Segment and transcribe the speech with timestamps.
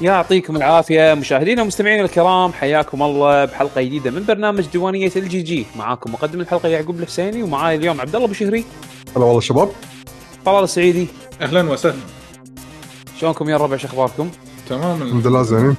[0.00, 6.12] يعطيكم العافية مشاهدينا ومستمعينا الكرام حياكم الله بحلقة جديدة من برنامج ديوانية الجي جي معاكم
[6.12, 8.64] مقدم الحلقة يعقوب الحسيني ومعاي اليوم عبد الله بشهري
[9.16, 9.70] هلا والله شباب.
[10.46, 11.06] طلال السعيدي.
[11.40, 11.94] أهلا وسهلا.
[13.20, 14.30] شلونكم يا الربع شو اخباركم؟
[14.68, 15.76] تمام الحمد لله زينين.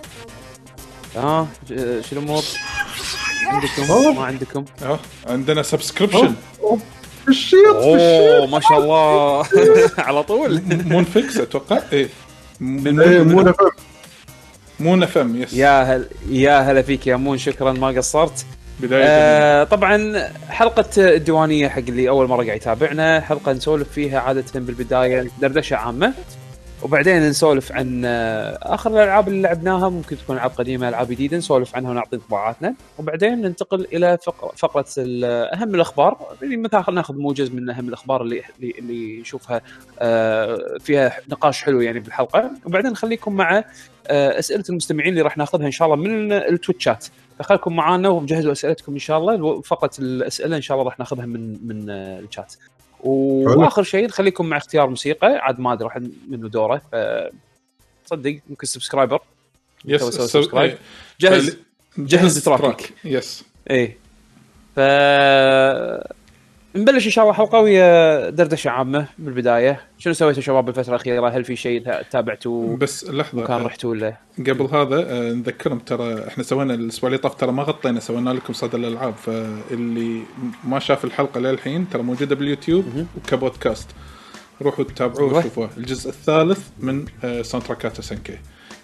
[1.17, 1.73] آه ش-
[2.09, 2.41] شو الأمور؟
[3.47, 4.16] عندكم.
[4.16, 6.34] ما عندكم؟ آه عندنا subscription
[7.27, 9.45] الشات أوه ما شاء الله.
[10.08, 10.61] على طول.
[10.85, 11.80] مون فيكس أتوقع.
[11.94, 12.09] إيه.
[12.59, 13.69] من إيه مو نفهم.
[14.81, 18.45] مون اف ام yes يا هل يا هلا فيك يا مون شكرا ما قصرت.
[18.80, 24.44] بداية آه طبعا حلقة الديوانية حق اللي أول مرة قاعد يتابعنا حلقة نسولف فيها عادة
[24.55, 26.14] بالبداية دردشة عامة.
[26.83, 31.75] وبعدين نسولف عن آه، آخر الألعاب اللي لعبناها ممكن تكون ألعاب قديمة ألعاب جديدة نسولف
[31.75, 32.73] عنها ونعطي انطباعاتنا.
[33.00, 36.17] وبعدين ننتقل إلى فق- فقرة أهم الأخبار.
[36.44, 39.61] اللي مثلا ناخذ موجز من أهم الأخبار اللي اللي, اللي نشوفها
[40.00, 42.52] آه، فيها نقاش حلو يعني بالحلقة.
[42.66, 43.64] وبعدين نخليكم مع
[44.07, 47.05] آه، أسئلة المستمعين اللي راح ناخذها إن شاء الله من التويتشات
[47.39, 49.61] فخلكم معانا ومجهزوا أسئلتكم إن شاء الله.
[49.61, 52.53] فقط الأسئلة إن شاء الله راح ناخذها من من آه، الشات.
[53.03, 55.27] وآخر شيء نخليكم مع اختيار موسيقى.
[55.27, 55.97] عاد ما أدري راح
[56.30, 56.81] منه دوره.
[56.91, 56.95] ف
[58.05, 59.19] صدق ممكن subscriber.
[59.86, 60.72] yes sub- subscribe.
[60.71, 60.77] إيه.
[61.21, 61.58] جهز
[61.97, 62.43] جهز.
[62.43, 62.93] تراك.
[63.05, 63.97] يس إيه.
[64.75, 64.80] ف
[66.75, 71.44] نبلش إن شاء الله حلقة ويا دردشة عامة بالبدايه شنو سويتوا شباب بالفترة الأخيرة؟ هل
[71.44, 76.44] في شيء تابعتوا بس لحظة مكان آه، رحتوا ولا قبل هذا آه، نذكرهم ترى إحنا
[76.44, 79.16] سوينا الأسبوع اللي طاف ترى ما غطينا سوينا لكم صدى الألعاب.
[79.16, 80.22] فاللي
[80.64, 82.86] ما شاف الحلقة للحين ترى موجودة باليوتيوب.
[83.17, 83.89] وكبودكاست
[84.61, 85.39] روحوا تتابعوه أيوة.
[85.39, 85.69] وشوفوه.
[85.77, 87.05] الجزء الثالث من
[87.42, 88.38] soundtrack ات سنكي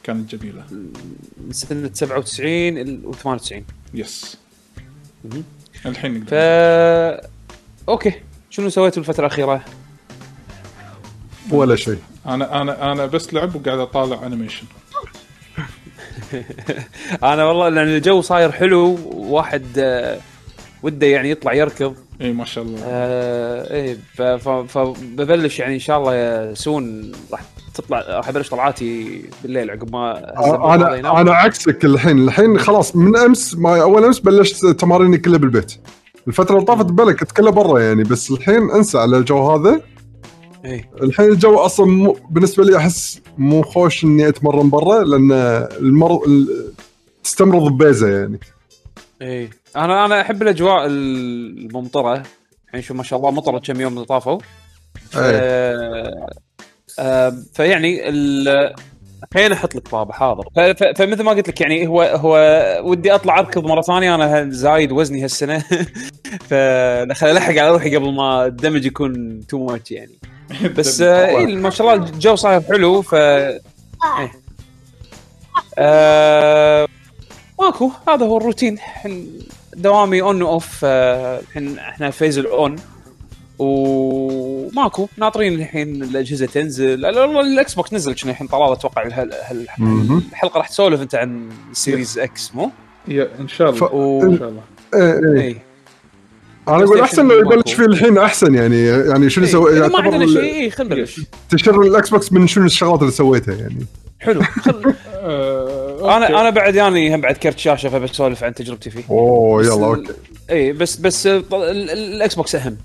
[0.04, 0.64] كانت جميلة.
[1.38, 4.38] من سنة 97 و 98 yes.
[5.86, 7.30] الحين ف نقدر
[7.90, 8.14] okay.
[8.50, 9.62] شنو سويتوا الفترة الأخيرة؟
[11.52, 11.98] ولا شيء.
[12.25, 14.66] أنا أنا أنا بس لعب وقاعد أطالع animation
[17.24, 20.18] أنا والله لأن الجو صاير حلو واحد آه،
[20.84, 21.96] وده يعني يطلع يركض.
[22.22, 22.80] إي ما شاء الله.
[22.84, 27.42] آه ف- فببلش يعني إن شاء الله سون راح
[27.74, 30.34] تطلع راح أبلش طلعاتي بالليل عقب ما
[30.75, 32.18] أنا أنا عكسك الحين.
[32.24, 35.74] الحين خلاص من أمس ما أول أمس بلشت تماريني كلها بالبيت.
[36.28, 39.82] الفترة اللي طافت بالك كنت كلها برا يعني بس الحين أنسى على الجو هذا.
[40.66, 40.90] إيه.
[41.02, 45.32] الحين الجو أصلا مو بالنسبة لي أحس مو خوش إني أتمرن برا لأن
[45.80, 46.74] المر ال-
[47.24, 48.40] تستمرض ببيزة يعني.
[49.22, 49.50] إيه.
[49.76, 52.24] أنا أنا أحب الأجواء الممطرة.
[52.68, 54.40] الحين شوف ما شاء الله مطرت كم يوم اللي طافوا.
[55.16, 55.22] إيه.
[55.22, 56.30] آه،
[57.00, 58.10] آه، فيعني
[59.24, 60.44] ال- خليني أحط لك بابا حاضر.
[60.96, 62.38] فمثل ما قلت لك يعني هو هو
[62.84, 65.60] ودي أطلع أركض مرة ثانية أنا زايد وزني هالسنة؟
[66.50, 70.20] فخل ألحق على روحي قبل ما ال damage يكون too much يعني.
[70.78, 73.62] بس آه، إيه ما شاء الله الجو صاير حلو ف إيه.
[75.78, 76.88] آه،
[77.60, 78.74] ماكو هذا هو الروتين.
[78.74, 79.40] الحين
[79.76, 82.75] دوامي on و off الحين إحنا phase ال on
[83.59, 85.07] وماكو.
[85.18, 87.00] ناطرين الحين الأجهزة تنزل.
[87.01, 90.23] لا، والله الإكس بوكس نزل كنا الحين؟ طلال أتوقع هال- هال- مهم.
[90.31, 92.72] الحلقة راح تسولف أنت عن Series X مو؟
[93.07, 93.79] يا إن شاء الله.
[93.79, 94.23] ف- و...
[94.23, 94.62] إن شاء الله.
[94.95, 95.47] إيه إيه.
[95.47, 95.57] اي
[96.68, 98.85] أنا أقول أحسن لو يبلش فيه الحين أحسن يعني.
[98.88, 101.22] يعني شنو سوي إذا إيه، ما عندنا شيء اي خلينا نبلش.
[101.50, 103.85] تشرح الاكس بوكس من شنو الشغلات اللي سويتها يعني.
[104.19, 104.41] حلو.
[104.44, 104.75] خل...
[106.03, 106.28] أنا.
[106.41, 109.03] أنا بعد يعني هم بعد كرت شاشة فبسولف عن تجربتي فيه.
[109.09, 110.12] أوه يلا okay.
[110.50, 112.78] اي بس بس ال- ال- الاكس بوكس أهم.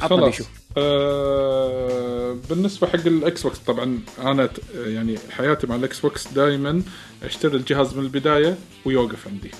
[0.00, 0.34] خلاص.
[0.76, 6.82] آه بالنسبة حق الإكس بوكس طبعا أنا يعني حياتي مع الإكس بوكس دائما
[7.22, 9.50] أشتري الجهاز من البداية ويوقف عندي.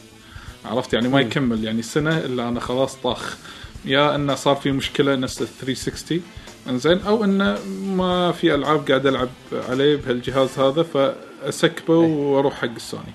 [0.65, 1.65] عرفت؟ يعني ما يكمل.
[1.65, 3.37] يعني سنة إلا أنا خلاص طاخ.
[3.85, 6.23] يا إنه صار في مشكلة نفس ال 360
[6.69, 13.15] إنزين أو إنه ما في ألعاب قاعد ألعب عليه بهالجهاز هذا فأسكبه وأروح حق السوني.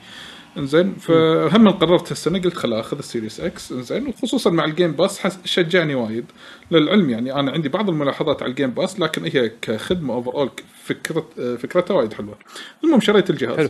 [0.57, 3.71] انزين فهم قررت هالسنة قلت خل آخذ ال Series X.
[3.71, 6.25] انزين وخصوصا مع ال Game Pass حس- شجعني وايد.
[6.71, 10.49] للعلم يعني أنا عندي بعض الملاحظات على ال Game Pass لكن هي كخدمة overall
[10.83, 11.25] فكرة
[11.57, 12.35] فكرتها وايد حلوة.
[12.83, 13.57] المهم شريت الجهاز.
[13.57, 13.69] حلو.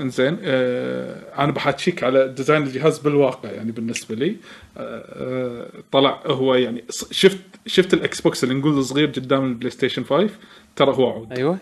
[0.00, 4.36] انزين آه أنا بحاكيك على design الجهاز بالواقع يعني بالنسبة لي.
[4.76, 10.04] آه آه طلع هو يعني شفت شفت الإكس بوكس اللي نقول صغير قدام البلاي ستيشن
[10.04, 10.28] 5
[10.76, 11.32] ترى هو عود.
[11.32, 11.58] أيوه.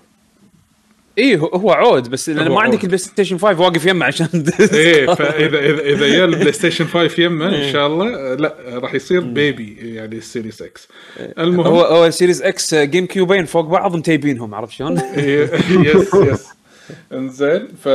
[1.18, 2.82] اي هو- عود بس لأن ما عندك.
[2.82, 4.28] البلاي ستيشن 5 واقف يمه عشان
[4.72, 9.20] إيه فاذا اذا إذا يا البلاي ستيشن 5 يمه إن شاء الله لا راح يصير
[9.20, 10.88] baby يعني ال Series X
[11.38, 16.14] المهم هو هو ال Series X GameCube ين فوق بعض متيبينهم عرفت شلون؟ إيه، yes
[16.14, 16.46] yes
[17.12, 17.88] إنزين ف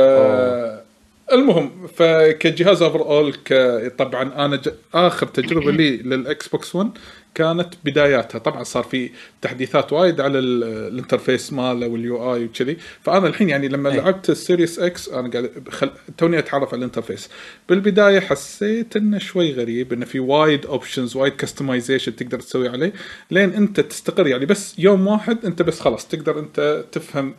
[1.32, 3.52] المهم فكجهاز overall ك...
[3.98, 4.68] طبعا أنا ج...
[4.94, 6.90] آخر تجربة لي للاكس بوكس 1
[7.34, 8.38] كانت بداياتها.
[8.38, 9.10] طبعا صار في
[9.42, 10.64] تحديثات وايد على ال...
[10.64, 12.76] ال interface ماله وال UI وكذي.
[13.02, 13.96] فأنا الحين يعني لما أي.
[13.96, 15.90] لعبت ال Series X أنا قاعد خل...
[16.18, 17.28] توني أتعرف على ال interface.
[17.68, 22.92] بالبداية حسيت إنه شوي غريب إنه في وايد options وايد customization تقدر تسوي عليه
[23.30, 24.26] لين أنت تستقر.
[24.26, 27.34] يعني بس يوم واحد أنت بس خلاص تقدر أنت تفهم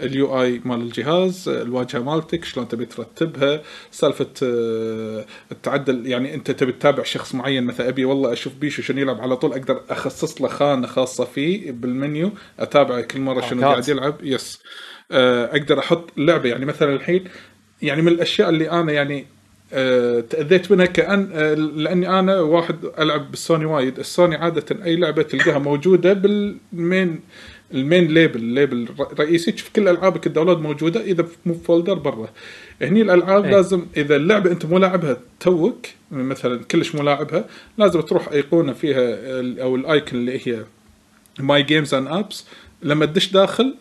[0.00, 6.72] ال UI مال الجهاز الواجهة مالتك شلون تبي ترتبها سالفة آه، التعدل يعني أنت تبي
[6.72, 10.48] تتابع شخص معين مثلا أبي والله أشوف بيشو شنو يلعب على طول أقدر أخصص له
[10.48, 14.62] خانة خاصة فيه بالمنيو أتابعه كل مرة شنو قاعد يلعب yes.
[15.10, 17.24] آه، أقدر أحط لعبة يعني مثلا الحين
[17.82, 19.26] يعني من الأشياء اللي أنا يعني
[20.30, 23.98] تأذيت منها كأن آه، لأني أنا واحد ألعب بالسوني وايد.
[23.98, 27.20] السوني عادة أي لعبة تلقاها موجودة بال main
[27.74, 29.52] ال main level ال level الرئيسي.
[29.52, 32.28] تشوف كل ألعابك ال download موجودة إذا مو folder برا.
[32.82, 33.50] هني الألعاب أي.
[33.50, 37.44] لازم إذا اللعبة أنت مو لاعبها توك مثلا كلش مو لاعبها
[37.78, 39.16] لازم تروح أيقونة فيها
[39.62, 40.64] أو ال icon اللي هي
[41.38, 42.46] My Games and Apps
[42.82, 43.74] لما تدش داخل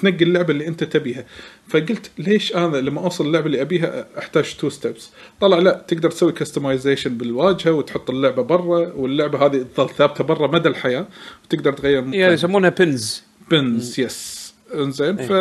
[0.00, 1.24] تنقي اللعبة اللي أنت تبيها.
[1.68, 5.10] فقلت ليش أنا لما أوصل اللعبة اللي أبيها أحتاج two steps
[5.40, 10.68] طلع لا تقدر تسوي customization بالواجهة وتحط اللعبة برا واللعبة هذه تظل ثابتة برا مدى
[10.68, 11.06] الحياة
[11.44, 14.39] وتقدر تغير يعني يسمونها pins pins yes
[14.74, 15.26] انزين إيه.
[15.26, 15.32] ف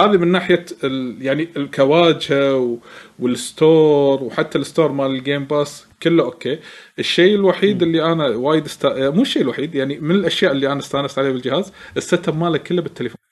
[0.00, 1.16] هذه من ناحية ال...
[1.20, 2.76] يعني ال- كواجهه و...
[3.18, 6.58] وال store وحتى ال store مال ال Game Pass كله okay.
[6.98, 8.86] الشيء الوحيد اللي أنا وايد است...
[8.86, 12.82] مو الشيء الوحيد يعني من الأشياء اللي أنا استانست عليه بالجهاز ال setup ماله كله
[12.82, 13.29] بالتليفون.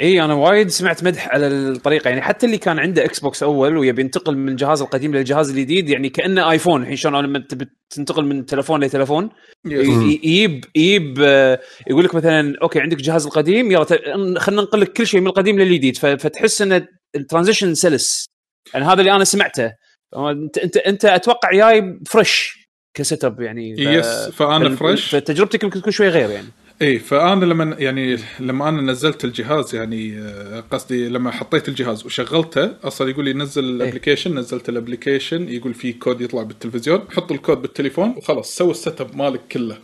[0.00, 2.08] إي أنا وايد سمعت مدح على الطريقة.
[2.08, 5.88] يعني حتى اللي كان عنده إكس بوكس أول ويبي ينتقل من الجهاز القديم للجهاز الجديد
[5.88, 6.82] يعني كأنه آيفون.
[6.82, 9.30] الحين شلون لما تبي تنتقل من تلفون لتلفون
[9.66, 14.02] يجيب يجيب آه، يقول لك مثلا okay عندك الجهاز القديم يلا ت-
[14.38, 15.96] خلينا ننقل لك كل شيء من القديم للجديد.
[15.96, 18.26] فتحس إن ال transition سلس.
[18.74, 19.72] يعني هذا اللي أنا سمعته.
[20.16, 23.74] أنت أنت أنت أتوقع جاي fresh ك setup يعني.
[23.78, 26.46] yes فأنا fresh فتجربتك يمكن تكون شوي غير يعني.
[26.82, 32.76] اي فأنا لما يعني لما أنا نزلت الجهاز يعني آه، قصدي لما حطيت الجهاز وشغلته
[32.84, 37.32] أصلا يقول لي نزل ال application نزلت ال application يقول في كود يطلع بالتلفزيون حط
[37.32, 39.78] الكود بالتليفون وخلاص سوي ال setup مالك كله.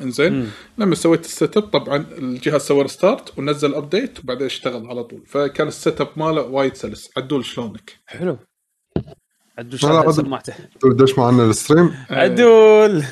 [0.00, 5.22] إنزين؟ لما سويت ال setup طبعا الجهاز سوى restart ونزل update وبعدين اشتغل على طول.
[5.26, 7.10] فكان ال setup ماله وايد سلس.
[7.16, 8.38] عدول شلونك؟ حلو.
[9.58, 9.78] عدول.
[10.14, 10.54] سماعته
[10.84, 13.02] دش معنا ال stream عدول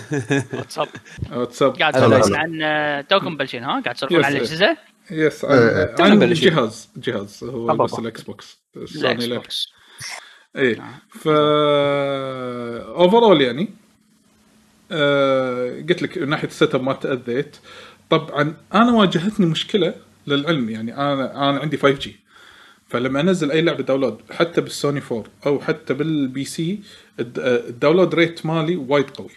[0.52, 0.88] واتساب
[1.32, 2.38] واتساب قاعد هلا.
[2.38, 4.38] عن آه، توكم مبلشين ها قاعد تسولفون عن إيه.
[4.40, 4.76] الأجهزة
[5.10, 5.84] yes عن, إيه.
[5.84, 6.50] تونا عن بلشنا.
[6.50, 7.98] جهاز جهاز هو بس.
[7.98, 8.92] الإكس بوكس الإكس
[9.22, 9.36] سوني.
[9.36, 9.68] بوكس
[10.56, 10.92] إيه نعم.
[11.10, 11.28] ف
[12.98, 13.68] overall يعني
[14.92, 17.56] آه قلت لك من ناحية ال setup ما تأذيت
[18.10, 19.94] طبعا أنا واجهتني مشكلة
[20.26, 22.23] للعلم يعني أنا أنا عندي 5G
[22.94, 26.80] فلما انزل أي لعبة download حتى بالسوني 4 أو حتى بال PC
[27.20, 29.30] ال- ال download rate مالي وايد قوي.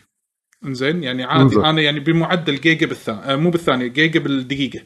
[0.66, 1.44] إنزين؟ يعني عادي.
[1.44, 1.66] إنزين.
[1.66, 4.80] أنا يعني بمعدل جيجا بالثانيه مو بالثانية جيجا بالدقيقة.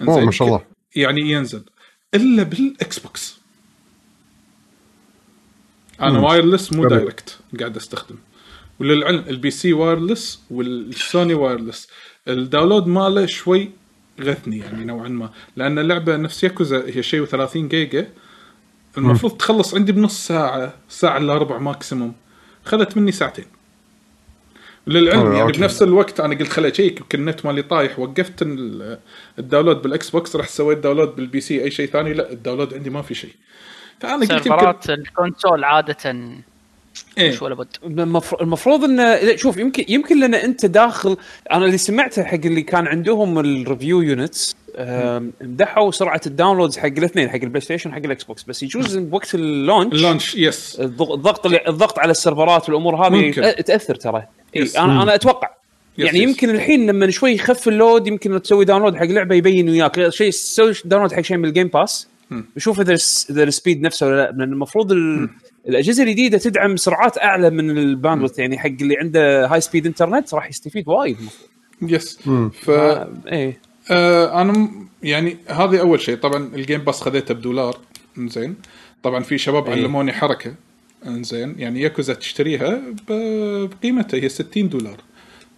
[0.00, 0.64] أوه ما شاء الله.
[0.96, 1.64] يعني ينزل.
[2.14, 3.38] إلا بالاكس بوكس
[6.00, 6.24] أنا مم.
[6.24, 6.84] wireless مو.
[6.88, 8.16] direct قاعد أستخدم.
[8.80, 11.88] وللعلم ال PC wireless والسوني wireless.
[12.28, 13.70] ال download ماله شوي
[14.20, 15.30] غثني يعني نوعا ما.
[15.56, 18.08] لأن اللعبة نفس ياكوزا هي شيء و30 جيجا
[18.98, 22.12] المفروض تخلص عندي بنص ساعة ساعة إلا ربع maximum
[22.64, 23.44] خذت مني ساعتين.
[24.86, 25.58] للعلم يعني أوكي.
[25.58, 28.98] بنفس الوقت أنا قلت خلي أ check يمكن النت مالي طايح وقفت ال-
[29.38, 32.74] ال download بالإكس بوكس رحت سويت download بال PC أي شيء ثاني لا ال download
[32.74, 33.34] عندي ما في شيء.
[34.00, 36.14] فأنا قلت يمكن server ات ال console عادة
[37.18, 37.28] إيه.
[37.30, 41.16] مش ولا بد المفروض المفروض انه لا، شوف يمكن يمكن لأن أنت داخل
[41.52, 44.56] أنا اللي سمعته حق اللي كان عندهم ال review units
[45.40, 49.34] مدحوا سرعة ال downloads حق الاثنين حق البلاي ستيشن وحق الاكس بوكس بس يجوز بوقت
[49.34, 53.42] ال launch ال launch yes الضغ- الضغط الضغط على ال server ات والأمور هذه ممكن.
[53.64, 54.26] تأثر ترى
[54.56, 54.76] إي، yes.
[54.76, 55.48] أنا أنا أتوقع
[55.98, 56.28] yes، يعني yes.
[56.28, 60.30] يمكن الحين لما شوي يخف ال load يمكن تسوي download حق لعبة يبين وياك شيء
[60.30, 62.44] تسوي download حق شيء من الجيم باس مم.
[62.56, 65.28] وشوف إذا الس- إذا ال speed نفسه ولا لا لأن المفروض ال-
[65.68, 70.34] الأجهزة الجديدة تدعم سرعات أعلى من ال bandwidth يعني حق اللي عنده high speed internet
[70.34, 71.48] راح يستفيد وايد المفروض.
[71.82, 72.18] yes.
[72.52, 73.60] ف إيه.
[73.90, 74.70] آه أنا
[75.02, 76.16] يعني هذه أول شيء.
[76.16, 77.78] طبعا الجيم باس خذيته بدولار.
[78.18, 78.56] زين
[79.02, 79.72] طبعا في شباب إيه.
[79.72, 80.54] علموني حركة.
[81.06, 84.96] زين يعني ياكوزا تشتريها بقيمتها هي 60 دولار.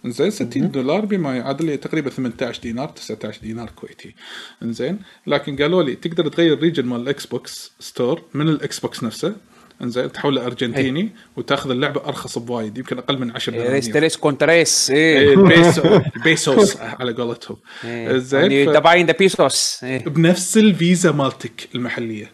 [0.05, 4.15] زين 60 دولار بما يعادل لي تقريبا 18 دينار 19 دينار كويتي.
[4.63, 4.99] إنزين.
[5.27, 9.35] لكن قالوا لي تقدر تغير ريجن مال الاكس بوكس ستور من الاكس بوكس نفسه.
[9.83, 14.89] إنزين تحوله أرجنتيني وتأخذ اللعبة أرخص بوايد يمكن أقل من 10 ريس دنانير تريس كونتريس
[14.91, 17.57] إيه، إيه البيسو البيسوس على قولتهم.
[17.83, 18.17] إيه.
[18.17, 20.03] زين ذا باين ذا بيسوس إيه.
[20.05, 22.31] بنفس الفيزا مالتك المحلية.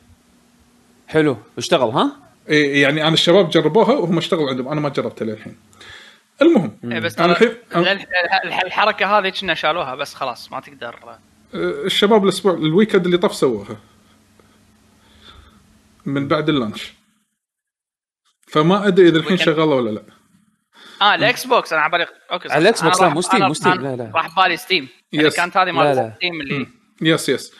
[1.07, 1.37] حلو.
[1.57, 2.11] اشتغل ها؟
[2.49, 4.67] إيه يعني أنا الشباب جربوها وهم اشتغلوا عندهم.
[4.67, 5.55] أنا ما جربتها للحين.
[6.41, 7.87] المهم إيه بس أنا الحين ال- ال-
[8.45, 10.95] ال- الحركة هذه كنا شالوها بس خلاص ما تقدر.
[11.53, 13.77] الشباب الأسبوع ال weekend اللي طاف سووها.
[16.05, 16.93] من بعد ال launch.
[18.47, 19.37] فما أدري إذا الحين.
[19.37, 20.03] شغالة ولا لا
[21.01, 23.95] آه الاكس بوكس أنا عبالي أوكي على الإكس بوكس، لا، مو ستيم، مو ستيم، لا،
[23.95, 24.11] لا.
[24.15, 25.35] راح بالي ستيم يعني yes.
[25.35, 26.13] كانت هذه لا، مال لا.
[26.15, 26.67] ستيم اللي
[27.01, 27.53] yes yes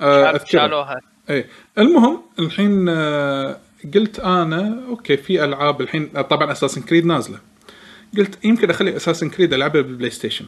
[0.00, 1.46] آه شالوها اي
[1.78, 3.58] المهم الحين آه،
[3.94, 7.38] قلت أنا أوكي في ألعاب الحين آه، طبعا اساسن كريد نازلة
[8.18, 10.46] قلت يمكن أخلي اساسن كريد ألعبها بالبلاي ستيشن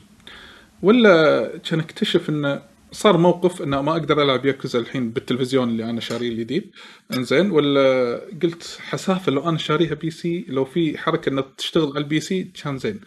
[0.83, 2.63] ولا كان أكتشف انه
[2.97, 6.71] صار موقف إنه ما أقدر ألعب ياكوزا الحين بالتلفزيون اللي أنا شاريه الجديد.
[7.15, 12.21] إنزين ولا قلت حسافة لو أنا شاريها PC لو في حركة إنها تشتغل على ال
[12.21, 13.01] PC كان زين.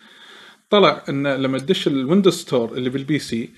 [0.70, 3.50] طلع إن لما تدش الويندوز store اللي بال PC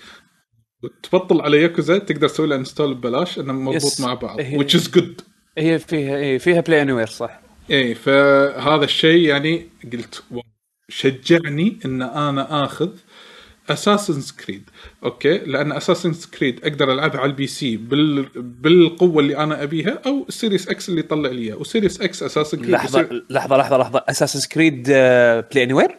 [0.83, 4.01] وتبطل على ياكوزا تقدر تسوي له install ببلاش إنه مربوط.
[4.01, 5.23] مع بعض هي- which is good.
[5.57, 7.41] هي فيها إيه فيها Play Anywhere صح.
[7.69, 10.23] إيه فهذا الشيء يعني قلت
[10.89, 12.89] شجعني إن أنا آخذ
[13.69, 14.63] اساسنز كريد
[15.03, 18.25] أوكي لأن اساسنز كريد أقدر ألعبها على ال PC بال...
[18.35, 21.55] بالقوة اللي أنا أبيها أو السيريس إكس اللي يطلع لي إياه.
[21.55, 24.03] وسيريس إكس اساسن كريد لحظة لحظة لحظة لحظة.
[24.09, 24.83] اساسن كريد
[25.53, 25.91] Play Anywhere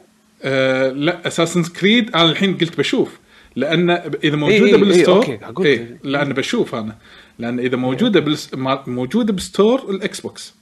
[0.95, 3.19] لا اساسنز كريد أنا الحين قلت بشوف.
[3.57, 3.91] لأن
[4.25, 6.97] إذا موجودة إيه، إيه، بال store أوكي، قلت- إيه لأن بشوف أنا.
[7.39, 8.55] لأن إذا موجودة بالس...
[8.55, 10.55] ما- موجودة ب store الاكس بوكس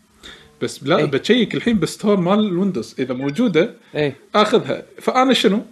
[0.63, 1.05] بس لا إيه.
[1.05, 4.17] ب تـ check الحين بال store مال الويندوز إذا موجودة إيه.
[4.35, 4.83] آخذها.
[5.01, 5.63] فأنا شنو؟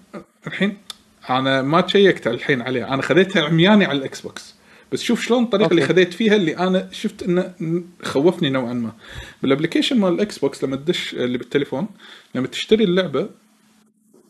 [0.47, 0.77] الحين
[1.31, 2.95] أنا ما check ت الحين عليها.
[2.95, 4.55] أنا خذيتها عمياني على الاكس بوكس
[4.93, 5.83] بس شوف شلون الطريقة اللي.
[5.83, 7.55] خذيت فيها اللي أنا شفت إنه
[8.03, 8.93] خوفني نوعا ما.
[9.43, 11.89] بال application مال الاكس بوكس لما تدش اللي بالتليفون
[12.35, 13.29] لما تشتري اللعبة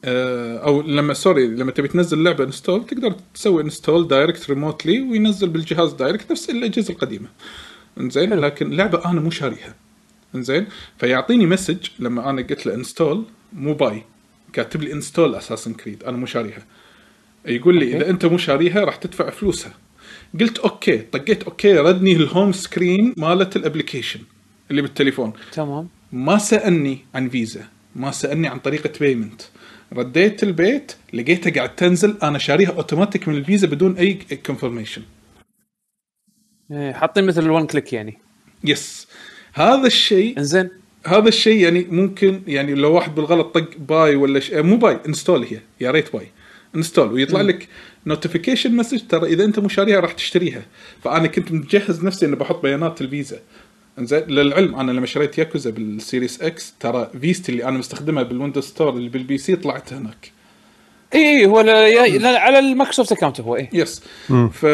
[0.04, 5.48] آه، أو لما sorry لما تبي تنزل لعبة install تقدر تسوي install direct remotely وينزل
[5.48, 7.28] بالجهاز direct نفس الأجهزة القديمة.
[8.00, 9.74] إنزين؟ لكن لعبة أنا مو شاريها.
[10.34, 10.66] إنزين؟
[10.98, 14.04] فيعطيني message لما أنا قلت له install مو buy.
[14.52, 16.66] كاتب لي install اساسن كريد أنا مو شاريها.
[17.48, 17.96] يقول لي أوكي.
[17.96, 19.74] إذا أنت مو شاريها راح تدفع فلوسها.
[20.40, 24.20] قلت أوكي طقيت أوكي ردني ال home screen مالت ال application
[24.70, 25.32] اللي بالتليفون.
[25.52, 25.88] تمام.
[26.12, 27.64] ما سألني عن فيزا
[27.96, 29.42] ما سألني عن طريقة payment
[29.92, 35.02] رديت البيت لقيتها قاعد تنزل أنا شاريها اوتوماتيك من الفيزا بدون أي confirmation
[36.70, 38.18] إيه، حاطين مثل ال one click يعني.
[38.64, 39.08] yes
[39.52, 40.70] هذا الشيء إنزين.
[41.06, 45.44] هذا الشيء يعني ممكن يعني لو واحد بالغلط طق buy ولا شيء مو buy install
[45.44, 45.60] هي.
[45.80, 46.30] يا ريت buy
[46.76, 47.68] install ويطلع لك
[48.06, 50.62] notification message ترى إذا أنت مو شاريها راح تشتريها.
[51.04, 53.38] فأنا كنت مجهز نفسي إني بحط بيانات الفيزا.
[53.98, 58.88] إنزين للعلم أنا لما شريت ياكوزا بالسيريس إكس ترى فيزتي اللي أنا مستخدمها بالويندوز store
[58.90, 60.32] اللي بال PC طلعت هناك.
[61.14, 63.70] اي اي هو لا يا- لا على المايكروسوفت account هو إيه.
[63.72, 64.02] yes
[64.52, 64.66] ف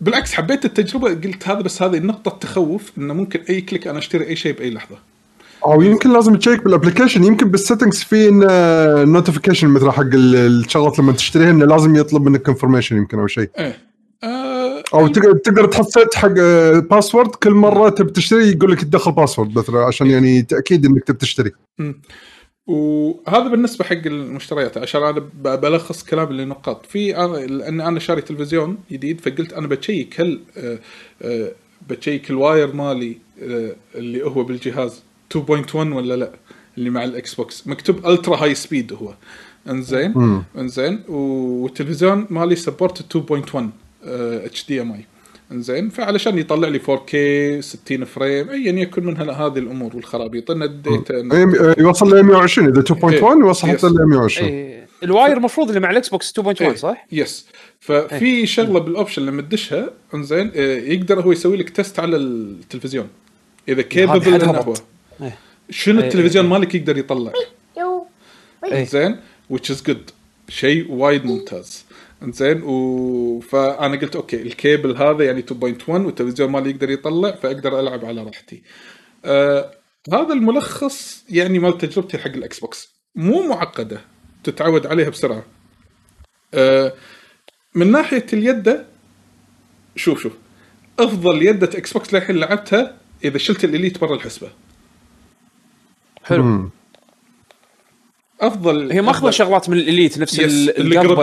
[0.00, 4.26] بالعكس حبيت التجربة قلت هذا بس هذه نقطة تخوف إنه ممكن أي click أنا أشتري
[4.26, 4.98] أي شيء بأي لحظة.
[5.64, 8.30] أو يمكن لازم تـ check بال application يمكن بال settings في
[9.06, 13.50] notification مثل حق ال- الشغلات لما تشتريها إنه لازم يطلب منك confirmation يمكن أو شيء.
[13.58, 13.78] إيه.
[14.24, 16.28] آه أو تقدر تقدر تحط حق
[16.90, 21.18] password كل مرة تبي تشتري يقول لك تدخل password مثلا عشان يعني تأكيد إنك تبي
[21.18, 21.50] تشتري.
[22.66, 25.20] وهذا بالنسبة حق المشتريات عشان أنا
[25.56, 30.78] بلخص كلام لنقاط في أنا لأن أنا شاري تلفزيون جديد فقلت أنا بتشيك هل آه،
[31.22, 31.50] آه،
[31.88, 35.02] بتشيك ال wire مالي آه، اللي هو بالجهاز
[35.34, 36.30] 2.1 ولا لا؟
[36.78, 39.14] اللي مع ال Xbox مكتوب ultra high speed هو.
[39.70, 41.00] انزين؟ انزين.
[41.08, 43.58] والتلفزيون مالي support 2.1
[44.04, 45.04] HDMI
[45.52, 45.88] انزين.
[45.88, 47.14] فعلشان يطلع لي 4K
[47.60, 50.50] 60 frame ايا يكن من هذه الأمور والخرابيط.
[50.50, 53.20] إن ال data إيه، يوصل ل 120 إذا 2.1 إيه.
[53.20, 53.68] يوصل.
[53.68, 54.86] حتى ل 120 إيه.
[55.02, 56.74] ال wire المفروض اللي مع ال Xbox 2.1 إيه.
[56.74, 57.46] صح؟ yes
[57.80, 63.08] ففي شغلة بال option لما تدشها انزين آه، يقدر هو يسوي لك test على التلفزيون.
[63.68, 64.78] إذا كيبل هو هبط.
[64.78, 64.93] إيه.
[65.70, 66.06] شنو إيه.
[66.06, 67.32] التلفزيون مالك يقدر يطلع
[68.64, 68.84] إيه.
[68.84, 69.16] زين
[69.52, 70.12] which is good
[70.48, 71.84] شيء وايد ممتاز
[72.22, 73.40] زين و...
[73.40, 78.62] فانا قلت أوكي الكيبل هذا يعني 2.1 والتلفزيون مالي يقدر يطلع فأقدر ألعب على راحتي.
[79.24, 79.70] آه
[80.12, 84.00] هذا الملخص يعني مال تجربتي حق ال Xbox مو معقدة
[84.44, 85.44] تتعود عليها بسرعة.
[86.54, 86.92] آه
[87.74, 88.86] من ناحية اليده
[89.96, 90.32] شوف شوف
[90.98, 94.50] أفضل يده Xbox للحين لعبتها إذا شلت ال Elite برا الحسبة.
[96.24, 96.42] حلو.
[96.42, 96.70] مم.
[98.40, 101.22] أفضل هي ماخذة شغلات من ال Elite نفس القربه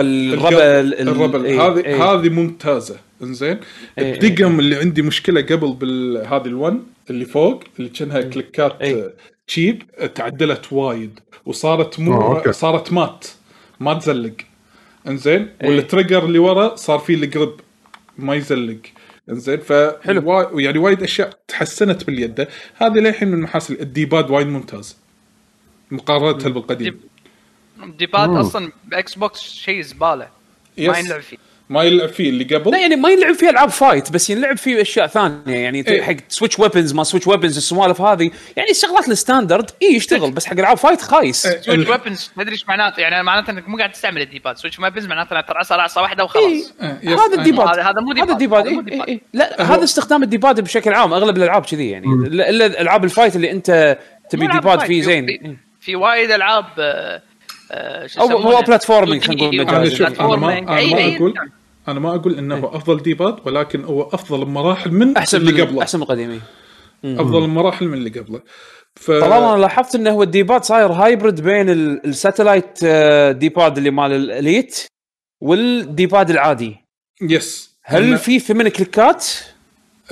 [0.80, 1.44] ال- الربل.
[1.44, 2.04] إيه، هذه إيه.
[2.04, 2.96] هذه ممتازة.
[3.22, 3.60] إنزين؟
[3.98, 8.78] إيه، الدقم اللي عندي مشكلة قبل بهذه الون اللي فوق اللي كأنها كليكات
[9.46, 9.82] cheap
[10.14, 12.42] تعدلت وايد وصارت مو.
[12.50, 13.26] صارت matte.
[13.80, 14.32] ما تزلق.
[15.08, 15.48] إنزين.
[15.64, 17.60] وال trigger اللي ورا صار فيه ال grip
[18.18, 18.78] ما يزلق.
[19.28, 20.58] زين ف حلو.
[20.58, 22.48] يعني وايد أشياء تحسنت باليد.
[22.74, 24.96] هذه للحين من محاسن ال D-pad وايد ممتاز.
[25.90, 27.00] مقارنة بالقديم.
[27.98, 30.28] D-pad أصلا ب Xbox شيء زبالة.
[30.78, 30.98] ما.
[30.98, 31.36] ينلعب فيه.
[31.70, 34.80] ما يلعب فيه اللي قبل لا يعني ما ينلعب فيه ألعاب fight بس ينلعب فيه
[34.82, 36.02] أشياء ثانية يعني إيه.
[36.02, 40.46] حق switch weapons ما switch weapons السوالف هذه يعني الشغلات ال standard اي يشتغل بس
[40.46, 41.60] حق ألعاب fight خايس إيه.
[41.60, 45.06] سويتش ويبنز تدري إيش معناته يعني معناته إنك مو قاعد تستعمل ال D-pad switch weapons
[45.06, 46.24] معناته انك ترعص رعصه واحدة إيه.
[46.24, 47.18] وخلاص آه، yes.
[47.20, 48.24] هذا ال D-pad هذا- هذا مو D-pad.
[48.28, 48.80] هذا ال D-pad إيه.
[48.92, 49.20] إيه إيه.
[49.32, 53.09] لا هذا استخدام ال D-pad بشكل عام أغلب الألعاب كذي يعني الا إلا الالعاب ال
[53.09, 53.98] fight اللي أنت
[54.30, 56.64] تبي D-pad فيه في- زين في- في وايد ألعاب
[57.72, 60.06] آه، يسمونه؟ هو platforming خلينا نقول 2D مجازي.
[60.06, 61.34] أنا ما أقول
[61.88, 65.82] أنا ما أقول إنه أفضل D-pad ولكن هو أفضل مراحل من أحسن اللي من قبله.
[65.82, 66.40] أحسن من القديم إيه.
[67.20, 68.40] أفضل مراحل من اللي قبله.
[68.96, 73.32] ف طالما أنا لاحظت إنه هو ال D-pad صاير hybrid بين ال- ال satellite آه،
[73.32, 74.86] D-pad اللي مال ال Elite
[75.40, 76.76] وال D-pad العادي.
[77.22, 79.26] yes هل في ثمان كليكات؟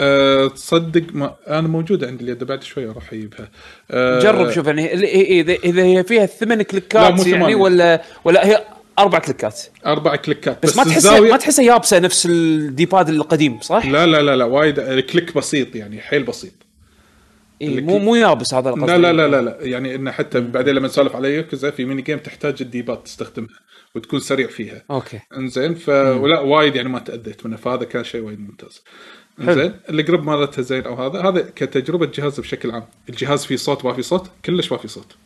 [0.01, 3.51] أه تصدق ما أنا موجودة عندي اليد بعد شوي راح أجيبها.
[3.91, 4.95] أه جرب شوف يعني
[5.41, 7.55] اذا اذا هي فيها ثمان كليكات يعني ثمانية.
[7.55, 8.65] ولا ولا هي
[8.99, 13.61] أربع كليكات؟ أربع كليكات بس, ما تحسها الزاوية- ما تحسها يابسة نفس ال D-pad القديم
[13.61, 16.53] صح؟ لا لا لا لا وايد click بسيط يعني حيل بسيط.
[17.63, 18.91] إيه مو مو يابس هذا القصد.
[18.91, 22.03] لا لا لا لا لا يعني انه حتى بعدين لما نسولف على يوكوزا في mini
[22.03, 23.59] game تحتاج ال D-pad تستخدمها
[23.95, 24.83] وتكون سريع فيها.
[24.91, 25.21] أوكي.
[25.37, 28.83] إنزين ف ولا وايد يعني ما تأذيت منه فهذا كان شيء وايد ممتاز.
[29.41, 32.85] انزين ال grip مالته زين أو هذا هذا كتجربة جهاز بشكل عام.
[33.09, 35.17] الجهاز فيه صوت ما في صوت كلش ما في صوت.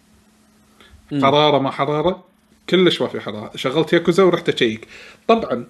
[1.13, 2.25] حرارة ما حرارة
[2.71, 3.51] كلش ما في حرارة.
[3.57, 4.89] شغلت ياكوزا ورحت أشيك.
[5.29, 5.67] طبعا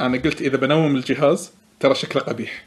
[0.00, 2.64] أنا قلت إذا بنوم الجهاز ترى شكله قبيح.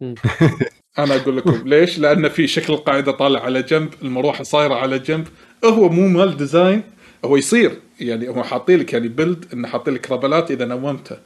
[0.00, 0.14] مم.
[0.98, 5.28] أنا أقول لكم ليش؟ لأن في شكل القاعدة طالع على جنب، المروحة صايرة على جنب،
[5.64, 6.82] هو مو مال design
[7.24, 7.80] هو يصير.
[8.00, 11.18] يعني هو حاطين لك يعني build إنه حاطين لك ربلات إذا نومته.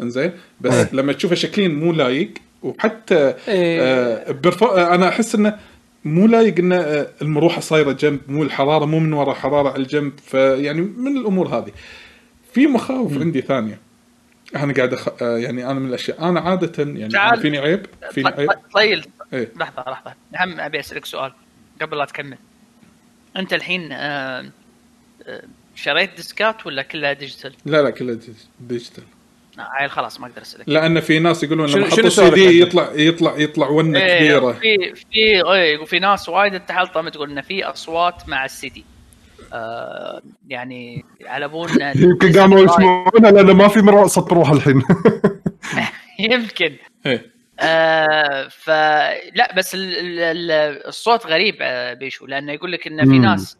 [0.00, 2.30] إنزين؟ بس لما تشوفه شكليا مو لايق
[2.62, 3.80] وحتى إيه.
[3.82, 4.66] آه برفو...
[4.66, 5.58] آه أنا أحس إنه
[6.04, 10.12] مو لايق ان آه، المروحة صايرة جنب مو الحرارة مو من ورا حرارة على الجنب
[10.26, 11.72] فيعني من الأمور هذه.
[12.52, 13.78] في مخاوف عندي ثانية.
[14.56, 15.08] أنا قاعد أخ...
[15.22, 16.28] آه، يعني أنا من الأشياء.
[16.28, 17.32] أنا عادة يعني تعال.
[17.32, 18.50] أنا فيني عيب فيني عيب.
[18.74, 19.52] طيل إيه.
[19.56, 20.14] لحظة لحظة.
[20.40, 21.32] هم أبي أسألك سؤال
[21.82, 22.38] قبل لا تكمل.
[23.36, 24.50] أنت الحين آه،
[25.26, 25.42] آه،
[25.74, 29.04] شريت ديسكات ولا كلها digital؟ لا لا كله dig- digital.
[29.60, 30.68] عيل خلاص ما أقدر أسألك.
[30.68, 34.52] لأن في ناس يقولون شنو- لما حطوا سي دي؟ يطلع يطلع يطلع ونة إيه، كبيرة.
[34.52, 38.84] في في إيه وفي ناس وايد انت حلطه تقول انه في أصوات مع السي دي.
[39.52, 44.82] آه يعني على ابونا يمكن قاموا يسمعونها لأن ما في مروحه صوت مروحه الحين.
[46.30, 46.76] يمكن.
[47.06, 47.30] إيه.
[47.60, 50.50] آه فلا بس ال ال ال
[50.86, 53.18] الصوت غريب آه بيشو لأنه يقول لك انه في.
[53.18, 53.58] ناس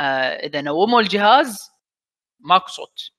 [0.00, 0.02] آه
[0.46, 1.70] إذا نوموا الجهاز
[2.40, 3.13] ماكو صوت.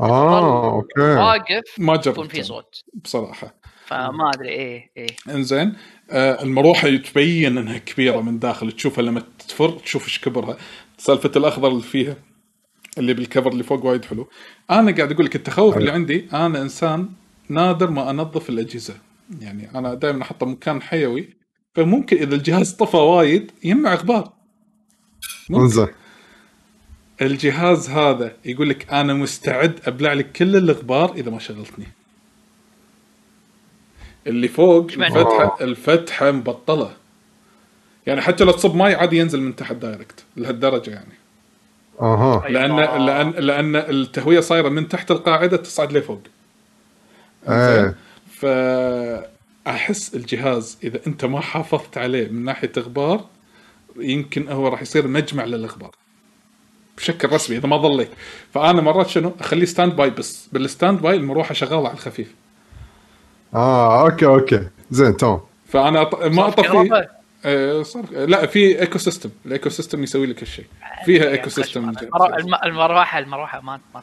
[0.00, 1.00] آه أوكي.
[1.00, 2.84] واقف ما يكون في جربت صوت.
[2.94, 3.54] بصراحة.
[3.86, 5.06] فما أدري إيه إيه.
[5.28, 5.76] إنزين
[6.10, 10.56] آه المروحة تبين إنها كبيرة من داخل تشوفها لما تفر تشوف إيش كبرها.
[10.98, 12.16] سالفة الأخضر اللي فيها
[12.98, 14.28] اللي بالكفر اللي فوق وايد حلو.
[14.70, 17.08] أنا قاعد أقول لك التخوف اللي عندي أنا إنسان
[17.48, 18.94] نادر ما أنظف الأجهزة.
[19.40, 21.36] يعني أنا دائما احطه مكان حيوي
[21.74, 24.32] فممكن إذا الجهاز طفى وايد يجمع غبار
[25.50, 25.86] ممكن.
[27.22, 31.86] الجهاز هذا يقول لك أنا مستعد أبلع لك كل الغبار إذا ما شغلتني.
[34.26, 36.96] اللي فوق؟ الفتحه الفتحة مبطلة.
[38.06, 41.14] يعني حتى لو تصب ماي عادي ينزل من تحت direct لهالدرجة يعني.
[42.00, 42.48] أها.
[42.48, 42.98] لأن أيوة.
[42.98, 46.20] لأن لأن التهوية صايرة من تحت القاعدة تصعد لفوق.
[47.48, 47.94] إيه.
[48.30, 53.24] فاحس الجهاز إذا أنت ما حافظت عليه من ناحية غبار
[53.96, 55.90] يمكن هو راح يصير مجمع للغبار
[56.96, 58.08] بشكل رسمي إذا ما ظليت
[58.54, 60.48] فأنا مرات شنو؟ أخليه stand by بس.
[60.52, 62.34] بال stand by المروحه شغاله على الخفيف.
[63.54, 64.68] آه أوكي أوكي.
[64.90, 65.40] زين تمام.
[65.68, 66.22] فأنا أط...
[66.24, 67.06] ما أطفي.
[67.44, 70.64] آه، صار لا في eco system ال eco system يسوي لك هالشيء.
[71.04, 74.02] فيها eco system المرو- الم- المروحه المروحه ما ما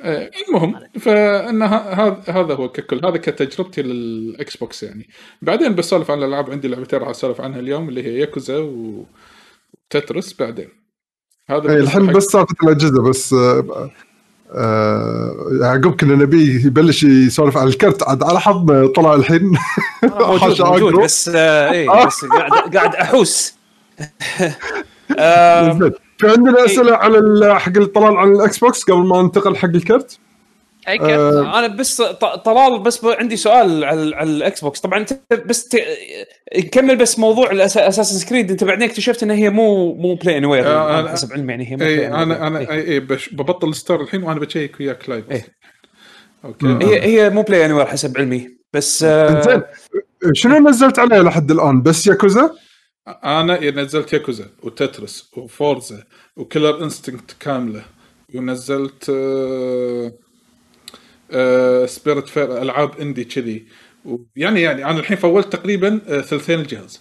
[0.00, 3.06] آه، المهم فإن هذا هذا هو ككل.
[3.06, 5.08] هذا كتجربتي لل Xbox يعني.
[5.42, 6.50] بعدين بسولف عن الألعاب.
[6.50, 8.58] عندي لعبتين راح أسولف عنها اليوم اللي هي Yakuza
[9.90, 10.68] و Tetris بعدين.
[11.50, 13.90] هذا بالنسبة الحين بس سالفه الأجهزة بس آه،
[14.54, 19.56] آه، يعقوب كنا نبيه يبلش يسولف عن الكرت عاد على حظ طلع الحين.
[20.02, 21.04] موجود حاشا موجود أقرب.
[21.04, 23.54] بس آه إيه بس قاعد قاعد أحوس.
[25.18, 25.72] آه.
[26.18, 30.18] في عندنا أسئلة على ال- حق الطلال على ال Xbox قبل ما ننتقل حق الكرت؟
[30.88, 35.20] أي آه، أنا بس ط- طلال بس عندي سؤال على على ال Xbox طبعا أنت
[35.46, 35.76] بس ت...
[36.58, 41.08] نكمل بس موضوع Assassin's Creed أنت بعدين اكتشفت انها هي مو مو Play Anywhere آه،
[41.08, 42.06] حسب علمي يعني هي مو اي.
[42.06, 42.70] أنا أنا إيه.
[42.70, 45.46] اي اي بش ببطل ال store الحين وأنا بشيك وياك live إيه.
[46.44, 46.82] okay مم.
[46.82, 49.68] هي هي مو Play Anywhere حسب علمي بس آه،
[50.32, 52.50] شنو نزلت عليه لحد الآن بس ياكوزا؟
[53.24, 56.04] أنا نزلت Yakuza و Tetris و Forza
[56.36, 57.82] و Killer Instinct كاملة
[58.34, 60.12] ونزلت آه
[61.32, 63.64] آه Spiritfarer ألعاب indie كذي.
[64.36, 67.00] يعني يعني أنا الحين full ت تقريبا آه ثلثين الجهاز.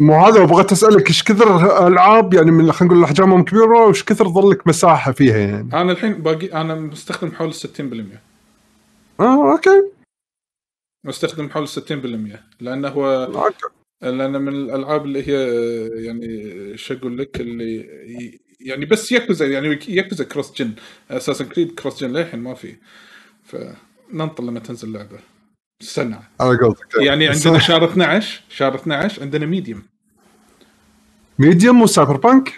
[0.00, 4.28] مو هذا بغيت أسألك إيش كثر ألعاب يعني من خلينا نقول احجامهم كبيرة وإيش كثر
[4.28, 7.58] ظل لك مساحة فيها يعني؟ أنا الحين باقي أنا مستخدم حول 60%
[9.20, 9.82] آه okay.
[11.06, 11.72] مستخدم حول 60%
[12.60, 13.28] لأنه هو
[14.02, 15.46] لأن من الألعاب اللي هي
[16.04, 17.88] يعني شو أقول لك اللي
[18.60, 22.76] يعني بس ياكوزا يعني Yakuza cross-gen Assassin's Creed cross-gen للحين ما في.
[23.50, 25.18] فننطر لما تنزل اللعبه
[25.82, 26.16] استنى.
[26.40, 29.82] على قولتك يعني عندنا شهر 12 شهر 12 عندنا Medium
[31.38, 32.52] ميديوم وسايبر بانك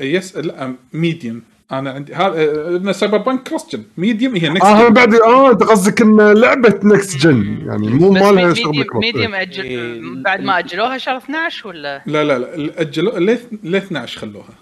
[0.00, 5.62] يس لا ميديوم أنا عندي هذا Cyberpunk cross-gen Medium هي next آه بعد آه أنت
[5.62, 9.42] قصدك إن لعبة next-gen يعني مو مالها شغل Medium, إيه.
[9.42, 14.54] أجل بعد ما أجلوها شهر 12 ولا؟ لا لا لا اجلوا ليه ليه 12 خلوها.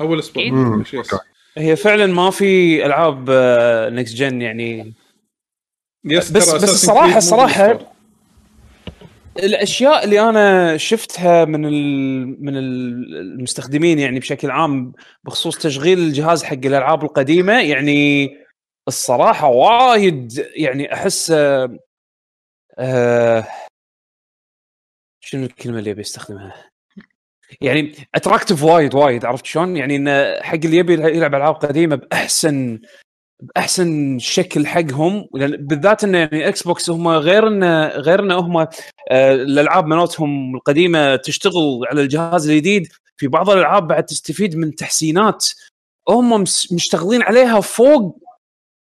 [0.00, 0.82] أول أسبوع.
[1.58, 3.30] هي فعلا ما في ألعاب
[3.92, 4.94] next-gen يعني
[6.04, 7.92] yes بس- بس الصراحة بال store.
[9.38, 14.92] الأشياء اللي أنا شفتها من ال- من ال- المستخدمين يعني بشكل عام
[15.24, 18.30] بخصوص تشغيل الجهاز حق الألعاب القديمة يعني
[18.88, 21.78] الصراحة وايد يعني أحس آه،
[22.78, 23.46] آه،
[25.20, 26.71] شنو الكلمة اللي أبي أستخدمها؟
[27.60, 32.78] يعني attractive وايد وايد عرفت شلون؟ يعني انه حق اللي يبي يلعب ألعاب قديمة بأحسن
[33.42, 38.68] بأحسن شكل حقهم بالذات انه يعني Xbox هم غير انه غير انه هم آه،
[39.34, 45.48] الألعاب مالتهم القديمة تشتغل على الجهاز الجديد في بعض الألعاب بعد تستفيد من تحسينات
[46.08, 46.40] هم
[46.72, 48.18] مشتغلين عليها فوق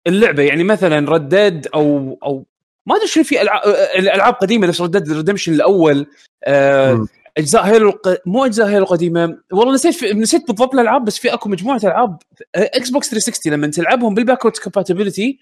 [0.07, 2.47] اللعبة يعني مثلا Red Dead أو أو
[2.87, 3.63] ما أدري شنو في العاب
[3.99, 6.07] الألعاب قديمة نفس Red Dead Redemption الأول
[6.45, 7.07] آه،.
[7.39, 8.19] أجزاء Halo الق...
[8.27, 10.13] مو أجزاء Halo القديمة والله نسيت في...
[10.15, 12.19] نسيت بالضبط الألعاب بس في أكو مجموعة ألعاب
[12.57, 15.39] Xbox 360 لما تلعبهم بال backward compatibility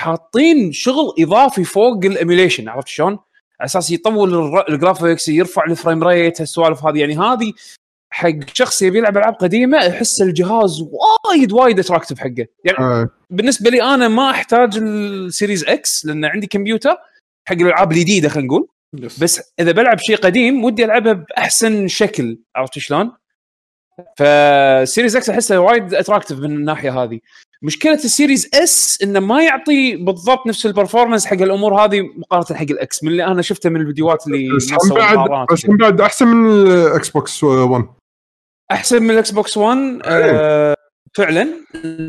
[0.00, 3.12] حاطين شغل إضافي فوق ال emulation عرفت شلون؟
[3.60, 7.52] على أساس يطول الر- ال graphics يرفع ال frame rate هالسوالف هذه يعني هذه
[8.12, 10.84] حق شخص يبي يلعب ألعاب قديمة يحس الجهاز
[11.28, 13.08] وايد وايد attractive حقه يعني آه.
[13.30, 16.96] بالنسبة لي أنا ما أحتاج ال Series X لأن عندي كمبيوتر
[17.48, 22.78] حق الألعاب الجديدة خلينا نقول بس إذا بلعب شيء قديم ودي ألعبها بأحسن شكل عرفت
[22.78, 23.12] شلون؟
[24.16, 27.20] ف Series X احسه وايد attractive من الناحية هذه.
[27.62, 32.58] مشكلة ال Series S إنه ما يعطي بالضبط نفس ال performance حق الأمور هذه مقارنة
[32.58, 36.26] حق ال X من اللي أنا شفته من الفيديوهات اللي بس بعد بس بعد أحسن
[36.26, 37.84] من ال Xbox 1
[38.70, 40.74] أحسن من ال Xbox 1 آه
[41.14, 41.48] فعلا.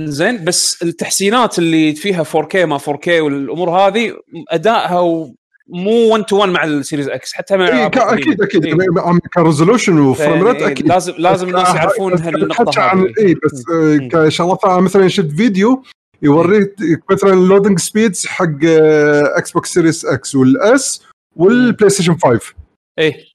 [0.06, 4.13] زين بس التحسينات اللي فيها 4K ما 4K والأمور هذه
[4.50, 5.32] أدائها
[5.67, 7.88] مو 1 to 1 مع ال Series X حتى مع إيه.
[7.88, 8.65] أكيد أكيد.
[8.65, 9.19] إيه.
[9.34, 10.88] ك resolution و frame rate أكيد.
[10.88, 13.13] لازم لازم الناس يعرفون هالنقطة عن هذه.
[13.19, 14.10] اي بس آه، مم.
[14.10, 15.84] كشغلات مثلا شفت فيديو
[16.21, 16.76] يوريك
[17.12, 21.04] مثلا ال loading speeds حق آه، Xbox Series X وال S
[21.36, 22.54] والبلاي ستيشن 5
[23.00, 23.26] إيه.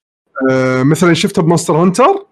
[0.51, 2.27] آه، مثلا شفته ب Monster Hunter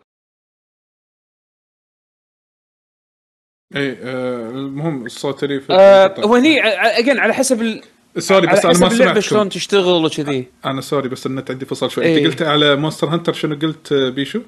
[3.76, 7.82] اي آه المهم الصوت اللي في آه هو هني اجين على حسب ال...
[8.18, 11.64] sorry على بس أنا ما اللعبة شلون سمعت تشتغل وكذي أنا sorry بس النت عندي
[11.66, 12.04] فصل شوي.
[12.04, 12.18] إيه.
[12.18, 14.40] انت قلت على Monster Hunter شنو قلت آه، بيشو؟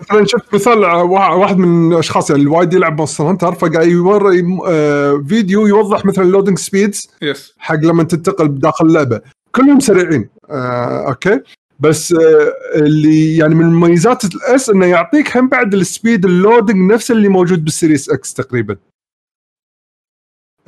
[0.00, 4.44] مثلا شفت مثال وا- واحد من الأشخاص يعني اللي وايد يلعب Monster Hunter فقاعد يوري
[4.68, 9.20] آه، فيديو يوضح مثلا ال loading speeds yes حق لما تنتقل بداخل اللعبة.
[9.54, 11.40] كلهم سريعين آه، okay؟
[11.80, 16.33] بس آه، اللي يعني من مميزات ال S إنه يعطيك هم بعد ال speed ال
[16.33, 18.76] loading نفس اللي موجود بال Series X تقريبا.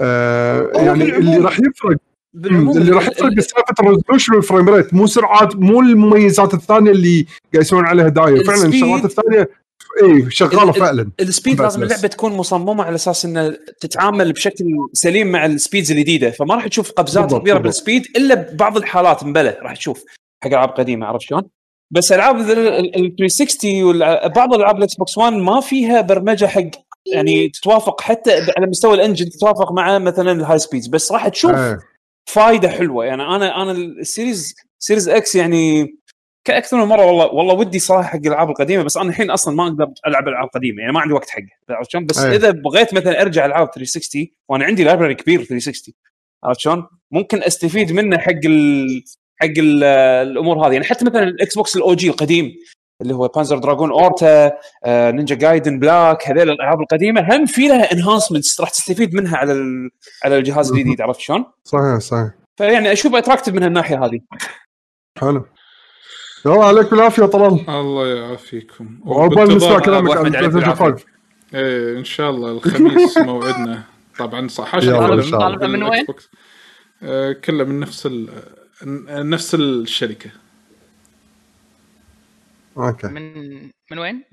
[0.00, 1.96] آه يعني اللي راح يفرق
[2.34, 6.54] بالعموم اللي راح يفرق ال- سالفه ال resolution وال frame rate مو سرعات مو المميزات
[6.54, 9.48] الثانية اللي قاعد يسوون عليها داير فعلا الشغلات الثانية
[10.02, 11.82] اي شغالة ال- ال- فعلا ال speed لازم.
[11.82, 16.66] اللعبة تكون مصممة على أساس إنها تتعامل بشكل سليم مع ال speeds الجديدة فما راح
[16.68, 17.66] تشوف قفزات بالضبط، كبيرة بالضبط.
[17.66, 20.04] بال speed إلا ببعض الحالات مبلى راح تشوف
[20.44, 21.42] حق ألعاب قديمة عرفت شلون؟
[21.90, 22.58] بس ألعاب ال
[22.96, 26.62] ال- 360 وبعض الالعاب ال Xbox 1 ما فيها برمجة حق
[27.12, 31.28] يعني تتوافق حتى على مستوى ال engine تتوافق مع مثلا ال high speeds بس راح
[31.28, 31.78] تشوف إيه.
[32.26, 35.94] فائده حلوة يعني أنا أنا ال Series Series X يعني
[36.44, 39.66] كأكثر من مرة والله والله ودي صراحة حق الألعاب القديمة بس أنا الحين أصلا ما
[39.66, 42.36] أقدر ألعب ألعاب قديمة يعني ما عندي وقت حقه عرفت شلون؟ بس أي.
[42.36, 45.94] إذا بغيت مثلا أرجع ألعاب 360 وأنا عندي library كبير 360
[46.44, 49.04] عرفت شلون؟ ممكن أستفيد منه حق ال
[49.36, 52.52] حق ال الأمور هذه يعني حتى مثلا الإكس بوكس ال OG القديم
[53.02, 54.52] اللي هو Panzer Dragoon Orta
[54.84, 57.36] آه، Ninja Gaiden Black هذيل الألعاب القديمة.
[57.36, 59.90] هم في لها enhancements راح تستفيد منها على ال-
[60.24, 62.30] على الجهاز الجديد عرفت شلون؟ صحيح صحيح.
[62.56, 64.20] فيعني أشوف attractive من هالناحية هذه.
[65.18, 65.46] حلو.
[66.46, 67.70] يلا عليك بالعافيه طلال.
[67.70, 69.00] الله يعافيكم.
[69.04, 71.04] وعقبال نسمع كلامك عن أحمد عليك بلاي ستيشن 5
[71.54, 73.82] إيه إن شاء الله الخميس موعدنا.
[74.18, 74.74] طبعا صح.
[74.74, 75.38] يلا، إن طالب شاء الله.
[75.38, 76.06] طالبة من وين؟
[77.02, 78.28] آه كله من نفس ال...
[79.30, 80.30] نفس الشركة.
[82.76, 83.06] أوكي.
[83.06, 84.24] من من وين؟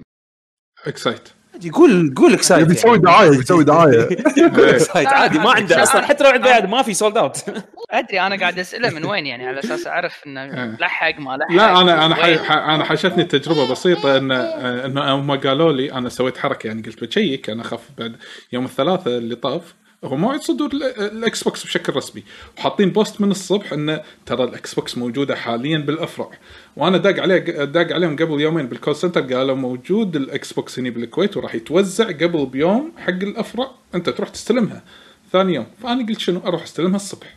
[0.88, 1.30] اكسايت
[1.64, 4.08] يقول قول اكسايت يبي يسوي دعاية يبي يسوي دعاية.
[4.76, 6.02] اكسايت عادي ما عنده أصلا.
[6.02, 7.38] حتى لو عنده ما في sold out
[7.92, 10.78] أدري أنا قاعد أسأله من وين يعني على أساس أعرف إنه إيه.
[10.80, 12.76] لحق ما لحق لا أنا أنا.
[12.76, 17.50] أنا حاشتني تجربة بسيطة إن إن هم قالوا لي أنا سويت حركة يعني قلت بشيك
[17.50, 18.16] أنا أخاف بعد
[18.54, 19.76] يوم الثلاثاء اللي طاف.
[20.04, 22.24] موعد صدور ال- الإكس بوكس بشكل رسمي.
[22.58, 26.32] وحاطين post من الصبح إنه ترى الإكس بوكس موجودة حاليا بالافرع
[26.76, 30.90] وأنا داق عليه داق عليهم قبل يومين بال call center قالوا موجود الإكس بوكس هنا
[30.90, 34.84] بالكويت وراح يتوزع قبل بيوم حق الافرع أنت تروح تستلمها.
[35.32, 35.66] ثاني يوم.
[35.84, 37.36] فأنا قلت شنو؟ أروح أستلمها الصبح.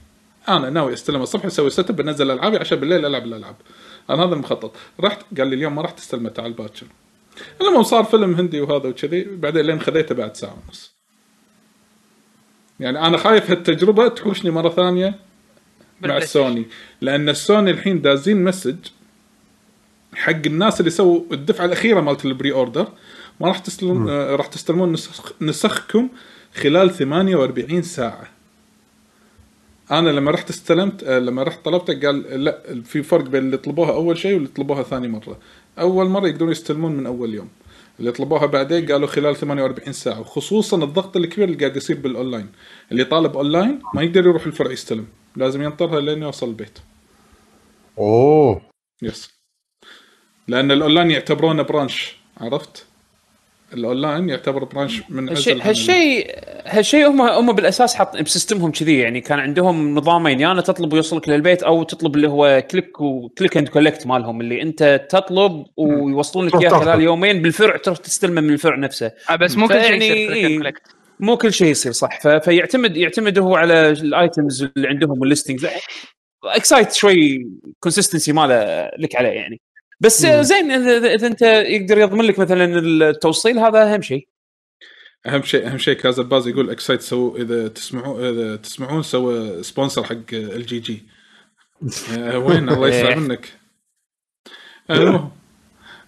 [0.49, 3.57] أنا ناوي أستلمها الصبح أسوي setup بنزل ألعابي عشان بالليل ألعب الألعاب.
[4.11, 4.77] أنا هذا المخطط.
[5.01, 6.87] رحت قال لي اليوم ما راح تستلمه تعال باكر.
[7.61, 9.25] المهم صار فيلم هندي وهذا وكذي.
[9.25, 11.00] بعدين لين خذيته بعد ساعة ونص.
[12.81, 15.15] يعني أنا خايف هالتجربة تحوشني مرة ثانية
[16.01, 16.17] مع.
[16.17, 16.67] السوني
[17.01, 18.77] لأن السوني الحين دازين message
[20.15, 22.89] حق الناس اللي سووا الدفعة الأخيرة مالت ال pre-order
[23.41, 26.09] ما راح تستلمون آه، راح تستلمون نسخ نسخكم
[26.55, 28.29] خلال 48 ساعة.
[29.91, 33.93] أنا لما رحت استلمت آه، لما رحت طلبته قال لا في فرق بين اللي طلبوها
[33.93, 35.39] أول شيء واللي طلبوها ثاني مرة.
[35.79, 37.49] أول مرة يقدرون يستلمون من أول يوم.
[38.01, 42.53] اللي طلبوها بعدين قالوا خلال 48 ساعة وخصوصا الضغط الكبير اللي قاعد يصير بالأونلاين.
[42.93, 46.79] اللي طالب أونلاين ما يقدر يروح الفرع يستلم لازم ينطرها لين يوصل البيت.
[47.99, 48.63] أوه.
[49.03, 49.41] yes
[50.49, 52.87] لأن الأونلاين يعتبرونه branch عرفت؟
[53.75, 58.99] الأونلاين يعتبر branch من هالشيء هالشيء هالشيء هم هم بالأساس حاط ب system هم كذي
[58.99, 63.10] يعني كان عندهم نظامين يا أنا تطلب ويوصلك للبيت أو تطلب اللي هو click و
[63.10, 66.71] click and collect مالهم اللي أنت تطلب ويوصلون لك إياه.
[66.71, 70.73] خلال يومين بالفرع تروح تستلمه من الفرع نفسه آه، بس مو كل شيء يصير.
[71.21, 72.39] مو كل شيء يصير صح.
[72.39, 75.67] فيعتمد يعتمد هو على ال items اللي عندهم وال listings
[76.45, 77.49] إكسايت شوي
[77.81, 79.61] consistency ماله لك عليه يعني
[80.01, 80.43] بس مم.
[80.43, 84.29] زين اذا إذا- إذا أنت يقدر يضمن لك مثلا التوصيل هذا أهم شيء
[85.27, 90.17] أهم شيء أهم شيء كازالباز يقول إكسايت so إذا تسمعون إذا تسمعون سوى sponsor حق
[90.33, 91.03] ال GG
[92.19, 93.15] آه، وين الله يسمع إيه.
[93.15, 93.49] منك
[94.91, 95.31] المهم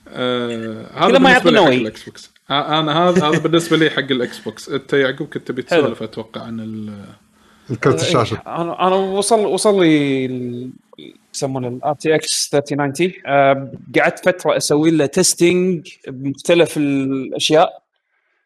[0.09, 1.69] آه، هذا ما يعطينا.
[1.69, 5.63] الإكس بوكس آه، أنا هذا هذا بالنسبة لي حق الاكس بوكس أنت يعقوب كنت تبي
[5.71, 5.81] حلو.
[5.83, 7.05] تسولف أتوقع عن ال
[7.71, 10.71] الكرت الشاشة أنا أنا وصل وصل لي
[11.35, 17.83] يسمونه ال RTX 3090 آه، قعدت فترة أسوي له testing بمختلف الأشياء.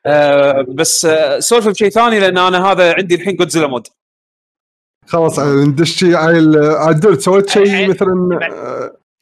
[0.07, 3.87] آه، بس آه، سولف بشيء ثاني لأن أنا هذا عندي الحين Godzilla mode
[5.07, 8.39] خلاص آه، ندش شيء عيل عدول سويت شيء مثلا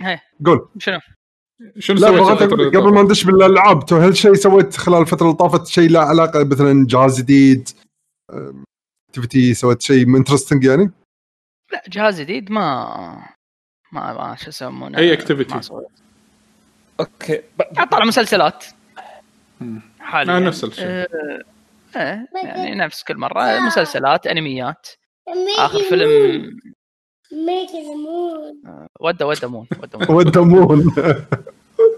[0.02, 0.20] آه،.
[0.46, 0.68] قول.
[0.78, 0.98] شنو؟
[1.78, 2.42] شنو لا سويت
[2.76, 6.44] قبل ما ندش بالألعاب تو هل شيء سويت خلال الفترة اللي طافت شيء له علاقة
[6.44, 7.68] مثلا جهاز جديد؟
[9.08, 10.90] activity سويت شيء interesting يعني؟
[11.74, 13.24] لا جهاز جديد ما
[13.92, 14.98] ما ما شو يسمونه.
[15.54, 15.86] ما سويت.
[17.00, 17.40] أوكي.
[17.90, 18.64] طلع مسلسلات.
[20.00, 20.36] حاليا.
[20.36, 20.84] آه، نفس الشيء.
[20.86, 21.08] آه،
[21.96, 23.58] آه، يعني نفس كل مرة.
[23.58, 24.88] مسلسلات أنميات.
[25.58, 26.60] آخر فيلم.
[28.66, 30.10] آه، ودا ودا مون ودا مون.
[30.16, 30.94] ودمون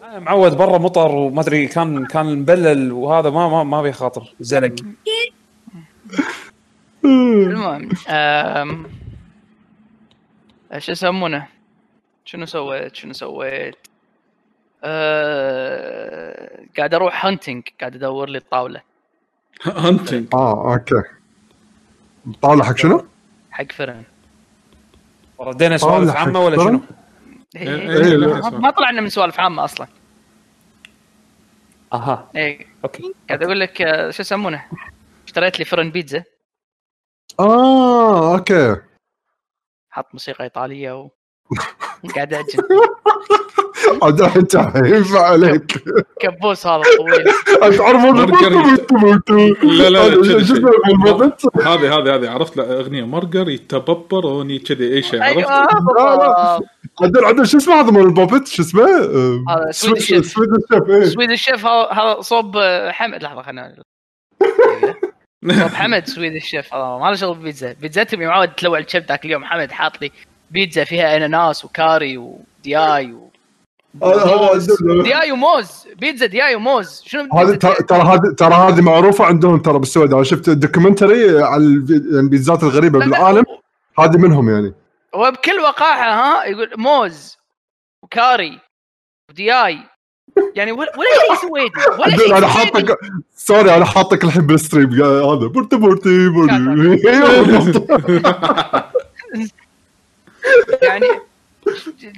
[0.02, 4.34] أنا معود برا مطر وما أدري كان كان مبلل وهذا ما ما ما بيخاطر.
[4.40, 4.74] زلق.
[7.04, 7.88] المهم
[10.78, 11.48] شو يسمونه؟
[12.24, 13.76] شنو سويت؟ شنو سويت؟
[14.84, 18.80] آه، قاعد أروح hunting قاعد ادور لي الطاولة.
[19.62, 21.02] hunting آه أوكي.
[22.42, 23.06] طاوله حق شنو؟
[23.50, 24.02] حق فرن.
[25.40, 26.80] ردينا سوالف عامة ولا؟ شنو؟
[27.56, 28.16] إيه، إيه، إيه،
[28.50, 29.86] ما- طلعنا من سوالف عامة أصلا.
[31.92, 32.30] أها.
[32.36, 33.14] إيه، أوكي.
[33.28, 34.64] قاعد أقول لك آه، شو يسمونه؟
[35.26, 36.24] اشتريت لي فرن بيتزا.
[37.40, 38.76] آه أوكي.
[39.96, 41.10] حط موسيقى إيطالية و...
[42.14, 42.58] قاعد اعجن
[44.02, 45.84] عاد أنت ينفع عليك.
[46.20, 47.28] كبوس هذا طويل.
[47.86, 48.04] عارف
[49.62, 50.04] لا، لا،؟
[51.64, 52.30] هذه هذه هذه.
[52.30, 55.22] عرفت؟ له أغنية مرقر يتببروني كذي أي شيء.
[55.22, 56.64] عرفت؟ أيوه بالضبط.
[57.02, 58.84] عدل عدل شو اسمه هذا مال البوبت شو اسمه؟
[59.48, 60.26] هذا سويد الشيف.
[60.26, 63.22] سويد الشيف سويد الشيف هذا هذا صوب آه، حمد.
[63.22, 63.82] لحظة خلينا
[65.52, 66.74] صوب حمد Swedish Chef.
[66.74, 69.44] ما له شغل بيتزا بيتزاتي معود تلوع الشيف ذاك اليوم.
[69.44, 70.12] حمد حاط لي
[70.50, 73.30] بيتزا فيها أناناس وكاري ودياي و...
[75.02, 75.88] دياي وموز.
[75.96, 77.02] بيتزا دياي وموز.
[77.06, 80.12] شنو هذه ترى هذه ترى هذه معروفة عندهم ترى بالسويد.
[80.12, 83.44] أنا شفت documentary على البي- يعني البيتزات الغريبة بالعالم.
[83.98, 84.74] هذه منهم يعني.
[85.14, 87.36] وبكل وقاحة ها؟ يقول موز
[88.02, 88.60] وكاري
[89.30, 89.78] ودياي.
[90.54, 92.46] يعني ولا شيء سويدي ولا شيء أنا.
[92.46, 92.98] حاطك
[93.36, 94.92] sorry أنا حاطك الحين بال stream.
[95.02, 96.56] هذا بورتي بورتي بورتي
[100.82, 101.06] يعني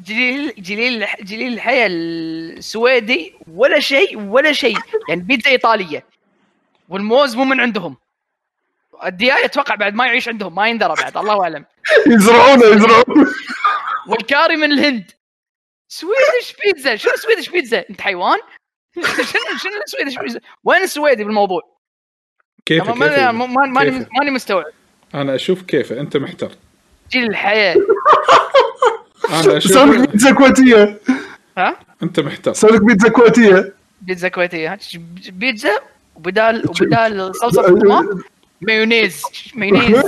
[0.07, 4.77] جليل جليل جليل الحياة السويدي ولا شيء ولا شيء.
[5.09, 6.05] يعني بيتزا إيطالية
[6.89, 7.97] والموز مو من عندهم.
[9.07, 11.65] الدياي أتوقع بعد ما يعيش عندهم ما يندرى بعد الله أعلم.
[12.07, 13.27] يزرعونه يزرعونه.
[14.09, 15.11] والكاري من الهند.
[15.89, 18.39] سويدش بيتزا؟ شنو سويدش بيتزا؟ انت حيوان؟
[19.33, 21.61] شنو شنو سويدش بيتزا؟ وين السويدي بالموضوع؟
[22.67, 24.65] كيف ما- ما- كيف ما- ما- ماني كيف؟ ماني مستوعب.
[25.15, 26.51] أنا أشوف كيفه أنت محتار
[27.11, 27.77] جيل الحياة.
[29.31, 31.01] أنا أشوف بيتزا كويتية.
[31.59, 33.75] ها؟ أنت محتار لك بيتزا كويتية.
[34.03, 34.79] بيتزا كويتية؟
[35.29, 35.81] بيتزا
[36.15, 38.05] وبدال وبدال صلصة الطماط
[38.61, 39.23] مايونيز.
[39.55, 40.03] مايونيز.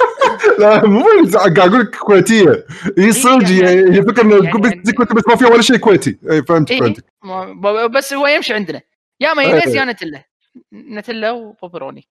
[0.58, 2.66] لا مو بيتزا قاعد أقول لك كويتية.
[2.98, 6.18] هي صدق هي يعني- هي فكرة انه يعني- كويتية بس ما فيها ولا شيء كويتي.
[6.30, 7.04] اي فهمت اي فهمت.
[7.24, 8.80] ما- بس هو يمشي عندنا.
[9.20, 9.76] يا مايونيز إيه.
[9.76, 10.24] يا Nutella
[10.74, 12.08] Nutella و pepperoni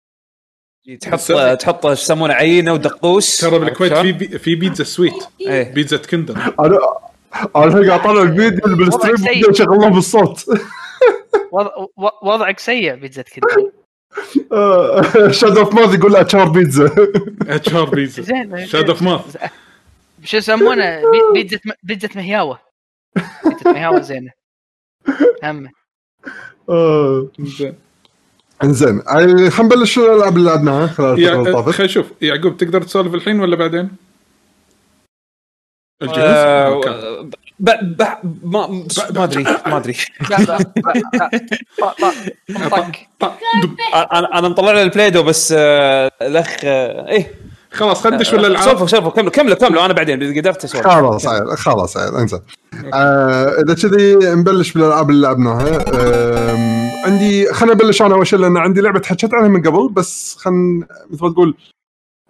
[1.01, 1.19] تحط
[1.59, 3.37] تحط إيش يسمونه عينة ودقوس.
[3.37, 5.23] ترى بالكويت في في بيتزا sweet.
[5.47, 6.77] بيتزا Kinder أنا
[7.55, 9.15] أنا قاعد أطلع الفيديو اللي بال stream
[9.81, 10.45] له بالصوت.
[12.23, 13.71] وضعك سيء بيتزا كذا
[15.31, 16.91] شاد اوف ماضي يقول اتشار بيتزا
[17.47, 19.37] اتش ار بيتزا زين شاد اوف ماث
[20.23, 22.59] شو يسمونه؟ بي- بيتزا بيتزا مهياوة.
[23.45, 24.31] بيتزا مهياوة زينة.
[25.43, 25.69] هم.
[26.69, 27.27] آه.
[27.39, 27.75] زين.
[28.63, 31.69] انزين يعني خلينا نبلش الالعاب اللي لعبناها خلال الفترة اللي يع- طافت.
[31.75, 32.11] خلينا نشوف.
[32.21, 33.89] يعقوب تقدر تسولف الحين ولا بعدين؟
[36.01, 38.03] الجهاز؟ ب- ب-
[38.43, 38.67] ما
[39.15, 39.95] ما أدري ما أدري.
[40.29, 40.99] لا لا لا
[42.49, 42.87] لا طق
[43.19, 43.75] طق، دب.
[43.93, 47.31] أنا أنا مطلع له البليدو بس آه، الأخ آه، إيه.
[47.71, 49.85] خلاص خلينا ندش ولا الالعاب سولفوا سولفوا كملوا كملوا كملوا.
[49.85, 52.39] أنا بعدين قدرت اسولف خلاص عيل خلاص عيل انزين.
[52.93, 55.85] آه إذا كذي نبلش بالألعاب اللي لعبناها.
[57.05, 58.15] عندي خليني أبلش أنا.
[58.15, 61.55] أول شيء لأن عندي لعبة حكيت عنها من قبل بس خلينا مثل ما تقول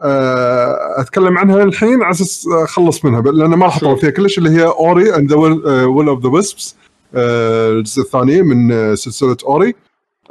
[0.01, 4.09] أتكلم عنها الحين على أساس أخلص منها لأن ما راح أطول فيها.
[4.09, 6.75] كلش اللي هي Ori and Will of the Wisps
[7.15, 9.73] الجزء الثاني من آه، سلسلة Ori.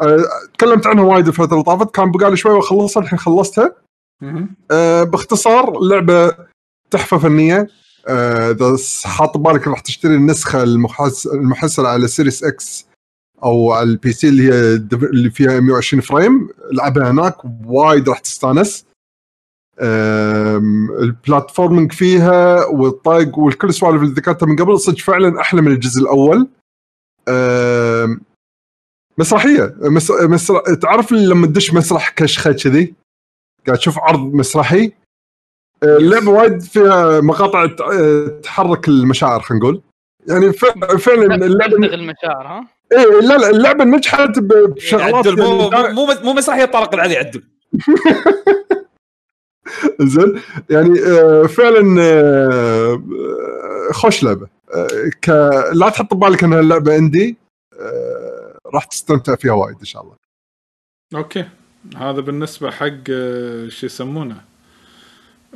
[0.00, 0.24] آه،
[0.58, 3.72] تكلمت عنها وايد الفترة اللي طافت كان بقالي شوي وأخلصها الحين خلصتها.
[4.70, 6.36] آه، باختصار لعبة
[6.90, 7.68] تحفة فنية.
[8.08, 11.26] آه، إذا حاط بالك راح تشتري النسخة المحس...
[11.26, 12.86] المحسنة على Series X
[13.44, 16.48] أو على ال PC اللي هي اللي فيها 120 frame.
[16.72, 18.84] العبها هناك وايد راح تستانس.
[19.80, 26.00] ال platforming فيها والطق والكل السوالف اللي ذكرتها من قبل صدق فعلا أحلى من الجزء
[26.02, 26.48] الأول.
[29.18, 29.74] مسرحية.
[29.82, 30.10] مس...
[30.10, 30.74] مسر...
[30.74, 32.94] تعرف لما تدش مسرح كشخة كذي؟
[33.66, 34.92] قاعد تشوف عرض مسرحي.
[35.82, 39.82] آه، اللعبة وايد فيها مقاطع آه، تحرك المشاعر خلينا نقول.
[40.28, 45.70] يعني ف- فعلا تبلغ اللعبة المشاعر ها؟ إيه لا لا اللعبة نجحت ب- بشغلات مو
[45.72, 47.42] يعني مو مو مسرحية الطلق العادي عدل
[50.14, 54.48] زين؟ يعني آه، فعلا آه، آه، خوش لعبة.
[55.22, 55.28] ك
[55.74, 57.36] لا تحط ببالك إنها اللعبه indie
[58.74, 60.16] راح تستمتع فيها وايد إن شاء الله.
[61.14, 61.48] okay.
[61.96, 63.06] هذا بالنسبة حق
[63.68, 64.44] شو يسمونه؟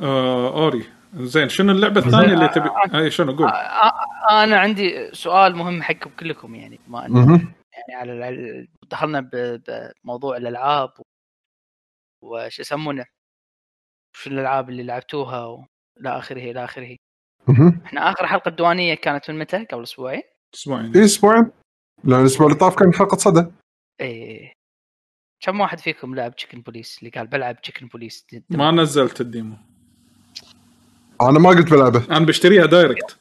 [0.01, 0.83] آه Ori.
[1.15, 2.69] زين شنو اللعبة الثانية اللي تبي؟
[2.99, 3.49] اي شنو؟ قول.
[4.31, 7.15] أنا عندي سؤال مهم حقكم كلكم يعني بما ان.
[7.89, 9.61] يعني على دخلنا ب-
[10.03, 10.89] بموضوع الألعاب
[12.23, 13.05] وش يسمونه؟
[14.19, 16.95] شو الألعاب اللي لعبتوها والى آخره إلى آخره.
[17.85, 20.21] إحنا آخر حلقة ديوانيه كانت من متى؟ قبل أسبوعين؟
[20.55, 20.97] أسبوعين.
[20.97, 21.51] اي أسبوعين.
[22.03, 23.45] لأن الأسبوع اللي طاف كان حلقة صدى.
[24.01, 24.51] إيه.
[25.43, 29.55] كم واحد فيكم لعب Chicken Police اللي قال بلعب Chicken Police ما نزلت ال demo.
[31.21, 32.17] أنا ما قلت بلعبه.
[32.17, 33.19] أنا بشتريها direct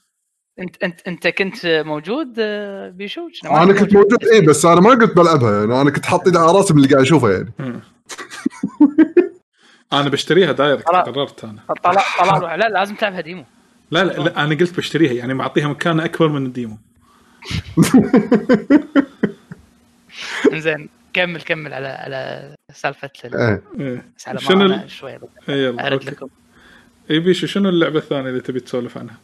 [0.59, 5.17] أنت أنت أنت كنت موجود آه، بيشو؟ أنا كنت موجود اي بس أنا ما قلت
[5.17, 7.53] بلعبها يعني أنا كنت حاط ايدي على راسي من اللي قاعد أشوفه يعني.
[9.93, 10.89] أنا بشتريها direct.
[10.89, 13.45] قررت أنا طلع طلع لا لازم تلعبها demo
[13.91, 16.79] لا لا, لا أنا قلت بشتريها يعني معطيها مكان أكبر من ال demo
[20.55, 24.13] زين كمل كمل على على سالفة ال- إيه إيه.
[24.19, 25.19] بس على شنو شوي
[25.49, 26.05] إيه أرد.
[26.05, 26.29] لكم
[27.11, 29.17] إي بيشو شنو اللعبة الثانية اللي تبي تسولف عنها؟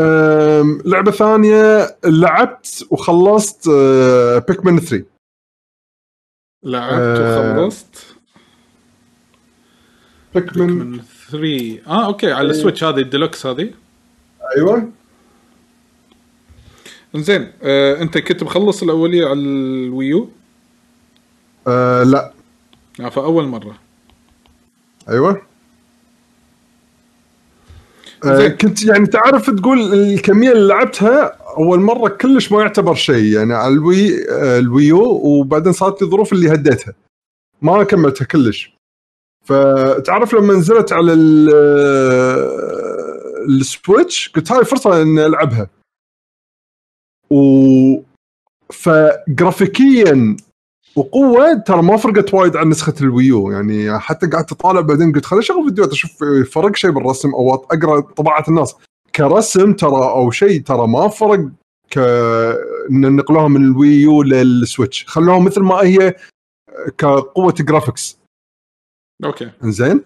[0.00, 5.04] أم، لعبة ثانية لعبت وخلصت أه، Pikmin 3
[6.64, 7.52] لعبت آه.
[7.60, 8.07] وخلصت
[10.38, 13.70] Pikmin 3 آه okay على ال Switch هذه الديلوكس هذه.
[14.56, 14.90] أيوه.
[17.16, 20.28] زين آه أنت كنت مخلص الأولية على ال Wii U؟
[21.66, 22.32] أه لا.
[23.00, 23.78] آه فاول مرة.
[25.08, 25.42] أيوه.
[28.24, 28.50] آه، زين.
[28.50, 33.74] كنت يعني تعرف تقول الكمية اللي لعبتها أول مرة كلش ما يعتبر شيء يعني على
[33.74, 36.94] ال Wii آه، ال Wii U وبعدين صارت لي ظروف اللي هديتها.
[37.62, 38.77] ما كملتها كلش.
[39.48, 41.12] فتعرف لما نزلت على
[41.54, 42.48] آه،
[43.48, 45.70] ال Switch قلت هاي فرصة إني ألعبها.
[47.30, 47.38] و
[48.72, 50.36] فجرافيكيا
[50.96, 53.50] وقوة ترى ما فرقت وايد عن نسخة ال Wii U.
[53.50, 58.00] يعني حتى قعدت أطالع بعدين قلت خليني أشغل فيديوهات أشوف فرق شيء بالرسم أو أقرأ
[58.00, 58.74] انطباعات الناس.
[59.14, 61.48] كرسم ترى أو شيء ترى ما فرق
[61.90, 61.98] ك
[62.90, 65.04] إن نقلوها من ال Wii U لل Switch.
[65.08, 66.14] خلوها مثل ما هي
[66.98, 68.17] كقوة graphics
[69.24, 69.50] okay.
[69.62, 70.00] زين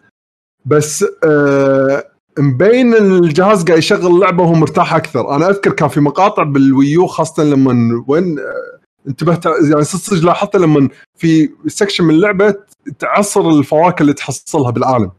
[0.66, 2.04] بس آه
[2.38, 5.36] مبين إن الجهاز قاعد يشغل اللعبه وهو مرتاح أكثر.
[5.36, 10.00] أنا أذكر كان في مقاطع بال Wii U خاصة لما وين آه انتبهت يعني صدق
[10.02, 10.88] صدق لاحظت لما
[11.18, 12.54] في section من اللعبة
[12.98, 15.10] تعصر الفواكه اللي تحصلها بالعالم.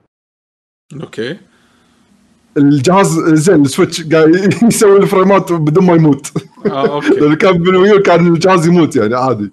[1.02, 1.40] okay.
[2.58, 6.32] الجهاز زين ال Switch قاعد يسوي الفريمات بدون ما يموت.
[6.66, 7.10] آه okay.
[7.20, 9.52] لأن كان بال Wii U كان الجهاز يموت يعني عادي.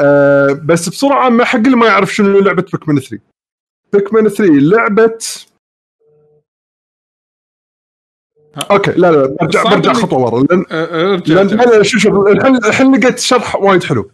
[0.00, 3.18] أه بس بصوره عامه حق اللي ما يعرف شنو لعبة Pikmin 3
[3.92, 5.18] Pikmin 3 لعبه
[8.70, 11.60] okay لا لا برجع برجع خطوة ورا لأن آه، آه، ارجع لأن.
[11.60, 14.10] أنا شو شوف الحين الحين لقيت شرح وايد حلو.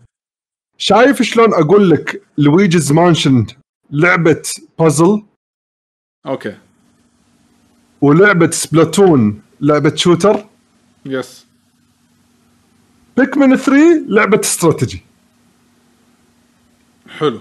[0.79, 3.47] شايف شلون أقول لك Luigi's Mansion
[3.91, 4.43] لعبة
[4.79, 5.23] puzzle
[6.27, 6.57] okay.
[8.01, 10.45] ولعبة سبلاتون لعبة shooter،
[11.07, 11.47] yes
[13.17, 15.03] بيكمن 3 لعبة استراتيجي
[17.19, 17.41] حلو.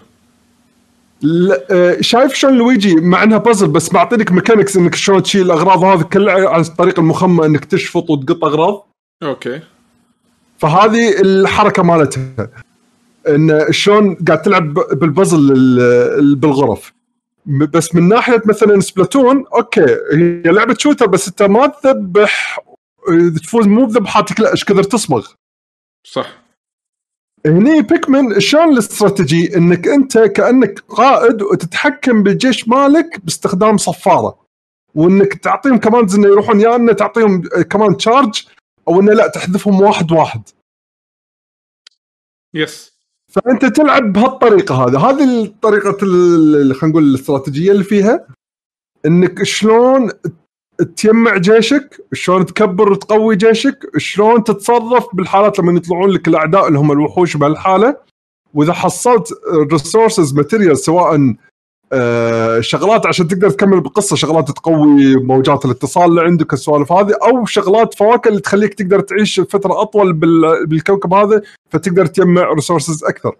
[1.72, 6.02] آه، شايف شلون لويجي مع إنها بازل بس معطينك mechanics إنك شلون تشيل الأغراض هذه
[6.04, 8.88] كلها على الطريقة المخمه إنك تشفط وتقط أغراض.
[9.24, 9.62] okay.
[10.58, 12.50] فهذه الحركة مالتها.
[13.28, 15.80] إن شلون قاعد تلعب بالبازل ال-
[16.20, 16.94] ال- بالغرف.
[17.46, 22.60] بس من ناحية مثلا سبلاتون okay هي لعبة shooter بس أنت ما تذبح
[23.10, 25.28] آه، تفوز مو بذبحاتك لا إيش كثر تصمغ.
[26.04, 26.28] صح.
[27.46, 34.40] هني بيكمن شلون الاستراتيجي؟ إنك أنت كأنك قائد وتتحكم بالجيش مالك باستخدام صفارة.
[34.96, 38.48] وإنك تعطيهم commands إنه يروحون يا انه تعطيهم command charge
[38.88, 40.42] أو إنه لا تحذفهم واحد واحد.
[42.54, 43.00] yes
[43.32, 45.10] فأنت تلعب بهالطريقة هذه.
[45.10, 48.28] هذه الطريقة ال- خلينا نقول الاستراتيجية اللي فيها.
[49.06, 50.12] إنك شلون
[50.96, 56.92] تجمع جيشك شلون تكبر وتقوي جيشك شلون تتصرف بالحالات لما يطلعون لك الأعداء اللي هم
[56.92, 57.98] الوحوش بهالحالة.
[58.54, 59.34] وإذا حصلت
[59.72, 61.36] resources material سواء
[62.60, 67.94] شغلات عشان تقدر تكمل بالقصة شغلات تقوي موجات الاتصال اللي عندك السوالف هذه أو شغلات
[67.94, 73.36] فواكه اللي تخليك تقدر تعيش فترة أطول بال- بالكوكب هذا فتقدر تجمع resources أكثر.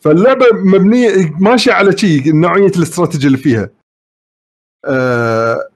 [0.00, 3.70] فاللعبة مبنية ماشية على شيء نوعية الاستراتيجي اللي فيها.
[4.84, 5.68] آه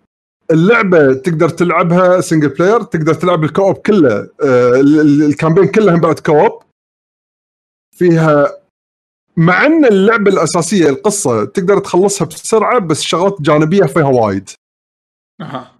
[0.51, 5.67] اللعبة تقدر تلعبها single player تقدر تلعب ال co-op كله آه ال- ال- ال campaign
[5.69, 6.63] كله بعد co-op.
[7.97, 8.47] فيها
[9.37, 14.51] مع إن اللعبة الأساسية القصة تقدر تخلصها بسرعة بس شغلات جانبية فيها وايد.
[15.41, 15.73] أها.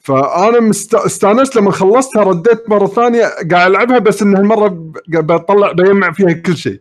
[0.00, 0.94] فأنا مست...
[0.94, 6.56] استانست لما خلصتها رديت مرة ثانية قاعد ألعبها بس إن هالمرة بطلع بجمع فيها كل
[6.56, 6.80] شيء.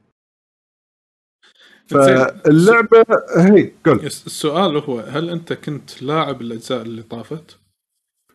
[2.02, 2.26] زين.
[2.26, 3.06] فاللعبه
[3.38, 4.00] هي قول.
[4.06, 7.58] السؤال هو هل أنت كنت لاعب الأجزاء اللي طافت؟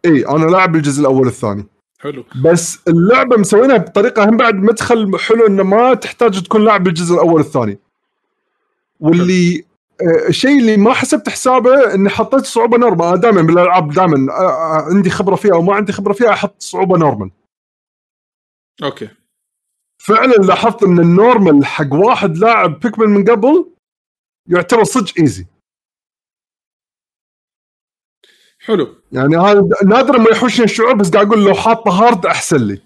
[0.05, 1.67] إي أنا لاعب الجزء الأول والثاني.
[2.01, 2.25] حلو.
[2.45, 7.33] بس اللعبة مسوينها بطريقة هم بعد مدخل حلو إنه ما تحتاج تكون لاعب الجزء الأول
[7.33, 7.79] والثاني.
[9.01, 9.65] واللي
[10.03, 14.33] آه، الشيء اللي ما حسبت حسابه إني حطيت صعوبة normal دائما بالألعاب دائما
[14.91, 17.31] عندي خبرة فيها أو ما عندي خبرة فيها أحط صعوبة normal
[18.83, 19.09] okay.
[19.99, 23.71] فعلا لاحظت إن ال normal حق واحد لاعب بيكمن من قبل
[24.47, 25.47] يعتبر صدق easy.
[28.61, 28.95] حلو.
[29.13, 32.83] يعني هذا نادر ما يحوشني الشعور بس قاعد أقول لو حاطه hard أحسن لي.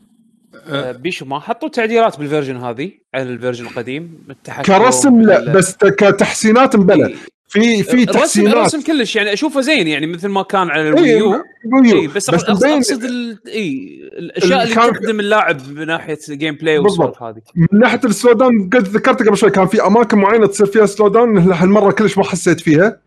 [0.67, 4.27] آه، بيش هو ما حطوا تعديلات بال version هذه على ال version القديم
[4.67, 7.17] كرسم؟ لا بس كتحسينات مبلى.
[7.53, 10.89] في في الرسم تحسينات الرسم كلش يعني أشوفه زين يعني مثل ما كان على إيه،
[10.89, 12.01] ال Wii U ويو.
[12.01, 13.05] اي بس, بس بس اقصد.
[13.49, 16.79] اي الأشياء اللي تخدم اللاعب من ناحية gameplay.
[16.79, 20.47] والسوالف هذه من ناحية ال slow down قد ذكرت قبل شوي كان في أماكن معينة
[20.47, 23.01] تصير فيها slow down هالمرة كلش ما حسيت فيها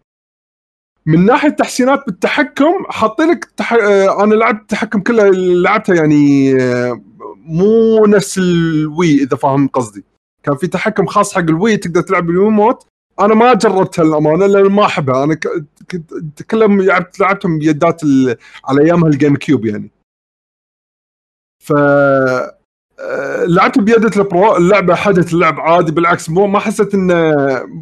[1.06, 3.74] من ناحية تحسينات بالتحكم حاطين لك تح...
[3.74, 7.02] آه، أنا لعبت التحكم كله لعبتها يعني آه،
[7.46, 10.04] مو نفس ال Wii إذا فاهم قصدي
[10.44, 12.88] كان في تحكم خاص حق ال Wii تقدر تلعب بالريموت
[13.20, 15.24] أنا ما جربتها للامانه لأن ما أحبها.
[15.24, 15.36] أنا.
[15.92, 18.36] كنت كلهم لعبت لعبتهم بيدات ال...
[18.66, 19.92] على ايامها ال GameCube يعني.
[21.64, 21.74] ف
[23.00, 25.92] آه، لعبت بيدة ال Pro اللعبة حدث اللعب عادي.
[25.92, 27.34] بالعكس مو ما حسيت انه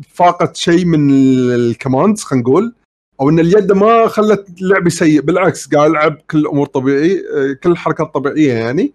[0.10, 2.74] فاقت شيء من ال- ال commands خلينا نقول
[3.22, 5.22] أو إن اليد ما خلت لعبي سيء.
[5.22, 8.94] بالعكس قاعد ألعب كل الأمور طبيعي آه، كل الحركات طبيعية يعني.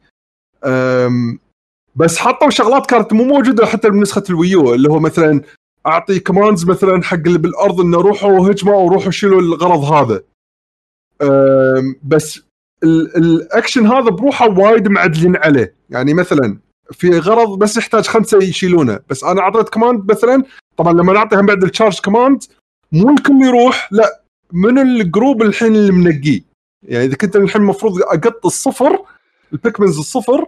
[1.97, 5.43] بس حطوا شغلات كانت مو موجودة حتى بنسخة ال Wii U اللي هو مثلا
[5.87, 10.23] أعطي commands مثلا حق اللي بالأرض إنه روحوا هجمه أو روحوا شيلوا الغرض هذا.
[12.03, 12.41] بس
[12.85, 15.75] ال- الأكشن هذا بروحه وايد معدلين عليه.
[15.91, 16.59] يعني مثلا
[16.93, 19.01] في غرض بس يحتاج خمسة يشيلونه.
[19.11, 20.43] بس أنا أعطيت command مثلا
[20.77, 22.43] طبعا لما نعطي هم بعد ال charge command
[22.93, 24.23] مو الكل يروح لا
[24.53, 26.41] من ال group الحين اللي منقيه.
[26.83, 28.99] يعني إذا كنت الحين المفروض أقط الصفر
[29.53, 30.47] البيكمنز الصفر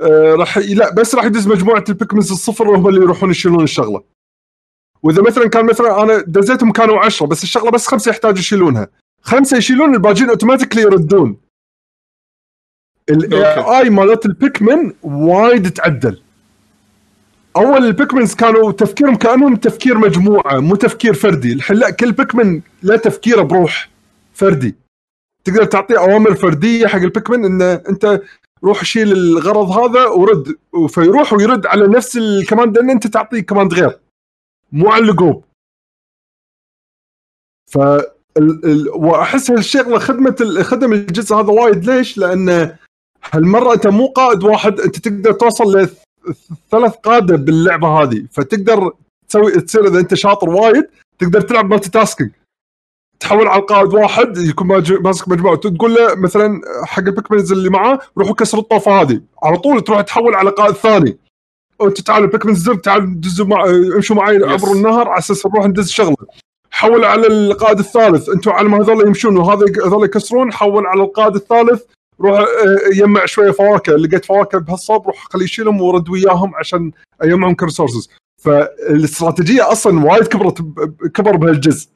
[0.00, 4.02] آه راح لا بس راح يدز مجموعة البيكمنز الصفر هم اللي يروحون يشيلون الشغلة.
[5.02, 8.88] وإذا مثلا كان مثلا أنا دزيتهم كانوا عشرة بس الشغلة بس خمسة يحتاجوا يشيلونها.
[9.22, 11.36] خمسة يشيلون الباجين automatically يردون.
[13.10, 16.22] ال AI مالت البيكمن وايد تعدل.
[17.56, 21.52] أول البيكمنز كانوا تفكيرهم كأنهم تفكير مجموعة مو تفكير فردي.
[21.52, 23.90] الحين لا كل بيكمن له تفكيره بروح
[24.34, 24.74] فردي.
[25.44, 28.20] تقدر تعطيه أوامر فردية حق البيكمن إنه أنت
[28.64, 30.56] روح شيل الغرض هذا ورد
[30.88, 33.98] فيروح ويرد على نفس ال command إن أنت تعطيه command غير.
[34.72, 35.44] مو على ال group
[37.72, 37.78] ف
[38.94, 41.84] واحس هالشغله خدمه ال- خدم الجزء هذا وايد.
[41.90, 42.76] ليش؟ لأن
[43.32, 48.26] هالمرة أنت مو قائد واحد أنت تقدر توصل لثلاث قادة باللعبة هذه.
[48.32, 48.92] فتقدر
[49.28, 50.84] تسوي تصير إذا أنت شاطر وايد
[51.18, 52.30] تقدر تلعب multitasking
[53.20, 54.66] تحول على القائد واحد يكون
[55.02, 55.56] ماسك مجموعة.
[55.56, 59.20] تقول له مثلا حق البيكمنز اللي معاه روحوا كسروا الطوفة هذه.
[59.42, 61.18] على طول تروح تحول على قائد ثاني.
[61.90, 66.16] تعالوا البيكمنز زر تعالوا دزوا مع امشوا معي عبر النهر على أساس نروح ندز شغله
[66.72, 68.28] حول على القائد الثالث.
[68.28, 70.52] أنتم على ما هذول يمشون وهذا هذول يكسرون.
[70.52, 71.82] حول على القائد الثالث.
[72.20, 72.46] روح آه،
[72.92, 73.92] يجمع شوية فواكه.
[73.92, 76.92] لقيت فواكه بهالصوب روح خليه يشيلهم ورد وياهم عشان
[77.24, 78.10] يجمعهم ك resources.
[78.42, 80.58] فالاستراتيجية أصلا وايد كبرت
[81.14, 81.88] كبر بهالجزء.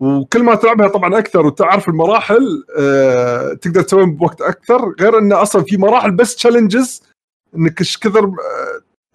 [0.00, 4.94] وكل ما تلعبها طبعا أكثر وتعرف المراحل آه، تقدر تسويهم بوقت أكثر.
[5.00, 7.02] غير انه أصلا في مراحل بس challenges
[7.56, 8.32] إنك إيش كثر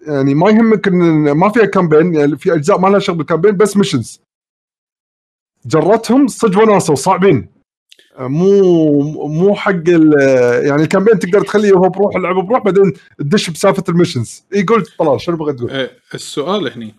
[0.06, 3.56] يعني ما يهمك إن ما فيها campaign يعني في أجزاء ما لها شغل بال campaign
[3.56, 4.20] بس missions
[5.66, 7.48] جربتهم صدق وناسه وصعبين
[8.18, 9.88] مو مو حق
[10.66, 14.62] يعني ال campaign تقدر تخليه وهو بروح اللعبه بروح بعدين تدش بسالفة ال missions اي
[14.62, 16.94] قلت طلال شنو بغيت تقول؟ إيه، السؤال هني.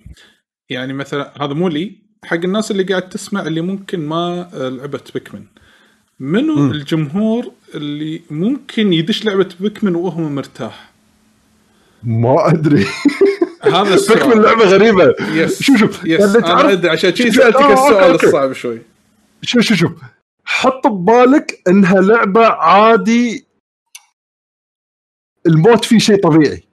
[0.69, 5.13] يعني مثلا هذا مو لي حق الناس اللي قاعد تسمع اللي ممكن ما آه، لعبت
[5.13, 5.43] Pikmin
[6.19, 6.71] منو مم.
[6.71, 10.90] الجمهور اللي ممكن يدش لعبة Pikmin وهو مرتاح؟
[12.03, 12.85] ما أدري.
[13.61, 14.41] هذا السؤال.
[14.41, 15.15] لعبه غريبة.
[15.33, 16.05] yes شوف شوف.
[16.05, 18.15] yes يعني أنا ادري عشان كذي سألتك آه، السؤال.
[18.15, 18.81] الصعب شوي.
[19.41, 19.91] شوف شوف شوف.
[20.45, 23.45] حط ببالك إنها لعبة عادي.
[25.47, 26.63] الموت فيه شيء طبيعي.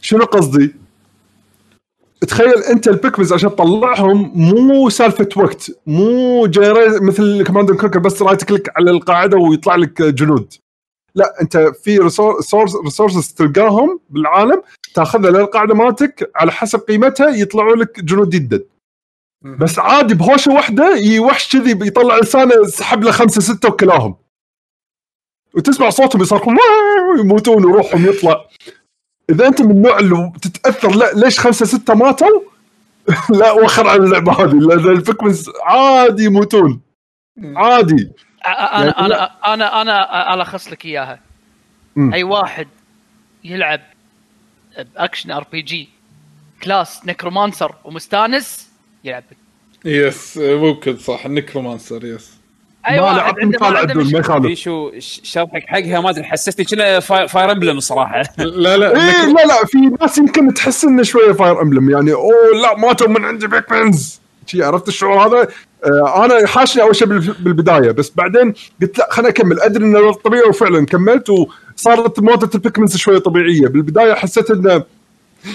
[0.00, 0.74] شنو قصدي؟
[2.28, 8.22] تخيل أنت ال Pikmins عشان تطلعهم مو سالفة وقت مو جيري مثل Command & Conquer بس
[8.22, 10.54] right click على القاعدة ويطلع لك جنود.
[11.18, 14.62] لا انت في resources تلقاهم بالعالم
[14.94, 18.66] تاخذها للقاعدة مالتك على حسب قيمتها يطلعوا لك جنود جدد.
[19.44, 24.16] بس عادي بهوشة واحدة يوحش كذي بيطلع لسانه سحب له خمسة ستة وكلاهم.
[25.54, 26.56] وتسمع صوتهم يصرخون
[27.20, 28.44] يموتون وروحهم يطلع.
[29.30, 32.40] إذا أنت من النوع اللي تتأثر لا ليش خمسة ستة ماتوا؟
[33.40, 36.80] لا وخر عن اللعبة هذه لأن البيكمنز عادي يموتون.
[37.56, 38.12] عادي.
[38.52, 41.20] أنا يعني أنا أنا أنا ألخص لك إياها.
[41.96, 42.14] مم.
[42.14, 42.68] أي واحد
[43.44, 43.80] يلعب
[44.94, 45.88] ب action RPG
[46.62, 48.68] class necromancer ومستانس
[49.04, 49.24] يلعب.
[49.84, 52.30] yes ممكن صح ال necromancer yes
[52.88, 54.20] أي ما واحد لعبت عنده ما عنده عدول ما مشكلة.
[54.20, 54.42] يخالف.
[54.46, 58.22] بيشو ش- شرحك حقها؟ ما أدري حسستني كنها Fire Emblem صراحة.
[58.38, 62.12] لا لا ال necro- لا لا في ناس يمكن تحس إنه شوية Fire Emblem يعني
[62.12, 64.20] أوه لا ماتوا من عندي Pikmins.
[64.46, 65.48] شي عرفت الشعور هذا؟
[66.24, 69.60] أنا حاشني أول شيء بال- بالبداية بس بعدين قلت لا خليني أكمل.
[69.60, 73.66] أدري انه طبيعي وفعلا كملت وصارت موتة ال Pikmins شوية طبيعية.
[73.66, 74.82] بالبداية حسيت انه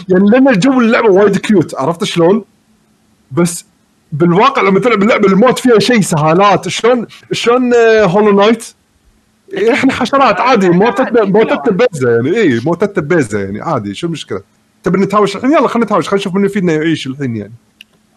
[0.10, 2.44] يعني لأن الجو اللعبة وايد cute عرفت شلون؟
[3.32, 3.66] بس
[4.12, 6.68] بالواقع لما تلعب اللعبة الموت فيها شيء سهالات.
[6.68, 8.66] شلون؟ شلون آه، Hollow Knight
[9.72, 10.70] إحنا حشرات عادي.
[10.70, 12.38] موتتنا موتتنا بيزه يعني.
[12.38, 13.62] اي موتتنا بيزه يعني.
[13.62, 14.42] عادي شو المشكلة؟
[14.84, 16.08] تبي نتهاوش الحين؟ يلا خلينا نتهاوش.
[16.08, 17.54] خلينا نشوف من فينا يعيش الحين يعني.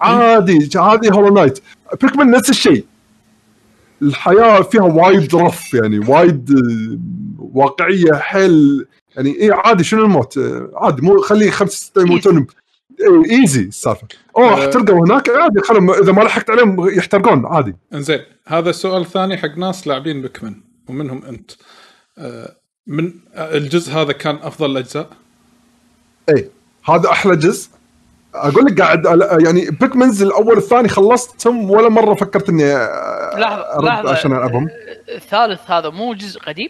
[0.00, 1.58] عادي هذه Hollow Knight.
[2.02, 2.84] Pikmin نفس الشيء.
[4.02, 6.98] الحياة فيها وايد rough يعني وايد آه،
[7.54, 8.86] واقعية حيل
[9.16, 12.46] يعني اي عادي شنو الموت؟ آه، عادي مو خلي خمسه سته يموتون
[13.00, 13.40] إيه.
[13.40, 14.06] إيزي السالفة.
[14.36, 14.54] أوه آه.
[14.54, 17.76] احترقوا هناك؟ عادي خلهم إذا ما لحقت عليهم يحترقون عادي.
[17.94, 20.54] إنزين هذا السؤال الثاني حق ناس لاعبين بيكمن
[20.88, 21.50] ومنهم أنت.
[22.86, 25.10] من الجزء هذا كان أفضل الاجزاء
[26.28, 26.50] اي
[26.84, 27.68] هذا أحلى جزء.
[28.36, 29.04] أقول لك قاعد
[29.44, 34.10] يعني بيكمنز الأول والثاني خلصتهم ولا مرة فكرت إني آه، لحظه لحظة.
[34.10, 34.68] عشان ألعبهم.
[35.14, 36.68] الثالث هذا مو جزء قديم؟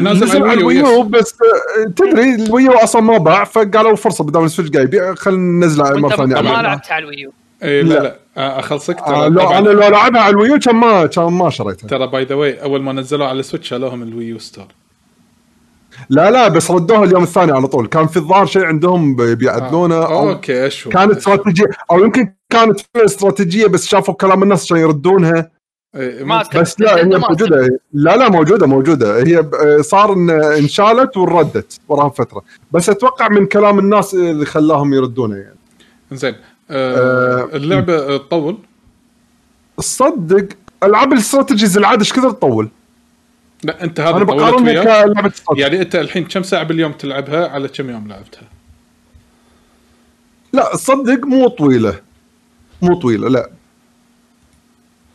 [0.00, 1.02] نازل على ال Wii U.
[1.02, 1.34] بس
[1.78, 5.42] آه، تدري ال Wii U أصلا ما باع فقالوا فرصه بدل ال Switch جاي خلينا
[5.66, 6.34] ننزله مرة ثانية.
[6.34, 8.00] ما لعبت على ال Wii U إيه لا لا.
[8.02, 8.16] لا.
[8.36, 11.06] آه، أخلصك آه، ترى لو طبعاً- أنا لو لعبها على ال Wii U كان ما
[11.06, 11.88] كان ما شريتها.
[11.88, 14.50] ترى by the way أول ما نزلوه على ال Switch شالوها من ال Wii U
[14.50, 14.64] store
[16.10, 17.86] لا لا بس ردوها اليوم الثاني على طول.
[17.86, 20.92] كان في الظاهر شيء عندهم بي- بيعدلونه أو أوكي أشوف.
[20.92, 25.50] كانت استراتيجية أو يمكن كانت استراتيجية بس شافوا كلام الناس عشان يردونها.
[25.96, 26.42] إيه، ما.
[26.54, 27.78] بس لا هي موجودة.
[27.92, 29.18] لا لا موجودة موجودة.
[29.22, 29.46] هي
[29.82, 32.42] صار إن انشالت وردت وراها فترة.
[32.72, 35.56] بس أتوقع من كلام الناس اللي خلاهم يردونها يعني.
[36.12, 36.34] زين
[36.70, 38.58] آه آه، اللعبة آه، تطول؟
[39.78, 40.46] تصدق
[40.82, 42.68] ألعاب الاستراتيجيز العادة إيش كثر تطول؟
[43.62, 47.90] لا أنت هذا أنا بقارنها كلعبة يعني أنت الحين كم ساعة باليوم تلعبها؟ على كم
[47.90, 48.48] يوم لعبتها؟
[50.52, 52.00] لا تصدق مو طويلة.
[52.82, 53.50] مو طويلة لا.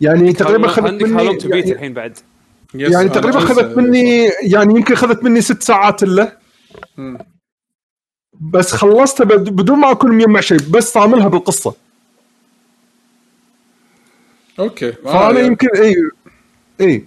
[0.01, 2.17] يعني تقريبا خذت عندك مني بيت يعني, الحين بعد.
[2.73, 6.37] يعني تقريبا خذت مني يعني يمكن خذت مني ست ساعات إلا.
[8.41, 11.75] بس خلصتها بد- بدون ما أكون مجمع شيء بس طاملها بالقصة.
[14.59, 14.89] أوكي.
[14.89, 15.95] آه، فانا يعني- يمكن اي
[16.81, 17.05] اي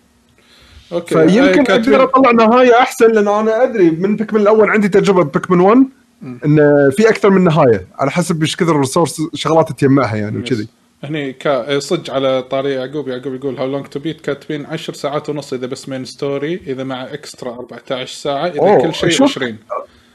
[0.92, 1.22] أوكي.
[1.22, 5.22] آه، فيمكن كاتبين- أقدر أطلع نهاية أحسن لأن أنا أدري من Pikmin الأول عندي تجربة
[5.24, 5.78] Pikmin 1
[6.22, 10.68] إن في أكثر من نهاية على حسب إيش كثر ال resource شغلات تجمعها يعني وكذي.
[11.04, 15.66] هني كا إيه، صدق على طاري يعقوب يعقوب يقول HowLongToBeat كاتبين 10 ساعات ونص إذا
[15.66, 19.30] بس main story إذا مع extra 14 ساعة إذا أوه، كل شيء شوف.
[19.30, 19.56] 20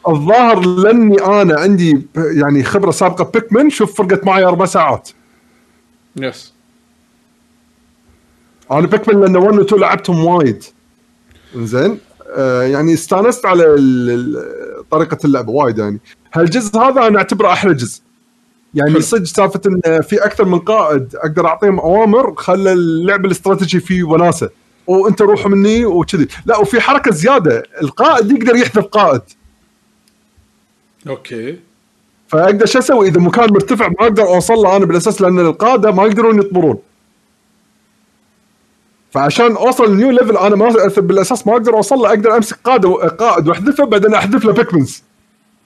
[0.08, 5.10] الظاهر لأني أنا عندي يعني خبرة سابقة Pikmin شوف فرقت معي أربع ساعات.
[6.16, 6.54] yes
[8.72, 10.64] أنا Pikmin لأن 1 و 2 لعبتهم وايد.
[11.56, 12.00] زين
[12.36, 13.64] آه يعني استانست على
[14.92, 16.00] طريقة اللعب وايد يعني.
[16.34, 18.02] هالجزء هذا أنا أعتبره أحلى جزء.
[18.74, 19.02] يعني.
[19.02, 24.50] صدق سالفة إن في أكثر من قائد أقدر أعطيهم أوامر خلى اللعب الاستراتيجي فيه وناسة.
[24.88, 26.28] وانت روح مني وكذي.
[26.46, 27.64] لا وفي حركة زيادة.
[27.82, 29.22] القائد يقدر يحذف قائد.
[31.08, 31.60] أوكي.
[32.28, 36.04] فأقدر شو أسوي؟ إذا مكان مرتفع ما أقدر أوصل له أنا بالأساس لأن القادة ما
[36.04, 36.78] يقدرون يطبرون.
[39.12, 42.90] فعشان اوصل ال new level أنا ما بالاساس ما أقدر اوصل له أقدر امسك قاده
[42.90, 45.04] قائد واحذفه بعدين احذف له Pikmins.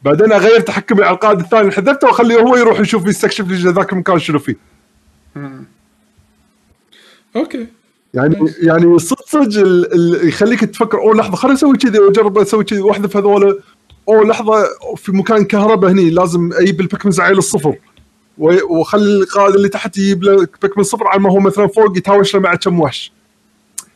[0.03, 3.93] بعدين اغير تحكمي على القائد الثاني اللي حذفته واخليه هو يروح يشوف يستكشف لي ذاك
[3.93, 4.55] المكان شنو فيه.
[7.35, 7.67] أوكي.
[8.13, 9.67] يعني يعني صدق صدق
[10.23, 13.61] يخليك تفكر أوه لحظة خليني أسوي كذي وأجرب أسوي كذي وأحذف هذول.
[14.09, 14.63] أوه لحظة
[14.95, 17.75] في مكان كهرباء هني لازم أجيب ال Pikmins عيل الصفر.
[18.37, 22.41] واخلي القائد اللي تحت يجيب له Pikmin صفر على ما هو مثلا فوق يتهاوش له
[22.41, 23.11] مع كم وحش.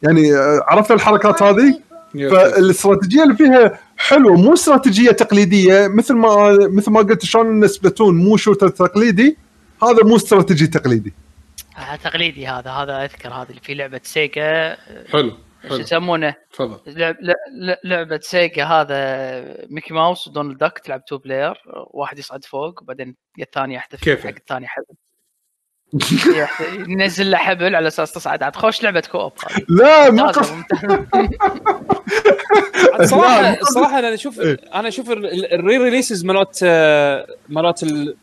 [0.04, 1.88] يعني آه، عرفت الحركات هذه.
[2.14, 8.18] فالاستراتيجية اللي فيها حلوة مو استراتيجية تقليدية مثل ما مثل ما قلت شلون ان Splatoon
[8.18, 9.38] مو shooter تقليدي
[9.84, 11.14] هذا مو استراتيجي تقليدي.
[11.78, 14.78] آه، تقليدي هذا هذا أذكر هذا اللي في لعبة Sega.
[15.12, 15.30] حلو
[15.64, 15.78] شو حلو.
[15.78, 16.80] يسمونه؟ تفضل.
[17.84, 21.56] لعبة Sega هذا Mickey Mouse و Donald Duck تلعب two player
[21.94, 24.96] واحد يصعد فوق وبعدين الثاني يحذف كيف؟ حق الثاني حبل
[26.88, 29.32] ينزل له حبل على أساس تصعد عاد خوش لعبة co-op
[29.70, 31.06] لا مو ممتازة.
[33.06, 34.58] صراحة لا، الصراحه أنا أشوف إيه.
[34.76, 38.16] أنا أشوف ال re-releases مالت آه، مالت ال-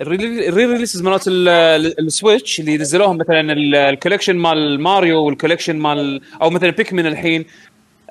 [0.00, 5.24] ال re-releases مالت ال- ال- ال Switch اللي نزلوهم مثلا ال- ال collection مال ماريو
[5.24, 7.44] وال collection مال أو مثلا Pikmin الحين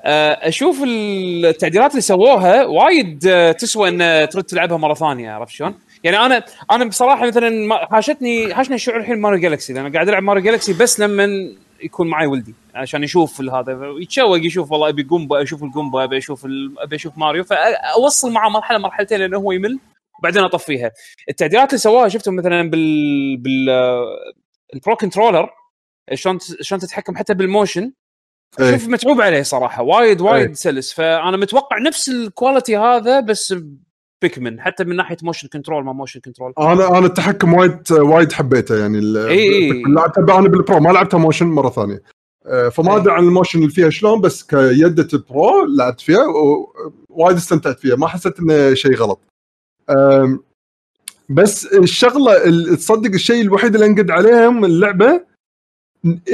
[0.00, 5.74] آه، أشوف التعديلات اللي سووها وايد آه، تسوى إن ترد تلعبها مرة ثانية عرفت شلون؟
[6.04, 10.42] يعني أنا أنا بصراحة مثلا حاشتني حاشني الشعور الحين Mario Galaxy لأن قاعد ألعب Mario
[10.42, 15.62] Galaxy بس لما يكون معي ولدي عشان يشوف هذا يتشوق يشوف والله أبي Goomba أشوف
[15.62, 16.46] ال Goomba أبي أشوف
[16.78, 19.78] أبي أشوف ماريو فأوصل معه مرحله مرحلتين لأنه هو يمل
[20.18, 20.92] وبعدين أطفيها
[21.28, 23.70] التعديلات اللي سواها شفتهم مثلا بال بال
[24.74, 25.50] ال pro controller
[26.14, 27.92] شلون شلون تتحكم حتى بال motion
[28.60, 28.72] إيه.
[28.72, 30.54] شوف متعوب عليه صراحة وايد وايد إيه.
[30.54, 33.54] سلس فأنا متوقع نفس ال quality هذا بس
[34.22, 38.78] Pikmin حتى من ناحية motion control ما motion control أنا أنا التحكم وايد وايد حبيته
[38.78, 39.82] يعني ال- إي إي.
[39.82, 42.02] لعبتها أنا بال Pro ما لعبتها motion مرة ثانية.
[42.46, 42.96] آه، فما إي.
[43.00, 46.24] أدري عن ال motion اللي فيها شلون بس كيده ال Pro لعبت فيها
[47.10, 47.96] ووايد استمتعت فيها.
[47.96, 49.20] ما حسيت إنه شيء غلط.
[51.28, 55.24] بس الشغلة ال- تصدق الشيء الوحيد اللي أنقد عليهم اللعبة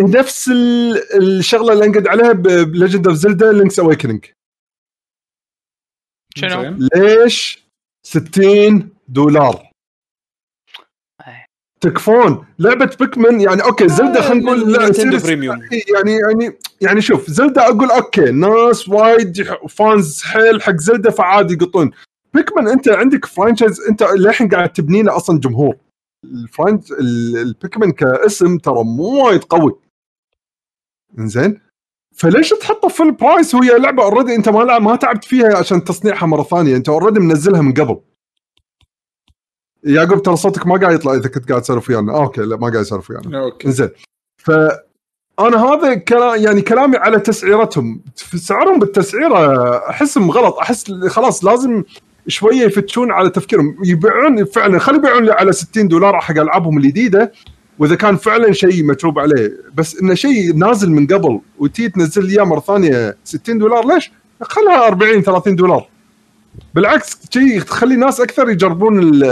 [0.01, 4.25] نفس ال- الشغلة اللي أنقد عليها ب Legend of Zelda Link's Awakening
[6.37, 7.62] شنو؟ ليش
[8.07, 9.71] 60 دولار.
[11.81, 12.47] تكفون.
[12.59, 14.75] لعبة Pikmin يعني okay Zelda خلينا نقول.
[15.95, 21.91] يعني يعني يعني شوف Zelda أقول okay ناس وايد fans حيل حق Zelda فعادي يقطون.
[22.35, 25.77] Pikmin أنت عندك franchise أنت للحين قاعد تبني له أصلا جمهور.
[26.25, 29.73] ال franch ال- ال Pikmin كاسم ترى مو وايد قوي.
[31.19, 31.61] إنزين؟
[32.15, 35.85] فليش تحطه في ال price وهي لعبة already انت ما لعب ما تعبت فيها عشان
[35.85, 36.77] تصنيعها مرة ثانية.
[36.77, 38.01] انت already منزلها من قبل.
[39.85, 42.13] يعقوب ترى صوتك ما قاعد يطلع إذا كنت قاعد تسولف ويانا.
[42.13, 43.43] آه okay لا ما قاعد اسولف ويانا.
[43.43, 43.71] okay.
[43.71, 43.91] زين.
[44.37, 48.01] فانا هذا كلا يعني كلامي على تسعيرتهم.
[48.37, 50.59] سعرهم بالتسعيرة أحسهم غلط.
[50.59, 51.85] أحس خلاص لازم
[52.29, 53.77] شوية يفتشون على تفكيرهم.
[53.85, 57.33] يبيعون فعلا خلي يبيعون على 60 دولار حق ألعابهم الجديدة.
[57.79, 59.53] وإذا كان فعلا شيء متعوب عليه.
[59.75, 64.13] بس إنه شيء نازل من قبل وتي تنزل لي إياه مرة ثانية 60 دولار ليش؟
[64.43, 65.89] خلها 40 30 دولار.
[66.75, 69.23] بالعكس شيء تخلي ناس أكثر يجربون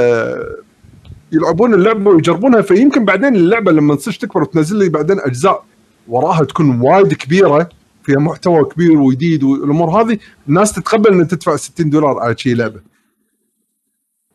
[1.32, 2.62] يلعبون اللعبة ويجربونها.
[2.62, 5.64] فيمكن بعدين اللعبة لما تصير تكبر وتنزل لي بعدين أجزاء
[6.08, 7.68] وراها تكون وايد كبيرة
[8.02, 10.18] فيها محتوى كبير وجديد والأمور هذه
[10.48, 12.80] الناس تتقبل ان تدفع 60 دولار على شيء لعبة.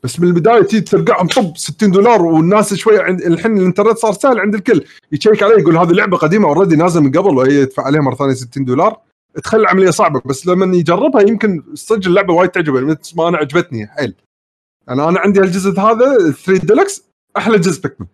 [0.05, 4.39] بس من البداية تيجي ترقعهم طب 60 دولار والناس شوي عند الحين الانترنت صار سهل
[4.39, 4.85] عند الكل.
[5.11, 8.33] يشيك عليه يقول هذه لعبة قديمة already نازلة من قبل وهي يدفع عليها مرة ثانية
[8.33, 9.01] 60 دولار.
[9.43, 13.87] تخلي العملية صعبة بس لما يجربها يمكن صدق اللعبة وايد تعجبه مثل ما أنا عجبتني
[13.87, 14.15] حيل.
[14.87, 17.03] يعني أنا عندي الجزء هذا 3 ديلكس
[17.37, 18.07] أحلى جزء Pikmin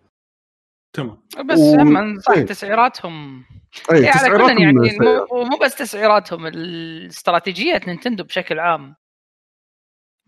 [0.96, 1.18] تمام.
[1.44, 2.46] بس و- هم صح إيه.
[2.46, 3.44] تسعيراتهم.
[3.92, 4.98] اي إيه تسعيراتهم يعني.
[5.32, 8.94] مو, بس تسعيراتهم الاستراتيجية Nintendo بشكل عام.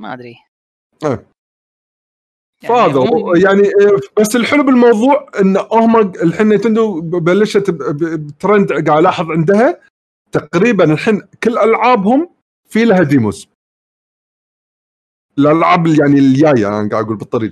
[0.01, 0.35] ما أدري.
[1.05, 1.27] إيه.
[2.71, 8.73] يعني فهذا مو- هو- يعني إيه، بس الحلو بالموضوع إن هم الحين Nintendo بلشت بترند
[8.73, 9.81] قاعد ألاحظ عندها
[10.33, 12.29] تقريبا الحين كل ألعابهم
[12.69, 13.49] في لها demos.
[15.39, 17.51] الألعاب يعني الجاية أنا قاعد أقول بالطريق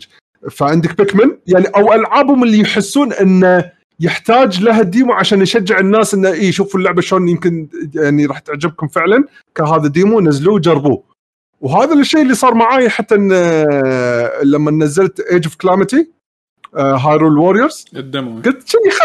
[0.51, 6.33] فعندك Pikmin؟ يعني أو ألعابهم اللي يحسون إنه يحتاج لها demo عشان يشجع الناس إنه
[6.33, 9.25] اي شوفوا اللعبة شلون يمكن يعني راح تعجبكم فعلا.
[9.55, 11.03] كهذا demo نزلوه جربوه
[11.63, 16.11] وهذا الشيء اللي صار معاي حتى إن آه، لما نزلت Age of Calamity
[16.77, 17.85] Hyrule Warriors
[18.45, 19.01] قلت شي خ...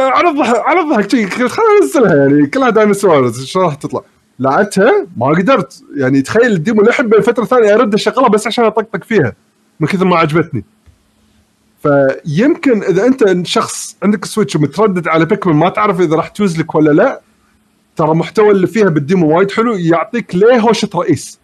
[0.00, 4.00] على الضحك على الضحك شي خلينا ننزلها يعني كلها Dynasty Warriors شلون راح تطلع؟
[4.38, 5.82] لعبتها ما قدرت.
[5.96, 9.32] يعني تخيل ال demo للحين بفتره ثانية ارد اشغلها بس عشان أطقطق فيها
[9.80, 10.64] من كثر ما عجبتني.
[11.82, 16.74] فيمكن إذا أنت شخص عندك Switch ومتردد على Pikmin ما تعرف إذا راح تفوز لك
[16.74, 17.20] ولا لا
[17.96, 21.39] ترى المحتوى اللي فيها بال demo وايد حلو يعطيك ليه هوشة رئيس.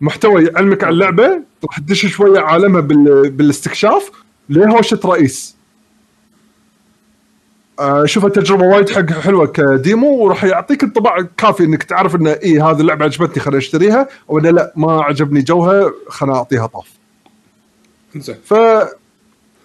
[0.00, 3.30] محتوى يعلمك عن اللعبة راح تدش شوية عالمها بال...
[3.30, 4.10] بالاستكشاف
[4.48, 5.56] ليه هوشه رئيس.
[7.78, 12.26] آه، اشوفها تجربه وايد حق حلوة ك demo وراح يعطيك انطباع كافي إنك تعرف إن
[12.26, 16.88] اي هذه اللعبة عجبتني خليني أشتريها أو لا ما عجبني جوها خليني أعطيها طاف.
[18.16, 18.54] زين ف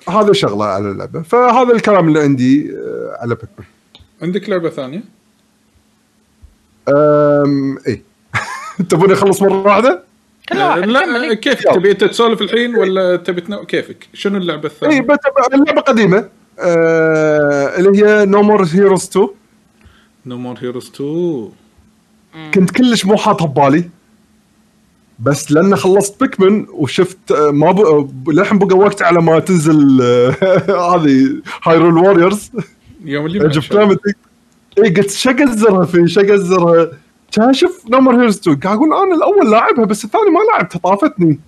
[0.10, 1.22] هذا شغلة على اللعبة.
[1.22, 3.66] فهذا الكلام اللي عندي آه، على Pikmin
[4.22, 5.04] عندك لعبة ثانية؟
[6.90, 7.78] أم...
[7.88, 8.02] اي
[8.90, 10.04] تبوني اخلص مرة واحدة؟
[10.48, 11.34] كمل لا إيه.
[11.34, 11.68] كيف.
[11.68, 13.66] تبي انت تسولف الحين ولا تبي تنو...
[13.66, 15.20] كيفك؟ شنو اللعبة اي الثانية؟ بت-
[15.54, 16.30] اللعبة قديمة.
[16.60, 19.28] آه اللي هي No More Heroes 2
[20.26, 21.50] No More Heroes 2
[22.54, 23.90] كنت كلش مو حاطها ببالي
[25.20, 27.80] بس لأن خلصت Pikmin وشفت آه، ما ب...
[27.80, 30.30] آه، للحين بقى وقت على ما تنزل آه،
[30.96, 32.52] هذه Hyrule Warriors
[33.06, 34.14] يوم اللي Calamity
[34.84, 36.92] اي قلت شو اقزرها في شو اقزرها
[37.34, 40.80] كان أشوف No More Heroes 2 قاعد أقول أنا الأول لاعبها بس الثاني ما لعبتها
[40.80, 41.40] طافتني.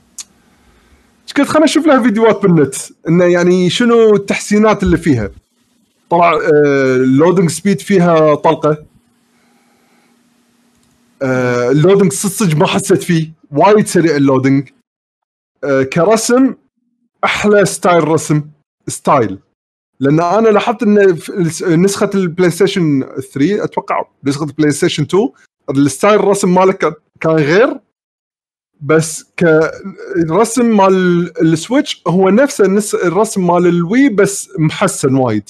[1.38, 2.76] قلت؟ خليني أشوف لها فيديوهات بالنت.
[3.10, 5.32] إنه يعني شنو التحسينات اللي فيها؟
[6.10, 8.86] طلع ال loading speed فيها طلقة.
[11.72, 13.32] ال loading صدق ما حسيت فيه.
[13.52, 14.70] وايد سريع ال loading
[15.64, 16.54] آه، كرسم
[17.24, 18.42] أحلى style رسم
[18.88, 19.40] style
[20.00, 21.18] لأن أنا لاحظت إن
[21.82, 23.04] نسخة ال PlayStation
[23.34, 25.30] 3 أتوقع نسخة ال PlayStation 2
[25.70, 26.94] ال style الرسم ماله كان-
[27.26, 27.80] غير
[28.82, 30.94] بس كرسم مال
[31.42, 32.66] ال Switch هو نفسه
[33.08, 35.50] الرسم مال ال Wii بس محسن وايد.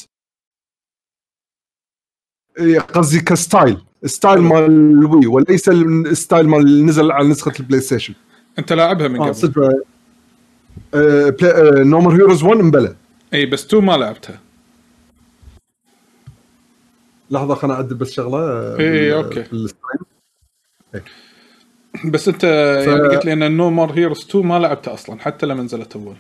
[2.59, 3.78] إيه، قصدي ك style.
[4.06, 8.14] style مال ال Wii وليس ال style مال اللي نزل على نسخة ال PlayStation.
[8.59, 9.36] أنت لاعبها من آه قبل.
[9.36, 9.70] صدق.
[11.84, 12.95] No More Heroes 1 مبلى.
[13.34, 14.39] إي بس 2 ما لعبتها.
[17.32, 18.72] لحظة خليني أعدل بس شغلة.
[19.16, 19.41] okay.
[19.51, 19.85] بال stream.
[22.06, 22.43] بس انت
[22.88, 26.16] يعني قلت لي إن No More Heroes 2 ما لعبتها أصلا حتى لما نزلت أول.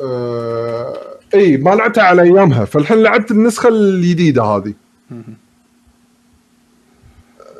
[0.00, 0.98] آه،
[1.34, 4.74] إي ما لعبتها على أيامها فالحين لعبت النسخة الجديدة هذه.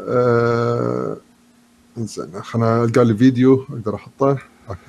[0.08, 1.16] آه،
[1.96, 4.38] زين خلنا ألقى لي فيديو أقدر أحطه.
[4.68, 4.80] okay.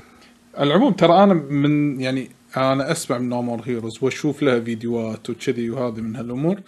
[0.60, 5.70] العموم ترى أنا من يعني أنا أسمع من No More Heroes وأشوف لها فيديوهات وكذي
[5.70, 6.60] وهذه من هالأمور.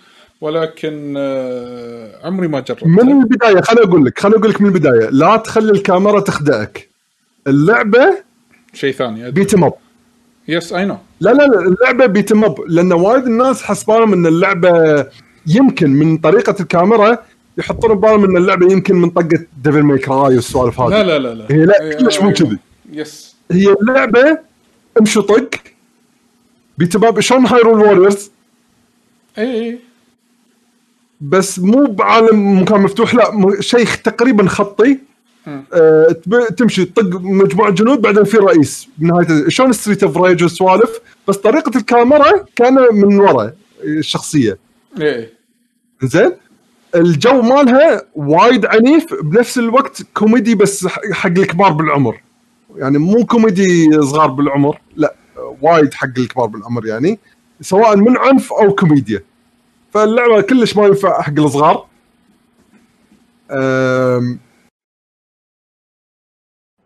[0.42, 2.88] ولكن آه، عمري ما جربت.
[2.88, 5.10] من البداية خليني أقول لك خليني أقول لك من البداية.
[5.10, 6.90] لا تخلي الكاميرا تخدعك.
[7.48, 8.18] اللعبة
[8.74, 9.74] شيء ثاني beat 'em up
[10.48, 14.26] yes I know لا لا لا اللعبة beat 'em up لأن وايد الناس حسبانهم إن
[14.26, 15.06] اللعبة
[15.48, 17.18] يمكن من طريقة الكاميرا
[17.58, 20.90] يحطون ببالهم إن اللعبة يمكن من طقة Devil May Cry والسوالف هذه.
[20.90, 21.46] لا لا لا لا.
[21.52, 22.58] هي لا كلش مو كذي.
[22.92, 24.38] yes هي اللعبة
[25.00, 25.50] امشي طق
[26.78, 28.32] beat 'em up شلون Hyrule Warriors
[29.38, 29.80] اي
[31.22, 35.00] بس مو بعالم مكان مفتوح لا شيء تقريبا خطي.
[35.74, 36.16] آه
[36.58, 38.88] تمشي تطق مجموعة جنود بعدين في رئيس.
[38.98, 43.52] بنهاية شلون Streets of Rage والسوالف؟ بس طريقة الكاميرا كان من ورا
[43.84, 44.58] الشخصيه
[45.02, 45.30] اي
[46.04, 46.32] زين؟
[46.96, 52.22] الجو مالها وايد عنيف بنفس الوقت كوميدي بس حق الكبار بالعمر.
[52.76, 55.16] يعني مو كوميدي صغار بالعمر لا
[55.62, 57.20] وايد حق الكبار بالعمر يعني
[57.62, 59.24] سواء من عنف أو كوميديا.
[59.94, 61.88] فاللعبة كلش ما ينفع حق الصغار.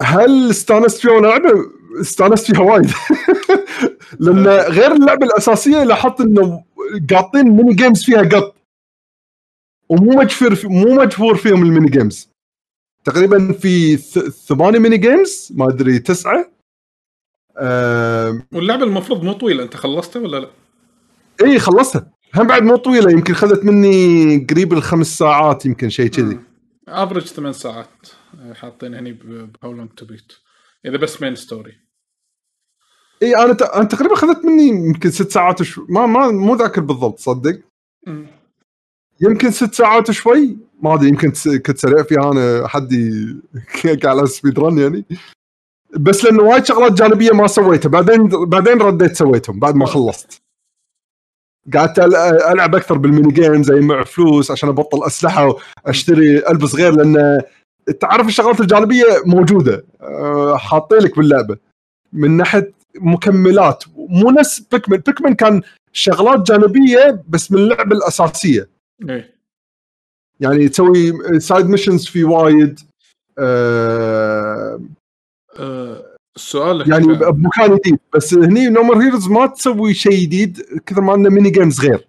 [0.01, 1.51] هل استانست فيها وأنا لعبة؟
[2.01, 2.91] استانست فيها وايد.
[4.19, 6.63] لأن غير اللعبة الأساسية لاحظت إنه
[7.09, 8.55] قاطين mini games فيها قط.
[9.89, 12.29] ومو مجفر في مو مجفور فيهم ال mini games
[13.03, 13.97] تقريبا في
[14.47, 16.51] ثمانية mini games ما أدري تسعة.
[17.57, 19.63] أم، واللعبة المفروض مو طويلة.
[19.63, 20.49] أنت خلصتها ولا لا؟
[21.43, 22.14] اي خلصتها.
[22.35, 26.39] هم بعد مو طويلة يمكن خذت مني قريب الخمس ساعات يمكن شيء كذي.
[26.87, 28.07] average ثمان ساعات
[28.39, 30.33] آه، حاطين هني ب How Long to Beat
[30.85, 31.73] إذا بس main story
[33.23, 33.61] إي أنا ت...
[33.61, 37.59] أنا تقريبا خذت مني يمكن ست ساعات وشو ما ما مو ذاكر بالضبط صدق.
[39.21, 43.35] يمكن ست ساعات وشوي ما أدري يمكن كنت سريع فيها أنا حدي
[44.05, 45.05] على speed run يعني.
[45.99, 50.44] بس لأنه وايد شغلات جانبية ما سويتها بعدين بعدين رديت سويتهم بعد ما خلصت.
[51.73, 57.41] قعدت ألعب أكثر بال mini games اجمع فلوس عشان أبطل أسلحة وأشتري ألبس غير لأن
[57.99, 59.85] تعرف الشغلات الجانبية موجودة.
[60.01, 61.57] أه، حاطين لك باللعبة.
[62.13, 65.61] من ناحية مكملات مو نفس Pikmin Pikmin كان
[65.93, 68.69] شغلات جانبية بس من اللعبة الأساسية.
[69.09, 69.35] إيه.
[70.39, 72.79] يعني تسوي side missions في وايد
[73.39, 74.81] آه
[75.59, 76.04] آه،
[76.35, 81.15] السؤال يعني بمكان جديد بس هني No More Heroes ما تسوي شيء جديد كثر ما
[81.15, 82.07] انه mini games غير.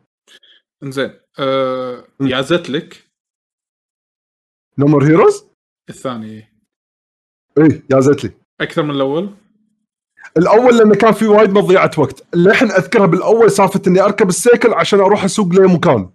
[0.85, 2.27] زين آه م.
[2.27, 3.07] يازت لك
[4.79, 5.45] No More Heroes
[5.91, 6.49] الثاني
[7.59, 7.83] إيه.
[7.91, 9.35] يازت لي أكثر من الأول؟
[10.37, 12.37] الأول لأنه كان في وايد مضيعة وقت.
[12.37, 16.11] للحين أذكرها بالأول سالفة إني أركب السيكل عشان أروح أسوق لمكان.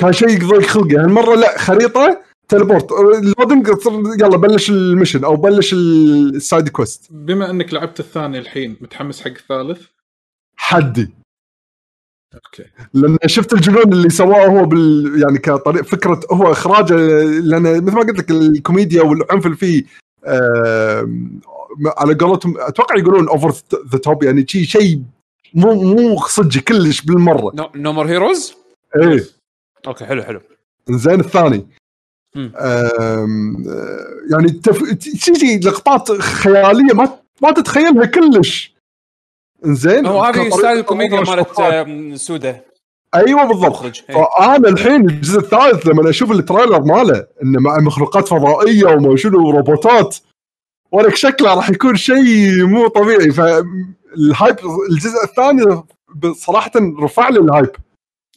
[0.00, 3.68] كان شيء يضيق خلقي هالمرة لا خريطة teleport ال loading
[4.20, 7.06] يلا بلش ال mission أو بلش ال side quest.
[7.10, 9.82] بما إنك لعبت الثاني الحين متحمس حق الثالث؟
[10.56, 11.10] حدي.
[12.34, 12.64] أوكي.
[12.94, 16.94] لأن شفت الجنون اللي سواه هو بال يعني كطريق فكرة هو إخراجه
[17.24, 19.84] لأن مثل ما قلت لك الكوميديا والعنف اللي فيه
[20.26, 21.40] آم،
[21.98, 23.52] على قولتهم أتوقع يقولون over
[23.92, 25.02] the top يعني شيء شيء
[25.54, 27.52] مو مو صدق كلش بالمرة.
[27.54, 28.54] no No More Heroes
[28.96, 29.24] إيه.
[29.86, 30.40] أوكي حلو حلو.
[30.90, 31.56] زين الثاني.
[31.56, 31.79] آه،
[34.30, 34.82] يعني تف...
[35.26, 38.74] تجي لقطات خيالية ما ما تتخيلها كلش.
[39.62, 41.60] زين هو هذه style الكوميديا مالت.
[41.60, 42.64] آم، سودا.
[43.14, 43.84] أيوه بالضبط.
[43.84, 44.16] إيه.
[44.16, 49.50] فأنا الحين الجزء الثالث لما أشوف ال trailer ماله إنه مع مخلوقات فضائية وما شنو
[49.50, 50.16] روبوتات
[50.92, 53.30] ولك شكله راح يكون شيء مو طبيعي.
[53.30, 54.56] فال hype
[54.90, 55.82] الجزء الثاني
[56.32, 57.70] صراحة رفع لي ال hype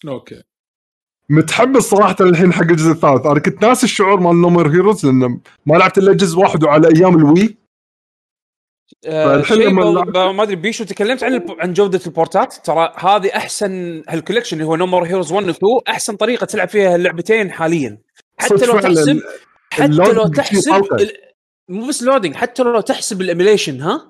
[0.07, 0.43] أوكي.
[1.29, 3.25] متحمس صراحة الحين حق الجزء الثالث.
[3.25, 6.87] أنا كنت ناسي الشعور مال No More Heroes لأن ما لعبت إلا جزء واحد وعلى
[6.87, 7.57] أيام ال Wii.
[9.07, 14.03] آه، فالحين لما ب- ما أدري بيشو تكلمت عن عن جودة البورتات؟ ترى هذه أحسن
[14.09, 17.51] هال collection اللي هو No More Heroes 1 و 2 أحسن طريقة تلعب فيها اللعبتين
[17.51, 17.97] حاليا.
[18.37, 19.21] حتى لو تحسب
[19.71, 20.85] حتى لو تحسب
[21.69, 24.09] مو بس loading حتى لو تحسب ال emulation ها؟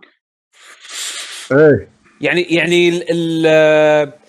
[1.51, 1.89] إيه.
[2.21, 4.22] يعني يعني ال ال ال-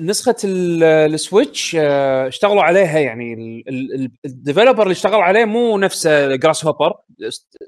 [0.00, 0.82] نسخة ال-
[1.14, 3.64] Switch آه، اشتغلوا عليها يعني
[4.24, 6.92] ال developer اللي اشتغل عليه مو نفس Grasshopper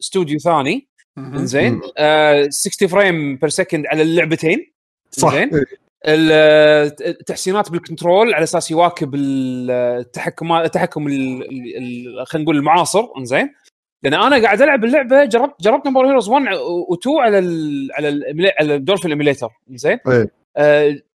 [0.00, 0.88] استوديو ثاني.
[1.34, 1.80] زين مم.
[1.98, 4.72] آه 60 frame per second على اللعبتين.
[5.10, 5.32] صح.
[5.34, 5.64] زين إيه.
[6.06, 11.76] ال- التحسينات بال control على أساس يواكب التحكم التحكم ال- ال-
[12.18, 13.04] ال- خلينا نقول المعاصر.
[13.18, 13.54] إنزين.
[14.02, 18.08] لأن أنا قاعد ألعب اللعبة جربت جربت No More Heroes 1 و2 على ال على
[18.08, 21.05] ال على ال Dolphin emulator زين إيه.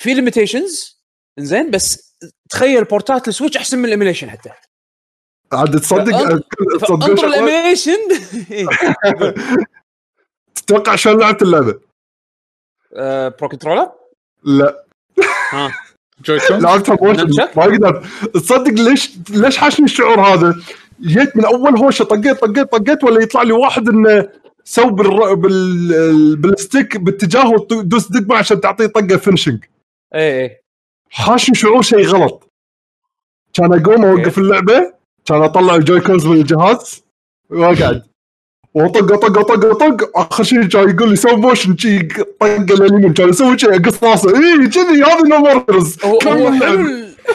[0.00, 1.00] آه في limitations
[1.38, 2.14] زين بس
[2.50, 4.50] تخيل بورتات ال Switch أحسن من ال emulation حتى
[5.52, 7.98] عاد تصدق تصدق فأنظر شغلة؟ ال emulation
[10.54, 11.80] تتوقع شلون لعبت اللعبة؟
[12.96, 13.90] آه، Pro Controller
[14.44, 14.84] لا
[15.52, 15.72] ها
[16.24, 20.54] Joy-Con لعبتها motion nunchuk؟ ما أقدر تصدق ليش ليش حاشني الشعور هذا؟
[21.00, 24.28] جيت من أول هوشة طقيت طقيت طقيت ولا يطلع لي واحد إنه
[24.64, 24.90] سو.
[24.90, 26.36] بال...
[26.36, 29.64] بال stick باتجاهه وتدوس دقمه عشان تعطيه طقة finishing
[30.14, 30.60] اي اي
[31.10, 32.48] حاشني شعور شيء غلط.
[33.54, 34.92] كان أقوم أوقف اللعبة
[35.26, 37.04] كان أطلع ال Joy-Cons من الجهاز
[37.50, 38.02] وأقعد.
[38.74, 43.28] وطق طق طق طق آخر شيء كان يقول لي سوي motion شي طقه لليمين كان
[43.28, 44.30] أسوي شيء أقص راسه.
[44.30, 46.50] اي كذي هذه No More حلو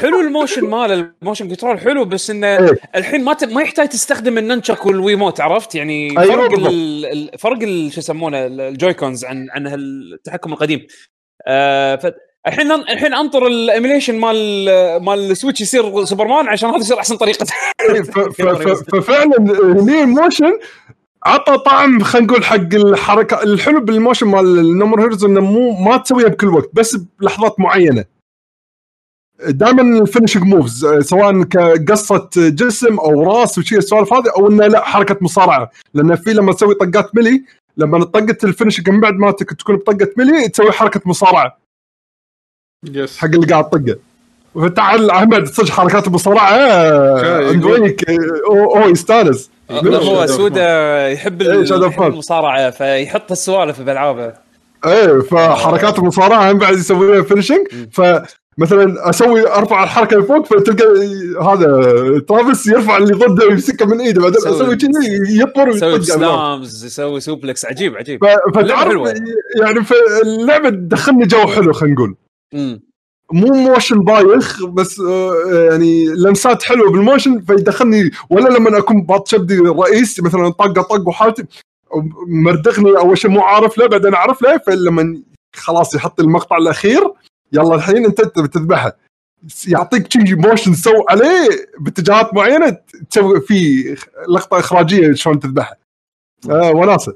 [0.01, 2.79] حلو ال motion ماله ال motion control حلو بس إنه إيه.
[2.95, 3.43] الحين ما ت...
[3.43, 6.67] ما يحتاج تستخدم ال nunchuk وال Wiimote عرفت؟ يعني أيوة فرق.
[6.67, 7.39] ال...
[7.39, 10.87] فرق ال- شو يسمونه ال- ال Joy-Cons عن عن التحكم القديم.
[11.47, 12.05] آه ف...
[12.47, 14.65] الحين الحين أنطر ال emulation مال
[15.03, 17.45] مال ال Switch يصير سوبرمان عشان هذا يصير أحسن طريقة.
[18.03, 20.59] ف- ففعلا هني ال motion
[21.25, 25.71] عطى طعم خلينا نقول حق الحركة الحلو بال motion مال No More Heroes إنه مو
[25.71, 28.05] ما تسويها بكل وقت بس بلحظات معينة.
[29.47, 34.83] دائما ال finishing moves سواء كقصة جسم أو راس وشي السوالف هذه أو إنه لا
[34.85, 35.71] حركة مصارعة.
[35.93, 37.43] لأن في لما تسوي طقات melee
[37.77, 41.59] لما طقت ال finishing من بعد ما تك- تكون بطقة melee تسوي حركة مصارعة.
[42.83, 43.95] yes حق اللي قاعد طقه.
[44.55, 46.57] فتعال أحمد صدق حركات المصارعة
[47.21, 48.09] شاي، نقولك
[48.51, 49.49] هو هو يستانس.
[49.69, 52.03] لا هو سودا يحب إيه، يحب.
[52.03, 54.33] المصارعة فيحط السوالف بالعابه
[54.85, 60.85] إيه فحركات المصارعة هم بعد يسويها finishing فمثلا أسوي أرفع الحركة لفوق فتلقى
[61.43, 66.03] هذا Travis يرفع اللي ضده ويمسكه من إيده بعدين أسوي كذي يطر يسوي.
[66.03, 68.19] slams يسوي suplex عجيب عجيب.
[68.55, 69.13] فتعرف.
[69.61, 72.15] يعني في اللعبة تدخلني جو حلو خلينا نقول.
[73.31, 75.33] مو motion بايخ بس آه،
[75.69, 81.07] يعني لمسات حلوة بال motion فيدخلني ولا لما أكون باط شبدي الرئيس مثلا طقه طق
[81.07, 81.45] وحالتي
[82.27, 85.21] مردغني أول شيء مو عارف له بعدين أعرف له فلما
[85.55, 87.13] خلاص يحط المقطع الأخير
[87.53, 88.97] يلا الحين أنت بتذبحه
[89.67, 92.77] يعطيك شي motion سو عليه باتجاهات معينة
[93.09, 93.95] تسوي فيه
[94.29, 95.75] لقطة إخراجية شلون تذبحه.
[96.49, 97.15] آه وناسة.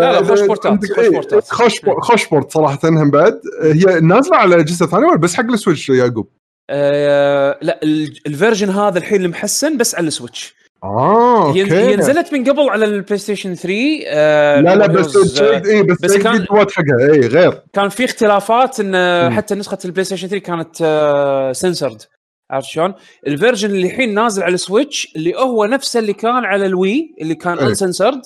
[0.00, 1.44] لا، لا، خوش بورتات، عندك- خوش إيه، بورتات.
[1.48, 5.50] خوش خوش port صراحة هم بعد هي نازلة على أجهزة ثانية ولا بس حق ال
[5.50, 6.28] Switch يا يعقوب؟
[6.70, 10.54] آه لا ال- ال version هذا الحين المحسن بس على ال Switch
[10.84, 13.74] آه هي okay هي نزلت من قبل على ال PlayStation 3
[14.06, 18.80] آه لا لا بس آه، اي بس, بس كان- حقها اي غير كان في اختلافات
[18.80, 18.92] إن
[19.28, 19.36] مم.
[19.36, 22.02] حتى نسخة ال PlayStation 3 كانت آه سنسرد
[22.50, 22.94] عرفت شلون؟
[23.26, 26.78] ال version اللي الحين نازل على ال Switch اللي هو نفسه اللي كان على ال
[26.78, 27.66] Wii اللي كان إيه.
[27.66, 28.20] uncensored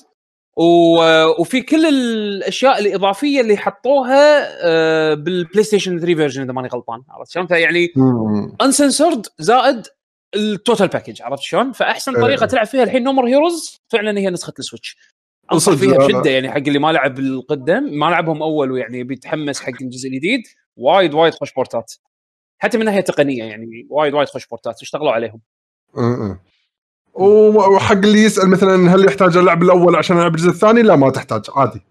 [0.57, 4.55] وفي كل الأشياء الإضافية اللي حطوها
[5.14, 7.92] بال PlayStation 3 version إذا ماني غلطان عرفت شلون؟ فيعني.
[8.62, 9.86] uncensored زائد
[10.34, 12.22] ال total package عرفت شلون؟ فأحسن إيه.
[12.22, 14.97] طريقة تلعب فيها الحين No More Heroes فعلا هي نسخة ال Switch.
[15.53, 15.98] أنصح فيها.
[15.98, 20.42] بشدة يعني حق اللي ما لعب القدم ما لعبهم أول ويعني بيتحمس حق الجزء الجديد
[20.76, 21.92] وايد وايد خوش بورتات.
[22.59, 25.40] حتى من ناحية تقنية يعني وايد وايد خوش بورتات اشتغلوا عليهم.
[27.14, 31.42] وحق اللي يسأل مثلا هل يحتاج العب الأول عشان ألعب الجزء الثاني؟ لا ما تحتاج
[31.56, 31.82] عادي.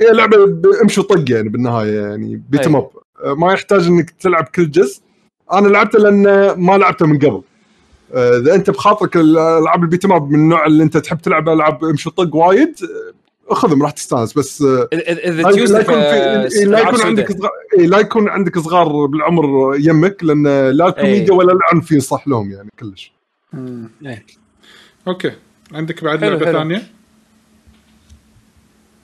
[0.00, 0.36] هي لعبه
[0.82, 2.82] امشي وطق يعني بالنهاية يعني beat 'em
[3.20, 5.00] up ما يحتاج إنك تلعب كل جزء.
[5.52, 7.42] أنا لعبته لأن ما لعبته من قبل.
[8.14, 11.48] آه، إذا أنت بخاطرك الالعاب ال beat 'em up من النوع اللي أنت تحب تلعب
[11.48, 12.74] ألعاب امشي وطق وايد
[13.50, 17.30] آه، خذهم راح تستانس بس إذا لا يكون إيه، لا يكون عندك
[17.78, 21.32] إيه، لا يكون عندك صغار بالعمر يمك لأن لا الكوميديا إيه.
[21.32, 23.12] ولا العنف يصح لهم يعني كلش
[24.06, 24.26] إيه.
[25.08, 25.32] okay.
[25.72, 26.58] عندك بعد حلو، لعبة حلو.
[26.58, 26.82] ثانية؟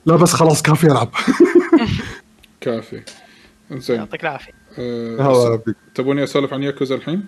[0.05, 1.09] لا بس خلاص كافي ألعب.
[2.61, 3.01] كافي.
[3.71, 4.51] زين يعطيك العافية.
[5.65, 7.25] فيك تبوني أسولف عن ياكوزا الحين؟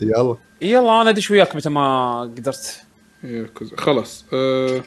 [0.00, 0.36] يلا.
[0.62, 2.82] يلا أنا أدش وياك متى ما قدرت.
[3.24, 3.76] ياكوزا.
[3.76, 4.24] خلاص.
[4.32, 4.82] آه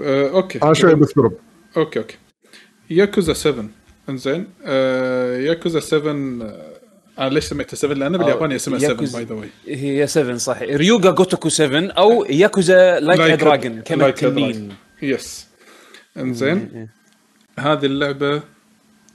[0.00, 0.62] آه okay.
[0.62, 1.36] أنا شوي بس brb
[1.76, 2.16] okay okay.
[2.90, 3.64] Yakuza 7
[4.08, 4.48] إنزين.
[4.64, 6.75] آه ياكوزا 7 آه
[7.18, 9.18] أنا ليش سميتها 7 لأن بالياباني اسمها 7 Yakuza.
[9.18, 13.80] by the way هي 7 صح Ryu Ga Gotoku 7 أو Yakuza Like a Dragon
[13.80, 14.74] كما التنين.
[15.02, 15.46] yes
[16.16, 16.88] إنزين.
[17.58, 18.42] هذه اللعبة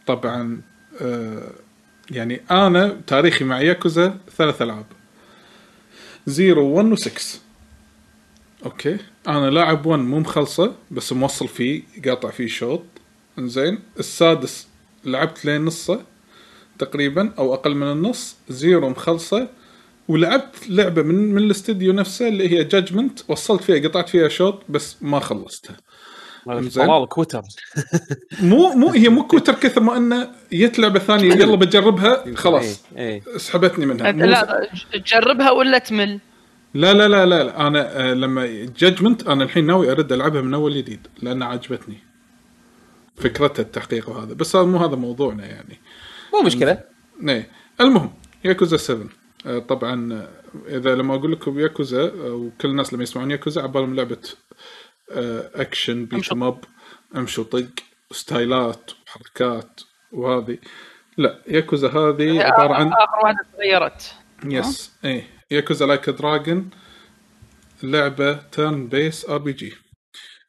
[0.07, 0.61] طبعا
[1.01, 1.51] آه
[2.11, 4.85] يعني أنا تاريخي مع ياكوزا ثلاث ألعاب.
[6.25, 7.09] Zero 1 و6
[8.65, 8.97] okay.
[9.27, 12.83] أنا لاعب 1 مو مخلصة بس موصل فيه قاطع فيه شوط.
[13.39, 13.79] إنزين.
[13.99, 14.67] السادس
[15.05, 16.10] لعبت لين نصه.
[16.81, 19.47] تقريبا أو أقل من النص Zero مخلصة.
[20.07, 24.97] ولعبت لعبة من من الاستديو نفسه اللي هي Judgment وصلت فيها قطعت فيها شوط بس
[25.01, 25.77] ما خلصتها.
[26.45, 27.41] طلال quitter.
[28.41, 33.23] مو مو هي مو quitter كثر ما إنه جت لعبة ثانية يلا بجربها خلاص إيه.
[33.27, 33.37] إيه.
[33.37, 34.11] سحبتني منها.
[34.11, 36.19] لا تجربها ولا تمل؟
[36.73, 37.67] لا لا لا لا, لا.
[37.67, 41.97] أنا آه، لما جاجمنت أنا الحين ناوي أرد ألعبها من أول جديد لأن عجبتني.
[43.15, 44.33] فكرتها التحقيق وهذا.
[44.33, 45.79] بس هذا مو هذا موضوعنا يعني.
[46.33, 46.83] مو مشكلة.
[47.29, 47.49] إيه
[47.81, 48.13] المهم
[48.45, 49.07] ياكوزا 7
[49.45, 50.29] آه، طبعا آه،
[50.77, 54.29] إذا لما أقول لكم ياكوزا آه، وكل الناس لما يسمعون ياكوزا عبالهم لعبة
[55.55, 56.31] أكشن بيت.
[56.31, 56.63] أب
[57.15, 57.65] امشي وطق
[58.11, 60.57] وستايلات وحركات وهذه.
[61.17, 64.15] لا ياكوزا هذه عبارة عن آخر واحدة تغيرت.
[64.45, 64.91] yes.
[65.05, 65.27] إيه.
[65.51, 66.69] Yakuza Like a Dragon
[67.83, 69.73] لعبة turn-based RPG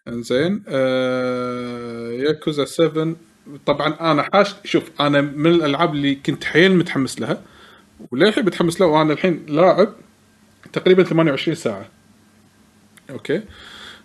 [0.09, 3.16] إنزين آه ياكوزا 7
[3.66, 7.43] طبعا أنا حاش شوف أنا من الألعاب اللي كنت حيل متحمس لها
[8.12, 9.93] وللحين متحمس لها؟ وأنا الحين لاعب
[10.72, 11.88] تقريبا 28 ساعة.
[13.11, 13.42] okay؟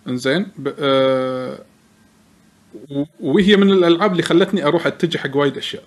[0.08, 1.58] إنزين ب- آه
[3.20, 5.82] وهي من الألعاب اللي خلتني أروح أتجه حق وايد أشياء.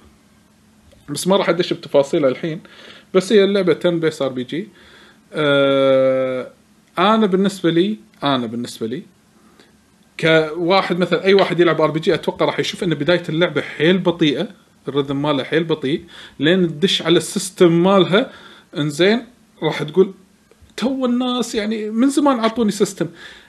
[1.10, 2.62] بس ما راح أدش بتفاصيلها الحين
[3.14, 4.68] بس هي اللعبة turn-based RPG
[7.00, 9.04] أنا بالنسبة لي أنا بالنسبة لي
[10.22, 14.48] كواحد مثلا أي واحد يلعب RPG أتوقع راح يشوف إن بداية اللعبة حيل بطيئة
[14.88, 16.04] ال rhythm مالها حيل بطيء
[16.40, 18.32] لين تدش على ال system مالها
[18.78, 19.26] إنزين
[19.64, 20.14] راح تقول
[20.78, 23.08] تو الناس يعني من زمان اعطوني system.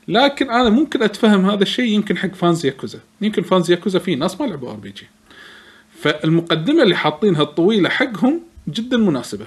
[0.09, 2.99] لكن أنا ممكن أتفهم هذا الشيء يمكن حق fans Yakuza.
[3.21, 5.07] يمكن fans Yakuza في ناس ما لعبوا RPG
[6.01, 9.47] فالمقدمة اللي حاطينها الطويلة حقهم جدا مناسبة.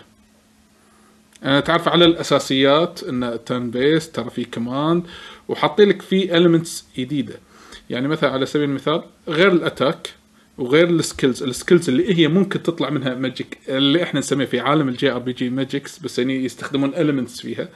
[1.45, 5.03] أنا تعرف على الأساسيات إن turn-based ترى في command
[5.47, 7.33] وحاطين لك في elements جديدة.
[7.89, 10.09] يعني مثلا على سبيل المثال غير ال attack
[10.57, 14.59] وغير ال skills ال skills اللي هي ممكن تطلع منها magic اللي إحنا نسميه في
[14.59, 17.69] عالم ال JRPG magics بس يعني يستخدمون elements فيها.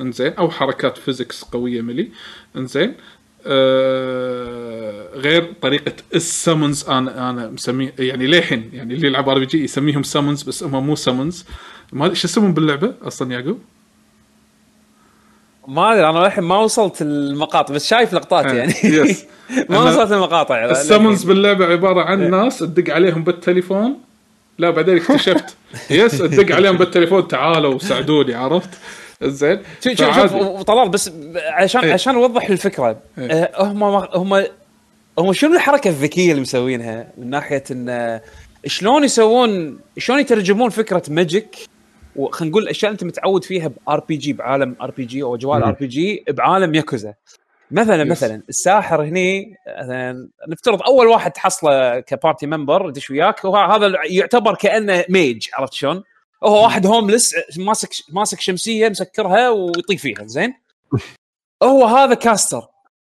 [0.00, 0.32] إنزين.
[0.32, 2.08] أو حركات physics قوية ملي.
[2.56, 2.94] إنزين.
[3.46, 10.02] آه غير طريقة ال summons أنا أنا مسميه يعني للحين يعني اللي يلعب RPG يسميهم
[10.02, 11.44] summons بس هم مو summons
[11.92, 13.58] ما أدري شو اسمهم باللعبة أصلا يعقوب؟
[15.68, 18.74] ما أدري أنا للحين ما وصلت المقاطع بس شايف لقطات آه، يعني.
[18.84, 19.24] Yes.
[19.70, 20.64] ما وصلت المقاطع.
[20.64, 23.98] السمونز باللعبة عبارة عن ناس تدق عليهم بالتليفون.
[24.58, 25.56] لا بعدين اكتشفت.
[25.90, 27.28] yes تدق عليهم بالتليفون.
[27.28, 28.70] تعالوا ساعدوني عرفت؟
[29.22, 29.60] زين.
[29.84, 30.32] شوف شوف.
[30.32, 31.92] شوف طلال بس عشان إيه.
[31.92, 33.30] عشان أوضح الفكرة إيه.
[33.30, 34.44] آه، هم هم
[35.18, 38.22] هم شنو الحركة الذكية اللي مسوينها؟ من ناحية إن آه،
[38.66, 41.56] شلون يسوون شلون يترجمون فكرة magic
[42.16, 45.64] وخلينا نقول الأشياء اللي أنت متعود فيها ب RPG بعالم RPG أو أجواء مم.
[45.64, 47.14] RPG بعالم ياكوزا
[47.70, 48.10] مثلا yes.
[48.10, 53.92] مثلا الساحر هني مثلاً نفترض أول واحد تحصله ك party member يدش وياك هو هذا
[54.04, 56.02] يعتبر كأنه mage عرفت شلون؟
[56.44, 60.54] هو واحد homeless ماسك ماسك شمسية مسكرها ويطيق فيها زين؟
[61.62, 62.62] هو هذا caster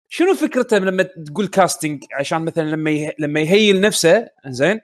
[0.09, 3.15] شنو فكرته لما تقول casting عشان مثلا لما يه...
[3.19, 4.81] لما ي heal نفسه زين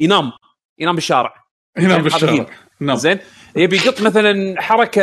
[0.00, 0.32] ينام
[0.78, 1.44] ينام بالشارع
[1.78, 2.46] هنا هذا بالشارع.
[2.80, 3.18] نعم زين
[3.56, 5.02] يبي يقط مثلا حركة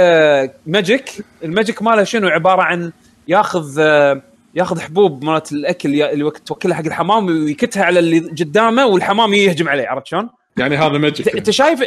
[0.68, 1.10] magic
[1.44, 2.92] ال magic ماله شنو عبارة عن
[3.28, 4.22] ياخذ آه،
[4.56, 9.70] ياخذ حبوب مالت الأكل اللي وقت توكلها حق الحمام ويكتها على اللي قدامه والحمام يهجم
[9.70, 11.80] عليه عرفت شلون؟ يعني هذا انت magic أنت شايف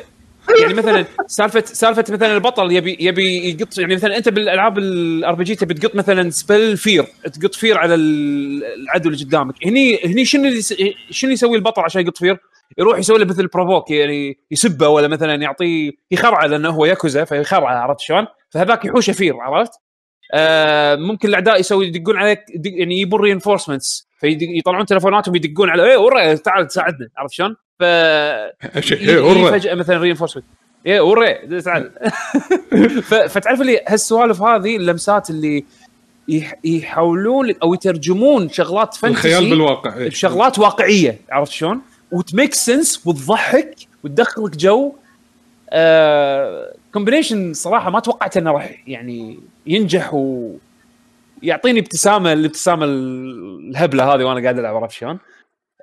[0.61, 5.55] يعني مثلا سالفة سالفة مثلا البطل يبي يبي يقط يعني مثلا أنت بالألعاب ال RPG
[5.55, 10.51] تبي تقط مثلا spell fire تقط fire على ال- العدو اللي قدامك هني هني شنو
[11.11, 12.39] شنو يسوي البطل عشان يقط fire؟
[12.79, 17.75] يروح يسوي له مثل provoke يعني يسبه ولا مثلا يعطيه يخرعه لأنه هو ياكوزا فيخرعه
[17.79, 19.73] عرفت شلون؟ فهذاك يحوشه fear عرفت؟
[20.35, 26.35] آه ممكن الأعداء يسوي يدقون عليك يعني يجيبون reinforcements فيطلعون تلفوناتهم يدقون على إيه ورا
[26.35, 27.83] تعال ساعدنا عرفت شلون؟ ف
[29.27, 30.45] ورا فجأة مثلا reinforcement
[30.87, 31.91] إيه وري تعال
[33.29, 35.65] فتعرف اللي هالسوالف هذه اللمسات اللي
[36.29, 40.09] يح- يحاولون أو يترجمون شغلات fantasy الخيال بالواقع إيه.
[40.09, 41.81] بشغلات واقعية عرفت شلون؟
[42.13, 43.75] وت make sense وتضحك
[44.05, 44.93] وتدخلك جو
[46.93, 54.59] combination صراحة ما توقعت إنه راح يعني ينجح ويعطيني ابتسامة الابتسامة الهبلة هذه وأنا قاعد
[54.59, 55.19] ألعب عرفت شلون؟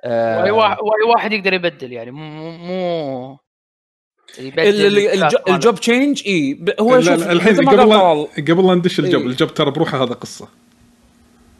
[0.04, 3.38] آه، وأي واحد وأي واحد يقدر يبدل يعني مو مو-.
[5.48, 9.22] الجوب تشينج إي هو شوف الحين قبل قبل لا ندش ال job.
[9.22, 10.48] الجوب ترى بروحه هذا قصة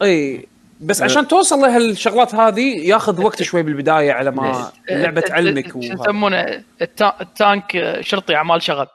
[0.01, 0.47] إي
[0.81, 1.05] بس أه.
[1.05, 5.93] عشان توصل لهالشغلات هذه ياخذ وقت شوي بالبداية على ما اللعبه تعلمك شو وهذا.
[5.93, 8.87] يسمونه؟ ال ta- ال tank شرطي أعمال شغب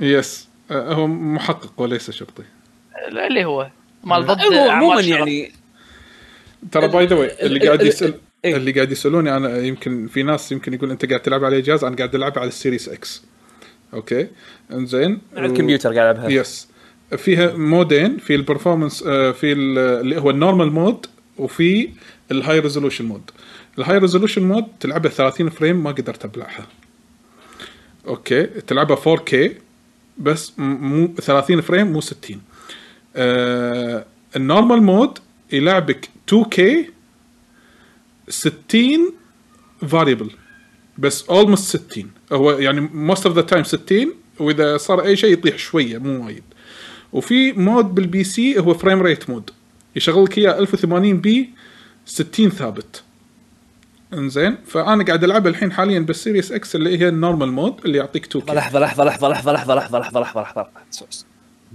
[0.00, 0.48] Yes.
[0.70, 2.42] آه، هو محقق وليس شرطي.
[3.08, 3.68] اللي هو.
[4.04, 5.00] مال ضد هو عموما.
[5.00, 5.52] يعني
[6.72, 8.56] ترى by the way اللي ال- قاعد ال- يسال إيه.
[8.56, 11.96] اللي قاعد يسألوني أنا يمكن في ناس يمكن يقول أنت قاعد تلعب على جهاز أنا
[11.96, 13.22] قاعد ألعب على ال Series X
[13.94, 14.28] okay؟
[14.72, 16.30] إنزين؟ على الكمبيوتر قاعد ألعبها.
[16.40, 16.68] Yes
[17.16, 21.06] فيها mode ين في ال performance آه، في ال- اللي هو ال normal mode
[21.38, 21.88] وفي
[22.30, 23.30] ال high resolution mode
[23.78, 26.66] ال high resolution mode تلعبها 30 frame ما قدرت أبلعها.
[28.06, 29.36] Okay تلعبها 4K
[30.18, 32.42] بس مو 30 frame مو 60
[33.16, 35.18] آه ال normal mode
[35.52, 36.60] يلعبك 2K
[38.28, 39.12] 60
[39.88, 40.30] variable
[40.98, 45.58] بس almost 60 هو يعني most of the time 60 وإذا صار أي شيء يطيح
[45.58, 46.42] شوية مو وايد.
[47.12, 49.50] وفي mode بال PC هو frame rate mode
[49.96, 51.50] يشغل لك اياه 1080 p
[52.06, 53.02] 60 ثابت.
[54.14, 57.98] إنزين فأنا قاعد ألعبها الحين حاليا بال Series X اللي هي ال normal mode اللي
[57.98, 60.66] يعطيك 2 لحظة لحظة لحظة لحظة لحظة لحظة لحظة لحظة لحظة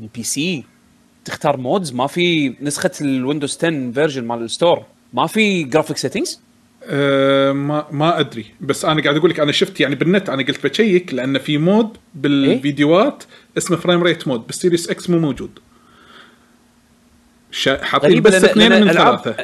[0.02, 0.64] ال PC
[1.26, 5.98] تختار modes ما في نسخة ال Windows 10 version مال ال store؟ ما في graphic
[5.98, 6.42] settings
[6.84, 8.46] أه ما ما أدري.
[8.62, 11.58] بس أنا قاعد أقول لك أنا شفت يعني بالنت أنا قلت ب check لأن في
[11.58, 13.24] mode بالفيديوهات
[13.58, 15.60] اسمه frame rate mode بال Series X مو موجود.
[17.82, 19.36] حاطين غريبة بس اثنين من ثلاثة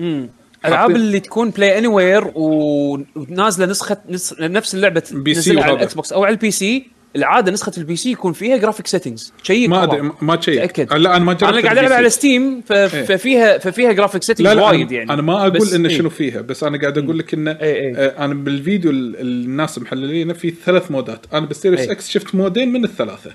[0.00, 0.28] امم
[0.64, 4.34] ألعاب اللي تكون Play Anywhere ونازلة نسخه نس...
[4.40, 5.72] نفس اللعبة PC على.
[5.72, 9.68] ال Xbox أو على ال PC العادة نسخة ال PC يكون فيها graphic settings شيء
[9.68, 10.92] ما أدري ما check تأكد.
[10.92, 11.92] لا أنا ما جربت أنا قاعد ألعب.
[11.92, 12.72] على Steam ف...
[12.72, 15.12] ففيها ففيها graphic settings وايد يعني.
[15.12, 15.98] أنا ما أقول إنه إيه.
[15.98, 17.96] شنو فيها بس أنا قاعد أقول لك إنه إيه إيه.
[17.96, 21.26] آه أنا بالفيديو ال- الناس محللينه في ثلاث mode ات.
[21.32, 21.92] أنا بال Series إيه.
[21.92, 23.30] X شفت mode ين من الثلاثة.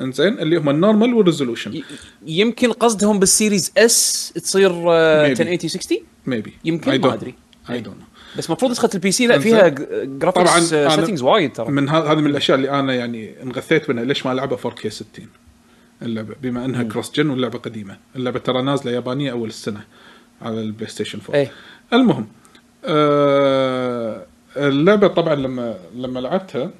[0.00, 1.82] إنزين؟ اللي هم ال normal وال resolution
[2.26, 5.40] يمكن قصدهم بالسيريز اس تصير آه، Maybe.
[5.40, 7.34] 1080 60 maybe يمكن؟ ما أدري.
[7.70, 7.96] I don't
[8.38, 9.38] بس المفروض نسخة ال PC لا.
[9.38, 9.68] فيها
[10.04, 11.70] graphics settings وايد ترى.
[11.70, 14.04] من هذه من الأشياء اللي أنا يعني انغثيت منها.
[14.04, 15.06] ليش ما العبها 4K 60
[16.02, 17.98] اللعبة؟ بما إنها cross-gen واللعبة قديمة.
[18.16, 19.84] اللعبة ترى نازلة يابانية أول السنة
[20.42, 21.52] على ال PlayStation 4 إيه.
[21.92, 22.26] المهم
[22.84, 26.70] آه اللعبة طبعا لما لما لعبتها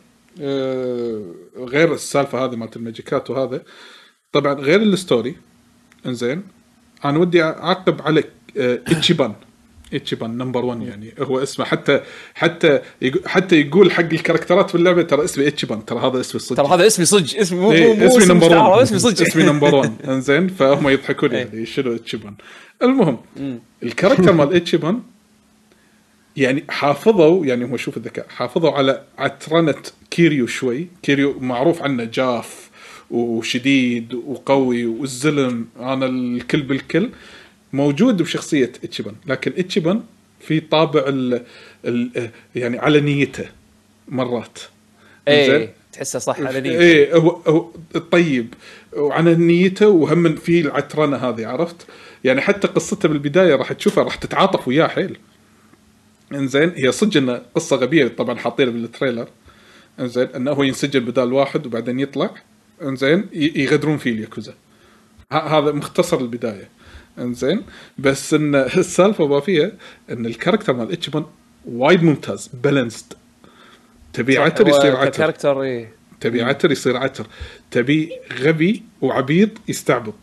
[0.41, 1.23] آه
[1.59, 3.63] غير السالفة هذه مالت ال magic ات وهذا
[4.33, 5.37] طبعا غير ال story
[6.07, 6.43] إنزين
[7.05, 8.25] أنا ودي أعقب على
[8.59, 9.35] آه اتشيبان.
[9.93, 11.15] اتشيبان number 1 يعني.
[11.19, 12.01] هو اسمه حتى
[12.35, 12.81] حتى
[13.27, 16.63] حتى يقول حق ال character ات في اللعبة ترى اسمي اتشيبان ترى هذا اسمي الصدق
[16.63, 17.39] ترى هذا اسمي صدق.
[17.39, 19.27] اسمي مو مو إيه مو اسمي اسم number مستعار، 1 اسمي صدق.
[19.27, 21.39] اسمي number 1 إنزين فهم يضحكون إيه.
[21.39, 22.35] يعني شنو اتشيبان
[22.83, 23.19] المهم
[23.83, 25.01] ال character مال اتشيبان
[26.37, 29.75] يعني حافظوا يعني هو شوف الذكاء حافظوا على عترنه
[30.11, 30.89] كيريو شوي.
[31.03, 32.71] كيريو معروف عنه جاف
[33.11, 37.11] وشديد وقوي والزلم أنا الكل بالكل.
[37.75, 40.03] موجود بشخصية اتشيبان لكن اتشيبان
[40.41, 41.45] في طابع ال
[41.85, 43.45] ال يعني على نيته
[44.09, 44.59] مرات؟
[45.29, 46.79] إيه تحسه صح على نية.
[46.79, 47.71] إيه هو هو
[48.11, 48.55] طيب
[48.97, 51.87] وعن نيته وهم في العترنه هذه عرفت؟
[52.25, 55.19] يعني حتى قصته بالبداية راح تشوفها راح تتعاطف وياه حيل.
[56.33, 59.29] إنزين هي صدق إنه قصة غبية طبعا حاطينها بالتريلر.
[60.01, 62.31] إنزين إنه هو ينسجن بدال واحد وبعدين يطلع
[62.83, 64.55] إنزين يغدرون فيه الياكوزا.
[65.33, 66.69] هذا مختصر البداية.
[67.19, 67.63] إنزين.
[67.99, 69.73] بس إن السالفة ما فيها
[70.11, 71.27] إن ال character مال اتشيبان
[71.67, 73.13] وايد ممتاز balanced
[74.13, 75.63] تبي عتر يصير عتر.
[75.63, 75.93] إيه.
[76.21, 77.27] تبي عتر يصير عتر.
[77.71, 80.15] تبي غبي وعبيط يستعبط.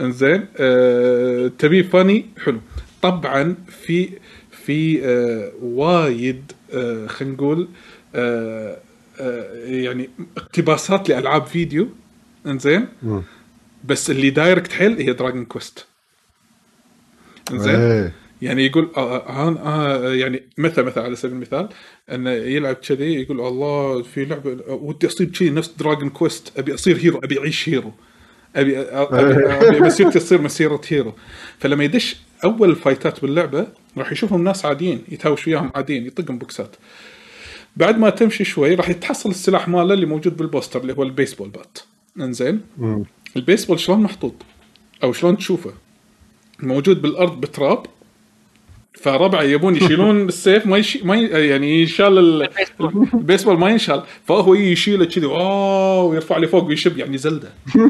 [0.00, 2.60] إنزين آه، تبي funny حلو.
[3.02, 4.08] طبعا في
[4.50, 7.68] في آه وايد آه خلينا نقول
[8.14, 8.78] آه
[9.20, 11.88] آه يعني اقتباسات لألعاب فيديو.
[12.46, 12.88] إنزين.
[13.84, 15.86] بس اللي direct حيل هي Dragon Quest
[17.50, 18.12] إنزين؟ إيه.
[18.42, 21.68] يعني يقول آه آه آه يعني مثلا مثلا على سبيل المثال
[22.12, 26.96] إنه يلعب كذي يقول الله في لعبة ودي أصير كذي نفس Dragon Quest أبي أصير
[26.96, 27.92] hero أبي أعيش hero
[28.56, 31.12] أبي أبي, أبي مسيرتي تصير مسيرة hero.
[31.58, 33.66] فلما يدش أول fight ات باللعبة
[33.98, 36.76] راح يشوفهم ناس عاديين يتهاوش وياهم عاديين يطقهم بوكسات.
[37.76, 41.07] بعد ما تمشي شوي راح يتحصل السلاح ماله اللي موجود بال poster اللي هو ال
[41.07, 41.78] baseball bat.
[42.20, 42.60] إنزين.
[43.36, 44.34] البيسبول شلون محطوط؟
[45.02, 45.72] أو شلون تشوفه؟
[46.62, 47.86] موجود بالأرض بتراب
[48.94, 51.26] فربعه يبون يشيلون السيف ما يشي ما ي...
[51.48, 52.48] يعني ينشال ال-
[53.14, 57.52] البيسبول ما ينشال فهو يشيله كذي wow ويرفعه لي فوق ويشب يعني Zelda.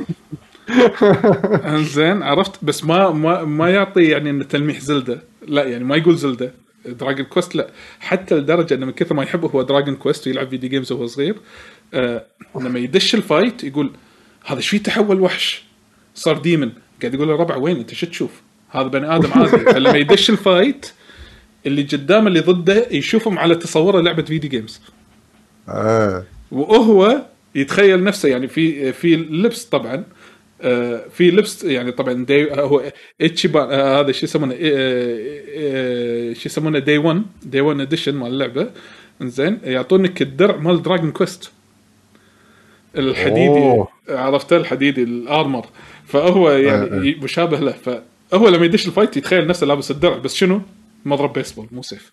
[1.65, 6.17] إنزين عرفت؟ بس ما ما ما يعطي يعني إنه تلميح Zelda لا يعني ما يقول
[6.17, 6.53] Zelda.
[6.87, 7.71] Dragon Quest لا
[8.01, 11.37] حتى لدرجة إنه من كثر ما يحبه هو Dragon Quest ويلعب video games وهو صغير
[11.95, 12.25] آه
[12.61, 13.91] لما يدش ال fight يقول
[14.45, 15.65] هذا شو تحول وحش؟
[16.15, 16.71] صار demon
[17.03, 18.41] قاعد يقول له ربع وين أنت؟ شو تشوف؟
[18.73, 20.93] هذا بني آدم عادي فلما يدش ال fight
[21.67, 24.81] اللي قدامه اللي ضده يشوفهم على تصوره لعبة video games
[25.69, 26.25] آه.
[26.53, 27.23] وهو
[27.55, 30.05] يتخيل نفسه يعني في في لبس طبعا
[30.63, 36.43] آه، في لبس يعني طبعا دي هو اتشيبان آه، هذا شو يسمونه آه، آه، شو
[36.47, 38.71] يسمونه day 1 day 1 edition مال اللعبة
[39.23, 41.51] زين يعطونك الدرع مال Dragon Quest
[42.97, 43.89] الحديدي أوه.
[44.09, 45.67] عرفته الحديدي ال armor
[46.07, 47.25] فهو يعني آه، آه.
[47.25, 48.03] مشابه له
[48.33, 50.63] فهو لما يدش ال fight يتخيل نفسه لابس الدرع بس شنو؟
[51.05, 52.13] مضرب بيسبول مو سيف.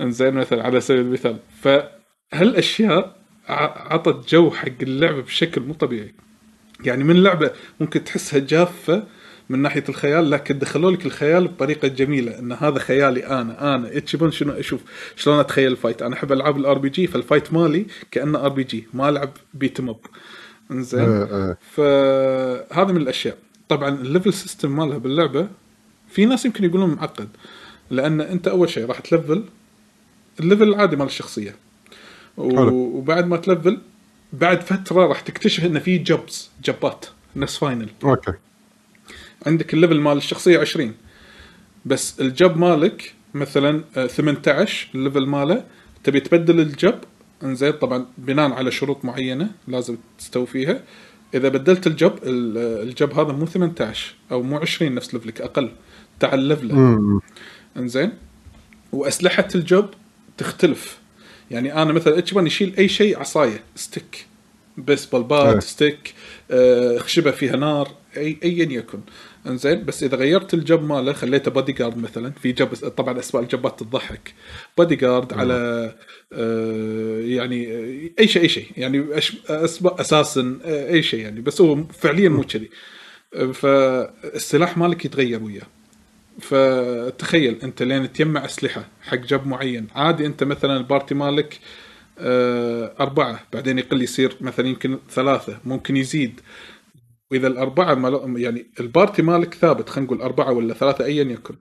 [0.00, 1.36] انزين مثلا على سبيل المثال.
[1.62, 3.16] فهالاشياء
[3.48, 6.14] عطت جو حق اللعبه بشكل مو طبيعي؟
[6.84, 7.50] يعني من لعبة
[7.80, 9.04] ممكن تحسها جافة
[9.48, 14.30] من ناحية الخيال لكن دخلوا لك الخيال بطريقة جميلة إن هذا خيالي أنا أنا اتشيبان
[14.30, 14.80] شنو أشوف؟
[15.16, 19.08] شلون أتخيل ال fight؟ أنا أحب ألعاب ال RPG فال fight مالي كأنه RPG ما
[19.08, 19.96] ألعب beat up
[20.70, 21.00] انزين.
[21.00, 21.58] إيه، إيه.
[21.70, 23.36] فهذا من الأشياء.
[23.76, 25.48] طبعا ال level system مالها باللعبة
[26.08, 27.28] في ناس يمكن يقولون معقد
[27.90, 29.44] لأن أنت أول شيء راح تلفل
[30.40, 31.56] ال level العادي مال الشخصية.
[32.36, 33.78] وبعد ما تلفل
[34.32, 37.06] بعد فترة راح تكتشف ان في jobs job ات
[37.36, 38.32] نفس Final okay.
[39.46, 40.94] عندك ال level مال الشخصية 20
[41.84, 45.64] بس ال job مالك مثلا آه، 18 ال level ماله
[46.04, 46.98] تبي تبدل ال job
[47.42, 50.82] إنزين طبعا بناء على شروط معينة لازم تستوفيها
[51.34, 55.14] إذا بدلت ال job ال- آه، ال job هذا مو 18 أو مو 20 نفس
[55.14, 55.70] level ك أقل.
[56.20, 57.20] تعال level ه
[57.76, 58.12] إنزين؟
[58.92, 59.88] وأسلحة ال job
[60.38, 60.98] تختلف.
[61.50, 64.26] يعني أنا مثلا اتشيبان يشيل أي شيء؟ عصاية stick.
[64.78, 65.10] بس إيه.
[65.20, 66.14] بال bat stick.
[66.50, 68.98] آه، خشبة فيها نار اي ايا يكن.
[69.46, 72.30] انزين بس إذا غيرت ال job ماله خليته بودي جارد مثلا.
[72.30, 74.34] في job طبعا اسماء ال job ات تضحك.
[74.78, 75.54] بودي جارد على
[76.32, 78.66] آه، يعني آه، أي شيء أي شيء.
[78.76, 79.04] يعني
[79.48, 81.40] اسماء أساسا آه، أي شيء يعني.
[81.40, 82.70] بس هو فعليا مو كذي.
[83.34, 85.66] آه، فالسلاح مالك يتغير وياه.
[86.40, 89.86] فتخيل أنت لين تجمع أسلحة حق job معين.
[89.94, 91.58] عادي أنت مثلا ال party مالك
[93.00, 96.40] أربعة بعدين يقل يصير مثلا يمكن ثلاثة ممكن يزيد.
[97.30, 101.54] وإذا الأربعة مال يعني ال party مالك ثابت خلينا نقول أربعة ولا ثلاثة أيا يكن.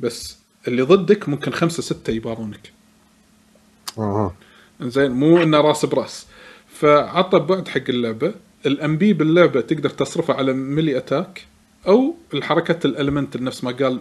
[0.00, 2.72] بس اللي ضدك ممكن خمسة ستة يبارونك.
[3.98, 4.34] أها.
[4.80, 6.26] زين مو إنه راس براس.
[6.68, 8.34] فعطى بعد حق اللعبة
[8.66, 11.46] ال MP باللعبة تقدر تصرفه على melee attack
[11.86, 14.00] أو الحركات ال element نفس ما قال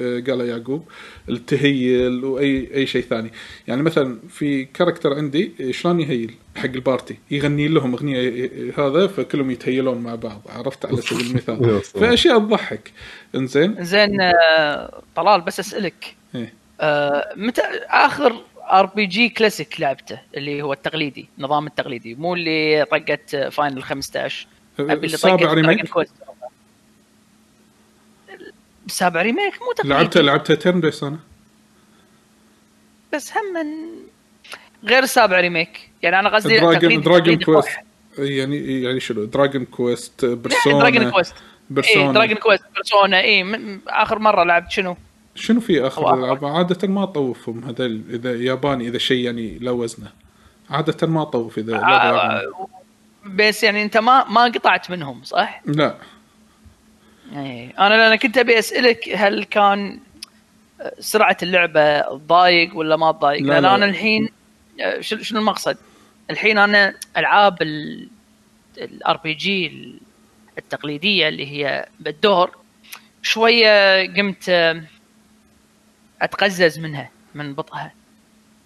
[0.00, 0.84] قال يعقوب
[1.28, 3.32] التهيل وأي أي شيء ثاني.
[3.68, 7.18] يعني مثلا في character عندي شلون يهيل؟ حق ال party.
[7.30, 11.80] يغني لهم أغنية هذا فكلهم يتهيلون مع بعض عرفت؟ على سبيل المثال.
[11.82, 12.92] فأشياء تضحك.
[13.34, 16.16] إنزين؟ زين آه، طلال بس أسألك.
[16.34, 16.54] إيه.
[16.80, 23.82] آه، متى آخر RPG classic لعبته اللي هو التقليدي النظام التقليدي؟ مو اللي طقت Final
[23.82, 24.46] 15
[24.80, 25.90] أبي اللي السابع طقت remake؟
[28.88, 31.18] سابع remake مو تقليدي لعبته لعبته turn-based أنا.
[33.12, 33.66] بس هم من
[34.84, 37.68] غير السابع remake يعني أنا قصدي Dragon Dragon Quest.
[38.18, 43.44] يعني يعني شنو Dragon Quest Persona Dragon Quest اي Persona Dragon كويست بيرسونا اي
[43.88, 44.96] آخر مرة لعبت شنو؟
[45.34, 46.14] شنو في آخر.
[46.14, 50.12] الالعاب عادة ما أطوفهم هذا إذا ياباني إذا شيء يعني له وزنه
[50.70, 51.76] عادة ما أطوف إذا.
[51.76, 52.68] آه،
[53.26, 55.94] بس يعني أنت ما ما قطعت منهم صح؟ لا
[57.36, 59.98] إيه أنا لأن كنت أبي أسألك هل كان
[60.98, 63.74] سرعة اللعبة تضايق ولا ما تضايق؟ لا، لأن لا.
[63.74, 64.28] أنا الحين
[65.00, 65.76] شنو شنو المقصد؟
[66.30, 67.62] الحين أنا ألعاب
[68.78, 69.72] ال RPG
[70.58, 72.56] التقليدية اللي هي بالدور
[73.22, 74.82] شوية قمت آه،
[76.22, 77.92] أتقزز منها من بطئها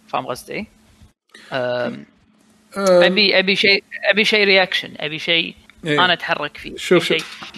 [0.09, 0.66] فاهم قصدي؟
[1.53, 1.99] آه،
[2.77, 5.55] أبي أبي شيء أبي شيء reaction أبي شيء
[5.85, 6.05] إيه.
[6.05, 7.53] أنا أتحرك فيه شوف شيء شوف.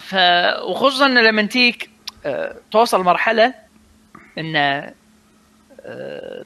[0.00, 0.14] ف
[0.62, 1.90] وخصوصا لما تيك
[2.26, 3.54] آه، توصل مرحلة
[4.38, 6.44] إن آه،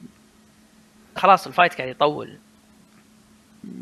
[1.17, 2.37] خلاص ال fight قاعد يطول.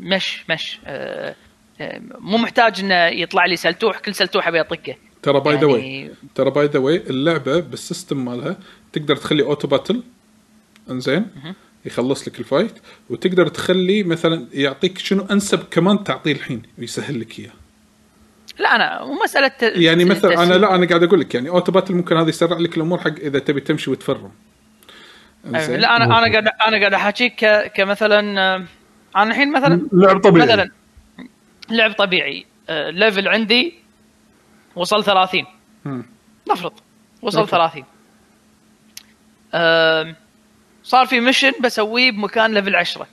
[0.00, 0.78] مش مش.
[0.86, 1.34] آه،
[1.80, 4.96] آه، مو محتاج إنه يطلع لي سلتوح كل سلتوح أبي أطقه.
[5.22, 8.56] ترى باي ذا واي ترى باي ذا واي اللعبة بال system مالها
[8.92, 10.02] تقدر تخلي auto battle
[10.90, 11.26] إنزين؟
[11.84, 12.72] يخلص لك ال fight
[13.10, 17.52] وتقدر تخلي مثلا يعطيك شنو أنسب command تعطيه الحين ويسهل لك إياه.
[18.58, 20.54] لا أنا مو مسألة يعني مثلا أنا.
[20.54, 23.38] لا أنا قاعد أقول لك يعني auto battle ممكن هذا يسرع لك الأمور حق إذا
[23.38, 24.30] تبي تمشي وتفرم.
[25.54, 25.76] أيوة.
[25.76, 28.64] لا أنا أنا قاعد أنا قاعد أحاكيك ك- كمثلا آه،
[29.16, 30.46] أنا الحين مثلا لعب طبيعي.
[30.46, 30.70] مثلا
[31.70, 32.46] لعب طبيعي.
[32.68, 33.74] آه، level عندي
[34.76, 35.44] وصل 30
[35.84, 36.06] مم.
[36.50, 36.72] نفرض
[37.22, 37.50] وصل okay.
[37.50, 37.84] 30
[39.54, 40.16] آم،
[40.82, 43.06] صار في mission بسويه بمكان level 10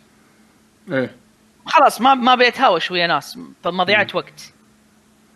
[0.92, 1.16] إيه.
[1.66, 4.54] خلاص ما ما بيتهاوش ويا ناس مضيعه وقت.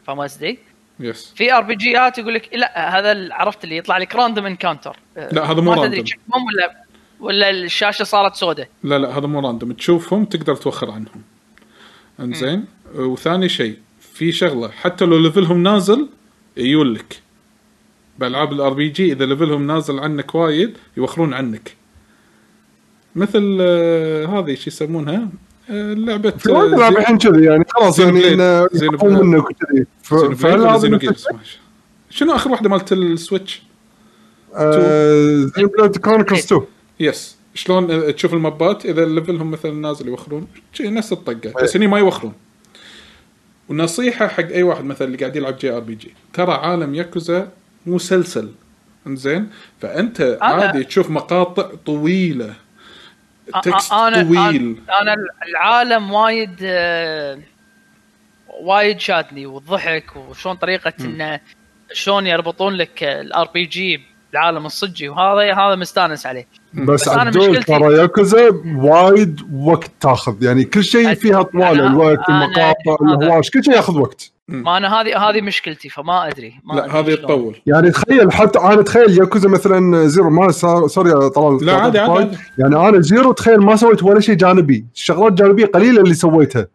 [0.07, 0.59] فاهم قصدي؟
[0.99, 4.97] yes في RPG ات يقول لك لا هذا ال- عرفت اللي يطلع لك random encounter
[5.31, 6.03] لا، هذا مو ما تدري random.
[6.03, 6.83] تشوفهم ولا
[7.19, 11.21] ولا الشاشة صارت سوداء لا لا هذا مو random تشوفهم تقدر توخر عنهم.
[12.19, 12.65] انزين؟
[12.95, 13.77] وثاني شيء
[14.13, 16.07] في شغلة حتى لو level هم نازل
[16.57, 17.21] يقول لك.
[18.19, 21.75] بألعاب ال RPG إذا level هم نازل عنك وايد يوخرون عنك.
[23.15, 25.27] مثل آه، هذه شو يسمونها؟
[25.69, 27.63] آه، لعبة في وايد آه، العاب زي- الحين كذي يعني.
[27.69, 28.19] خلاص يعني.
[28.73, 29.85] يقوم منك كذي.
[32.09, 33.61] شنو آخر واحدة مالت ال Switch؟
[34.55, 36.61] آه، Xenoblade Chronicles 2
[36.99, 40.47] yes شلون آه، تشوف ال mob ات إذا level هم مثلا نازل يوخرون
[40.79, 42.33] نفس الطقة بس هني ما يوخرون.
[43.69, 47.51] ونصيحة حق أي واحد مثلا اللي قاعد يلعب JRPG ترى عالم ياكوزا
[47.85, 48.51] مسلسل.
[49.07, 49.49] إنزين؟
[49.81, 52.53] فأنت عادي تشوف مقاطع طويلة.
[53.63, 54.81] text أنا طويل.
[55.01, 55.15] أنا
[55.49, 57.39] العالم وايد آه،
[58.61, 61.39] وايد شادني والضحك وشلون طريقة إنه
[61.93, 64.01] شلون يربطون لك ال RPG
[64.31, 66.47] بالعالم الصجي وهذا هذا مستانس عليه.
[66.73, 70.43] بس, بس عدول مشكلتي- ترى ياكوزا وايد وقت تاخذ.
[70.43, 74.31] يعني كل شيء فيها طوال الوقت المقاطع الهواش كل شيء ياخذ وقت.
[74.47, 77.15] ما أنا هذه هذه مشكلتي فما أدري ما لا هذه.
[77.15, 77.55] تطول.
[77.65, 80.29] يعني تخيل حتى أنا تخيل ياكوزا مثلا Zero.
[80.29, 82.37] ما صار sorry يا طلال لا عادي عادي.
[82.57, 84.85] يعني أنا Zero تخيل ما سويت ولا شيء جانبي.
[84.95, 86.67] الشغلات الجانبيه قليلة اللي سويتها.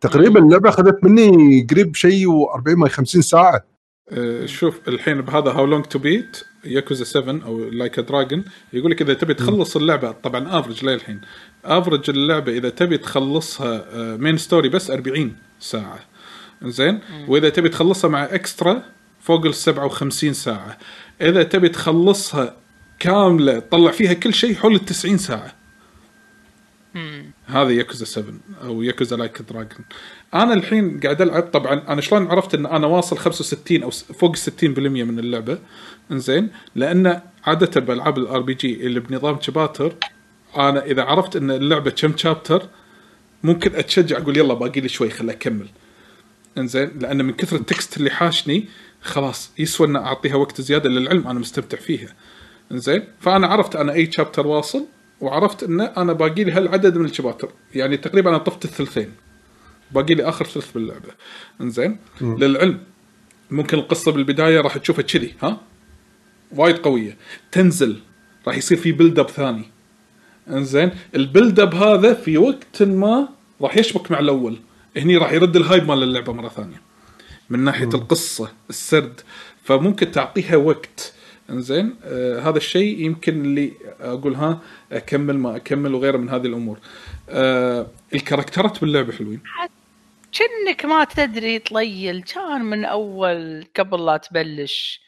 [0.00, 3.64] تقريبا اللعبة أخذت مني قريب شيء و40 ما 50 ساعة.
[4.12, 8.90] آه، شوف الحين بهذا How Long to Beat ياكوزا 7 أو Like a Dragon يقول
[8.90, 11.20] لك إذا تبي تخلص اللعبة طبعا average للحين.
[11.64, 15.98] average اللعبة إذا تبي تخلصها main story بس 40 ساعة.
[16.62, 18.82] زين وإذا تبي تخلصها مع extra
[19.20, 20.78] فوق ال 57 ساعة.
[21.20, 22.56] إذا تبي تخلصها
[22.98, 25.59] كاملة تطلع فيها كل شيء حول ال 90 ساعة.
[27.50, 29.84] هذا ياكوزا 7 أو ياكوزا Like a Dragon
[30.34, 34.64] أنا الحين قاعد ألعب طبعا أنا شلون عرفت إن أنا واصل 65 أو فوق 60%
[34.64, 35.58] من اللعبة؟
[36.12, 39.94] إنزين لأن عادة بألعاب ال RPG اللي بنظام شباتر
[40.56, 42.62] أنا إذا عرفت إن اللعبة كم chapter
[43.42, 45.66] ممكن أتشجع أقول يلا باقي لي شوي خل أكمل.
[46.58, 48.68] إنزين لأن من كثر ال text اللي حاشني
[49.02, 52.14] خلاص يسوى ان أعطيها وقت زيادة للعلم أنا مستمتع فيها.
[52.72, 54.86] إنزين فأنا عرفت أنا أي chapter واصل
[55.20, 57.48] وعرفت إن أنا باقي لي هالعدد من الشباتر.
[57.74, 59.12] يعني تقريبا أنا طفت الثلثين.
[59.90, 61.08] باقي لي آخر ثلث باللعبة.
[61.60, 62.80] إنزين؟ للعلم.
[63.50, 65.60] ممكن القصة بالبداية راح تشوفها كذي ها؟
[66.52, 67.16] وايد قوية.
[67.52, 68.00] تنزل.
[68.46, 69.64] راح يصير في build up ثاني.
[70.48, 73.28] إنزين؟ ال build up هذا في وقت ما
[73.60, 74.56] راح يشبك مع الأول.
[74.96, 76.80] هني راح يرد ال hype مال اللعبة مرة ثانية.
[77.50, 79.20] من ناحية القصة السرد.
[79.64, 81.12] فممكن تعطيها وقت.
[81.50, 84.60] إنزين آه هذا الشيء يمكن اللي أقول ها
[84.92, 86.78] أكمل ما أكمل وغيره من هذه الأمور.
[87.28, 89.40] آه الكاركترات باللعبة حلوين.
[90.32, 92.22] كأنك ما تدري طليل.
[92.22, 95.00] كان من أول قبل لا تبلش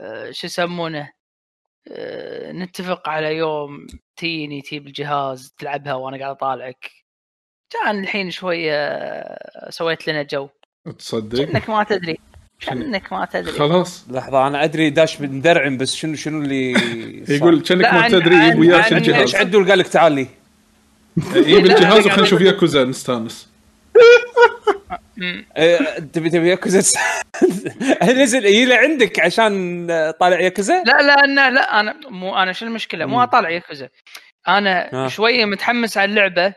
[0.00, 1.12] آه، شو يسمونه
[1.88, 3.86] آه، نتفق على يوم
[4.16, 6.90] تيني تجيب الجهاز تلعبها وأنا قاعد أطالعك.
[7.70, 10.48] كان الحين شوية آه، سويت لنا جو.
[10.98, 12.18] تصدق؟ كأنك ما تدري.
[12.68, 13.52] كأنك ما تدري.
[13.58, 14.04] خلاص.
[14.10, 16.72] لحظة أنا أدري داش مدرعم بس شنو شنو اللي؟
[17.36, 20.26] يقول كأنك لا، ما تدري وياك عن- الجهاز ليش عدول؟ قال لك تعال لي.
[21.34, 23.48] يجيب لا، الجهاز وخلينا نشوف ياكوزا نستانس.
[25.56, 27.00] إيه، تبي تبي ياكوزا؟
[28.22, 29.86] نزل يجي عندك عشان
[30.20, 33.22] طالع ياكوزا؟ لا لا أنا لا أنا مو أنا شو المشكلة؟ مو.
[33.22, 33.88] أطالع ياكوزا.
[34.48, 35.08] أنا آه.
[35.08, 36.54] شوية متحمس على اللعبة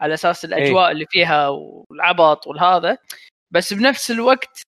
[0.00, 2.98] على أساس الأجواء اللي فيها والعبط والهذا
[3.50, 4.62] بس بنفس الوقت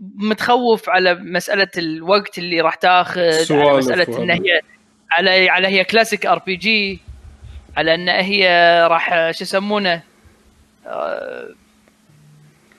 [0.00, 4.22] متخوف على مسألة الوقت اللي راح تاخذ على مسألة.
[4.22, 4.60] إن هي
[5.10, 7.00] على على هي classic RPG
[7.76, 8.48] على إن هي
[8.90, 10.02] راح شو يسمونه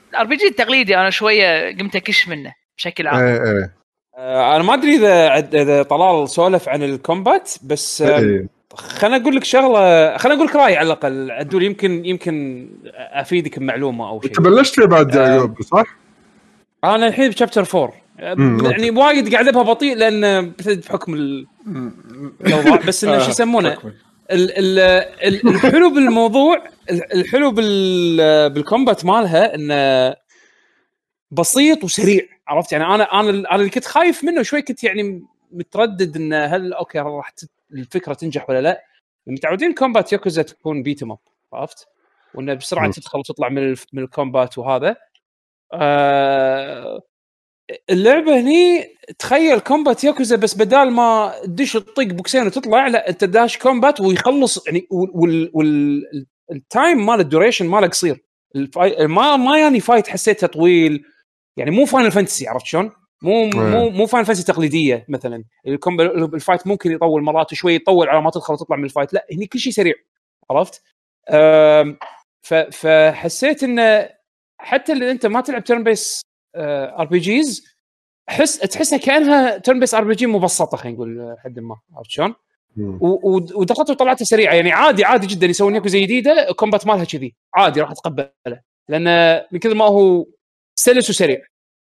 [0.10, 3.74] ال RPG التقليدي أنا شوية قمت أكش منه بشكل عام إيه إيه
[4.18, 8.48] آه، أنا ما أدري إذا عد- إذا طلال سولف عن ال combat بس آه، إيه.
[8.74, 14.10] خليني أقول لك شغلة خليني أقول لك رايي على الأقل عدول يمكن يمكن أفيدك بمعلومة
[14.10, 15.28] أو شيء انت بلشت فيه بعد آه.
[15.36, 15.86] يعقوب صح؟
[16.84, 21.48] أنا الحين بشابتر 4 مم، يعني وايد قاعد ابها بطيء لأن بحكم ال-
[22.42, 23.78] الأوضاع بس إنه شو يسمونه؟
[24.32, 30.16] الحلو بالموضوع ال- الحلو بال بالكومبات مالها إنه
[31.32, 36.16] بسيط وسريع عرفت؟ يعني أنا أنا أنا اللي كنت خايف منه شوي كنت يعني متردد
[36.16, 37.34] إنه هل okay راح
[37.74, 38.82] الفكرة تنجح ولا لا؟
[39.28, 41.18] متعودين combat ياكوزا تكون beat up
[41.54, 41.88] عرفت؟
[42.34, 42.92] وإنه بسرعة.
[42.92, 44.96] تدخل وتطلع من من ال combat وهذا.
[45.74, 47.02] آه
[47.90, 48.84] اللعبة هني
[49.20, 54.68] تخيل combat ياكوزا بس بدال ما تدش تطق بوكسين وتطلع لا انت داش combat ويخلص
[54.68, 56.04] يعني وال وال
[56.52, 58.24] ال time مال ال duration ماله قصير.
[59.02, 61.04] ما ما يعني fight حسيتها طويل
[61.58, 62.92] يعني مو Final Fantasy عرفت شلون؟
[63.22, 65.44] مو مو مو Final Fantasy تقليدية مثلا.
[65.68, 69.26] ال fight ممكن يطول مرات شوي يطول على ما تدخل وتطلع من ال fight لا
[69.32, 69.94] هني كل شيء سريع
[70.52, 70.82] عرفت؟
[72.72, 74.10] فحسيت إنه
[74.60, 76.22] حتى اللي أنت ما تلعب turn-based
[76.56, 77.78] RPGs
[78.30, 82.36] حس تحسها كأنها turn-based RPG مبسطة خلينا نقول حد ما عرفت شلون؟
[82.80, 87.82] ودخلت وطلعتها سريعة يعني عادي عادي جدا يسوون ياكوزا جديدة ال combat مالها كذي عادي
[87.82, 88.32] راح اتقبله
[88.90, 90.26] لأن من كثر ما هو
[90.76, 91.42] سلس وسريع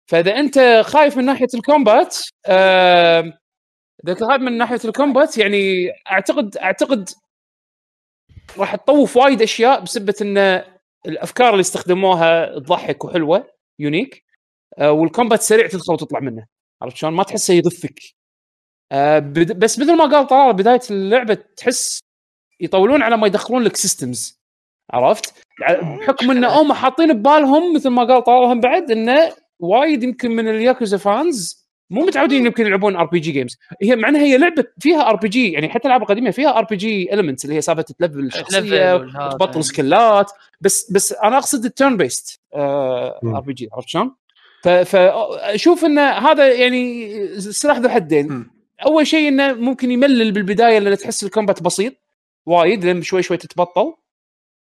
[0.10, 2.18] فإذا أنت خايف من ناحية الكومبات
[4.04, 7.10] إذا أنت خايف من ناحية الكومبات يعني أعتقد أعتقد
[8.58, 10.66] راح تطوف وايد أشياء بسبه انه
[11.06, 14.24] الأفكار اللي استخدموها تضحك وحلوة يونيك
[14.78, 16.48] آه، والكومبات سريع تدخل وتطلع منه
[16.82, 18.00] عرفت شلون؟ ما تحسه يضفك
[18.92, 19.20] آه،
[19.58, 22.00] بس مثل ما قال طلال بداية اللعبة تحس
[22.60, 24.42] يطولون على ما يدخلون لك systems
[24.92, 30.48] عرفت؟ بحكم إن هم حاطين ببالهم مثل ما قال طلال بعد إنه وايد يمكن من
[30.48, 31.61] الياكوزا fans
[31.92, 36.02] مو متعودين يمكن يلعبون RPG games هي معناها هي لعبة فيها RPG يعني حتى الألعاب
[36.02, 39.30] القديمة فيها RPG elements اللي هي سالفه تلفل الشخصية تلفل والهذا.
[39.30, 42.42] تبطل skill ات بس بس أنا أقصد ال turn-based.
[42.56, 44.16] RPG عرفت شلون؟
[44.64, 48.48] فاشوف إن هذا يعني سلاح ذو حدين.
[48.86, 51.94] أول شيء إنه ممكن يملل بالبداية لأن تحس الكومبات بسيط
[52.46, 53.94] وايد لين شوي شوي تتبطل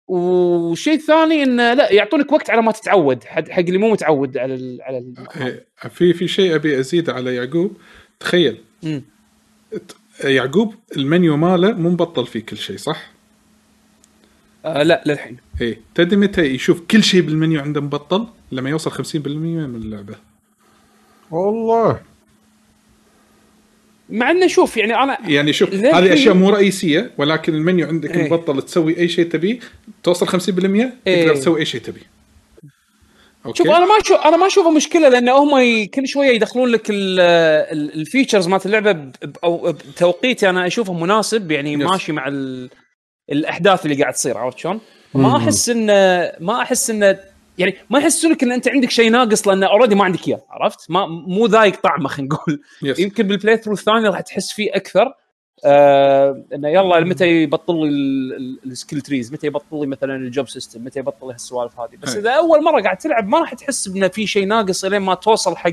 [0.07, 4.55] والشيء الثاني انه لا يعطونك وقت على ما تتعود حق حق اللي مو متعود على
[4.55, 7.77] ال على ال إيه، في في شيء أبي ازيده على يعقوب
[8.19, 9.03] تخيل مم.
[10.23, 13.11] يعقوب المنيو ماله مو مبطل فيه كل شيء صح؟
[14.65, 19.27] آه لا للحين إيه تدري متى يشوف كل شيء بالمنيو عنده مبطل؟ لما يوصل 50%
[19.27, 20.15] من اللعبة
[21.31, 22.01] والله
[24.13, 28.23] مع إنه شوف يعني أنا يعني شوف هذه أشياء مو رئيسية ولكن المنيو عندك إيه.
[28.23, 29.59] مبطل تسوي أي شيء تبيه
[30.03, 30.31] توصل 50%
[31.07, 31.25] إيه.
[31.25, 32.13] تقدر تسوي أي شيء تبيه
[33.45, 35.49] okay شوف أنا ما أشوف أنا ما أشوفه مشكلة لأن هم.
[35.85, 39.11] كل شوية يدخلون لك ال- ال- ال features مالت اللعبة.
[39.43, 41.79] أو بتوقيت أنا أشوفه مناسب يعني yes.
[41.81, 42.69] ماشي مع ال...
[43.31, 44.79] الأحداث اللي قاعد تصير عرفت شلون؟
[45.13, 47.19] ما أحس انه ما أحس إنه
[47.57, 51.05] يعني ما يحسونك إن أنت عندك شيء ناقص لأن already ما عندك إياه عرفت؟ ما
[51.07, 52.61] مو ذايق طعمه خلينا نقول.
[52.83, 55.13] بس يمكن بال playthrough الثاني راح تحس فيه أكثر.
[55.65, 58.33] آه إنه يلا متى يبطل لي ال-
[58.65, 61.79] ال- ال skill trees متى يبطل لي مثلا ال job system متى يبطل لي هالسوالف
[61.79, 62.15] هذه؟ بس.
[62.15, 65.55] إذا أول مرة قاعد تلعب ما راح تحس إنه في شيء ناقص لين ما توصل
[65.57, 65.71] حق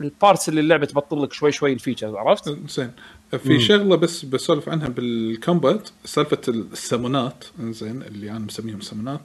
[0.00, 2.90] ال parts اللي اللعبة تبطل لك شوي شوي ال features عرفت؟ زين
[3.38, 7.44] في شغلة بس بسولف عنها بال combat سالفة السمونات.
[7.60, 9.20] زين اللي أنا مسميهم سمونات.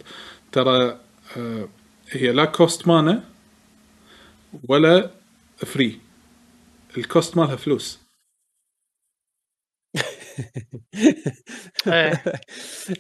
[0.52, 0.98] ترى
[2.12, 3.24] هي لا cost mana
[4.70, 5.12] ولا
[5.58, 6.00] free
[6.98, 8.00] ال cost مالها فلوس
[11.88, 12.24] إيه.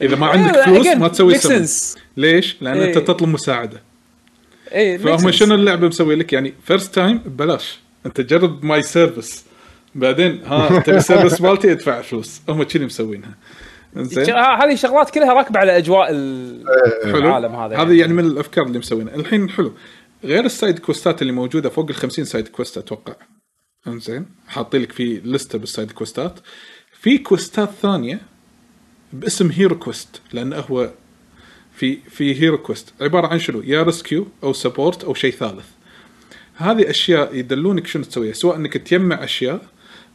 [0.01, 1.99] إذا ما عندك فلوس ما تسوي sense.
[2.17, 3.05] ليش؟ لأن أنت إيه.
[3.05, 3.83] تطلب مساعدة
[4.69, 5.31] makes فهم.
[5.31, 9.43] شنو اللعبة مسوي لك يعني first time ببلاش أنت جرب my service
[9.95, 13.37] بعدين ها تبي ال service مالتي ادفع فلوس هم كذي مسوينها
[13.95, 18.13] هذه شغلات كلها راكبه على أجواء العالم هذا هذه يعني.
[18.13, 19.15] من الأفكار اللي مسوينها.
[19.15, 19.73] الحين حلو.
[20.23, 23.15] غير ال side quest ات اللي موجودة فوق ال 50 side quest أتوقع.
[23.87, 24.25] إنزين.
[24.47, 26.39] حاطين لك في لستة بال side quest ات.
[27.01, 28.19] في quest ات ثانية
[29.13, 30.89] باسم hero quest لأنه هو
[31.73, 35.65] في في hero quest عبارة عن شنو؟ يا rescue أو support أو شيء ثالث.
[36.55, 38.33] هذه أشياء يدلونك شنو تسويها.
[38.33, 39.61] سواء إنك تجمع أشياء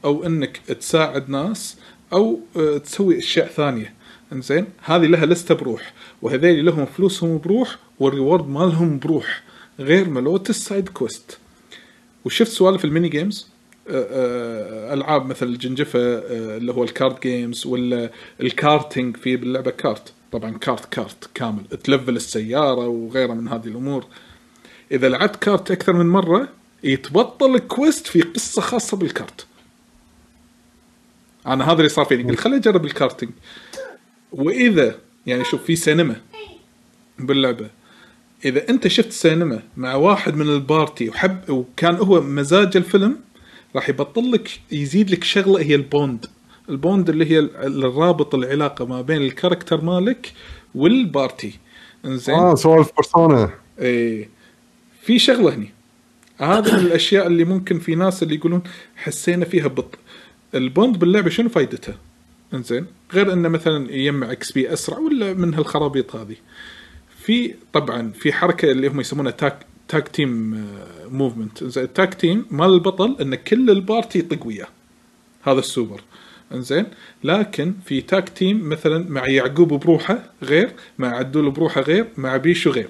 [0.04, 1.78] أو إنك تساعد ناس
[2.14, 3.94] أو آه، تسوي أشياء ثانية.
[4.32, 5.92] إنزين؟ هذه لها لستة بروح.
[6.22, 9.42] وهذيل لهم فلوسهم بروح وال reward مالهم بروح
[9.78, 11.38] غير ملوت ال side quest
[12.24, 13.48] وشفت سوالف ال mini games؟
[13.88, 15.98] آه، آه، ألعاب مثل الجنجفة
[16.56, 18.10] اللي هو ال card games ولا
[18.40, 20.12] الكارتينج في باللعبة kart.
[20.32, 21.64] طبعا kart kart كامل.
[21.84, 24.06] تلفل السيارة وغيرها من هذه الأمور.
[24.92, 26.48] إذا لعبت kart أكثر من مرة
[26.84, 29.46] يتبطل quest في قصة خاصة بال kart.
[31.46, 33.32] أنا هذا اللي صار فيني قلت خليني أجرب الكارتينج
[34.32, 34.94] وإذا
[35.26, 36.16] يعني شوف في سينما
[37.18, 37.70] باللعبة
[38.44, 43.16] إذا أنت شفت سينما مع واحد من ال party وحب وكان هو مزاج الفيلم
[43.76, 46.26] راح يبطل لك يزيد لك شغلة هي ال bond.
[46.68, 50.32] ال bond اللي هي ال- الرابط العلاقة ما بين ال character مالك
[50.74, 51.58] وال party.
[52.04, 53.50] إنزين؟ آه سوالف بيرسونا.
[53.78, 54.28] إيه.
[55.02, 55.70] في شغلة هني.
[56.38, 58.62] هذه من الأشياء اللي ممكن في ناس اللي يقولون
[58.96, 59.98] حسينا فيها ببطء
[60.54, 61.94] ال bond باللعبة شنو فائدتها؟
[62.54, 66.36] إنزين غير إنه مثلا يجمع XP أسرع ولا من هالخرابيط هذه.
[67.20, 70.66] في طبعا في حركة اللي هم يسمونها tag tag team
[71.10, 74.68] movement زين ال tag team مال البطل إن كل ال party يطق وياه.
[75.42, 76.00] هذا السوبر.
[76.52, 76.86] إنزين
[77.24, 82.70] لكن في tag team مثلا مع يعقوب بروحه غير مع عدول بروحه غير مع بيشو
[82.70, 82.88] غير.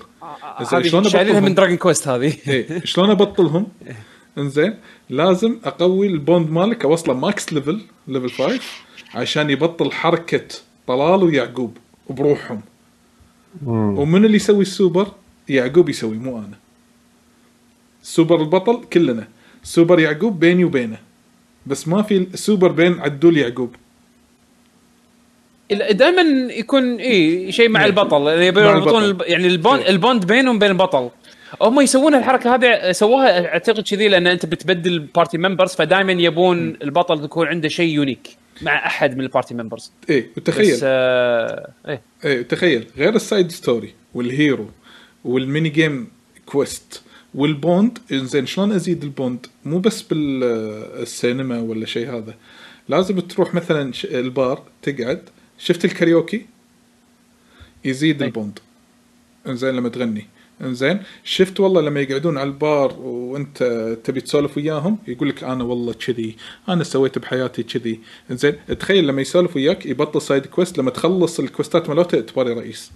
[0.63, 2.35] زين هذه شلون شايلينها أبطلهم؟ من دراجون كويست هذه
[2.85, 3.67] شلون أبطلهم؟
[4.39, 4.75] انزين
[5.11, 8.61] لازم أقوي ال bond مالك أوصله max level level 5
[9.15, 10.47] عشان يبطل حركة
[10.87, 11.77] طلال ويعقوب
[12.11, 12.61] بروحهم
[13.67, 15.07] ومن اللي يسوي السوبر؟
[15.49, 16.59] يعقوب يسوي مو أنا
[18.03, 19.29] سوبر البطل كلنا
[19.63, 20.99] سوبر يعقوب بيني وبينه
[21.67, 23.77] بس ما في سوبر بين عدول يعقوب
[25.91, 27.85] دائما يكون اي شيء مع.
[27.85, 29.05] البطل يعني يبون يربطون.
[29.05, 29.23] الب...
[29.27, 29.83] يعني ال bond.
[29.83, 31.11] ال bond بينهم بين البطل
[31.63, 37.25] هم يسوون الحركة هذه سووها أعتقد كذي لأن أنت بتبدل party members فدائما يبون البطل
[37.25, 41.71] يكون عنده شيء unique مع أحد من ال party members بس وتخيل آه...
[41.89, 42.03] إيه.
[42.25, 42.87] إيه تخيل.
[42.97, 44.71] غير ال side story وال hero
[45.25, 46.09] وال mini game
[46.47, 47.03] quest
[47.35, 52.35] وال bond إنزين شلون أزيد ال bond مو بس بالسينما ولا شيء هذا.
[52.89, 55.23] لازم تروح مثلا البار تقعد.
[55.59, 56.47] شفت الكاريوكي؟
[57.85, 58.29] يزيد أي.
[58.29, 58.59] ال bond
[59.47, 60.27] إنزين لما تغني.
[60.61, 63.63] انزين شفت والله لما يقعدون على البار وانت
[64.05, 66.37] تبي تسولف وياهم يقول لك أنا والله كذي
[66.69, 68.01] أنا سويت بحياتي كذي.
[68.31, 72.53] انزين تخيل لما يسولف وياك يبطل side quest لما تخلص ال quest ات مالته تباري
[72.53, 72.91] رئيس.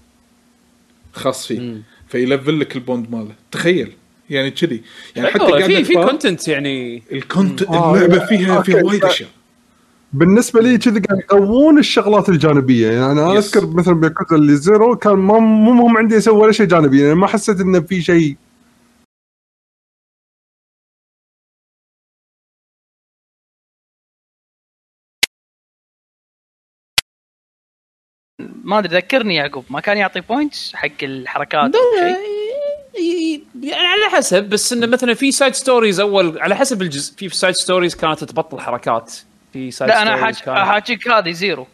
[1.12, 1.82] خاص فيه.
[2.08, 3.34] فيلفل لك ال bond ماله.
[3.50, 3.92] تخيل.
[4.30, 4.82] يعني كذي.
[5.16, 7.02] يعني حتى في في content يعني.
[7.12, 8.72] ال content آه، اللعبة فيها okay.
[8.72, 9.28] فيها وايد أشياء.
[10.12, 12.90] بالنسبة لي كذي قاعد يقوون الشغلات الجانبية.
[12.90, 13.56] يعني أنا بس.
[13.56, 17.02] أذكر مثلا بياكوزا اللي زيرو كان ما مو مهم عندي أسوي ولا شيء جانبي.
[17.02, 18.36] يعني ما حسيت إنه في شيء
[28.64, 29.64] ما أدري ذكرني يعقوب.
[29.70, 31.70] ما كان يعطي points حق الحركات
[33.62, 37.54] يعني على حسب بس إنه مثلا في side stories اول على حسب الجزء في side
[37.54, 39.27] stories كانت تبطل حركات.
[39.52, 41.66] في side لا أنا حاج- احاكيك هذه زيرو.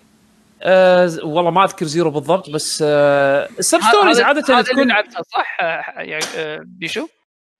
[1.04, 4.88] ز- والله ما أذكر زيرو بالضبط بس آه ال sub stories عادة هذا اللي تكون
[4.88, 7.06] لعبتها صح؟ آه، يع- آه، بيشو؟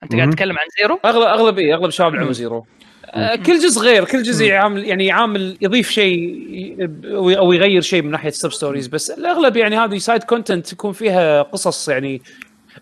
[0.02, 0.30] أنت قاعد.
[0.30, 2.66] تتكلم عن زيرو؟ اغلب أغلب إيه أغلب شباب لعبوا زيرو.
[3.06, 8.02] آه كل جزء غير كل جزء يعامل يعني يعامل يضيف شيء أو أو يغير شيء
[8.02, 12.22] من ناحية ال sub stories بس الأغلب يعني هذه side content يكون فيها قصص يعني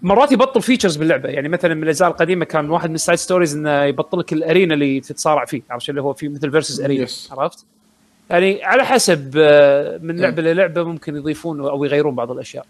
[0.02, 3.56] مرات يبطل features باللعبة يعني مثلا من الأجزاء القديمة كان واحد من ال side stories
[3.56, 7.06] إنه يبطل لك ال arena اللي تتصارع فيه عرفت اللي هو في مثل versus arena
[7.06, 7.32] Yes.
[7.32, 7.64] عرفت؟
[8.30, 12.66] يعني على حسب آه، من لعبة للعبة ممكن يضيفون أو يغيرون بعض الأشياء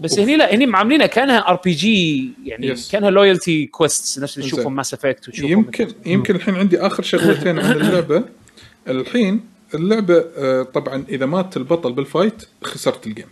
[0.00, 0.18] بس.
[0.18, 2.90] هني لا هني معاملينها كأنها RPG يعني Yes.
[2.92, 4.48] كأنها loyalty quest نفس اللي.
[4.48, 8.24] تشوفهم Mass Effect وتشوفهم يمكن يمكن الحين عندي آخر شغلتين عن اللعبة
[8.88, 9.40] الحين
[9.74, 13.26] اللعبة آه، طبعا إذا مات البطل بالفايت خسرت ال game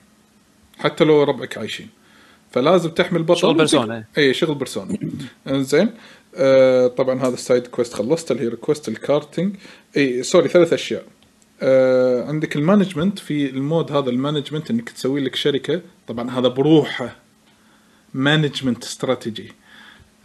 [0.78, 1.88] حتى لو ربعك عايشين
[2.50, 4.04] فلازم تحمل بطل شغل Persona.
[4.18, 4.98] اي شغل Persona.
[5.48, 5.90] إنزين.
[6.36, 9.56] آه طبعا هذا ال side quest خلصت ال hero quest ال karting.
[9.96, 11.04] اي sorry ثلاث أشياء.
[11.62, 15.80] آه عندك ال management في ال mode هذا ال management إنك تسوي لك شركة.
[16.08, 17.16] طبعا هذا بروحه.
[18.14, 19.52] management strategy.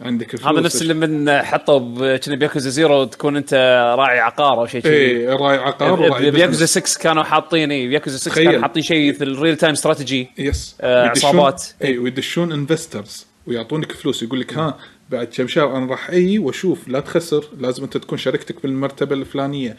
[0.00, 3.54] عندك هذا فلوس نفس اللي من حطوا كنا بياكوزا زيرو تكون أنت
[3.98, 4.94] راعي عقار أو شيء كذي.
[4.94, 6.88] اي راعي عقار وراعي بياكوزا business.
[6.88, 8.44] 6 كانوا حاطين اي بياكوزا 6 تخيل.
[8.44, 11.64] كانوا حاطين شيء في ال real time strategy yes آه، عصابات.
[11.84, 14.22] اي ويدشون investors ويعطونك فلوس.
[14.22, 14.78] يقول لك ها
[15.10, 16.88] بعد كم شهر أنا راح أي وأشوف.
[16.88, 17.44] لا تخسر.
[17.58, 19.76] لازم أنت تكون شركتك بالمرتبة الفلانية.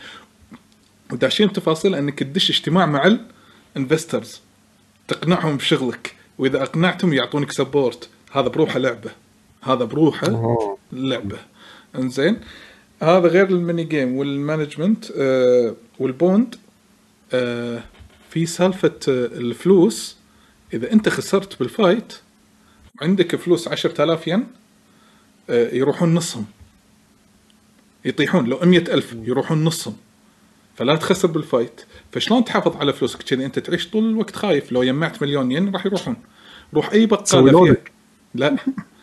[1.11, 3.17] وداشين تفاصيل إنك تدش اجتماع مع
[3.75, 4.41] ال investors
[5.07, 6.15] تقنعهم بشغلك.
[6.37, 9.24] وإذا أقنعتهم يعطونك support هذا بروحه لعبة.
[9.65, 10.27] هذا بروحه.
[10.91, 11.37] لعبة.
[11.95, 12.39] إنزين؟
[13.01, 16.55] هذا غير ال mini game وال management آه وال bond
[17.33, 17.83] آه
[18.29, 20.17] في سالفة آه الفلوس.
[20.73, 22.13] إذا أنت خسرت بالفايت
[23.01, 24.47] وعندك فلوس 10000 ين
[25.49, 26.45] آه يروحون نصهم.
[28.05, 28.45] يطيحون.
[28.45, 29.95] لو 100000 يروحون نصهم.
[30.75, 31.81] فلا تخسر بالفايت.
[32.11, 34.71] فشلون تحافظ على فلوسك؟ كذي أنت تعيش طول الوقت خايف.
[34.71, 36.15] لو جمعت مليون ين راح يروحون.
[36.73, 37.77] روح أي بقالة فيها.
[38.35, 38.55] لا.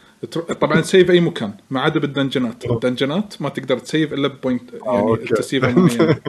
[0.61, 4.87] طبعا ت save أي مكان ما عدا بالدنجنات الدنجنات ما تقدر تسيف إلا بوينت يعني
[4.87, 5.35] okay.
[5.35, 6.21] تسييفه معينه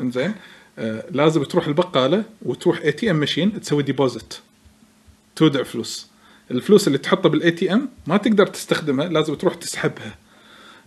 [0.00, 0.34] إنزين.
[0.78, 4.34] آه لازم تروح البقالة وتروح ATM machine تسوي deposit
[5.36, 6.08] تودع فلوس.
[6.50, 10.16] الفلوس اللي تحطها بال ATM ما تقدر تستخدمها لازم تروح تسحبها.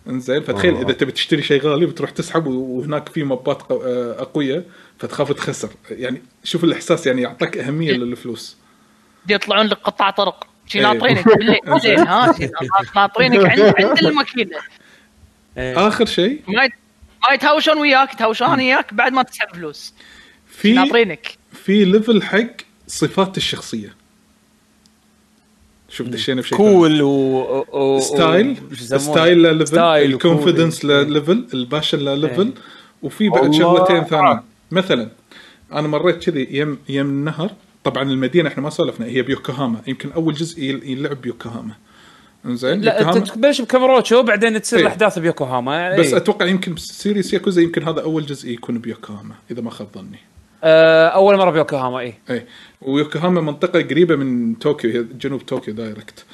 [0.08, 0.42] إنزين.
[0.42, 0.82] فتخيل آه.
[0.82, 4.64] إذا تبي تشتري شيء غالي بتروح تسحب وهناك في مبات آه، أقوية
[4.98, 5.68] فتخاف تخسر.
[5.90, 8.56] يعني شوف الإحساس يعني يعطيك أهمية للفلوس.
[9.26, 10.46] دي يطلعون لك قطاع طرق.
[10.66, 10.84] شي إيه.
[10.84, 12.50] ناطرينك بالليل زين ها شي
[12.96, 14.58] ناطرينك عند عند الماكينة
[15.58, 15.88] إيه.
[15.88, 16.68] آخر شيء ما
[17.28, 19.94] ما يتهاوشون وياك يتهاوشون وياك بعد ما تسحب فلوس
[20.46, 22.46] في ناطرينك في ليفل حق
[22.86, 23.94] صفات الشخصية
[25.88, 28.00] شوف دشينا بشيء cool و.
[28.00, 28.56] style؟
[28.96, 29.78] style له level.
[29.78, 31.04] ال confidence له إيه.
[31.04, 32.52] level ال passion له level إيه.
[33.02, 33.54] وفي بعد.
[33.54, 34.40] شغلتين ثانيين
[34.70, 35.10] مثلا
[35.72, 37.50] أنا مريت كذي يم يم النهر
[37.84, 39.80] طبعا المدينة إحنا ما سولفنا هي بيوكوهاما.
[39.86, 41.74] يمكن أول جزء يل- يلعب بيوكوهاما.
[42.46, 44.84] إنزين لا تبلش بكاميروتشو بعدين تصير إيه.
[44.84, 45.96] الأحداث بيوكوهاما.
[45.98, 46.16] بس إيه.
[46.16, 50.18] أتوقع يمكن series ياكوزا يمكن هذا أول جزء يكون بيوكوهاما إذا ما خاب ظني.
[50.64, 52.46] آه أول مرة بيوكوهاما اي اي
[52.82, 56.24] ويوكوهاما منطقة قريبة من طوكيو هي جنوب طوكيو direct.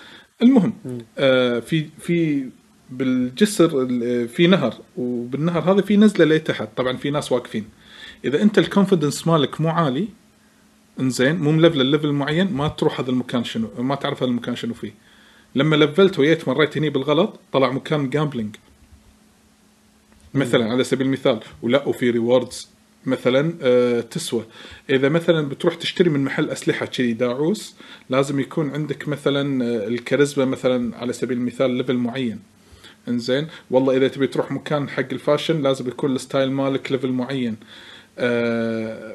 [0.42, 0.72] المهم
[1.18, 2.48] آه في في
[2.90, 7.64] بالجسر ال- في نهر وبالنهر هذا في نزلة لتحت طبعا في ناس واقفين.
[8.24, 10.08] إذا أنت ال confidence مالك مو عالي
[11.00, 14.56] إنزين مو ملفل ال level معين ما تروح هذا المكان شنو ما تعرف هذا المكان
[14.56, 14.94] شنو فيه.
[15.54, 18.56] لما لفلت وجيت مريت هني بالغلط طلع مكان gambling
[20.34, 22.68] مثلا على سبيل المثال ولا وفي rewards
[23.06, 24.44] مثلا آه، تسوى.
[24.90, 27.74] إذا مثلا بتروح تشتري من محل أسلحة كذي داعوس
[28.10, 32.40] لازم يكون عندك مثلا آه، الكاريزما مثلا على سبيل المثال level معين.
[33.08, 37.12] إنزين والله إذا تبي تروح مكان حق ال fashion لازم يكون ال style مالك level
[37.12, 37.56] معين.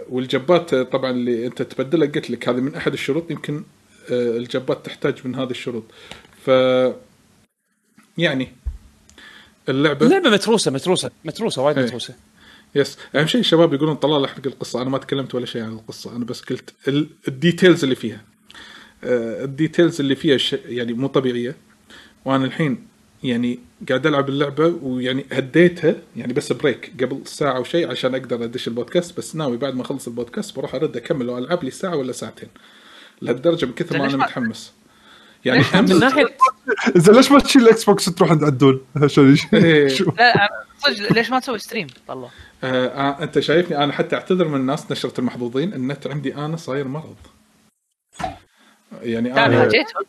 [0.09, 3.63] وال job ات آه، طبعا اللي أنت تبدلها قلت لك هذه من أحد الشروط يمكن
[4.11, 5.83] آه ال job ات تحتاج من هذه الشروط.
[6.45, 6.47] ف
[8.17, 8.51] يعني
[9.69, 11.85] اللعبة اللعبة متروسة متروسة متروسة وايد إيه.
[11.85, 12.13] متروسة.
[12.75, 14.81] yes أهم شيء الشباب يقولون طلال أحرق القصة.
[14.81, 16.15] أنا ما تكلمت ولا شيء عن القصة.
[16.15, 18.21] أنا بس قلت ال- ال details اللي فيها.
[19.03, 20.37] آه، ال details اللي فيها.
[20.65, 21.55] يعني مو طبيعية.
[22.25, 22.87] وأنا الحين
[23.23, 23.59] يعني
[23.89, 29.17] قاعد ألعب اللعبة ويعني هديتها يعني بس break قبل ساعة وشيء عشان أقدر أدش البودكاست
[29.17, 32.49] بس ناوي بعد ما أخلص البودكاست بروح أرد أكمل وألعب لي ساعة ولا ساعتين.
[33.21, 34.73] لهالدرجة من كثر ما أنا متحمس.
[35.45, 36.37] يعني من ناحيه
[36.95, 41.59] زين ليش ما تشيل ال Xbox وتروح عند عدول عشان لا صدق ليش ما تسوي
[41.59, 42.29] stream طلع
[42.63, 46.87] آه آه أنت شايفني أنا حتى أعتذر من الناس نشرة المحظوظين النت عندي أنا صاير
[46.87, 47.15] مرض.
[49.01, 50.03] يعني لا أنا حاجيتهم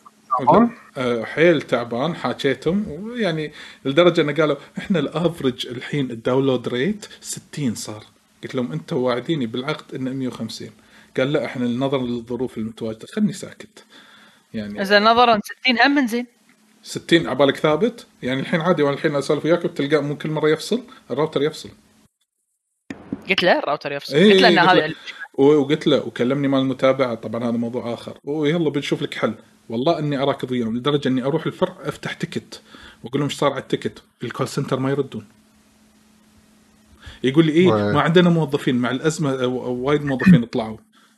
[0.96, 3.52] آه، حيل تعبان حاكيتهم ويعني
[3.84, 8.04] لدرجة إنه قالوا إحنا ال average الحين ال download rate 60 صار.
[8.42, 10.70] قلت لهم أنتم واعديني بالعقد إنه 150
[11.16, 13.06] قال لا إحنا نظرا للظروف المتواجدة.
[13.06, 13.84] خلني ساكت.
[14.54, 16.26] يعني زين نظرا 60 هم من زين.
[16.82, 20.82] 60 عبالك ثابت؟ يعني الحين عادي وأنا الحين أسولف وياك بتلقاه مو كل مرة يفصل
[21.10, 21.68] الراوتر يفصل.
[23.28, 24.16] قلت له الراوتر يفصل.
[24.16, 24.94] إيه، قلت له ان هذا
[25.34, 27.14] وقلت له وكلمني مال المتابعة.
[27.14, 28.18] طبعا هذا موضوع آخر.
[28.24, 29.34] ويلا بنشوف لك حل.
[29.68, 32.62] والله إني اراكض وياهم لدرجة إني أروح الفرع أفتح ticket
[33.04, 35.26] وأقول لهم إيش صار على ال ticket ال call center ما يردون.
[37.24, 37.70] يقول لي إيه.
[37.70, 40.76] ما عندنا موظفين مع الأزمة أو- أو وايد موظفين طلعوا.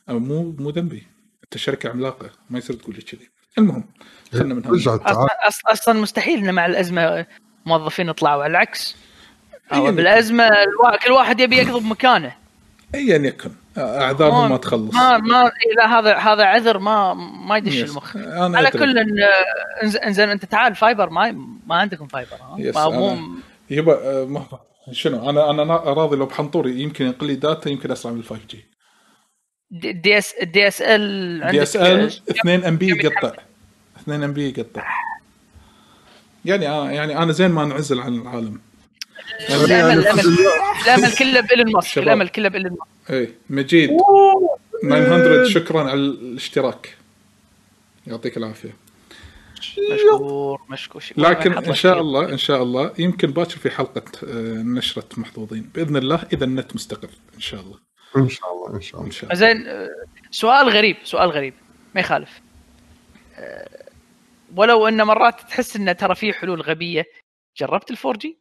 [0.09, 1.03] أو مو مو ذنبي.
[1.43, 3.29] أنت شركة عملاقة ما يصير تقول لي كذي.
[3.57, 3.83] المهم
[4.33, 4.65] خلنا من
[5.47, 7.25] أصلا أصلا مستحيل ان مع الأزمة
[7.65, 8.95] موظفين يطلعوا على العكس.
[9.73, 9.95] يكن.
[9.95, 10.49] بالأزمة
[11.05, 12.35] كل واحد يبي يقضب مكانه
[12.95, 14.93] ايا يكن اعذارهم ما تخلص.
[14.95, 17.13] ما ما إيه، لا هذا هذا عذر ما
[17.47, 17.83] ما يدش.
[17.83, 18.15] المخ.
[18.15, 18.71] أنا على.
[18.71, 18.95] كل
[20.03, 21.31] انزين أنت تعال فايبر ما
[21.67, 23.19] ما عندكم fiber ها؟ مو أنا-
[23.69, 24.43] يبا آه، ما
[24.91, 28.65] شنو؟ أنا أنا راضي لو بحنطوري يمكن ينقل لي data يمكن أسرع من 5G.
[29.71, 33.31] دي- اس دي اس ال دي اس ال 2 MB يقطع.
[34.01, 34.83] 2 MB يقطع.
[36.45, 38.61] يعني آه يعني أنا زين ما انعزل عن العالم.
[39.49, 40.19] الامل يعني الامل
[40.85, 41.97] الأمل كله بإيلون ماسك.
[41.97, 42.96] الأمل كله بإيلون ماسك.
[43.09, 43.89] اي مجيد.
[44.83, 46.97] 900 شكرا على الاشتراك.
[48.07, 48.75] يعطيك العافية.
[49.93, 51.29] مشكور مشكور شكور.
[51.29, 52.01] لكن إن شاء.
[52.01, 55.69] الله إن شاء الله يمكن باكر في حلقة آه، نشرة محظوظين.
[55.75, 57.79] بإذن الله إذا النت مستقر إن شاء الله.
[58.17, 59.35] إن شاء الله إن شاء إن الله شاء الله.
[59.35, 59.89] زين آه،
[60.31, 61.53] سؤال غريب سؤال غريب.
[61.95, 62.41] ما يخالف.
[63.35, 63.83] آه،
[64.55, 67.05] ولو أن مرات تحس انه ترى في حلول غبية
[67.57, 68.37] جربت ال 4G؟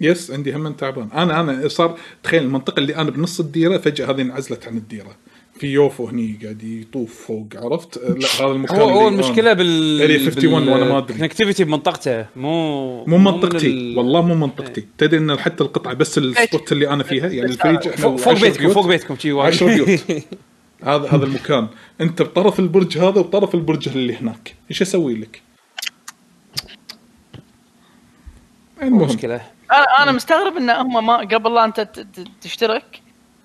[0.00, 1.08] yes عندي هم تعبان.
[1.14, 5.16] أنا أنا صار تخيل المنطقة اللي أنا بنص الديرة فجأة هذه انعزلت عن الديرة.
[5.60, 10.26] في UFO هني قاعد يطوف فوق عرفت؟ لا هذا المكان هو هو المشكلة بال Area
[10.26, 11.18] 51 وأنا ما أدري.
[11.18, 12.26] connectivity بمنطقته.
[12.36, 13.66] مو مو من منطقتي.
[13.66, 14.84] ال- والله مو منطقتي.
[14.98, 18.68] تدري إن حتى القطعة بس ال spot اللي أنا فيها يعني الفريج إحنا فوق بيتكم.
[18.68, 19.54] فوق بيتكم شي وايد.
[19.54, 20.00] 10 بيوت.
[20.82, 21.68] هذا هذا المكان.
[22.00, 24.54] أنت بطرف البرج هذا وبطرف البرج اللي هناك.
[24.70, 25.42] إيش أسوي لك؟
[28.82, 29.06] المهم.
[29.08, 29.57] مشكلة.
[29.72, 33.02] أنا أنا مستغرب إن هم ما قبل لا أنت ت- ت- تشترك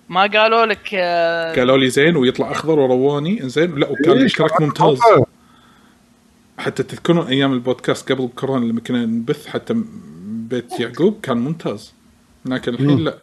[0.08, 3.48] ما قالوا لك آه، قالوا لي زين ويطلع أخضر ورواني.
[3.48, 4.98] زين لا وكان الاشتراك ممتاز.
[6.58, 9.74] حتى تذكرون أيام البودكاست قبل كورونا لما كنا نبث حتى
[10.26, 11.94] بيت يعقوب كان ممتاز.
[12.44, 13.18] لكن الحين لا.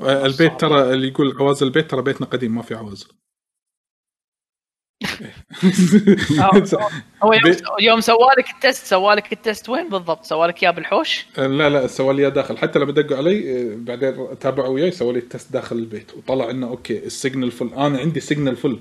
[0.00, 3.06] آه، البيت ترى اللي يقول عوازل البيت ترى بيتنا قديم ما في عوازل
[7.22, 7.32] هو
[7.80, 12.28] يوم, سوالك التست سوالك التست وين بالضبط؟ سوالك إياه بالحوش؟ لا لا سوى لي إياه
[12.28, 12.58] داخل.
[12.58, 16.12] حتى لما دقوا علي آه، بعدين تابعوا وياي سووا لي ال test داخل البيت.
[16.16, 18.78] وطلع إنه أوكي ال signal full أنا عندي signal full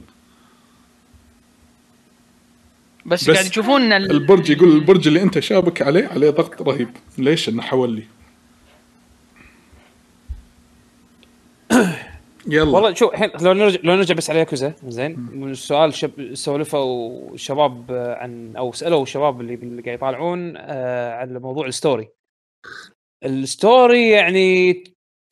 [3.06, 6.90] بس, بس قاعد يشوفون البرج يقول البرج اللي أنت شابك عليه عليه ضغط رهيب.
[7.18, 8.04] ليش؟ إنه حول لي.
[12.50, 12.72] يلا.
[12.72, 15.20] والله شوف الحين لو نرجع لو نرجع بس على ياكوزا زين.
[15.20, 17.86] من السؤال شب سولفوا الشباب
[18.20, 22.08] عن أو سألوا الشباب اللي قاعد يطالعون آه، على موضوع ال story.
[23.26, 24.74] ال story يعني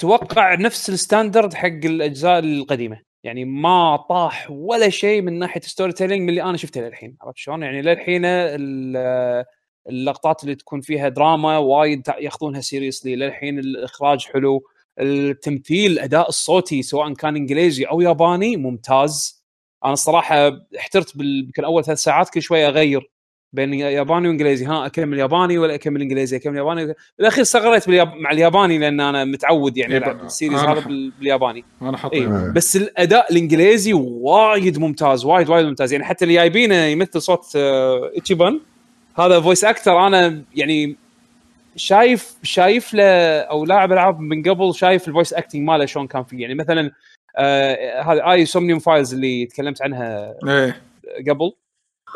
[0.01, 3.01] توقع نفس ال standard حق الأجزاء القديمة.
[3.23, 7.17] يعني ما طاح ولا شيء من ناحية storytelling من اللي أنا شفته للحين.
[7.21, 9.45] عرفت شلون؟ يعني للحين ال-
[9.89, 14.63] اللقطات اللي تكون فيها دراما وايد ياخذونها seriously للحين الإخراج حلو.
[14.99, 19.45] التمثيل الاداء الصوتي سواء كان إنجليزي أو ياباني ممتاز.
[19.85, 23.11] أنا الصراحه احترت يمكن أول ثلاث ساعات كل شوية أغير
[23.53, 24.65] بين ياباني وإنجليزي.
[24.65, 28.13] ها أكمل ياباني ولا أكمل إنجليزي؟ أكمل ياباني بالأخير استقريت بالياب...
[28.15, 30.25] مع الياباني لأن أنا متعود يعني إيه ألعب.
[30.25, 30.79] ال series هذا
[31.19, 31.65] بالياباني.
[31.81, 32.51] أنا حاط اي إيه.
[32.55, 35.93] بس الأداء الإنجليزي وايد ممتاز وايد وايد ممتاز.
[35.93, 38.59] يعني حتى اللي جايبينه يمثل صوت آه، إتشيبان.
[39.15, 40.97] هذا voice actor أنا يعني
[41.75, 46.23] شايف شايف له أو لاعب العاب من قبل شايف ال voice acting ماله شلون كان
[46.23, 46.91] فيه يعني مثلا
[47.37, 50.81] آه، هذه AI Somnium Files اللي تكلمت عنها إيه
[51.29, 51.51] قبل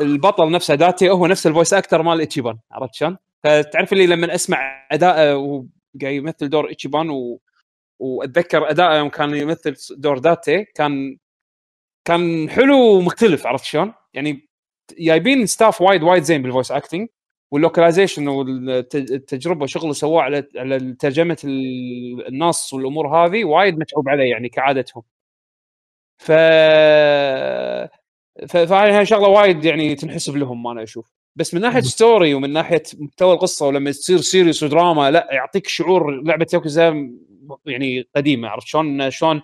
[0.02, 4.36] البطل نفسه داتي هو نفس ال voice actor مال اتشيبان عرفت شلون؟ فتعرف اللي لما
[4.36, 7.40] أسمع اداءه وقاعد يمثل دور اتشيبان و...
[7.99, 11.18] وأتذكر اداءه يوم كان يمثل دور داتي كان
[12.06, 14.49] كان حلو ومختلف عرفت شلون؟ يعني
[14.99, 17.07] جايبين staff وايد وايد زين بال voice acting
[17.52, 24.32] وال localization والتجربة شغل سووه على على ترجمة ال- النص والأمور هذه وايد متعوب عليه
[24.32, 25.04] يعني كعادتهم.
[26.18, 26.32] ف
[28.48, 31.12] ف- فهاي شغلة وايد يعني تنحسب لهم أنا أشوف.
[31.36, 36.22] بس من ناحية story ومن ناحية محتوى القصة ولما تصير serious ودراما لا يعطيك شعور
[36.22, 37.10] لعبة ياكوزا
[37.66, 39.42] يعني قديمة عرفت شلون شلون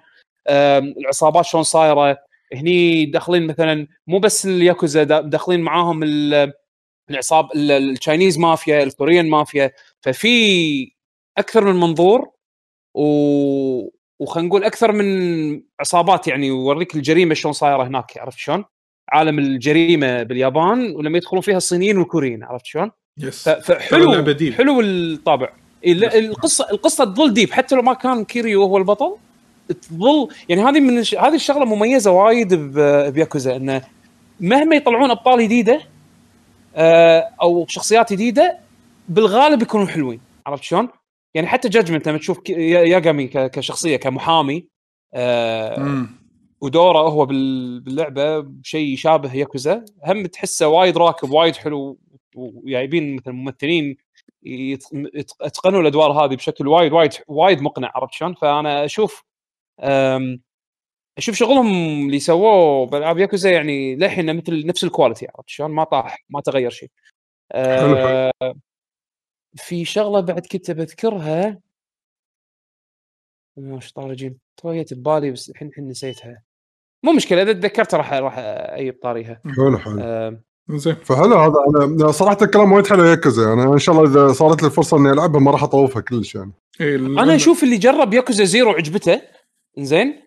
[0.49, 2.18] العصابات شلون صايرة.
[2.53, 6.53] هني داخلين مثلا مو بس الياكوزا دا- داخلين معاهم ال-
[7.10, 9.72] العصاب ال- ال Chinese مافيا الكوريين مافيا
[10.02, 10.91] ففي
[11.38, 12.30] أكثر من منظور
[12.94, 18.65] و وخلينا نقول أكثر من عصابات يعني يوريك الجريمة شلون صايرة هناك عرفت شلون؟
[19.10, 24.11] عالم الجريمة باليابان ولما يدخلون فيها الصينيين والكوريين عرفت شلون؟ yes فحلو.
[24.53, 25.49] حلو الطابع
[25.86, 29.15] ال- القصة القصة تظل deep حتى لو ما كان كيريو هو البطل
[29.82, 30.98] تظل يعني هذه من.
[30.98, 32.53] هذه الشغلة مميزة وايد
[33.14, 33.82] بياكوزا إنه
[34.40, 35.82] مهما يطلعون أبطال جديدة
[37.41, 38.60] أو شخصيات جديدة
[39.10, 40.89] بالغالب يكونوا حلوين عرفت شلون؟
[41.34, 44.68] يعني حتى Judgment لما تشوف ك- يا- ياغامي ك- كشخصية كمحامي
[45.14, 46.06] آه،.
[46.61, 51.99] ودوره هو بال- باللعبة شيء يشابه ياكوزا هم تحسه وايد راكب وايد حلو
[52.35, 53.97] وجايبين مثل ممثلين
[54.43, 59.23] يت- يت- يتقنوا الأدوار هذه بشكل وايد وايد وايد مقنع عرفت شلون؟ فأنا أشوف
[61.17, 61.67] أشوف شغلهم
[62.05, 66.41] اللي سووه بالالعاب ياكوزا يعني للحين مثل نفس ال quality عرفت شلون؟ ما طاح ما
[66.41, 66.89] تغير شيء.
[67.53, 68.55] حلو، أه،
[69.55, 71.59] في شغلة بعد كنت بذكرها
[73.57, 76.43] مش طارجين طويت ببالي بس الحين الحين نسيتها.
[77.03, 79.41] مو مشكلة إذا تذكرتها راح راح أجيب طاريها.
[79.55, 79.99] حلو حلو.
[80.01, 81.55] أه، زين فهلا هذا
[81.85, 85.11] أنا صراحة الكلام وايد حلو ياكوزا أنا إن شاء الله إذا صارت لي الفرصه إني
[85.11, 86.51] ألعبها ما راح أطوفها كلش يعني.
[86.81, 89.21] إيه أنا أشوف اللي جرب ياكوزا زيرو عجبته.
[89.79, 90.24] زين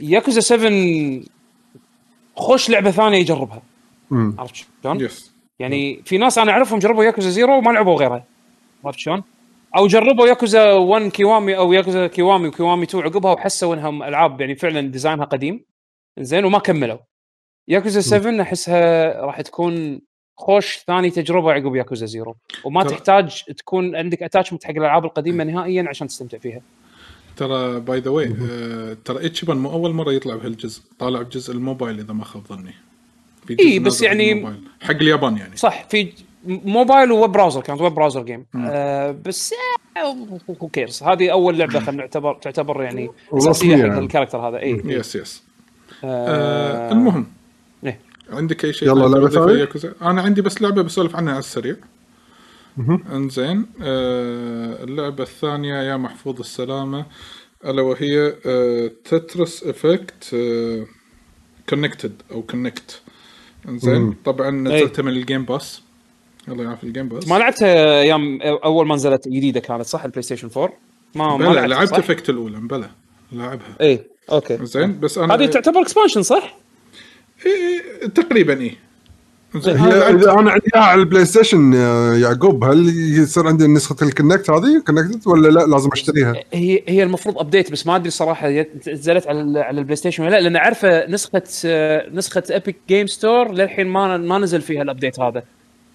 [0.00, 1.20] ياكوزا 7
[2.36, 3.62] خوش لعبة ثانية يجربها.
[4.38, 8.24] عرفت شلون؟ yes يعني في ناس أنا أعرفهم جربوا ياكوزا Zero وما لعبوا غيرها
[8.84, 9.22] عرفت شلون؟
[9.76, 14.54] أو جربوا ياكوزا 1 كيوامي أو ياكوزا كيوامي وكيوامي 2 عقبها وحسوا انها ألعاب يعني
[14.54, 15.64] فعلا design ها قديم.
[16.18, 16.98] زين وما كملوا.
[17.68, 20.00] ياكوزا 7 أحسها راح تكون
[20.38, 22.36] خوش ثاني تجربة عقب ياكوزا Zero.
[22.64, 26.60] وما ترى- تحتاج تكون عندك attachment حق الألعاب القديمة نهائيا عشان تستمتع فيها.
[27.46, 28.28] ترى by the way
[29.04, 32.74] ترى اتشيبان مو أول مرة يطلع بهالجزء طالع بجزء الموبايل إذا ما خاب ظني
[33.46, 34.60] في جزء إي، بس يعني- الموبايل.
[34.80, 36.12] حق اليابان يعني صح في
[36.46, 39.54] موبايل و web browser كانت web browser game آه بس
[40.62, 43.98] هو كيرز هذه أول لعبة خلينا نعتبر تعتبر يعني أساسية حق يعني.
[43.98, 45.42] ال character هذا إي yes yes
[46.04, 47.26] آه آه المهم
[47.84, 47.98] إيه.
[48.30, 51.32] عندك أي شيء يلا، ثاني لعبة تضيفه ثانية؟ ياكوزا؟ أنا عندي بس لعبة بسولف عنها
[51.32, 51.76] على السريع.
[53.12, 57.06] انزين آه اللعبة الثانية يا محفوظ السلامة
[57.64, 60.86] ألا وهي آه Tetris Effect آه
[61.68, 63.02] Connected أو Connect
[63.68, 64.16] انزين مم.
[64.24, 65.82] طبعا نزلتها من ال Game Pass
[66.48, 70.22] الله يعافي ال Game Pass ما لعبتها أيام أول ما نزلت جديدة كانت صح؟ ال
[70.22, 70.72] PlayStation 4
[71.14, 72.90] ما ما بلا لعبتها لعبت صح؟ Effect الأولى بلا
[73.32, 73.76] لاعبها.
[73.80, 74.66] اي okay.
[74.66, 76.58] زين بس أنا هذه تعتبر expansion صح؟
[77.46, 78.76] إيه تقريبا اي
[79.56, 82.88] إذا أنا عندي على ال PlayStation يا يعقوب هل
[83.18, 87.72] يصير عندي نسخه ال Connect هذه Connected ولا لا لازم أشتريها؟ هي هي المفروض update
[87.72, 91.42] بس ما أدري صراحة نزلت على على ال PlayStation ولا لا لأن عارفه نسخة
[92.12, 95.42] نسخة Epic Game Store للحين ما ما نزل فيها ال update هذا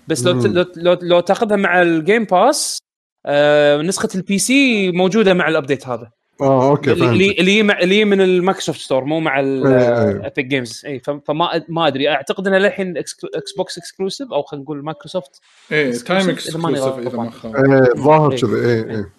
[0.07, 0.41] بس لو.
[0.41, 2.80] لو لو, لو تأخذها مع ال Game Pass
[3.25, 6.11] آه، نسخة ال PC موجودة مع ال update هذا
[6.41, 10.11] آه okay فهمت اللي مع اللي من ال Microsoft Store مو مع إيه، إيه.
[10.11, 12.09] ال Epic Games اي فما ما أدري.
[12.09, 13.15] أعتقد إنه للحين إكس
[13.57, 15.41] Box exclusive أو خلينا نقول مايكروسوفت
[15.72, 17.18] إيه timed exclusive إذا.
[17.18, 17.55] ما خاب.
[17.55, 18.38] إيه الظاهر إيه.
[18.38, 19.09] كذا إيه إيه.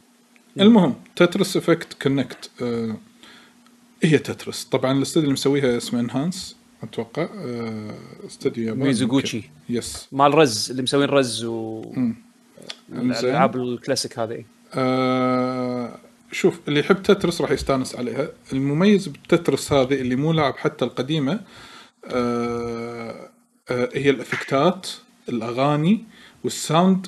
[0.61, 2.97] المهم Tetris Effect Connected آه
[4.03, 7.95] هي Tetris طبعا الاستوديو اللي مسويها اسمه Enhance أتوقع آه
[8.27, 8.85] استوديو ياباني.
[8.85, 9.51] ميزوغوتشي.
[9.69, 11.85] yes مال Rez اللي مسوين Rez و.
[12.93, 14.45] الألعاب الكلاسيك هذه.
[14.75, 15.99] آه
[16.33, 18.29] شوف اللي يحب Tetris راح يستانس عليها.
[18.53, 21.41] المميز ب Tetris هذه اللي مو لاعب حتى القديمة
[22.05, 23.31] آه
[23.71, 24.89] آه هي الإفكتات
[25.29, 26.05] الأغاني
[26.45, 27.07] وال sound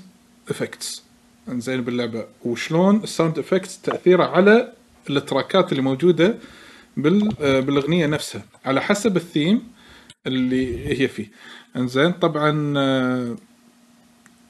[0.51, 1.03] effects
[1.49, 2.25] إنزين باللعبة.
[2.45, 4.73] وشلون ال sound effects تأثيره على
[5.11, 6.35] التراكات اللي موجودة
[6.97, 8.43] بال آه، بالأغنية نفسها.
[8.65, 9.73] على حسب الثيم
[10.27, 11.31] اللي هي فيه.
[11.77, 13.37] إنزين طبعا آه،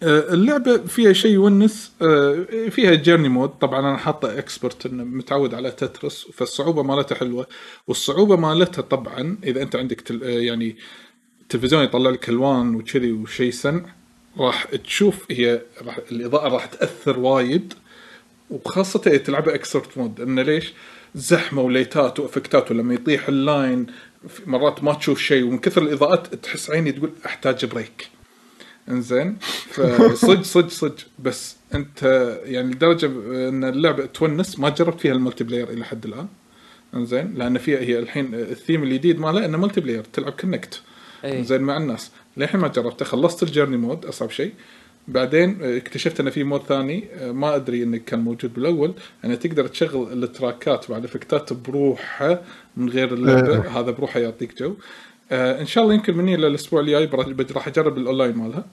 [0.03, 5.71] اللعبة فيها شيء يونس آه، فيها journey mode طبعا أنا حاطة expert إنه متعود على
[5.71, 7.47] Tetris فالصعوبة مالتها حلوة
[7.87, 10.25] والصعوبة مالتها طبعا إذا أنت عندك تل...
[10.25, 10.77] آه، يعني
[11.49, 13.95] تلفزيون يطلع لك ألوان وكذي وشيء سمع
[14.39, 17.75] راح تشوف هي راح الإضاءة راح تأثر وايد
[18.51, 20.73] وخاصة إذا تلعبها expert mode انه ليش؟
[21.15, 23.87] زحمة وليتات وإفكتات ولما يطيح ال line
[24.47, 28.20] مرات ما تشوف شيء ومن كثر الإضاءات تحس عيني تقول أحتاج break.
[28.91, 29.37] إنزين.
[29.71, 32.03] فصج صج صج بس أنت
[32.45, 33.07] يعني لدرجة
[33.49, 36.27] أن اللعبة تونس ما جربت فيها ال multiplayer إلى حد الآن.
[36.95, 37.35] إنزين.
[37.35, 40.83] لأن فيها هي الحين الثيم الجديد مالها انه multiplayer تلعب Connected
[41.25, 41.43] إيه.
[41.43, 42.11] زين مع الناس.
[42.37, 43.05] للحين ما جربته.
[43.05, 44.53] خلصت ال journey mode أصعب شيء.
[45.09, 47.05] بعدين اكتشفت انه في mode ثاني.
[47.23, 48.95] ما أدري إنه كان موجود بالأول.
[49.25, 52.43] انه تقدر تشغل التراكات مع الافكتات بروحها
[52.77, 53.81] من غير اللعبة.
[53.81, 54.75] هذا بروحه يعطيك جو.
[55.33, 57.11] آه إن شاء الله يمكن مني للاسبوع الجاي
[57.53, 58.65] راح أجرب الأونلاين مالها.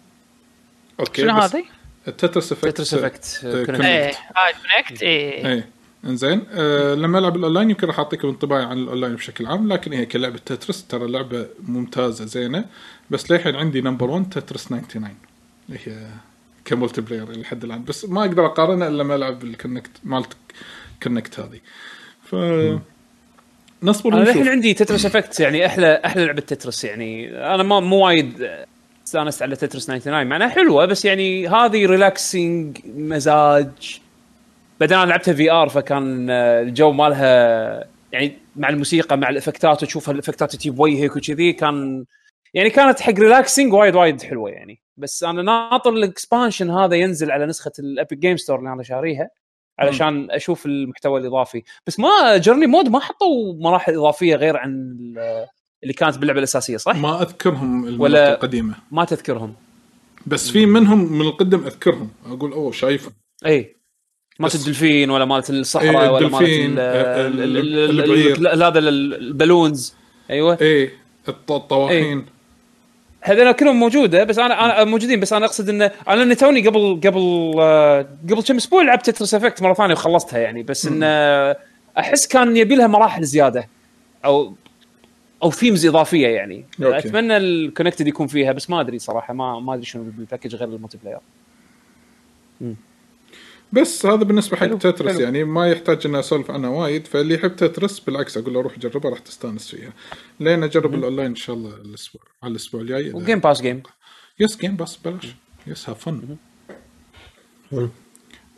[0.99, 1.63] okay شنو هذه؟
[2.07, 5.01] ال Tetris Effect Tetris Effect Connected.
[5.01, 5.69] إيه
[6.05, 10.05] إنزين آه لما ألعب الأونلاين يمكن راح اعطيكم انطباعي عن الأونلاين بشكل عام لكن هي
[10.05, 12.65] كلعبة Tetris ترى لعبة ممتازة زينة
[13.09, 15.15] بس للحين عندي number 1 Tetris 99
[15.69, 16.07] هي
[16.65, 20.33] ك multiplayer إلى حد الآن بس ما أقدر أقارنها إلا لما ألعب ال Connected مالت
[21.03, 21.59] Connected هذه.
[22.23, 22.35] ف
[23.83, 27.79] نصبر أنا الحين ونشوف عندي Tetris Effect يعني أحلى أحلى لعبة Tetris يعني أنا ما
[27.79, 28.47] مو وايد
[29.07, 34.01] استانست على Tetris 99 مع انها حلوة بس يعني هذه relaxing مزاج.
[34.79, 40.69] بعدين أنا لعبتها VR فكان الجو مالها يعني مع الموسيقى مع الإفكتات وتشوف الإفكتات تجي
[40.69, 42.05] بوجهك وكذي كان
[42.53, 44.79] يعني كانت حق relaxing وايد وايد حلوة يعني.
[44.97, 48.83] بس أنا ناطر ال expansion هذا ينزل على نسخة ال Epic Game Store اللي أنا
[48.83, 49.29] شاريها
[49.79, 51.63] علشان أشوف المحتوى الإضافي.
[51.87, 54.97] بس ما journey mode ما حطوا مراحل إضافية غير عن
[55.83, 59.53] اللي كانت باللعبة الأساسية صح؟ ما أذكرهم ولا- القديمه ما تذكرهم؟
[60.25, 62.09] بس في منهم من القدم أذكرهم.
[62.25, 63.11] أقول أوه شايفه
[63.45, 63.75] إي.
[64.39, 66.79] مالت الدلفين ولا مالت الصحراء إيه، ولا مالت
[68.63, 69.93] هذا ال- ال balloons.
[70.29, 70.57] أيوه.
[70.61, 70.91] إيه
[71.29, 72.25] الط- الطواحين.
[73.21, 77.01] هذول كلهم موجودة بس أنا أنا موجودين بس أنا أقصد انه أنا إني توني قبل
[77.03, 80.63] قبل آه، قبل كم أسبوع لعبت Tetris Effect مرة ثانية وخلصتها يعني.
[80.63, 81.05] بس انه
[81.97, 83.67] أحس كان يبي لها مراحل زيادة.
[84.25, 84.55] أو
[85.43, 86.65] أو themes إضافية يعني.
[86.83, 86.97] okay.
[86.97, 90.55] أتمنى ال Connected يكون فيها بس ما أدري صراحة ما ما أدري شنو بال package
[90.55, 91.19] غير ال multiplayer
[93.73, 95.19] بس هذا بالنسبة حق Tetris حلو.
[95.19, 97.07] يعني ما يحتاج إني أسولف عنها وايد.
[97.07, 99.93] فاللي يحب Tetris بالعكس أقول له روح جربها راح تستانس فيها.
[100.39, 103.13] لين أجرب الأونلاين إن شاء الله الأسبوع على الأسبوع الجاي.
[103.13, 103.83] و Game Pass Game
[104.39, 105.35] yes Game Pass بلاش.
[105.67, 106.37] yes have fun.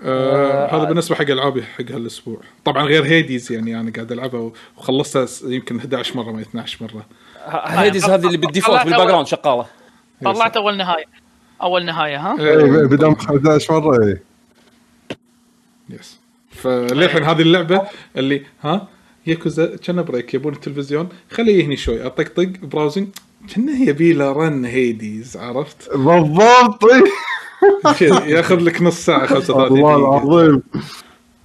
[0.03, 2.41] آه هذا بالنسبة حق ألعابي حق هالأسبوع.
[2.65, 7.05] طبعا غير هيديز يعني أنا قاعد ألعبها وخلصتها يمكن 11 مرة ما 12 مرة.
[7.65, 9.65] هيديز هذه اللي بالديفولت بالباك جراوند شغالة.
[10.23, 11.05] طلعت أول نهاية.
[11.61, 14.19] أول نهاية ها؟ اي بدام 11 مرة اي
[15.89, 16.19] يس
[16.51, 17.81] فللحين هذه اللعبة
[18.17, 18.87] اللي ها؟
[19.27, 21.09] ياكوزا كنا بريك يبون التلفزيون.
[21.31, 23.07] خليه يهني شوي اطقطق براوزنج
[23.55, 27.03] كنا يبي له رن هيديز عرفت؟ بالضبط إي.
[28.35, 29.95] ياخذ لك نص ساعة 35 الله دقيقة.
[29.97, 30.63] العظيم.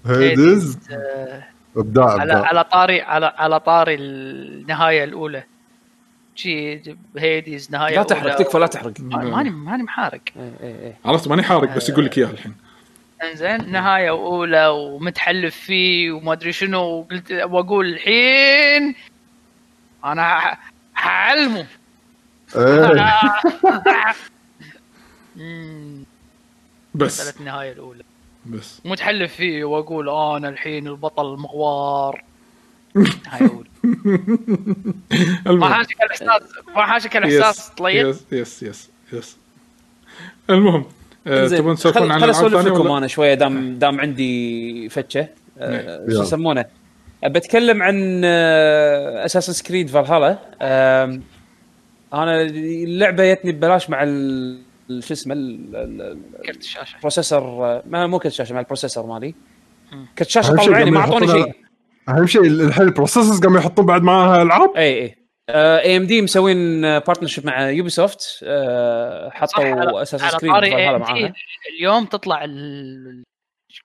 [0.06, 1.42] هيدز آه،
[1.76, 5.42] أبداع على على طاري على على طاري النهاية الأولى.
[6.34, 6.80] شي
[7.18, 8.36] هيديز نهاية لا تحرق.
[8.36, 8.92] تكفى لا تحرق.
[9.00, 10.20] ما- ماني ماني محارق.
[10.36, 10.96] إيه، إيه، إيه.
[11.04, 12.54] عرفت ماني حارق بس يقول لك اياها الحين.
[13.30, 16.80] إنزين نهاية أولى ومتحلف فيه وما أدري شنو.
[16.82, 18.94] وقلت وأقول الحين
[20.04, 20.56] أنا
[20.94, 21.66] حعلمه
[22.56, 23.12] إيه.
[25.36, 26.02] مم،
[26.94, 27.20] بس.
[27.20, 28.02] مساله النهاية الأولى.
[28.46, 28.80] بس.
[28.84, 32.24] متحلف فيه وأقول أنا الحين البطل المغوار
[32.94, 33.50] نهايه
[35.46, 36.42] اولى ما حاشك الاحساس
[36.76, 39.36] ما حاشك الإحساس طليل يس يس يس يس
[40.50, 40.84] المهم
[41.26, 41.48] آه،.
[41.48, 45.28] تبون تسولفون عن العاب ثانية لكم؟ أنا شوية دام دام عندي فتشة.
[45.58, 46.10] آه، نعم.
[46.16, 46.22] شو.
[46.22, 46.64] يسمونه؟
[47.24, 50.38] بتكلم عن اساسن كريد فالهالا
[52.14, 56.96] أنا اللعبة جتني ببلاش مع ال- شو اسمه ال- ال- كرت الشاشة.
[56.96, 59.34] ال processor آه، ما مو كرت شاشه مع ال processor مالي.
[60.18, 61.52] كرت شاشه أهم شيء طلع عيني ما أعطوني شيء.
[62.08, 65.14] أهم شيء الحين ال processors قاموا يحطون بعد معاها العاب؟ اي اي
[65.50, 68.44] AMD مسوين partnership مع Ubisoft صح
[69.30, 71.32] حطوا على Creed AMD معاها.
[71.78, 73.22] اليوم تطلع ال-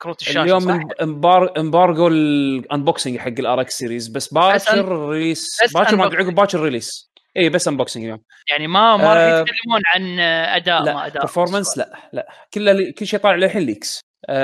[0.02, 5.10] كروت الشاشة اليوم صح؟ emb- embar embargo ال unboxing حق ال RX series بس باكر
[5.10, 8.20] release باكر ما عقب باكر release اي بس unboxing اليوم
[8.52, 10.20] يعني ما ما راح آه، يتكلمون عن
[10.56, 11.22] أداء ما لا أداء.
[11.22, 12.28] performance لا لا.
[12.56, 14.36] lea- كل شيء طالع للحين leaks مم.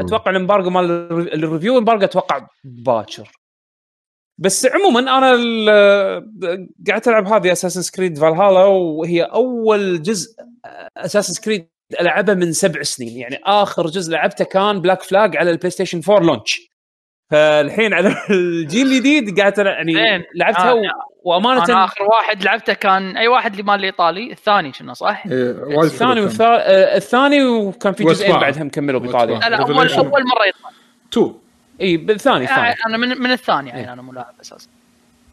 [0.00, 3.30] أتوقع ال embargo مال ال re- ال review embargo أتوقع باكر.
[4.40, 10.36] بس عموما أنا ال- قعدت ألعب هذه Assassin's Creed Valhalla وهي أول جزء
[10.96, 11.68] Assassin's Creed
[12.00, 13.16] ألعبه من سبع سنين.
[13.18, 16.68] يعني آخر جزء لعبته كان Black Flag على ال PlayStation 4 launch
[17.30, 19.92] فالحين على الجيل الجديد قعدت يعني.
[20.34, 20.78] لعبتها آه، و...
[21.28, 25.82] وأمانة أنا آخر واحد لعبته كان أي واحد اللي مال الإيطالي الثاني شنو صح؟ إيه،
[25.82, 26.20] الثاني.
[26.40, 28.50] آه، الثاني وكان في جزئين وأتباع.
[28.50, 29.38] بعدهم كملوا بايطاليا.
[29.38, 29.70] لا لا اول.
[29.92, 30.70] أول مرة يطلع
[31.10, 31.32] تو
[31.80, 33.78] إي بالثاني الثاني أنا من من الثاني إيه.
[33.80, 34.68] يعني أنا مو لاعب أساسا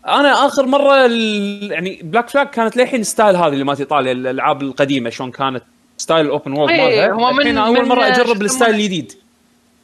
[0.08, 1.72] أنا آخر مرة ال...
[1.72, 5.64] يعني Black Flag كانت للحين style هذه اللي مالت إيطاليا الألعاب القديمة شلون كانت
[5.98, 9.12] style ال open world إيه، مالها هو من- الحين أول مرة أجرب ال style؟ الجديد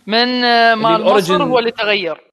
[0.08, 1.04] من آه، مال.
[1.04, 2.31] مصر هو اللي تغير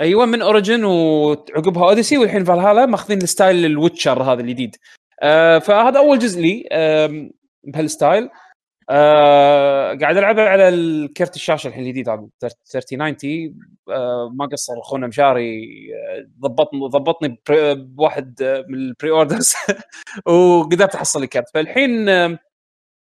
[0.00, 4.76] أيوه من Origin وعقبها Odyssey والحين فالهالا ماخذين ال style ال Witcher هذا الجديد.
[5.22, 7.30] آه فهذا أول جزء لي آم،
[7.64, 8.28] بهال style.
[8.90, 12.28] آه قاعد العبها على الكرت الشاشة الحين الجديد هذا
[12.70, 13.54] 3090
[13.90, 15.62] آه ما قصر أخونا مشاري
[15.94, 17.38] آه، ضبطني ضبطني
[17.74, 19.54] بواحد آه، من ال pre-orders
[20.26, 22.08] وقدرت أحصل لي كرت فالحين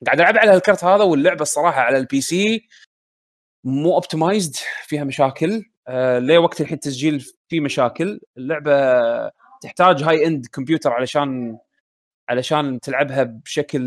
[0.05, 2.67] قاعد ألعب على الكرت هذا واللعبة الصراحة على ال PC
[3.63, 4.55] مو optimized
[4.87, 5.51] فيها مشاكل.
[5.55, 5.74] آه
[6.19, 8.75] ليه وقت الحين التسجيل في مشاكل؟ اللعبة
[9.61, 11.57] تحتاج high-end كمبيوتر علشان
[12.29, 13.81] علشان تلعبها بشكل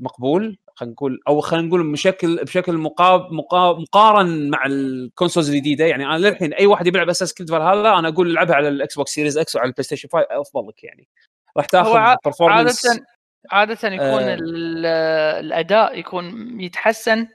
[0.00, 5.84] مقبول خلينا نقول أو خلينا نقول بشكل بشكل مقاب مقا مقارن مع ال consoles الجديدة.
[5.86, 9.10] يعني أنا للحين أي واحد يلعب Assassin's Creed هذا أنا أقول العبها على ال Xbox
[9.10, 11.08] Series X وعلى ال PlayStation 5 افضل لك يعني.
[11.56, 13.06] راح تاخذ performance عاده
[13.50, 14.34] عادة يكون آه.
[14.34, 14.86] ال-
[15.44, 17.26] الأداء يكون يتحسن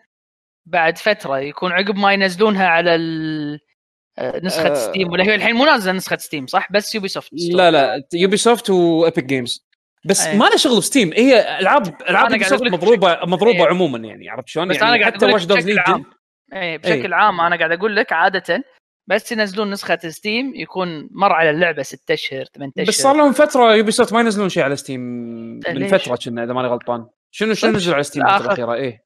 [0.65, 3.72] بعد فترة يكون عقب ما ينزلونها على ال- آه،
[4.19, 4.73] نسخة آه.
[4.73, 8.37] Steam ولا هي الحين مو نازلة نسخة Steam صح بس يوبي سوفت لا لا Ubisoft
[8.37, 9.67] و Epic Games
[10.05, 10.37] بس أي.
[10.37, 13.67] ما له شغل ب Steam هي العاب ألعاب مضروبه مضروبة إيه.
[13.67, 16.05] عموما يعني عرفت شلون؟ بس يعني أنا قاعد حتى أقول بشكل ليجن عام
[16.53, 18.63] اي بشكل عام أنا قاعد أقول لك عادة
[19.07, 23.31] بس ينزلون نسخة Steam يكون مر على اللعبة 6 أشهر 8 أشهر بس صار لهم
[23.31, 27.53] فترة Ubisoft ما ينزلون شيء على Steam من ليش؟ فترة كنا إذا ماني غلطان شنو
[27.53, 29.03] شنو؟ نزلوا على Steam الفترة الأخيرة إيه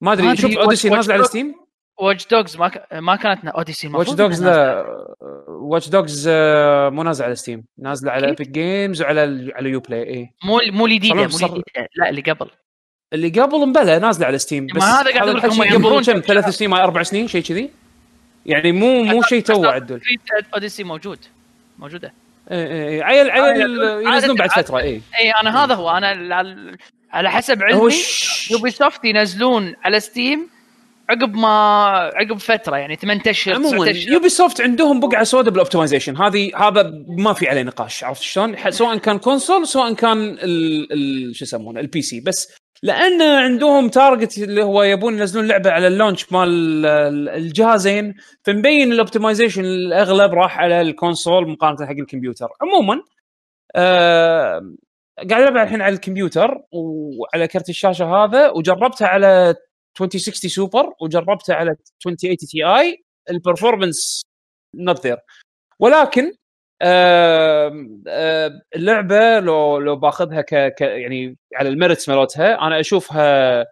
[0.00, 1.67] ما أدري أدري، شوف Odyssey نازله على Steam
[2.00, 2.86] Watch Dogs ما ك...
[2.92, 4.44] ما كانت Odyssey Watch Dogs.
[4.44, 4.84] لا
[5.48, 6.28] Watch Dogs
[6.92, 8.26] مو نازله على Steam نازله على.
[8.26, 11.62] Epic Games وعلى ال- على Uplay إيه مو مو الجديده مو الجديده
[11.96, 12.50] لا اللي قبل
[13.12, 16.04] اللي قبل مبلى نازله على Steam ما بس هذا قاعد أقول لك الحكي هم قبل
[16.04, 16.48] كم ثلاث.
[16.48, 17.70] سنين ما أربع سنين شيء كذي.
[18.46, 20.00] يعني مو مو شيء تو عدل.
[20.54, 21.18] Odyssey موجود.
[21.78, 22.12] موجودة.
[22.50, 23.02] إيه إيه إيه.
[23.02, 25.00] عيل عيل ينزلون بعد فترة إيه.
[25.18, 25.90] اي أنا هذا هو.
[25.90, 26.08] أنا
[27.10, 27.94] على حسب علمي
[28.50, 30.48] Ubisoft ينزلون على Steam
[31.10, 31.48] عقب ما
[32.14, 34.12] عقب فترة يعني 8 أشهر عموما 9 أشهر.
[34.12, 38.96] Ubisoft عندهم بقعة سوداء بال optimization هذه هذا ما في عليه نقاش عرفت شلون؟ سواء
[38.98, 44.62] كان console سواء كان ال ال شو يسمونه ال PC بس لأن عندهم target اللي
[44.64, 46.48] هو يبون ينزلون لعبة على ال launch مال
[46.86, 48.14] ال- الجهازين
[48.44, 52.48] فمبين ال optimization الأغلب راح على ال console مقارنة حق الكمبيوتر.
[52.62, 53.02] عموما
[53.76, 54.60] آه
[55.30, 59.54] قاعد ألعب الحين على الكمبيوتر وعلى كرت الشاشة هذا وجربتها على
[60.04, 64.22] 2060 سوبر وجربتها على 2080 Ti ال performance
[64.74, 65.16] not there
[65.80, 66.32] ولكن
[68.76, 73.66] اللعبة لو لو باخذها ك, ك يعني على ال merits مالتها أنا أشوفها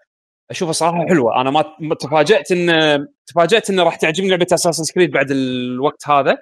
[0.51, 1.41] أشوفها صراحة حلوة.
[1.41, 6.39] أنا ما تفاجأت إن تفاجأت إن راح تعجبني لعبة Assassin's Creed بعد الوقت هذا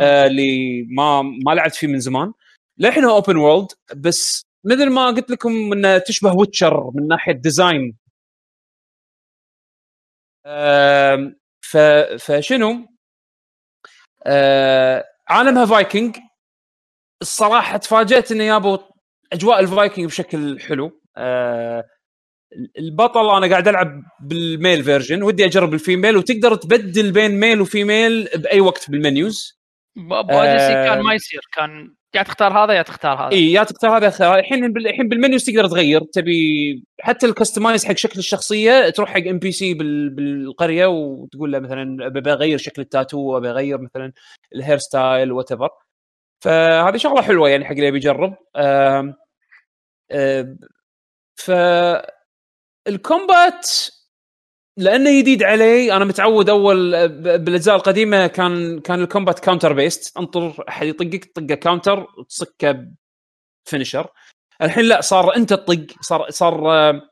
[0.00, 2.32] آه، اللي ما ما لعبت فيه من زمان.
[2.78, 7.96] للحين open world بس مثل ما قلت لكم إنه تشبه Witcher من ناحية design
[12.18, 12.86] فشنو؟
[14.26, 16.16] آه، عالمها فايكنج.
[17.22, 18.78] الصراحة تفاجأت إنه جابوا
[19.32, 21.00] أجواء الفايكنج بشكل حلو.
[21.16, 21.84] آه،
[22.78, 27.60] البطل أنا قاعد ألعب بال male version ودي أجرب ال female وتقدر تبدل بين male
[27.60, 29.60] و female بأي وقت بال menus.
[29.96, 30.86] ب Odyssey آه.
[30.86, 33.32] كان ما يصير كان يا تختار هذا يا تختار هذا.
[33.32, 36.00] اي يا تختار هذا خيار الحين الحين بال menus تقدر تغير.
[36.04, 42.32] تبي حتى ال customize حق شكل الشخصية تروح حق NPC بالقرية وتقول له مثلا أبي
[42.32, 44.12] اغير شكل التاتو أبي أغير مثلا
[44.54, 45.68] ال hairstyle whatever
[46.44, 48.36] فهذه شغلة حلوة يعني حق اللي يبي يجرب.
[48.56, 49.14] آم،
[50.12, 50.58] آم،
[51.36, 51.50] ف
[52.88, 53.68] ال combat
[54.76, 60.64] لأنه جديد علي أنا متعود أول بالأجزاء القديمة كان كان ال combat counter based انطر
[60.68, 62.86] أحد يطقك طقه counter وتصكه
[63.64, 64.08] finisher
[64.62, 67.02] الحين لا صار أنت تطق صار صار آه،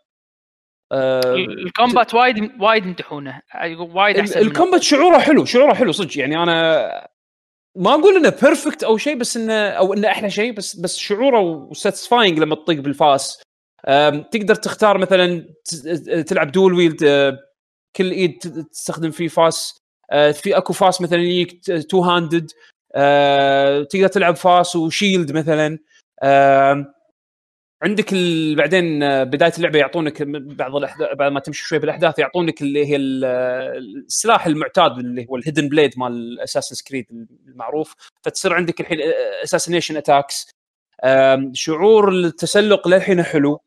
[0.93, 3.43] آه، ال combat وايد وايد يمدحونه.
[3.79, 6.19] وايد أحسن ال combat شعوره حلو شعوره حلو صدق.
[6.19, 7.09] يعني أنا
[7.77, 11.71] ما أقول إنه perfect أو شيء بس إنه أو إنه أحلى شيء بس بس شعوره
[11.73, 13.43] satisfying لما تطق بالفاس.
[14.31, 15.55] تقدر تختار مثلا
[16.27, 17.05] تلعب dual wield
[17.99, 18.39] كل إيد
[18.73, 19.79] تستخدم فيه فاس
[20.11, 22.51] أه، في أكو فاس مثلا يجيك two-handed
[23.91, 25.79] تقدر تلعب فاس و shield مثلا
[27.83, 28.57] عندك ال...
[28.57, 30.23] بعدين آه، بداية اللعبة يعطونك
[30.57, 33.25] بعض الاحداث بعد ما تمشي شوي بالأحداث يعطونك اللي هي ال-
[34.07, 37.07] السلاح المعتاد اللي هو ال hidden blade مال Assassin's Creed
[37.49, 37.95] المعروف.
[38.23, 38.99] فتصير عندك الحين
[39.45, 40.51] assassination attacks
[41.53, 43.61] شعور التسلق للحين حلو.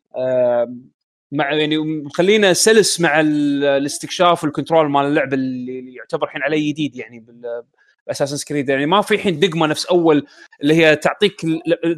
[1.31, 6.71] مع يعني مخلينا سلس مع ال- الاستكشاف وال control مال اللعبة اللي يعتبر الحين عليه
[6.73, 7.63] جديد يعني بال
[8.11, 10.25] Assassin's Creed يعني ما في الحين دقمة نفس أول
[10.61, 11.41] اللي هي تعطيك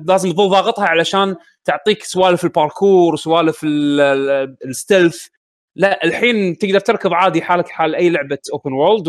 [0.07, 1.35] لازم تظل ضاغطها علشان
[1.65, 3.15] تعطيك سوالف الباركور
[3.63, 5.27] ال- ال stealth
[5.75, 9.07] لا الحين تقدر تركض عادي حالك حال أي لعبة open world.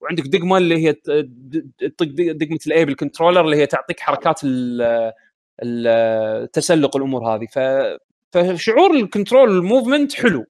[0.00, 1.22] وعندك دقمة اللي هي تطق
[2.06, 4.82] دق- دقمة ال A بال controller اللي هي تعطيك حركات ال-
[5.62, 5.86] ال-
[6.44, 7.58] التسلق الأمور هذه ف
[8.36, 10.46] فشعور ال control ال movement حلو.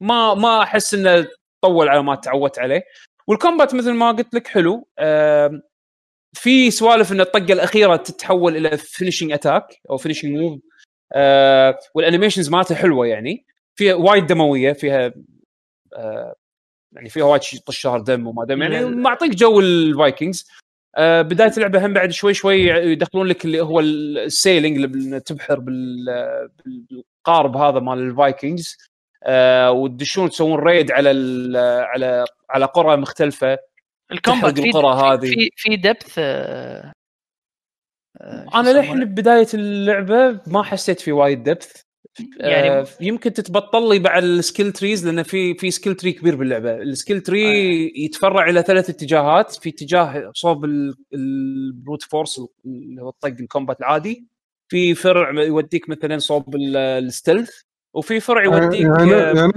[0.00, 1.28] ما ما أحس إنه
[1.62, 2.82] طول على ما تعودت عليه.
[3.26, 4.88] وال combat مثل ما قلت لك حلو.
[6.32, 10.60] في سوالف إن الطقة الأخيرة تتحول إلى finishing attack أو finishing move
[11.94, 13.46] وال animations مالتها حلوة يعني.
[13.78, 15.12] فيها وايد دموية فيها
[16.92, 20.48] يعني فيها وايد طشار دم وما دم يعني معطيك جو ال Vikings.
[21.00, 26.48] بداية اللعبة هم بعد شوي شوي يدخلون لك اللي هو ال sailing اللي تبحر بال-
[26.64, 28.76] بال- بالقارب هذا مال ال Vikings
[29.24, 31.08] آه، وتدشون تسوون raid على
[31.86, 33.58] على على قرى مختلفة
[34.12, 35.30] ال combat في القرى هذه.
[35.30, 36.92] في في depth آه،
[38.20, 41.82] آه، أنا؟ للحين ببدايه اللعبة ما حسيت في وايد depth
[42.40, 46.36] يعني- يعني يمكن تتبطل لي بعد ال skill trees لأن في في skill tree كبير
[46.36, 46.74] باللعبة.
[46.82, 49.54] ال skill tree يتفرع إلى ثلاث اتجاهات.
[49.56, 54.26] في اتجاه صوب ال- ال brute force اللي هو الطق ال combat العادي.
[54.70, 57.50] في فرع يوديك مثلا صوب ال- ال stealth
[57.94, 59.52] وفي فرع يوديك يعني آه، يعني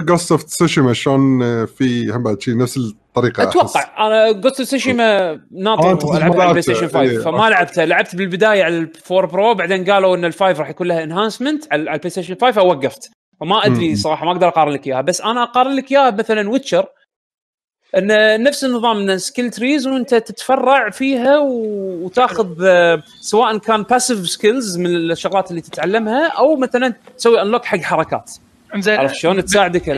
[0.00, 2.76] Ghost of Tsushima شلون آه، في هم بعد شيء نفس
[3.16, 3.56] الطريقة أحس.
[3.56, 6.60] أتوقع أنا Ghost Tsushima آه، ناطر ما العبها على ال Play لعبته.
[6.60, 7.50] Station 5 إيه، فما أوكي.
[7.50, 11.02] لعبتها لعبت بالبداية على ال four Pro بعدين قالوا إن ال five راح يكون لها
[11.02, 13.10] enhancement على على ال PlayStation 5 فوقفت
[13.40, 13.94] فما أدري مم.
[13.94, 16.86] صراحة ما أقدر أقارن لك إياها بس أنا أقارن لك إياها مثلا Witcher
[17.96, 24.78] إن نفس النظام إن skill trees وأنت تتفرع فيها وتاخذ آه، سواء كان passive skills
[24.78, 28.32] من الشغلات اللي تتعلمها أو مثلا تسوي unlock حق حركات
[28.76, 29.88] انزين عرفت شلون؟ تساعدك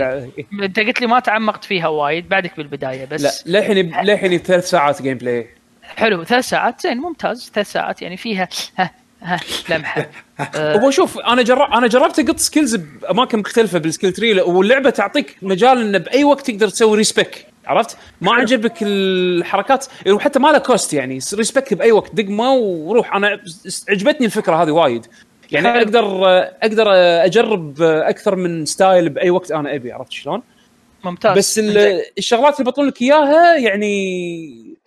[0.63, 5.03] انت قلت لي ما تعمقت فيها وايد بعدك بالبداية بس لا للحين للحين ثلاث ساعات
[5.03, 5.47] gameplay
[5.97, 8.49] حلو ثلاث ساعات؟ زين ممتاز ثلاث ساعات يعني فيها
[8.79, 8.91] ها
[9.23, 9.41] ها
[9.71, 10.07] لمحة.
[10.83, 15.37] هو شوف أنا جرب أنا جربت اقط skills بأماكن مختلفة بال skill tree واللعبة تعطيك
[15.43, 20.93] مجال انه بأي وقت تقدر تسوي respec عرفت؟ ما عجبك الحركات وحتى ما له cost
[20.95, 23.15] يعني respec بأي وقت دقمه وروح.
[23.15, 23.41] أنا
[23.89, 25.07] عجبتني الفكرة هذه وايد.
[25.53, 25.79] يعني حلو.
[25.83, 26.25] أقدر
[26.63, 26.87] أقدر
[27.25, 30.43] أجرب أكثر من style بأي وقت أنا أبي عرفت شلون؟
[31.05, 31.59] ممتاز بس.
[32.19, 34.79] الشغلات اللي بطلون لك إياها يعني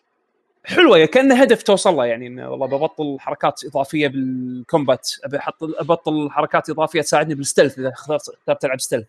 [0.64, 5.56] حلوة كأنه هدف توصل له يعني انه والله ببطل حركات إضافية بال combat أبي أحط
[5.64, 9.06] أبطل حركات إضافية تساعدني بال stealth إذا اخترت اخترت ألعب stealth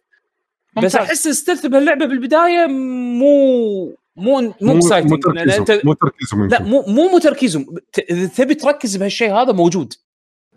[0.82, 0.96] بس.
[0.96, 3.84] أحس ال stealth بهاللعبة بالبداية مو
[4.16, 6.62] مو مو مو exciting تركيزهم مو تركيزهم لا.
[6.62, 9.94] مو مو مو تركيزهم ت- إذا تبي تركز بهالشيء هذا موجود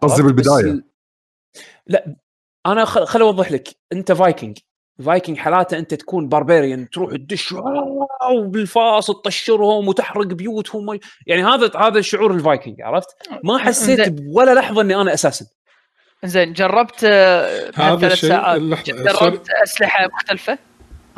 [0.02, 0.84] قصدي؟ بس بالبداية ال-
[1.88, 2.16] لا
[2.66, 4.58] أنا خل, خل أوضح لك أنت Viking
[5.06, 12.02] Viking حالاته أنت تكون barbarian تروح تدش واو بالفاس تطشرهم وتحرق بيوتهم يعني هذا هذا
[12.02, 13.08] شعور الفايكنج عرفت؟
[13.44, 14.16] ما حسيت.
[14.34, 15.46] ولا لحظة إني أنا أساسا
[16.26, 20.58] زين جربت آه، هذا الشيء ساعات جربت أسلحة مختلفة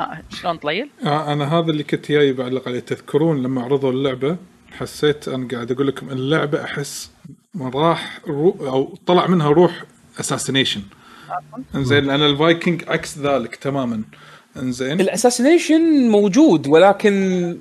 [0.00, 4.36] ها شلون طليل؟ آه أنا هذا اللي كنت جاي بعلق عليه تذكرون لما عرضوا اللعبة
[4.70, 7.10] حسيت أنا قاعد أقول لكم اللعبة أحس
[7.54, 9.84] من راح رو أو طلع منها روح
[10.20, 10.82] assassination
[11.74, 14.02] إنزين لأن الفايكنج عكس ذلك تماما.
[14.56, 15.00] إنزين.
[15.00, 17.56] ال assassination موجود ولكن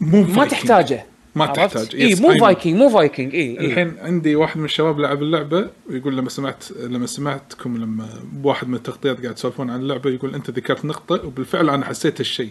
[0.00, 0.44] مو ما.
[0.44, 1.06] تحتاجه.
[1.34, 1.96] ما؟ تحتاج.
[1.96, 2.38] اي مو.
[2.38, 6.64] فايكنج مو فايكنج اي اي الحين عندي واحد من الشباب لعب اللعبة ويقول لما سمعت
[6.72, 11.70] لما سمعتكم لما بواحد من التغطيات قاعد تسولفون عن اللعبة يقول أنت ذكرت نقطة وبالفعل
[11.70, 12.50] أنا حسيت الشيء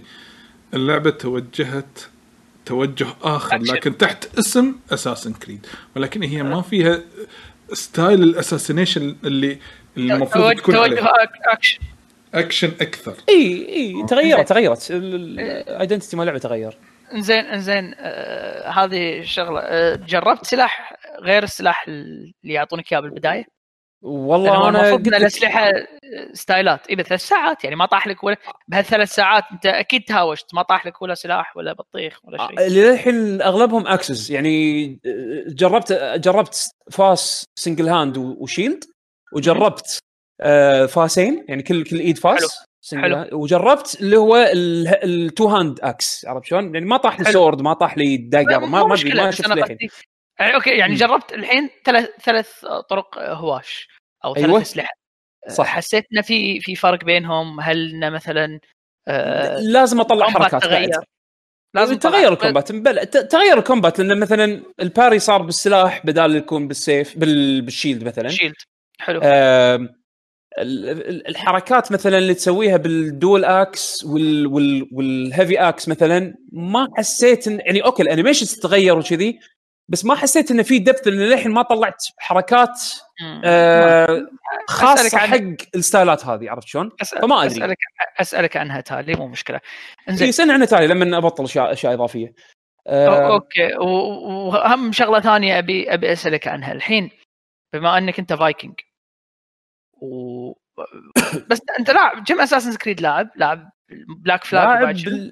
[0.73, 1.99] اللعبة توجهت
[2.65, 3.57] توجه آخر.
[3.57, 5.65] لكن تحت اسم Assassin's Creed
[5.95, 7.01] ولكن هي ما فيها
[7.73, 9.57] style ال assassination اللي
[9.97, 11.07] اللي المفروض توجه تكون توجه
[11.47, 11.79] action
[12.33, 13.15] action أكثر.
[13.29, 14.87] إي إي تغيرت تغيرت.
[14.91, 16.77] ال identity مال اللعبه تغير.
[17.13, 19.59] إنزين إنزين آه هذه شغلة.
[19.59, 23.45] آه جربت سلاح غير السلاح اللي يعطونك إياه بالبداية؟
[24.01, 25.71] والله أنا المفروض إن الأسلحة
[26.33, 30.61] ستايلات اذا ثلاث ساعات يعني ما طاح لك ولا بهالثلاث ساعات أنت أكيد تهاوشت ما
[30.61, 35.43] طاح لك ولا سلاح ولا بطيخ ولا شيء آه، اللي للحين أغلبهم axes يعني آه،
[35.47, 38.83] جربت جربت فاس single hand و shield
[39.33, 39.99] وجربت
[40.41, 42.37] آه، فاسين يعني كل كل إيد حلو.
[42.37, 43.23] فاس حلو.
[43.25, 47.33] hand، وجربت اللي هو ال two hand axe عرفت شلون؟ يعني ما طاح لي حلو.
[47.33, 49.89] sword ما طاح لي dagger ما ما أدري ما شفت للحين قصدي-
[50.39, 50.99] يعني أوكي يعني مم.
[50.99, 53.87] جربت الحين ثلاث ثلاث طرق هواش
[54.25, 54.61] أو ثلاث أيوة.
[54.61, 55.00] أسلحة
[55.49, 55.65] صح.
[55.65, 58.59] حسيت إنه في في فرق بينهم هل إنه مثلا
[59.07, 60.89] آه، لازم أطلع حركات تغير.
[60.89, 61.03] بعد
[61.75, 62.33] لازم تغير.
[62.33, 63.05] ال combat بل...
[63.05, 67.61] تغير ال combat لأن مثلا ال parry صار بالسلاح بدال يكون بالسيف بال...
[67.61, 68.55] بال shield مثلا shield
[68.99, 69.21] حلو
[70.59, 76.87] ال- الحركات مثلا اللي تسويها بال dual axe وال وال وال heavy axe مثلا ما
[76.97, 79.39] حسيت إن يعني أوكي ال animation تتغير وكذي
[79.89, 82.81] بس ما حسيت انه في depth لأن للحين ما طلعت حركات.
[83.43, 84.27] آه
[84.67, 85.37] خاصة حق
[85.75, 87.47] الستايلات هذه عرفت شلون؟ أسأل- فما أدري.
[87.57, 87.77] اسالك
[88.21, 89.57] أسألك عنها تالي مو مشكلة
[90.07, 92.33] زين انزين سنة عنها تالي لما أبطل اشياء أشياء إضافية
[92.87, 97.11] آه أوكي واهم شغلة ثانية ابي أبي أسألك عنها الحين
[97.73, 98.73] بما أنك أنت فايكنج
[100.01, 100.51] و
[101.49, 103.69] بس أنت لاعب كم Assassin's Creed لاعب؟ لاعب
[104.23, 105.31] Black Flag لاعب.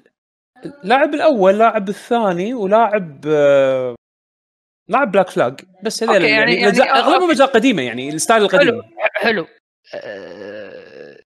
[0.84, 3.20] لاعب الأول لاعب الثاني ولاعب
[4.90, 7.30] لاعب Black Flag بس هذول أوكي، يعني, يعني- يعني, يعني- اغلبهم.
[7.30, 8.82] اجزاء قديمه يعني الستايل القديم.
[9.14, 9.46] حلو
[9.94, 11.22] أه،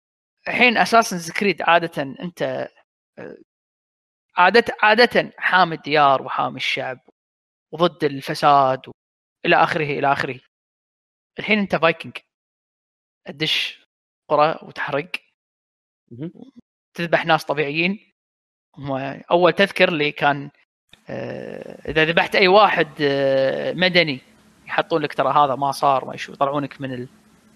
[0.47, 2.41] الحين Assassin's Creed عادة أنت
[3.19, 3.37] أه،
[4.37, 6.99] عادة عادة حامي الديار وحامي الشعب
[7.73, 8.91] وضد الفساد و...
[9.45, 10.39] إلى آخره إلى آخره.
[11.39, 12.17] الحين أنت فايكنج
[13.27, 13.83] تدش
[14.29, 15.11] قرى وتحرق.
[16.97, 18.11] تذبح ناس طبيعيين.
[18.77, 18.91] هم
[19.31, 20.51] أول تذكر اللي كان
[21.09, 24.19] إذا ذبحت أي واحد آه، مدني
[24.67, 27.07] يحطون لك ترى هذا ما صار ما شو يطلعونك من ال...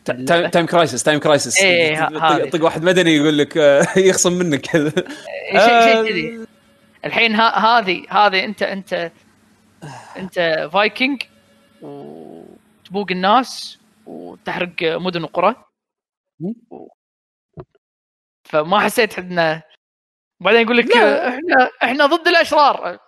[0.06, 2.10] Time Time Crisis Time Crisis إيه،.
[2.24, 4.62] يطق واحد مدني يقول لك آه، يخصم منك.
[4.62, 6.48] كذا شيء آه، شيء كذي.
[7.06, 9.12] الحين هذه هذه انت انت
[10.18, 11.24] أنت فايكنج
[11.82, 15.56] وتبوق الناس وتحرق مدن وقرى
[18.44, 19.64] فما حسيت انه
[20.40, 20.98] بعدين يقول لك.
[20.98, 23.07] إحنا إحنا ضد الأشرار.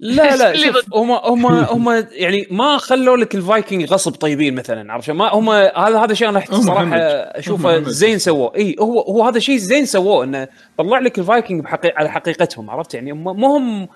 [0.00, 5.06] لا لا شوف؟ هم هم هم يعني ما خلوا لك الفايكنج غصب طيبين مثلا عرفت
[5.06, 6.96] شلون؟ ما هم هذا هذا شيء أنا صراحة.
[6.96, 7.82] أشوفه.
[7.90, 10.48] زين سووه إي هو هو هذا شيء زين سووه إنه
[10.78, 13.88] طلع لك الفايكنج بحقي على حقيقتهم عرفت يعني مو هم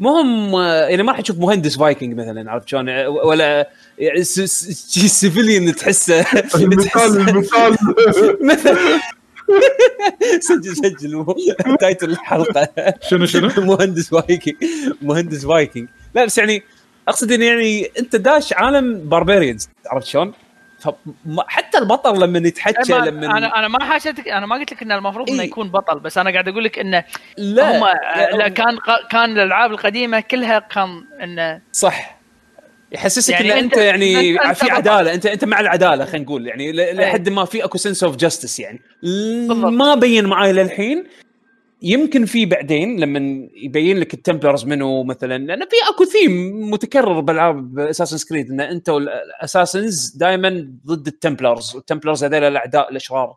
[0.00, 0.56] مو هم
[0.90, 5.74] يعني ما راح تشوف مهندس فايكنج مثلا عرفت شلون ولا يعني س- س- شيء civilian
[5.74, 6.20] تحسه
[6.54, 7.20] المثال
[8.40, 8.74] المثال
[10.48, 11.24] سجل سجل
[11.80, 12.68] title الحلقة
[13.10, 14.54] شنو شنو؟ مهندس فايكنج
[15.02, 16.62] مهندس فايكنج لا بس يعني
[17.08, 20.32] أقصد إن يعني أنت داش عالم barbarians عرفت شلون؟
[21.48, 24.94] حتى البطل لما يتحكى ما- لما أنا أنا ما حاشتك أنا ما قلت لك إنه
[24.98, 25.42] المفروض إنه.
[25.42, 27.04] يكون بطل بس أنا قاعد أقول لك إنه
[27.38, 27.84] لا هم
[28.16, 28.78] لا، لا كان
[29.10, 32.15] كان الألعاب القديمة كلها كان إنه صح
[32.92, 34.70] يحسسك يعني إن أنت, أنت- يعني أنت في.
[34.70, 38.16] عدالة انت أنت مع العدالة خلينا نقول يعني ل- لحد ما في أكو sense of
[38.16, 39.56] justice يعني بالضبط.
[39.72, 41.04] ما بين معاي للحين
[41.82, 47.20] يمكن في بعدين لما يبين لك ال Templars منو مثلا لأن في أكو ثيم متكرر
[47.20, 52.90] بالعاب Assassin's Creed إن أنت وال Assassins دائما ضد ال Templars وال Templars هذول الأعداء
[52.90, 53.36] الأشرار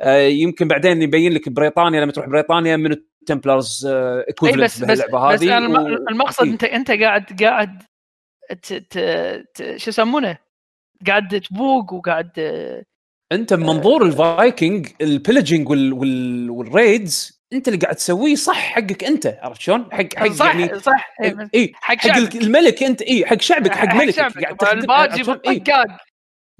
[0.00, 4.78] آه، يمكن بعدين يبين لك بريطانيا لما تروح بريطانيا من ال Templars اي equivalent بس
[4.84, 6.52] بس, بس هذه الم- و- المقصد إيه.
[6.52, 7.82] انت أنت قاعد قاعد
[8.52, 8.98] ت ت
[9.54, 10.38] ت شو يسمونه؟
[11.06, 12.30] قاعد تبوق وقاعد
[13.32, 19.04] أنت بمنظور الفايكنج ال pillaging وال وال وال raids أنت اللي قاعد تسويه صح حقك
[19.04, 22.36] أنت عرفت شلون؟ حق حق صح يعني صح إيه، اي حق حق شعبك.
[22.36, 24.42] الملك أنت اي حق شعبك حق ملكك شعبك.
[24.44, 25.22] قاعد تخدم- الباجي.
[25.22, 26.00] بالطقاق بالط-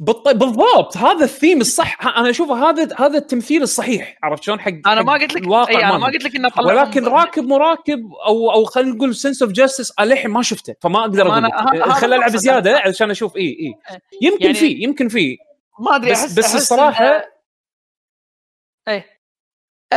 [0.00, 0.96] بالضبط.
[0.96, 2.06] هذا الثيم الصح.
[2.18, 4.18] أنا أشوفه هذا هذا التمثيل الصحيح.
[4.22, 5.98] عرفت شلون؟ حق أنا ما قلت لك الواقع اي أنا.
[5.98, 10.30] ما قلت لك إنه ولكن راكب مراكب أو أو خلينا نقول sense of justice للحين
[10.30, 12.36] ما شفته فما أقدر أقول خل ألعب.
[12.36, 13.74] زيادة علشان أشوف اي اي
[14.22, 15.38] يمكن يعني- في يمكن في.
[15.80, 17.22] ما أدري بس بس أحس الصراحة
[18.88, 19.06] إيه.
[19.92, 19.96] آه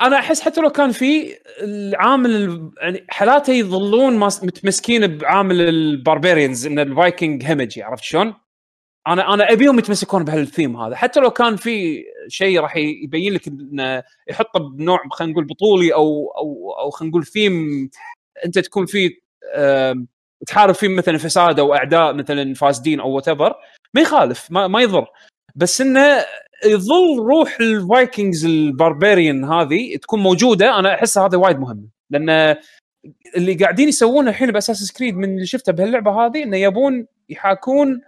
[0.00, 6.66] أنا أحس حتى لو كان في العامل ال- يعني حالاته يظلون متمسكين بعامل ال barbarians
[6.66, 7.82] إن الفايكنج همجي.
[7.82, 8.34] عرفت شلون؟
[9.06, 10.96] أنا أنا أبيهم يتمسكون بهالثيم هذا.
[10.96, 16.32] حتى لو كان في شيء راح يبين لك انه يحطه بنوع خلينا نقول بطولي أو
[16.38, 17.90] أو أو خلينا نقول ثيم
[18.44, 19.10] أنت تكون فيه
[20.46, 23.28] تحارب فيه مثلا فساد أو أعداء مثلا فاسدين أو وات
[23.94, 25.06] ما يخالف ما, ما يضر.
[25.54, 26.24] بس إنه
[26.64, 31.88] يظل روح ال Vikings ال barbarian هذه تكون موجودة أنا أحس هذا وايد مهم.
[32.10, 32.56] لأن
[33.36, 38.00] اللي قاعدين يسوونه الحين ب Assassin's Creed من اللي شفته بهاللعبة هذه إنه يبون يحاكون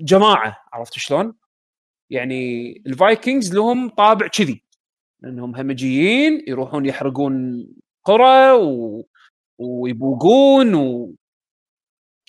[0.00, 1.34] جماعة عرفت شلون؟
[2.10, 4.64] يعني الفايكنجز لهم طابع كذي
[5.24, 7.66] انهم همجيين يروحون يحرقون
[8.04, 9.04] قرى و...
[9.58, 11.14] ويبوقون و...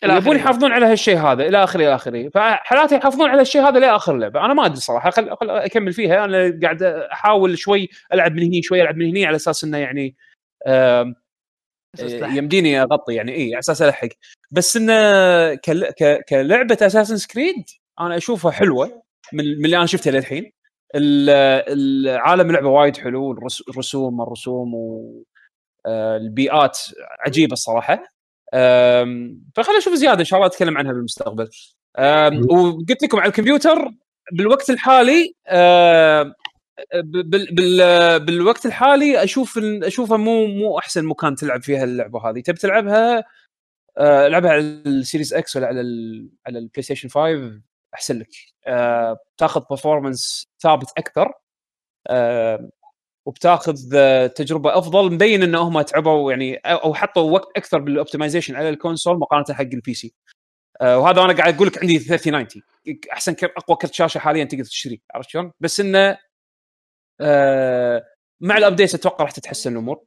[0.03, 0.35] يبون.
[0.35, 4.45] يحافظون على هالشيء هذا إلى آخره إلى آخره فحالات يحافظون على الشيء هذا لاخر اللعبه
[4.45, 5.35] أنا ما أدري صراحة خل...
[5.35, 9.35] خل أكمل فيها أنا قاعد أحاول شوي ألعب من هني شوي ألعب من هني على
[9.35, 10.15] أساس إنه يعني
[10.67, 11.15] آم،.
[12.37, 14.07] يمديني أغطي يعني اي على أساس ألحق.
[14.51, 14.93] بس انه
[15.55, 15.85] كل...
[15.85, 16.25] ك...
[16.29, 17.65] كلعبة اساسن سكريد
[17.99, 19.03] أنا أشوفها حلوة
[19.33, 20.51] من, من اللي أنا شفتها للحين.
[20.95, 21.29] ال-
[22.09, 24.73] العالم اللعبه وايد حلو الرس- الرسوم الرسوم
[25.85, 26.79] والبيئات
[27.25, 28.03] عجيبة الصراحة.
[29.55, 31.49] فخلينا نشوف زيادة إن شاء الله أتكلم عنها بالمستقبل.
[32.49, 33.91] وقلت لكم على الكمبيوتر
[34.33, 35.33] بالوقت الحالي
[37.03, 42.39] بال بال بالوقت الحالي أشوف أشوفها مو مو أحسن مكان تلعب فيها اللعبة هذه.
[42.39, 43.23] تبي تلعبها
[43.97, 47.61] أه، ألعبها على ال Series X ولا على ال على ال PlayStation 5
[47.93, 48.29] أحسن لك.
[48.67, 51.33] أه، تاخذ performance ثابت أكثر
[52.07, 52.69] أه،
[53.25, 58.55] وبتاخذ آه، تجربة أفضل مبين إن هم تعبوا يعني أو حطوا وقت أكثر بال optimization
[58.55, 60.13] على ال console مقارنة حق ال PC
[60.81, 62.63] آه، وهذا أنا قاعد أقول لك عندي 3090
[63.13, 66.17] أحسن أقوى كرت شاشة حاليا تقدر تشتريه عرفت شلون؟ بس إنه آه،
[68.41, 70.05] مع ال update أتوقع راح تتحسن الأمور.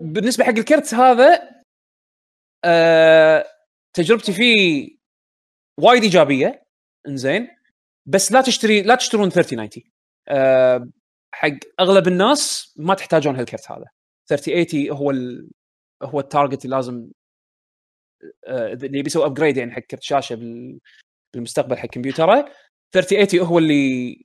[0.00, 1.60] بالنسبة حق الكرت هذا
[2.64, 3.46] آه،
[3.96, 4.88] تجربتي فيه
[5.80, 6.62] وايد إيجابية.
[7.08, 7.48] إنزين.
[8.06, 9.92] بس لا تشتري لا تشترون 3090
[10.28, 10.90] آه،
[11.34, 13.86] حق أغلب الناس ما تحتاجون هالكرت هذا.
[14.28, 15.50] 3080 هو ال...
[16.02, 17.10] هو ال target اللي لازم
[18.46, 20.78] آه، اللي بيسوي upgrade يعني حق كرت شاشة بال...
[21.34, 22.52] بالمستقبل حق كمبيوتره.
[22.94, 24.24] 3080 هو اللي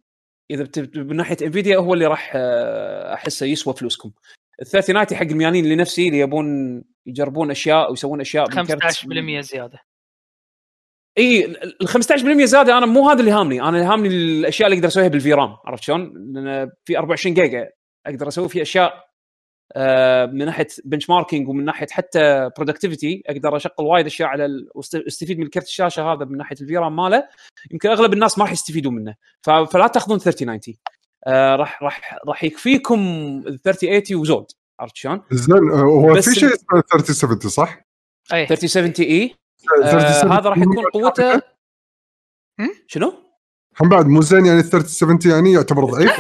[0.52, 0.98] إذا بت...
[0.98, 4.12] من ناحية Nvidia هو اللي راح آه، أحسه يسوى فلوسكم.
[4.62, 6.46] ال 3090 حق الميانين اللي نفسي اللي يبون
[7.06, 9.80] يجربون أشياء ويسوون أشياء بالكرت 15% زيادة.
[11.18, 14.88] إي ال 15% زيادة أنا مو هذا اللي هامني أنا اللي هامني الأشياء اللي أقدر
[14.88, 17.70] أسويها بال VRAM عرفت شلون؟ لأن في 24 جيجا
[18.06, 19.06] أقدر أسوي فيه أشياء
[20.34, 24.70] من ناحية benchmarking ومن ناحية حتى productivity أقدر أشغل وايد أشياء على ال...
[24.76, 27.28] واستفيد من كرت الشاشة هذا من ناحية ال VRAM ماله
[27.72, 29.16] يمكن أغلب الناس ما راح يستفيدون منه.
[29.44, 30.76] فلا تأخذون 3090
[31.28, 33.00] آه راح راح راح يكفيكم
[33.48, 37.86] ال 3080 وزود عرفت شلون؟ زين آه، هو في شيء اسمه 3070 صح؟
[38.34, 39.36] أي 3070 إي
[39.84, 41.42] آه 3070 هذا راح يكون قوته
[42.88, 43.14] شنو؟
[43.82, 46.12] هم بعد مو زين يعني 3070 يعني يعتبر ضعيف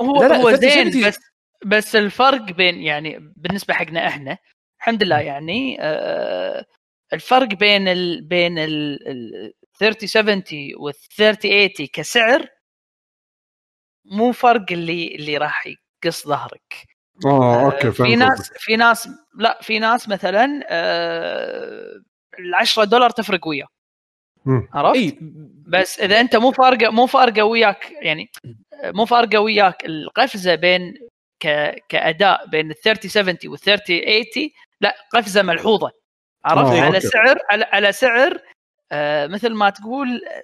[0.00, 1.18] هو لا، لا، هو 30 زين بس
[1.64, 4.38] بس الفرق بين يعني بالنسبة حقنا إحنا
[4.80, 6.64] الحمد لله يعني آه
[7.12, 10.42] الفرق بين ال بين ال ال 3070
[10.78, 12.48] وال 3080 كسعر
[14.04, 15.64] مو فرق اللي اللي راح
[16.04, 16.86] يقص ظهرك
[17.26, 18.52] آه أوكي آه، فهمت في ناس.
[18.58, 22.02] في ناس لا في ناس مثلا آه
[22.38, 23.68] ال 10 دولار تفرق وياه.
[24.46, 25.18] عرفت؟ إي
[25.66, 28.30] بس إذا أنت مو فارقه مو فارقه وياك يعني
[28.84, 30.94] مو فارقه وياك القفزة بين
[31.44, 31.74] ك...
[31.88, 34.50] كأداء بين ال 3070 وال 3080
[34.80, 35.90] لا قفزة ملحوظة.
[36.44, 37.00] عرفت؟ آه، على.
[37.00, 38.38] سعر على, على سعر
[38.92, 40.42] آه مثل ما تقول آه،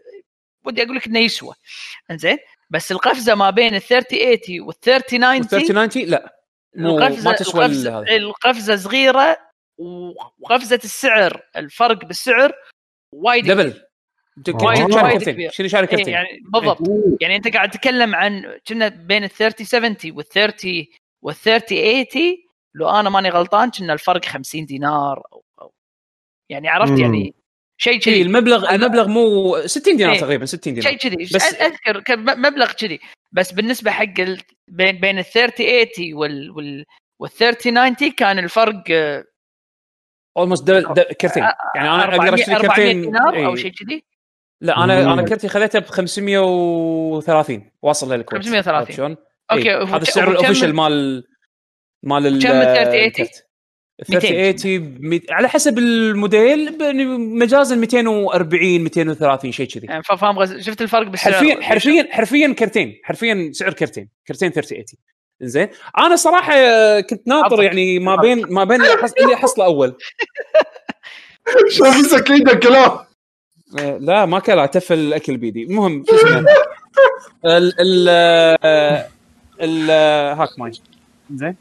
[0.65, 1.55] ودي أقول لك إنه يسوى.
[2.11, 2.39] إنزين؟
[2.71, 6.37] بس القفزة ما بين ال 3080 وال 3090 3090 لا.
[6.77, 8.17] القفزه ما تسوى ال- القفزه, هذا.
[8.17, 9.37] القفزة صغيرة
[10.39, 12.53] وقفزة السعر الفرق بالسعر
[13.13, 13.83] وايد دبل
[14.49, 15.51] وايد- وايد.
[15.51, 16.81] شنو شاري إيه يعني بالضبط.
[17.21, 20.87] يعني أنت قاعد تتكلم عن كنا بين ال 3070 وال 30
[21.23, 22.37] وال 3080
[22.75, 25.73] لو أنا ماني غلطان كنا الفرق 50 دينار أو, أو.
[26.49, 26.99] يعني عرفت؟ مم.
[27.01, 27.35] يعني
[27.79, 28.23] شيء كذي.
[28.23, 30.21] المبلغ أنا- المبلغ مو 60 دينار إيه.
[30.21, 30.91] تقريبا 60 دينار.
[30.91, 31.17] شيء كذي.
[31.25, 33.01] بس- أذكر مبلغ كذي.
[33.33, 34.41] بس بالنسبة حق ال...
[34.69, 36.85] بين بين ال 3080 وال وال
[37.21, 38.83] وال 3090 كان الفرق
[40.37, 41.43] almost double كرتين.
[41.75, 43.63] يعني أنا أقدر 400 أشتري 400 كرتين دينار أو إيه.
[43.63, 44.05] شيء كذي.
[44.61, 45.13] لا أنا مم.
[45.13, 48.75] أنا كرتي خذيته ب 530 واصل للكويت 530.
[48.75, 49.17] عرفت شلون؟
[49.53, 49.83] okay، إيه.
[49.85, 51.25] هذا السعر ال official مال
[52.03, 53.05] مال ال- كم ال 3080?
[53.05, 53.47] الكرت.
[54.09, 54.21] 200.
[54.29, 56.83] 3080 بمي- على حسب الموديل ب-
[57.43, 63.01] مجازا 240 230 شيء كذي يعني فاهم غز- شفت الفرق بالسعر حرفيا حرفيا حرفيا كرتين
[63.05, 64.85] حرفيا سعر كرتين كرتين 3080
[65.43, 65.69] زين
[65.99, 66.53] أنا صراحة
[67.01, 67.63] كنت ناطر.
[67.63, 68.81] يعني ما بين ما بين
[69.21, 69.97] اللي أحصله أول
[71.77, 73.07] شو مسك إيدك كلام آه،
[74.01, 76.45] لا ما كلا تفل الأكل بيدي المهم شو اسمه؟
[77.47, 79.07] ال ال آه،
[79.61, 80.73] ال آه، هاك ماي.
[81.35, 81.57] زين.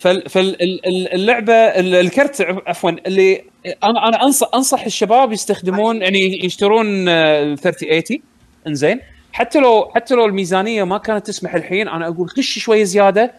[0.00, 3.44] فاللعبه الكرت عفوا اللي
[3.84, 8.22] أنا أنا انصح أنصح الشباب يستخدمون يعني يشترون آه، ال 3080
[8.66, 9.00] إنزين.
[9.32, 13.34] حتى لو حتى لو الميزانية ما كانت تسمح الحين أنا أقول خش شوية زيادة.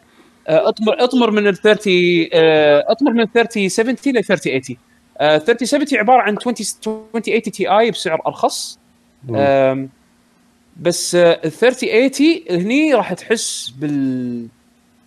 [0.48, 1.94] آه، اطمر أطمر من ال 30
[2.34, 4.78] آه، أطمر من 3070 ل 3080
[5.20, 8.80] آه، 3070 عبارة عن 20 2080 Ti بسعر أرخص
[10.78, 14.48] بس آه، ال 3080 هني راح تحس بال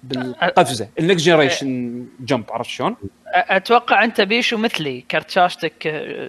[0.03, 6.29] بالقفزة ال next generation jump عرفت شلون؟ أتوقع أنت بيشو مثلي كرت شاشتك آه،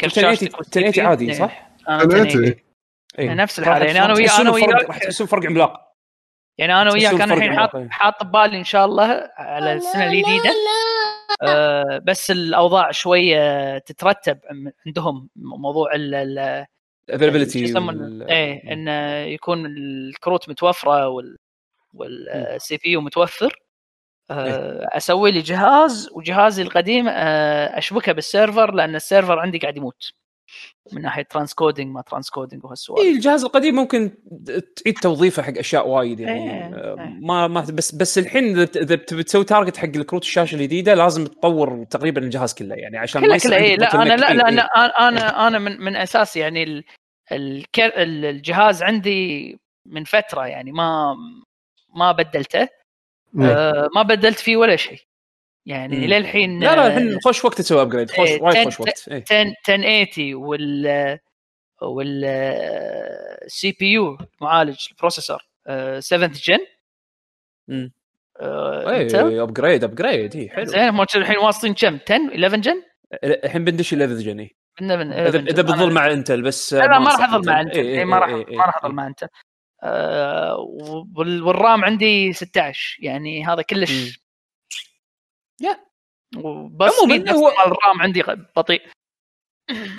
[0.00, 1.34] كرت 1080 شاشتك 1080 عادي.
[1.34, 2.46] صح؟ أنا أنا 1080.
[2.46, 2.58] أنت.
[3.18, 3.34] إيه.
[3.34, 5.87] نفس الحالة، يعني أنا بفرق- وياك- راح تحسون فرق عملاق
[6.58, 7.90] يعني أنا وياك أنا الحين حاط عملاق.
[7.90, 10.50] حاط ببالي إن شاء الله على السنة الجديدة.
[11.42, 14.38] آه بس الأوضاع شوية تترتب
[14.86, 16.66] عندهم موضوع ال ال
[17.10, 21.36] شو availability يسمونه إيه انه يكون الكروت متوفرة وال
[21.94, 23.62] وال CPU متوفر.
[24.30, 29.76] آه، أسوي لي جهاز وجهازي القديم آه، أشبكه بال server لأن ال server عندي قاعد
[29.76, 30.12] يموت.
[30.92, 34.10] من ناحية transcoding ما transcoding وهالسوالف اي الجهاز القديم ممكن
[34.76, 37.18] تعيد توظيفه حق أشياء وايد يعني إيه، آه، إيه.
[37.20, 41.84] ما ما بس بس الحين إذا بتبي تسوي target حق الكروت الشاشة الجديدة لازم تطور
[41.90, 44.20] تقريبا الجهاز كله يعني عشان ما كله يصير كله اي عندك لا أنا bottleneck.
[44.20, 44.54] لا إيه، لا إيه.
[44.58, 46.84] أنا أنا أنا من من أساس يعني ال
[47.32, 49.56] الكر ال- الجهاز عندي
[49.86, 51.16] من فترة يعني ما
[51.94, 52.68] ما بدلته.
[53.40, 55.00] آه ما بدلت فيه ولا شيء
[55.68, 56.04] يعني مم.
[56.04, 59.24] للحين لا لا آه، الحين خوش وقت تسوي upgrade خوش إيه، وايد خوش وقت إيه.
[59.30, 61.18] 10 1080 وال
[61.82, 62.24] وال
[63.50, 65.38] CPU معالج ال processor
[65.98, 66.58] 7 gen
[67.68, 67.92] مم.
[68.40, 72.82] آه، اي upgrade upgrade اي حلو زين الحين واصلين كم 10 11 جن؟
[73.24, 75.72] الحين بندش 11 جني عندنا من اذا 11 إذا جن.
[75.72, 77.78] بتظل مع انتل بس لا لا ما راح أظل مع إنتل.
[77.78, 78.86] انت إيه، إيه، ما راح إيه، إيه، ما راح إيه.
[78.86, 79.24] أظل مع انت
[79.82, 80.56] آه،
[81.16, 83.62] وال- والرام عندي 16 يعني هذا.
[83.62, 84.20] كلش
[85.60, 85.84] يا.
[86.36, 88.22] وبس عموماً هو- الرام عندي
[88.56, 88.82] بطيء.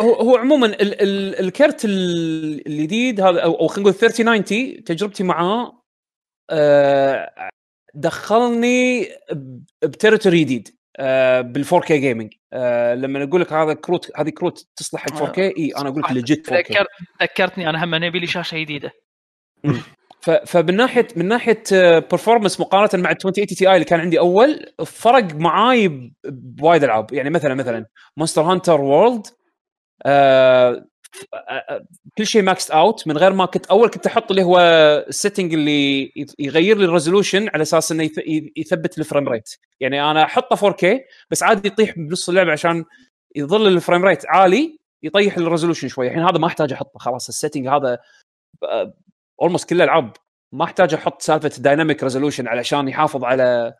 [0.01, 5.23] هو هو عموما ال ال الكرت ال- الجديد هذا أو أو خلينا نقول 3090 تجربتي
[5.23, 5.83] معاه
[6.49, 7.49] آه،
[7.93, 9.07] دخلني
[9.83, 10.67] ب territory جديد
[11.41, 12.33] بال 4K gaming
[13.03, 16.47] لما أقول لك هذا كروت هذه كروت تصلح حق 4K إي أنا أقول لك legit
[16.49, 16.85] 4K ذكر
[17.21, 18.91] ذكرتني أنا هم نبي لي شاشة جديدة.
[20.21, 21.63] فمن ناحيه من ناحية
[21.99, 27.13] performance مقارنة مع ال 2080 Ti اللي كان عندي أول فرق معاي بوايد ألعاب.
[27.13, 27.85] يعني مثلا مثلا
[28.17, 29.27] Monster Hunter World
[30.05, 30.85] آه،
[32.17, 34.59] كل شيء max out من غير ما كنت أول كنت أحط اللي هو
[35.07, 38.09] ال setting اللي يغير لي ال resolution على أساس إنه
[38.57, 40.85] يثبت ال frame rate يعني أنا أحطه 4K
[41.31, 42.85] بس عادي يطيح بنص اللعبة عشان
[43.35, 46.07] يظل ال frame rate عالي يطيح ال resolution شوي.
[46.07, 46.99] الحين هذا ما أحتاج أحطه.
[46.99, 47.99] خلاص ال setting هذا
[49.41, 50.13] almost كل الالعاب
[50.53, 53.73] ما احتاج أحط سالفة ال dynamic resolution علشان يحافظ على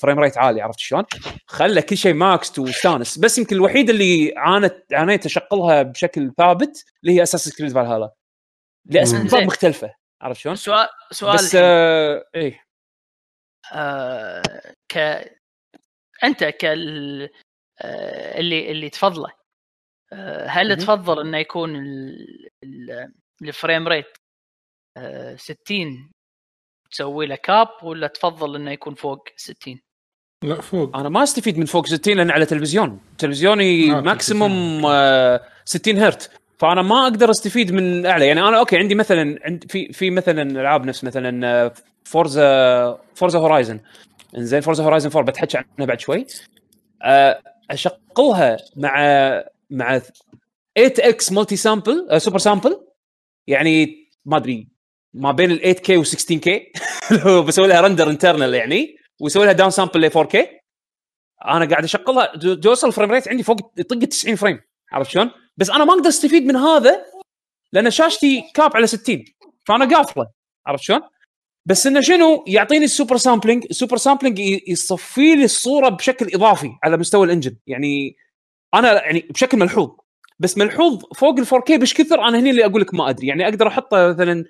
[0.00, 1.04] frame rate عالي عرفت شلون؟
[1.46, 7.14] خلى كل شيء max وستانس بس يمكن الوحيده اللي عانت عانيت اشغلها بشكل ثابت اللي
[7.18, 8.10] هي Assassin's Creed Valhalla
[8.86, 9.42] لاسباب.
[9.42, 11.54] مختلفة عرفت شلون؟ سؤال سؤال بس.
[11.54, 12.64] آه إيه
[13.72, 14.42] آه
[14.88, 14.98] ك
[16.24, 17.22] أنت كال
[17.80, 19.32] آه اللي اللي تفضله
[20.12, 20.76] آه هل.
[20.76, 24.29] تفضل إنه يكون ال- ال- ال frame rate آه
[25.36, 26.10] 60
[26.90, 29.80] تسوي له cap ولا تفضل إنه يكون فوق 60
[30.44, 30.96] لا فوق.
[30.96, 33.00] أنا ما أستفيد من فوق 60 لأن على تلفزيون.
[33.18, 38.26] تلفزيوني آه، maximum آه 60 هرت فأنا ما أقدر أستفيد من أعلى.
[38.26, 41.72] يعني أنا okay عندي مثلا عند في في مثلا ألعاب نفس مثلا آه،
[42.04, 43.80] Forza Forza Horizon
[44.36, 46.26] إنزين Forza Horizon 4 بتحكي عنها بعد شوي.
[47.02, 48.94] آه، اشغلها مع
[49.70, 52.80] مع 8x multi sample super sample
[53.46, 54.68] يعني ما أدري
[55.14, 56.72] ما بين ال 8K و 16K
[57.24, 60.60] لو بسوي لها render internal يعني ويسوي لها down sample ل 4K
[61.44, 64.60] أنا قاعد أشغلها توصل ال frame rate عندي فوق يطق 90 frame
[64.92, 67.04] عرفت شلون؟ بس أنا ما أقدر أستفيد من هذا
[67.72, 69.24] لأن شاشتي cap على 60
[69.66, 70.26] فأنا قافلة
[70.66, 71.00] عرفت شلون؟
[71.66, 74.38] بس إنه شنو؟ يعطيني ال super sampling ال super sampling
[74.68, 78.16] يصفي لي الصورة بشكل إضافي على مستوى ال engine يعني
[78.74, 79.90] أنا يعني بشكل ملحوظ.
[80.38, 83.26] بس ملحوظ فوق ال 4K بش كثر أنا هني اللي أقول لك ما أدري.
[83.26, 84.44] يعني أقدر أحطه مثلا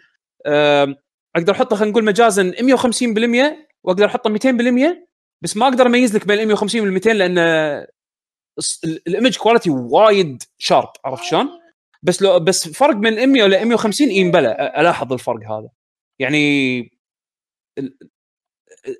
[1.37, 4.97] أقدر أحطه خلينا نقول مجازا 150% وأقدر أحطه 200%
[5.43, 7.39] بس ما أقدر أميز لك بين ال 150 وال 200 لأن
[9.07, 11.49] ال image quality وايد sharp عرفت شلون؟
[12.03, 15.69] بس لو بس فرق من 100 ل 150 إي بلى أ- ألاحظ الفرق هذا
[16.19, 16.79] يعني
[17.79, 17.99] ال-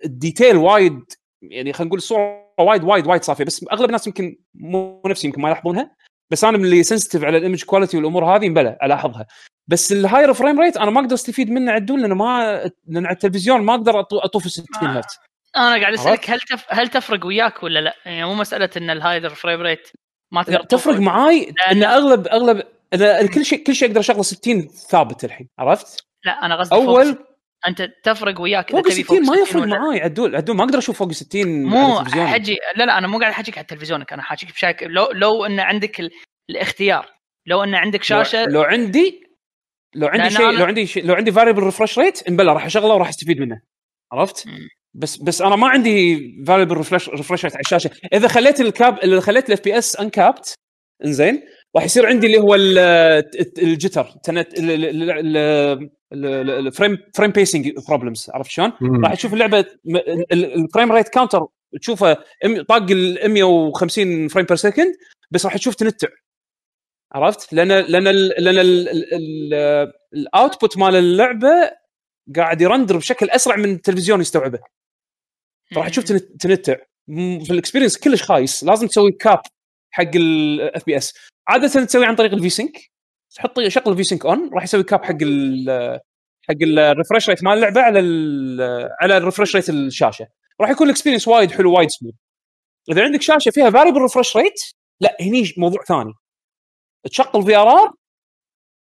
[0.05, 1.01] الdetail وايد
[1.43, 5.43] يعني خلينا نقول الصورة وايد وايد وايد صافية بس أغلب الناس يمكن مو نفسي يمكن
[5.43, 5.97] ما يلاحظونها
[6.31, 9.27] بس أنا من اللي sensitive على ال image quality والأمور هذه بلى ألاحظها
[9.71, 13.15] بس ال higher frame rate أنا ما أقدر أستفيد منه عدول لأن ما لأن على
[13.15, 14.87] التلفزيون ما أقدر أطوف ال 60 آه.
[14.93, 15.19] هرتز
[15.57, 16.65] أنا قاعد؟ أسألك هل تف...
[16.69, 19.89] هل تفرق وياك ولا لا؟ يعني مو مسألة إن ال higher frame rate
[20.33, 21.01] ما تقدر تفرق.
[21.01, 22.63] معاي إن أغلب أغلب
[22.95, 27.07] أنا كل شيء كل شيء أقدر أشغله 60 ثابت الحين عرفت؟ لا أنا قصدي أول
[27.07, 27.27] فوق
[27.69, 30.99] أنت تفرق وياك فوق إذا تبي 60 ما يفرق معاي عدول عدول ما أقدر أشوف
[30.99, 32.05] فوق 60 مو.
[32.05, 35.61] حجي لا لا أنا مو قاعد احكيك على تلفزيونك أنا حاجيك بشكل لو لو إن
[35.61, 36.11] عندك ال...
[36.51, 37.07] الإختيار
[37.47, 39.30] لو إن عندك شاشة لو, لو عندي
[39.95, 42.95] لو عندي شيء أنا- لو عندي شيء لو عندي variable refresh rate انبلى راح اشغله
[42.95, 43.61] وراح استفيد منه
[44.12, 44.47] عرفت؟
[44.95, 48.99] بس بس أنا ما عندي variable refresh refresh rate على الشاشه اذا خليت ال cap
[48.99, 50.55] اذا خليت ال FPS uncapped
[51.05, 51.43] انزين
[51.77, 52.79] راح يصير عندي اللي هو ال-
[53.41, 54.07] الت- ال jitter
[56.12, 58.73] ال frame frame pacing problems عرفت شلون؟
[59.05, 61.47] راح تشوف اللعبه م- ال- ال- ال frame rate counter
[61.81, 62.17] تشوفه
[62.69, 64.93] طاق ال 150 frame per second
[65.31, 66.09] بس راح تشوف تنتع
[67.12, 68.59] عرفت؟ لأن لأن ال- لأن
[70.15, 71.70] ال output مال اللعبة
[72.37, 74.59] قاعد ي render بشكل أسرع من التلفزيون يستوعبه.
[75.77, 76.77] راح تشوف تنت- تنتع.
[77.45, 78.65] في ال experience كلش خايس.
[78.65, 79.41] لازم تسوي cap
[79.91, 81.15] حق ال FPS
[81.49, 82.89] عادة تسوي عن طريق الفي سync
[83.37, 86.01] تحط شغل الفي سync on راح يسوي cap حق ال
[86.49, 87.99] حق ال refresh rate مال اللعبة على
[89.03, 90.27] على ال refresh rate الشاشة.
[90.61, 92.15] راح يكون ال experience وايد حلو وايد سموث
[92.91, 94.61] إذا عندك شاشة فيها variable refresh rate
[95.01, 96.12] لا هني موضوع ثاني.
[97.05, 97.93] تشغل VRR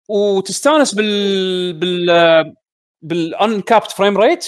[0.09, 2.55] وتستانس بال بال
[3.03, 4.47] بال uncapped frame rate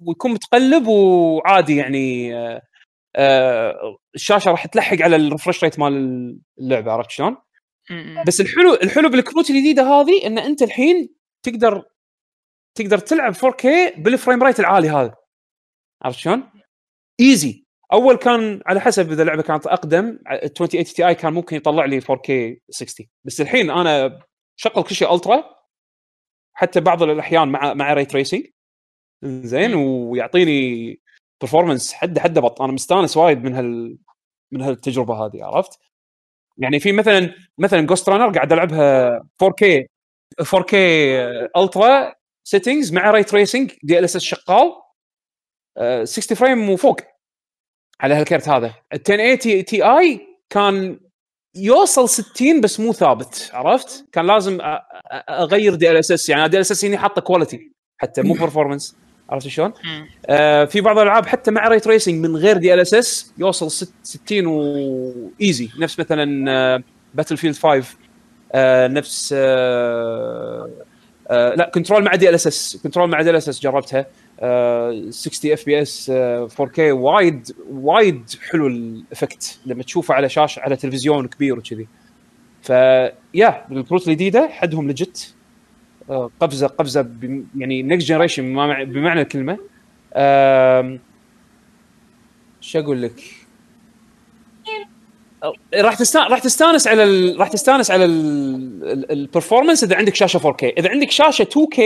[0.00, 2.62] ويكون متقلب وعادي يعني آه،
[3.16, 7.36] آه، الشاشة راح تلحق على ال refresh rate مال اللعبة عرفت شلون؟
[8.26, 11.08] بس الحلو الحلو بالكروت الجديدة هذه إن أنت الحين
[11.42, 11.84] تقدر
[12.74, 13.66] تقدر تلعب 4K
[13.98, 15.14] بال frame rate العالي هذا
[16.02, 16.50] عرفت شلون؟
[17.20, 22.00] easy أول كان على حسب إذا اللعبة كانت أقدم 2080 Ti كان ممكن يطلع لي
[22.00, 24.20] 4K 60 بس الحين أنا
[24.56, 25.44] شغل كل شيء ultra
[26.52, 28.46] حتى بعض الأحيان مع مع ray tracing
[29.24, 31.00] زين ويعطيني
[31.40, 32.62] performance حد حد بط.
[32.62, 33.98] أنا مستانس وايد من هال
[34.52, 35.78] من هالتجربة هذه عرفت؟
[36.58, 39.84] يعني في مثلا مثلا Ghostrunner قاعد ألعبها 4K
[40.42, 40.74] 4K
[41.56, 42.14] ultra
[42.44, 44.72] settings مع ray tracing DLSS شغال
[45.76, 47.00] آه، 60 frame وفوق.
[48.00, 48.66] على هالكرت هذا.
[48.92, 50.20] ال 1080 Ti
[50.50, 50.98] كان
[51.56, 54.58] يوصل 60 بس مو ثابت عرفت؟ كان لازم
[55.28, 58.96] أغير DLSS يعني DLSS هنا حاطه quality حتى مو performance
[59.30, 59.72] عرفت شلون؟
[60.26, 64.70] آه في بعض الألعاب حتى مع ray tracing من غير DLSS يوصل ست- 60 و
[64.70, 66.82] easy نفس مثلا
[67.14, 67.84] Battlefield 5
[68.52, 70.70] آه نفس آه
[71.30, 73.98] آه لا Control مع DLSS Control مع DLSS جربتها.
[74.00, 74.06] آه
[75.10, 76.12] 60 FPS
[76.60, 79.60] 4K وايد وايد حلو ال effect.
[79.66, 81.88] لما تشوفه على شاشه على تلفزيون كبير وكذي.
[82.62, 85.34] فيا الكروت الجديدة حدهم legit
[86.10, 87.10] آه، قفزة قفزة
[87.56, 88.52] يعني next generation
[88.84, 89.58] بمعنى الكلمة.
[92.60, 93.20] شو أقول لك؟
[95.74, 97.40] راح تستانس راح تستانس على ال...
[97.40, 101.80] راح تستانس على ال performance إذا عندك شاشة 4K، إذا عندك شاشة 2K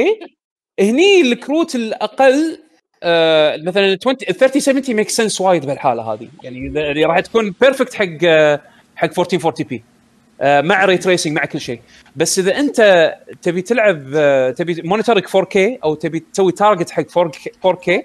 [0.81, 2.59] هني الكروت الأقل
[3.03, 6.29] آه مثلا 20 3070 make sense وايد بالحاله هذه.
[6.43, 8.61] يعني راح تكون perfect حق آه،
[8.97, 9.85] حق 1440 p
[10.41, 11.81] آه، مع ray tracing مع كل شيء.
[12.17, 13.13] بس إذا أنت
[13.43, 18.03] تبي تلعب آه، تبي monitor ك 4K أو تبي تسوي target حق 4K 4K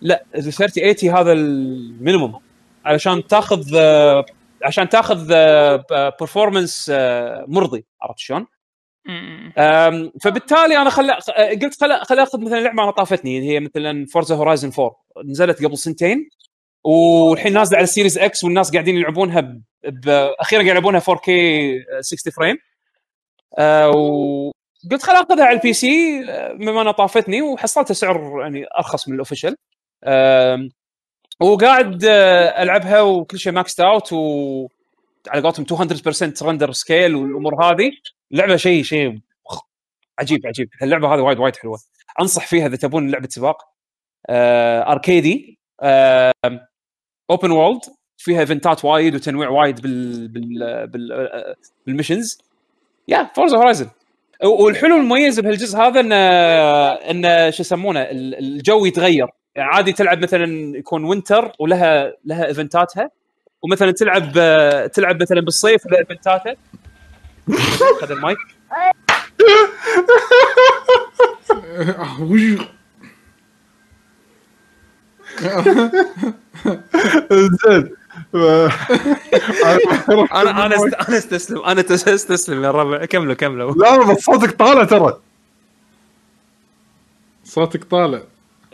[0.00, 2.40] لا ال 3080 هذا ال minimum
[2.84, 4.24] علشان تاخذ آه،
[4.62, 5.28] عشان تاخذ
[6.20, 6.92] performance
[7.48, 7.84] مرضي.
[8.02, 8.46] عرفت شلون؟
[10.22, 11.10] فبالتالي أنا خل...
[11.62, 15.64] قلت خل خل آخذ مثلا لعبة أنا طافتني اللي هي مثلا Forza Horizon 4 نزلت
[15.64, 16.30] قبل سنتين
[16.84, 19.62] والحين نازلة على ال Series X والناس قاعدين يلعبونها ب...
[19.84, 20.08] ب...
[20.40, 21.30] أخيرا قاعد يلعبونها 4K
[22.00, 22.56] 60 frame
[23.94, 26.22] وقلت خل آخذها على ال PC
[26.54, 29.56] بما انها طافتني وحصلتها سعر يعني أرخص من ال official
[31.40, 32.04] وقاعد
[32.58, 34.66] ألعبها وكل شيء maxed out و
[35.28, 37.90] على قولتهم 200% render scale والأمور هذه.
[38.34, 39.18] اللعبة شيء شيء
[40.18, 40.68] عجيب عجيب.
[40.82, 41.78] اللعبة هذه وايد وايد حلوة.
[42.20, 43.56] أنصح فيها إذا تبون لعبة سباق.
[44.28, 45.58] آه أركيدي.
[45.82, 46.32] آه
[47.30, 47.80] open world
[48.16, 51.54] فيها event ات وايد وتنويع وايد بال بال, بال آه،
[51.86, 52.38] بال missions
[53.08, 53.88] يا Forza Horizon
[54.44, 56.16] والحلو المميز بهالجزء هذا انه
[57.10, 59.26] انه شو يسمونه ال- الجو يتغير.
[59.56, 63.10] يعني عادي تلعب مثلا يكون وينتر ولها لها إيفنتاتها.
[63.62, 66.56] ومثلا تلعب آه، تلعب مثلا بالصيف ولها إيفنتاتها.
[68.00, 68.38] خذ المايك.
[75.42, 76.92] آه،
[77.32, 77.90] زين.
[78.34, 78.70] آه،
[80.32, 80.76] أنا أنا
[81.08, 81.58] أنا استسلم.
[81.64, 83.04] أنا تس- استسلم يا ربع.
[83.04, 83.72] كملوا كملوا.
[83.72, 85.20] لا لا بس صوتك طالع ترى.
[87.44, 88.22] صوتك طالع.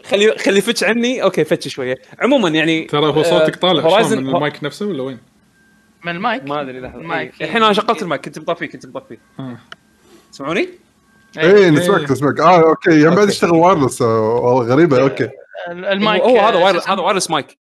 [0.05, 1.23] خلي خلي فتش عني.
[1.23, 1.99] okay فتش شوية.
[2.19, 3.83] عموما يعني ترى هو صوتك طالع.
[3.83, 5.19] Horizon شلون؟ من المايك نفسه ولا وين؟
[6.05, 7.41] من المايك ما أدري لحظه المايك.
[7.41, 7.47] إيه.
[7.47, 9.59] الحين أنا شغلت المايك كنت مطفيه كنت مطفيه آه.
[10.33, 10.69] تسمعوني؟
[11.39, 13.29] اي نسمعك نسمعك آه okay يعني بعد.
[13.29, 15.31] يشتغل wireless آه، والله غريبة okay
[15.69, 17.59] المايك هو هذا آه، wireless شو هذا wireless mic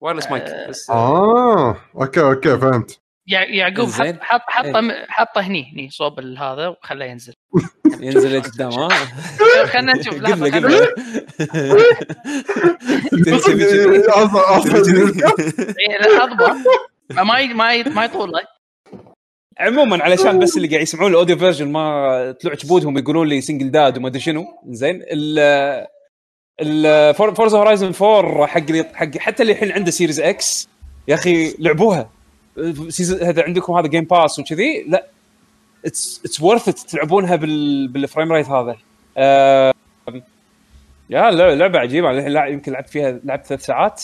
[0.00, 0.68] wireless mic آه.
[0.68, 3.88] بس آه okay okay فهمت يع- يعقوب.
[3.90, 5.06] حط حط حطه إيه.
[5.08, 7.34] حطه هني هني صوب هذا وخليه ينزل
[8.00, 8.88] ينزل قدام ها
[9.72, 10.86] خلنا نشوف لحظه قلنا
[17.10, 18.32] اضبط ما ما ما يطول.
[19.58, 23.70] عموما علشان بس اللي قاعد يسمعون ال audio version ما طلعوا جبودهم يقولون لي single
[23.70, 24.46] dad وما أدري شنو.
[24.68, 25.02] زين.
[26.60, 30.68] ال Forza Horizon 4 حق حق حتى اللي الحين عنده Series X
[31.08, 32.10] يا أخي لعبوها.
[33.22, 35.06] هذا عندكم هذا Game Pass وكذي؟ لا.
[35.84, 38.76] it's it's worth تلعبونها بال بال frame rate هذا.
[39.16, 39.72] آه
[41.10, 42.10] يا لعبة عجيبة.
[42.46, 44.02] يمكن لعبت فيها لعبت ثلاث ساعات.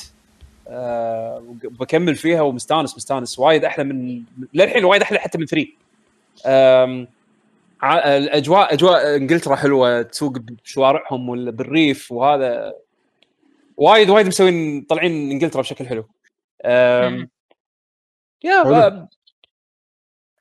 [0.69, 3.39] آه بكمل فيها ومستانس مستانس.
[3.39, 4.23] وايد أحلى من
[4.55, 5.69] للحين وايد أحلى حتى من 3
[6.47, 7.09] آم،
[7.81, 10.03] ع- الأجواء أجواء إنجلترا حلوة.
[10.03, 12.75] تسوق بشوارعهم ولا بالريف وهذا.
[13.77, 16.09] وايد وايد مسوين طالعين إنجلترا بشكل حلو.
[18.45, 19.09] يا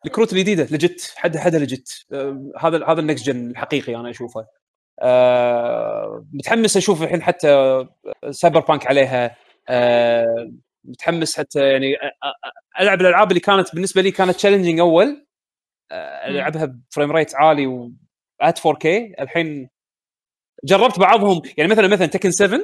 [0.06, 4.46] الكروت الجديدة legit حد حدا legit آه، هذا هذا ال next gen الحقيقي أنا أشوفه.
[5.00, 7.86] آه، متحمس أشوف الحين حتى
[8.32, 9.26] Cyberpunk عليها.
[9.26, 9.36] آه،
[10.86, 11.96] متحمس حتى يعني
[12.80, 15.26] ألعب الألعاب اللي كانت بالنسبة لي كانت challenging أول.
[15.92, 17.92] آه، ألعبها ب frame rate عالي و
[18.42, 19.70] ات 4K الحين
[20.66, 21.42] جربت بعضهم.
[21.58, 22.60] يعني مثلا مثلا Tekken 7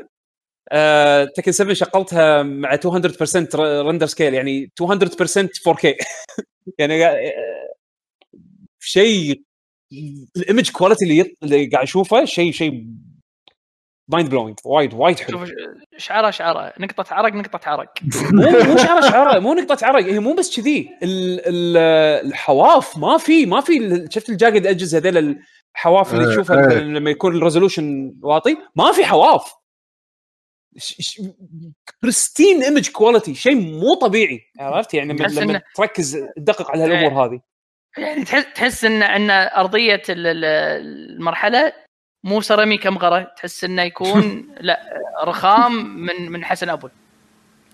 [0.71, 5.95] آه، Tekken 7 شغلتها مع 200% render scale يعني 200% 4K
[6.79, 7.73] يعني آه،
[8.79, 9.43] شيء
[10.37, 12.87] ال image quality اللي قاعد اشوفه شيء شيء
[14.07, 15.45] mind blowing وايد وايد حلو.
[15.97, 16.73] شعره شعره.
[16.79, 17.89] نقطة عرق نقطة عرق.
[18.33, 20.03] مو مو شعره شعره مو نقطة عرق.
[20.05, 20.89] هي مو بس كذي.
[21.03, 21.77] ال- ال-
[22.27, 25.37] الحواف ما في ما في شفت ال jagged edges هذول
[25.75, 26.65] الحواف اللي إيه، تشوفها إيه.
[26.65, 29.53] مثلاً لما يكون ال resolution واطي؟ ما في حواف.
[32.03, 34.39] pristine image quality شيء مو طبيعي.
[34.59, 37.39] عرفت؟ يعني لما إنه- تركز تدقق على هالامور هذه.
[37.97, 40.45] يعني تحس تحس ان إن أرضية ال- ال-
[41.15, 41.73] المرحلة
[42.23, 44.79] مو سيراميكا مغره تحس إنه يكون لا
[45.23, 46.89] رخام من من حسن أبو.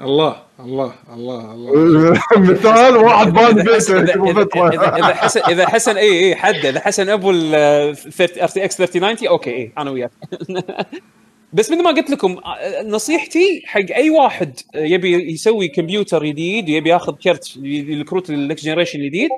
[0.02, 2.22] الله الله الله الله.
[2.52, 6.66] مثال واحد بان اذا بيته حسن إذا حسن اي اي حد.
[6.66, 10.11] إذا حسن أبو ال RTX 3090 okay اي أنا وياك.
[11.53, 16.90] بس مثل ما قلت لكم آه، نصيحتي حق أي واحد يبي يسوي كمبيوتر جديد ويبي
[16.90, 19.30] ياخذ كرت الكروت ال next generation الجديد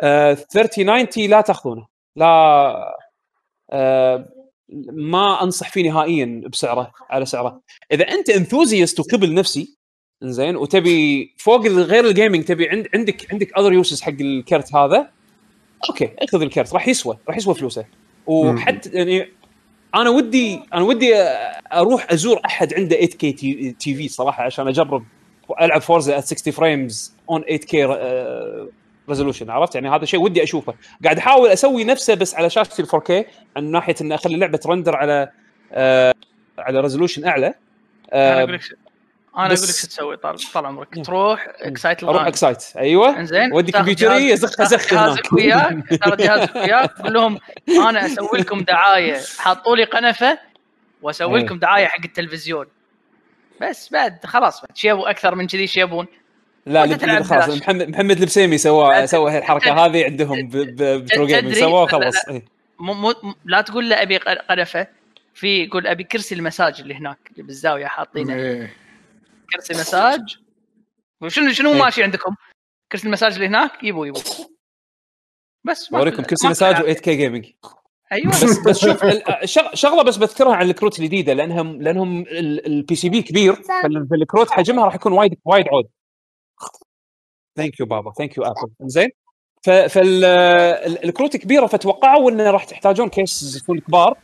[0.00, 1.86] آه، 3090 لا تاخذونه.
[2.16, 2.98] لا
[4.92, 7.60] ما أنصح فيه نهائيا بسعره على سعره.
[7.92, 9.78] إذا أنت enthusiast وكبل نفسي
[10.22, 15.10] زين وتبي فوق غير ال gaming تبي عند عندك عندك other uses حق الكرت هذا
[15.88, 17.84] okay خذ الكرت راح يسوى راح يسوى فلوسه.
[18.26, 19.28] وحتى يعني
[19.94, 21.14] أنا ودي أنا ودي
[21.72, 23.32] أروح أزور أحد عنده 8K
[23.72, 25.04] TV صراحة عشان أجرب
[25.60, 27.86] العب Forza 60 frames on 8K
[29.08, 30.74] resolution عرفت؟ يعني هذا شيء ودي أشوفه.
[31.04, 33.24] قاعد أحاول أسوي نفسه بس على شاشة ال 4K
[33.56, 35.30] من ناحية ان أخلي اللعبه ت render على
[35.72, 36.14] آه
[36.58, 37.46] على resolution أعلى.
[37.46, 37.54] أنا
[38.12, 38.60] آه أقول لك
[39.36, 41.06] أنا أقول لك شو تسوي طال طال عمرك.
[41.06, 43.18] تروح Xcite أروح Xcite أيوه.
[43.18, 47.38] إنزين ودي كمبيوتري ازخ ازخ جهازك وياك تاخذ جهازك وياك تقول لهم
[47.68, 49.20] أنا أسوي لكم دعاية.
[49.38, 50.38] حطوا لي قنفة
[51.02, 51.44] وأسوي إيه.
[51.44, 52.66] لكم دعاية حق التلفزيون.
[53.60, 56.06] بس بعد خلاص شيبوا أكثر من كذي إيش يبون.
[56.68, 57.48] لا لب- خلاص.
[57.48, 62.28] محمد محمد البسيمي سوى سوى هالحركه تد- هذه عندهم بترو جيمنج سووها لا، لا، خلص
[62.28, 62.44] إيه.
[62.80, 63.14] مو مو
[63.44, 64.86] لا تقول له أبي ق- قنفه
[65.34, 68.72] في يقول أبي كرسي المساج اللي هناك اللي بالزاوية حاطينه إيه.
[69.52, 70.20] كرسي مساج
[71.20, 71.82] وشنو شنو إيه.
[71.82, 72.34] ماشي عندكم؟
[72.92, 74.20] كرسي المساج اللي هناك يبوا يبوا
[75.64, 76.96] بس أوريكم كرسي مساج ألعاب.
[76.96, 77.46] و8 كي جيمنج
[78.12, 79.04] أيوه بس بس شوف
[79.74, 82.24] شغلة بس بذكرها عن الكروت الجديدة لانهم لأنهم
[82.66, 85.84] ال PCB كبير فال- فالكروت حجمها راح يكون وايد وايد عود
[87.58, 89.08] thank you بابا thank you ابل زين.
[89.62, 94.18] فالكروت كبيرة فتوقعوا انه راح تحتاجون case يكون كبار.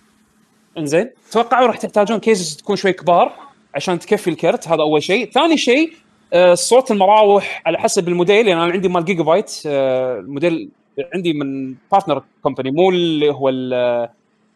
[0.78, 1.10] إنزين.
[1.30, 3.32] توقعوا راح تحتاجون cases تكون شوي كبار
[3.74, 4.68] عشان تكفي الكرت.
[4.68, 5.30] هذا أول شيء.
[5.30, 5.92] ثاني شيء
[6.32, 8.48] آه، صوت المراوح على حسب الموديل.
[8.48, 10.70] يعني أنا عندي مال جيجا بايت آه، الموديل
[11.14, 13.74] عندي من partner company مو اللي هو ال-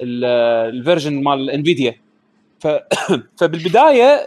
[0.00, 0.24] ال-
[0.75, 1.94] ال version مال Nvidia
[3.39, 4.26] فبالبداية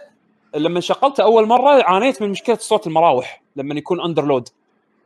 [0.55, 3.40] لما شغلته أول مرة عانيت من مشكلة صوت المراوح.
[3.55, 4.49] لما يكون under load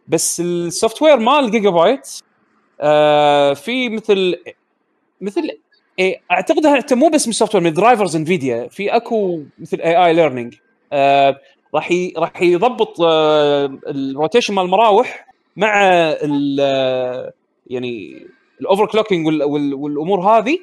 [0.08, 2.10] بس ال software مال جيجا بايت
[2.82, 4.36] آه في مثل
[5.22, 5.58] مثل
[6.00, 10.06] إيه أعتقد حتى مو بس من ال software من drivers Nvidia في أكو مثل AI
[10.06, 10.56] learning
[11.76, 15.26] راح راح يضبط آه ال rotation مال المراوح
[15.56, 17.34] مع ال آه،
[17.68, 18.26] يعني
[18.62, 20.60] ال overclocking والأمور هذه.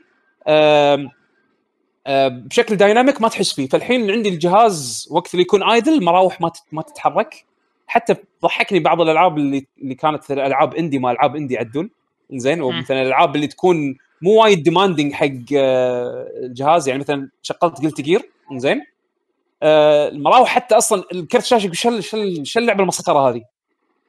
[0.46, 3.68] آه، بشكل dynamic ما تحس فيه.
[3.68, 7.44] فالحين عندي الجهاز وقت اللي يكون idle المراوح ما ما تتحرك.
[7.92, 11.90] حتى ضحكني بعض الألعاب اللي اللي كانت ألعاب indie ما ألعاب indie عدل
[12.32, 18.00] زين ومثلا الألعاب اللي تكون مو وايد demanding حق آه، الجهاز يعني مثلا شغلت قلت
[18.00, 18.82] جير زين.
[19.62, 23.42] آه، المراوح حتى أصلا الكرت شاشة يقول شل شل شل اللعبة المسخرة هذه.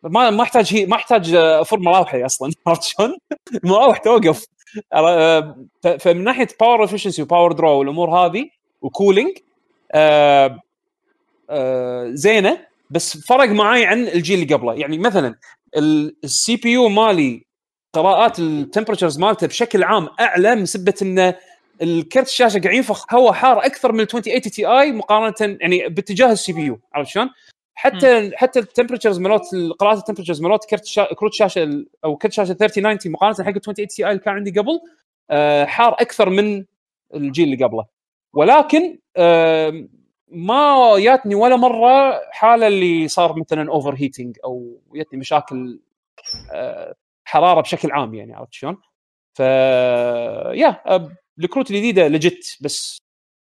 [0.03, 3.17] ما ما أحتاج هي ما أحتاج أفر مراوحي أصلا عرفت شلون؟
[3.63, 4.45] المراوح توقف.
[4.93, 5.55] آه،
[5.99, 8.49] فمن ناحية power efficiency و power draw والأمور هذه
[8.81, 9.37] و cooling
[12.15, 12.72] زينة.
[12.89, 14.73] بس فرق معاي عن الجيل اللي قبله.
[14.73, 15.35] يعني مثلا
[15.77, 17.45] ال CPU مالي
[17.93, 21.35] قراءات ال temperatures مالته بشكل عام أعلى من سبة انه
[21.81, 26.53] الكرت الشاشة قاعد ينفخ هواء حار أكثر من ال 2080 Ti مقارنة يعني باتجاه ال
[26.53, 27.29] CPU عرفت شلون؟
[27.75, 29.43] حتى حتى ال temperatures مالت
[29.79, 31.13] قراءات ال temperatures مالت كرت شا...
[31.13, 34.79] كروت شاشة أو كرت شاشة 3090 مقارنة حق ال 2080 Ti اللي كان عندي قبل
[35.29, 36.65] آه، حار أكثر من
[37.15, 37.85] الجيل اللي قبله.
[38.33, 38.97] ولكن
[40.33, 45.79] ما جاتني ولا مرة حالة اللي صار مثلا overheating أو جتني مشاكل
[46.53, 46.95] آه،
[47.25, 48.77] حرارة بشكل عام يعني عرفت شلون؟
[49.33, 53.03] ف يا آه، الكروت الجديدة legit بس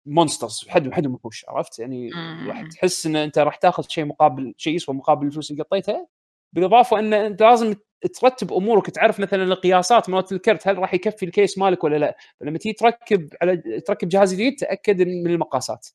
[0.07, 2.11] مونسترز حد حد وحوش عرفت يعني.
[2.49, 6.07] راح تحس إن أنت راح تاخذ شيء مقابل شيء يسوى مقابل الفلوس اللي قطيتها
[6.53, 7.75] بالإضافة إن أنت لازم
[8.21, 11.97] ترتب أمورك تعرف مثلا القياسات مالت ال card هل راح يكفي ال case مالك ولا
[11.97, 13.57] لا فلما تيجي تركب على
[13.87, 15.89] تركب جهاز جديد تأكد من المقاسات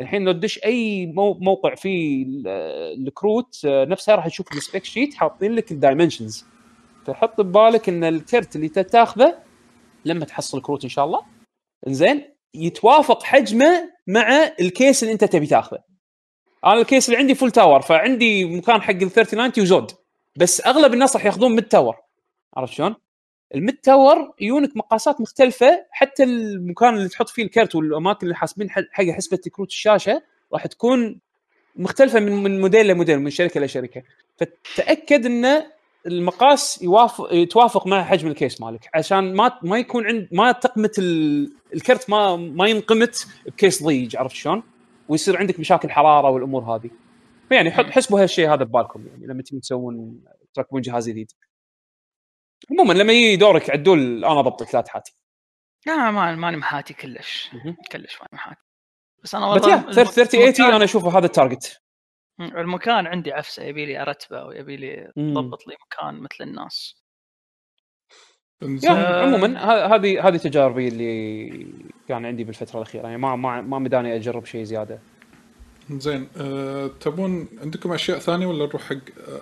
[0.00, 2.48] الحين لو تدش أي مو- موقع فيه ال-
[3.08, 6.44] ال cards آه، نفسها راح تشوف ال spec sheet حاطين لك ال dimensions
[7.06, 9.38] فحط ببالك إن ال card اللي تاخذه
[10.04, 11.22] لما تحصل كروت إن شاء الله
[11.86, 12.22] زين
[12.54, 15.78] يتوافق حجمه مع ال case اللي أنت تبي تاخذه.
[16.64, 19.90] أنا ال case اللي عندي full tower فعندي مكان حق ال 3090 وزود
[20.36, 21.96] بس أغلب الناس راح ياخذون mid tower
[22.56, 22.94] عرفت شلون؟
[23.54, 28.34] ال mid tower يجونك مقاسات مختلفة حتى المكان اللي تحط فيه ال card والأماكن اللي
[28.34, 31.20] حاسبين حق حسبة كروت الشاشة راح تكون
[31.76, 34.02] مختلفة من من موديل لموديل من شركة لشركه
[34.36, 35.62] فتأكد إن
[36.06, 40.98] المقاس يوافق يتوافق مع حجم ال case مالك عشان ما ما يكون عند ما تقمت
[40.98, 44.62] ال- ال card ما ما ينقمت ب case ضيق عرفت شلون؟
[45.08, 46.90] ويصير عندك مشاكل حرارة والأمور هذه.
[47.48, 50.20] فيعني حسبوا هالشيء هذا ببالكم يعني لما تبون تسوون
[50.54, 51.30] تركبون جهاز جديد.
[52.70, 55.12] عموما لما يجي دورك عدول أنا أضبطك لا تحاتي.
[55.86, 57.50] لا ما ماني محاتي كلش.
[57.92, 58.60] كلش ماني محاتي
[59.24, 61.80] بس أنا بس والله يا 30 80 المكان- أنا اشوفه هذا ال target.
[62.40, 65.34] المكان عندي عفسة يبي لي أرتبه ويبي لي مم.
[65.34, 67.04] ضبط لي مكان مثل الناس
[68.62, 68.90] yeah
[69.22, 69.58] عموما
[69.96, 71.66] هذه هذه تجاربي اللي
[72.08, 74.98] كان عندي بالفترة الأخيرة يعني ما ما ما مداني أجرب شيء زيادة.
[75.90, 78.96] زين أه تبون عندكم أشياء ثانية ولا نروح حق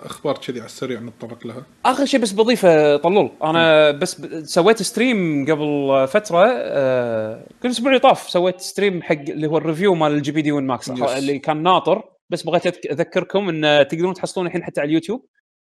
[0.04, 3.30] أخبار كذي على السريع نتطرق لها؟ آخر شيء بس بضيفة طلول.
[3.42, 4.44] أنا بس ب...
[4.44, 7.46] سويت stream قبل فترة آه...
[7.62, 10.66] كل أسبوع اللي طاف سويت stream حق اللي هو ال review مال ال GPD 1
[10.66, 10.90] Max.
[10.90, 12.02] اللي كان ناطر.
[12.30, 15.26] بس بغيت أذكركم إن تقدرون تحصلون الحين حتى على اليوتيوب.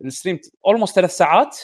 [0.05, 1.59] ال stream almost ثلاث ساعات.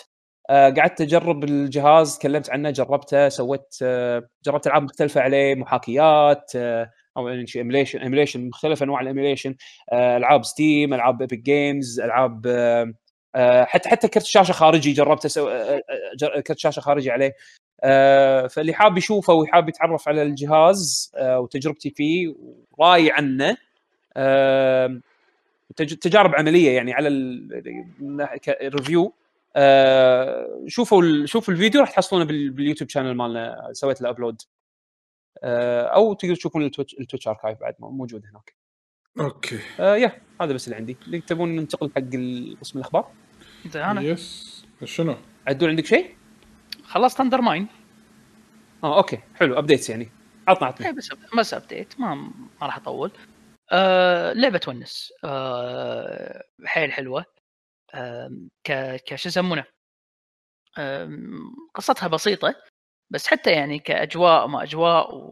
[0.50, 6.90] آه قعدت أجرب الجهاز تكلمت عنه جربته سويت آه جربت ألعاب مختلفة عليه محاكيات آه
[7.16, 9.54] أو يعني شيء emulation emulation مختلف أنواع ال emulation
[9.92, 12.92] آه ألعاب Steam ألعاب Epic Games ألعاب آه
[13.34, 15.80] آه، حتى حتى كرت شاشة خارجي جربت أسوي
[16.46, 17.34] كرت شاشة خارجي عليه.
[18.48, 22.34] فاللي حاب يشوفه وحاب يتعرف على الجهاز وتجربتي فيه
[22.78, 23.56] وراي عنه
[25.76, 27.08] تج- تجارب عملية يعني على
[28.48, 29.12] ال review
[30.66, 34.36] شوفوا شوفوا الفيديو راح تحصلونه بال- باليوتيوب channel مالنا سويت له
[35.44, 38.54] أو تقدروا تشوفون ال Twitch ال Twitch archive بعد موجود هناك.
[39.20, 39.58] okay.
[39.80, 40.96] آه، yeah هذا بس اللي عندي.
[41.06, 42.02] اللي تبون ننتقل حق
[42.60, 43.12] قسم الأخبار؟
[43.66, 44.66] زين أنا yes.
[44.84, 45.16] شنو؟
[45.48, 46.16] عدول عندك شيء؟
[46.84, 47.68] خلصت Undermine
[48.84, 49.18] آه أوكي.
[49.34, 49.58] حلو.
[49.58, 50.08] ابديتس يعني.
[50.48, 50.86] عطنا عطنا.
[50.86, 53.10] إيه بس بس ابديت ما ما راح أطول.
[53.72, 55.12] آه لعبة تونس.
[55.24, 57.24] آه حيل حلوة.
[57.94, 58.30] آه
[58.64, 59.64] ك كشو يسمونه؟
[60.78, 62.54] آم، قصتها بسيطة.
[63.12, 65.30] بس حتى يعني كأجواء ما أجواء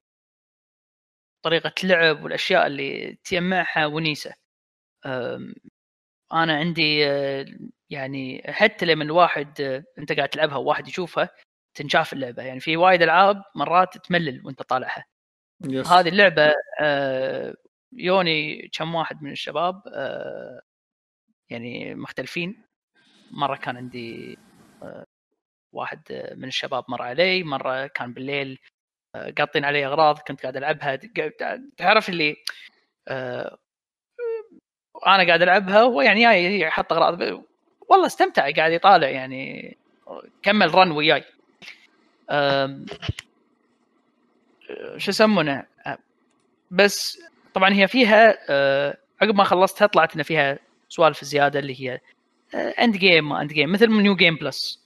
[1.44, 4.34] وطريقه لعب والأشياء اللي تجمعها ونيسة.
[6.32, 6.98] أنا عندي
[7.90, 9.60] يعني حتى لما الواحد
[9.98, 11.28] أنت قاعد تلعبها وواحد يشوفها
[11.74, 12.42] تنشاف اللعبة.
[12.42, 15.04] يعني في وايد ألعاب مرات تملل وأنت طالعها.
[15.64, 15.86] يس.
[15.88, 17.54] هذه اللعبة آه،
[17.92, 20.60] يوني كم واحد من الشباب آه،
[21.50, 22.64] يعني مختلفين.
[23.30, 24.38] مرة كان عندي
[24.82, 25.06] آه،
[25.72, 28.58] واحد آه، من الشباب مر علي مرة كان بالليل
[29.14, 30.98] آه، قاطين علي أغراض كنت قاعد ألعبها
[31.76, 32.36] تعرف اللي
[33.08, 33.58] آه،
[35.06, 37.42] أنا قاعد ألعبها ويعني جاي يحط أغراض
[37.88, 39.76] والله استمتع قاعد يطالع يعني
[40.42, 41.24] كمل run وياي.
[42.30, 42.86] آم،
[44.96, 45.98] شو يسمونه؟ آه،
[46.70, 47.22] بس
[47.54, 50.58] طبعا هي فيها آه، عقب ما خلصتها طلعت إن فيها
[50.88, 52.00] سوالف زيادة اللي هي
[52.54, 54.80] end game ما end game مثل new game plus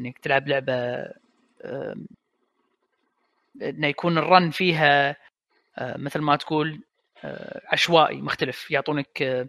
[0.00, 1.06] إنك تلعب لعبة
[3.62, 5.16] إنه يكون ال run فيها
[5.78, 6.82] آه، مثل ما تقول
[7.24, 8.70] آه، عشوائي مختلف.
[8.70, 9.48] يعطونك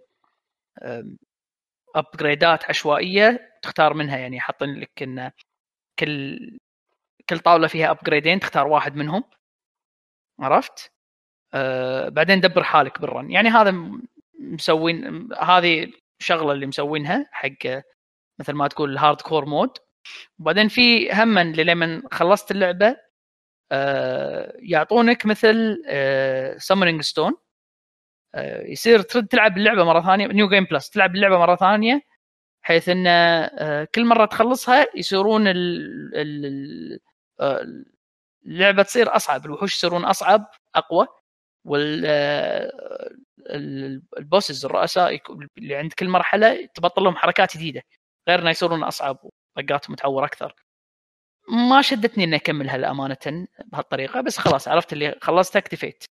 [1.95, 4.17] upgradeات عشوائية تختار منها.
[4.17, 5.31] يعني حاطين لك إن
[5.99, 6.39] كل
[7.29, 9.23] كل طاولة فيها upgradeين تختار واحد منهم.
[10.39, 10.91] عرفت؟
[11.53, 13.31] آه بعدين دبر حالك بال run.
[13.31, 13.75] يعني هذا
[14.39, 17.83] مسوين هذه شغلة اللي مسوينها حق آه،
[18.39, 19.77] مثل ما تقول ال hardcore mode
[20.39, 22.97] وبعدين في اللي لما خلصت اللعبة
[23.71, 27.33] آه يعطونك مثل آه سمرنج ستون
[28.35, 32.01] آه يصير ترد تلعب اللعبة مرة ثانية new game plus تلعب اللعبة مرة ثانية
[32.61, 35.57] حيث إن آه كل مرة تخلصها يصيرون ال
[36.15, 36.99] ال ال-
[37.39, 37.65] آه،
[38.45, 41.07] اللعبة تصير أصعب الوحوش يصيرون أصعب أقوى
[41.65, 42.71] وال آه،
[43.49, 45.19] ال- ال bosses الرؤساء
[45.57, 47.81] اللي عند كل مرحلة تبطل لهم حركات جديدة
[48.29, 49.19] غير إنه يصيرون أصعب.
[49.57, 50.55] وطقاتهم تعور أكثر.
[51.49, 56.03] ما شدتني إني اكملها امانه بهالطريقة بس خلاص عرفت اللي خلصت اكتفيت.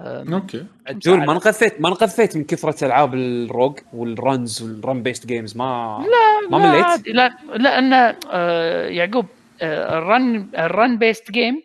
[0.00, 0.66] okay.
[0.86, 5.26] عدول ما انقذيت ما انقذيت من كثرة ألعاب ال rogue وال runs وال run based
[5.26, 7.92] games ما لا ما لا مليت؟ عادي، لا لأن
[8.30, 9.26] آه يعقوب
[9.62, 11.62] آه ال run ال run based game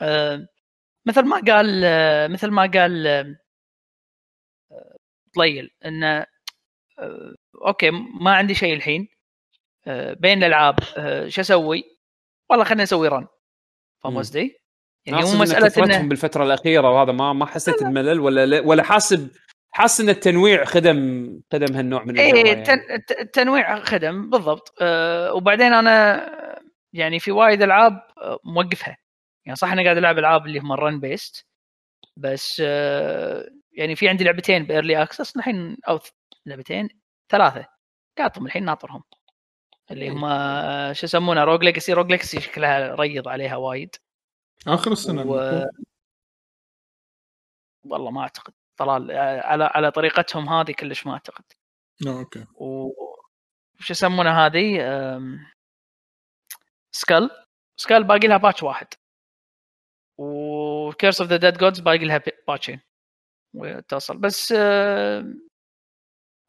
[0.00, 0.48] آه
[1.06, 3.36] مثل ما قال آه مثل ما قال آه
[5.34, 6.26] طلول انه
[7.66, 7.90] okay
[8.20, 9.08] ما عندي شيء الحين.
[10.20, 11.84] بين الألعاب آه شو أسوي؟
[12.50, 13.26] والله خلينا نسوي run
[14.02, 14.18] فاهم.
[14.18, 14.58] قصدي؟
[15.06, 19.28] يعني مو إن مسألة إنه بالفترة الأخيرة وهذا ما ما حسيت بملل ولا ولا حاسب
[19.70, 23.04] حاسس إن التنويع خدم خدم هالنوع من إيه الجو يعني.
[23.20, 26.28] التنويع خدم بالضبط أه وبعدين أنا
[26.92, 28.96] يعني في وايد ألعاب آه، موقفها
[29.46, 31.46] يعني صح أنا قاعد ألعب ألعاب اللي هم ال run based
[32.16, 36.00] بس أه يعني في عندي لعبتين ب early access الحين أو
[36.46, 36.88] لعبتين
[37.28, 37.66] ثلاثة
[38.18, 39.02] قاعدهم الحين ناطرهم
[39.90, 43.96] اللي هم آه، شو يسمونها Rogue Legacy Rogue Legacy شكلها ريض عليها وايد.
[44.66, 45.64] آخر السنة و...
[47.84, 48.52] والله ما أعتقد.
[48.76, 51.44] طلال آه، على على طريقتهم هذه كلش ما أعتقد.
[52.06, 52.46] آه، أوكي.
[52.54, 52.90] و
[53.80, 55.38] وش يسمونها هذه؟ أم...
[56.94, 57.30] سكال.
[57.76, 58.86] Skul باقي لها patch واحد.
[60.18, 62.80] و Curse of the Dead Gods باقي لها patch ين.
[63.54, 64.16] وتصل.
[64.18, 64.52] بس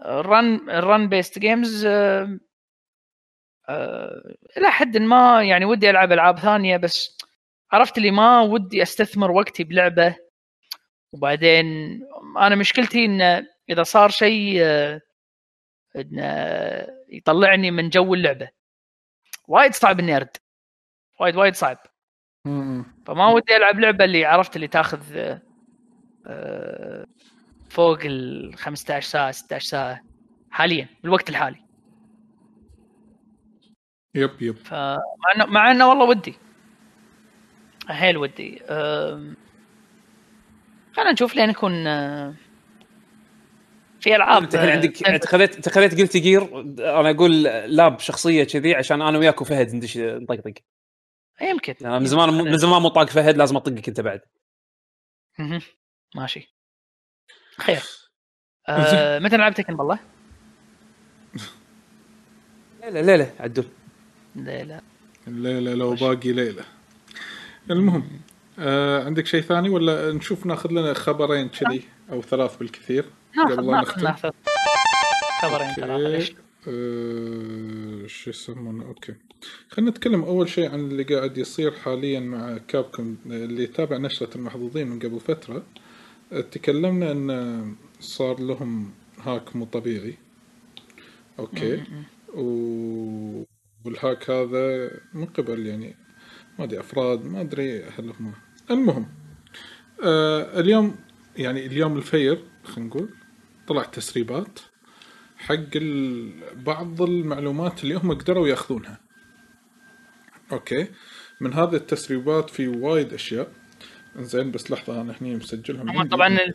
[0.01, 1.85] ال run ال run based games
[4.57, 7.17] إلى حد ما يعني ودي ألعب ألعاب ثانية بس
[7.71, 10.15] عرفت اللي ما ودي أستثمر وقتي بلعبة.
[11.11, 11.65] وبعدين
[12.37, 15.01] أنا مشكلتي إن إذا صار شيء آه،
[15.95, 16.23] انه
[17.09, 18.49] يطلعني من جو اللعبة.
[19.47, 20.37] وايد صعب إني أرد.
[21.19, 21.77] وايد وايد صعب.
[23.05, 25.41] فما ودي ألعب لعبة اللي عرفت اللي تاخذ آه،
[26.27, 27.05] آه،
[27.69, 30.01] فوق ال 15 ساعة 16 ساعة
[30.51, 31.68] حاليا بالوقت الحالي.
[34.15, 34.57] يب يب.
[34.57, 34.99] فمع
[35.35, 36.35] انه مع إنه والله ودي.
[37.89, 38.61] حيل ودي.
[38.63, 39.35] أم،
[40.93, 42.33] خلينا نشوف لين يكون آه،
[43.99, 44.43] في ألعاب.
[44.43, 46.59] أنت الحين عندك أنت خذيت أنت خذيت قلت جير
[46.99, 50.53] أنا أقول لاب شخصية كذي عشان أنا وياك وفهد ندش نطقطق
[51.41, 51.75] يمكن.
[51.81, 54.21] أنا من زمان من زمان مو طاق فهد لازم أطقك أنت بعد.
[55.39, 55.61] مهم.
[56.15, 56.55] ماشي.
[57.57, 57.81] خير.
[58.69, 59.99] أه متى لعبت تكن بالله؟
[62.81, 63.65] ليلة ليلة عدول
[64.35, 64.81] لا
[65.27, 66.63] الليلة لو باقي ليله
[67.71, 68.09] المهم
[68.59, 73.05] آه عندك شيء ثاني ولا نشوف ناخذ لنا خبرين كذي أو ثلاث بالكثير؟
[73.37, 74.03] ناخذ قبل لا نختم.
[74.03, 74.29] ناخذ
[75.41, 76.35] خبرين؟ أوكي
[76.67, 79.15] آه، شو يسمونه؟ أوكي.
[79.69, 84.87] خلينا نتكلم أول شيء عن اللي قاعد يصير حاليا مع Capcom اللي تابع نشرة المحظوظين
[84.87, 85.63] من قبل فترة.
[86.33, 88.91] آه، تكلمنا إن صار لهم
[89.21, 90.17] hack مو طبيعي.
[91.39, 91.83] أوكي.
[92.33, 93.43] و...
[93.89, 95.95] وال hack هذا من قبل يعني
[96.59, 98.33] ما أدري أفراد ما أدري هل هم
[98.71, 99.07] المهم
[100.03, 100.95] آه اليوم
[101.37, 103.09] يعني اليوم الفير خلينا نقول
[103.67, 104.59] طلع تسريبات
[105.37, 105.55] حق.
[106.55, 108.99] بعض المعلومات اللي هم قدروا ياخذونها
[110.51, 110.87] أوكي
[111.41, 113.51] من هذه التسريبات في وايد أشياء
[114.17, 115.35] زين بس لحظة أنا هني
[116.01, 116.09] عندي.
[116.09, 116.53] طبعا الم-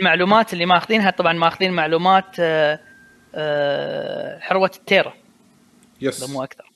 [0.00, 2.80] المعلومات اللي ماخذينها طبعا ماخذين معلومات آه،
[3.34, 5.14] آه، حروة ال tera
[6.02, 6.30] yes.
[6.30, 6.70] مو أكثر.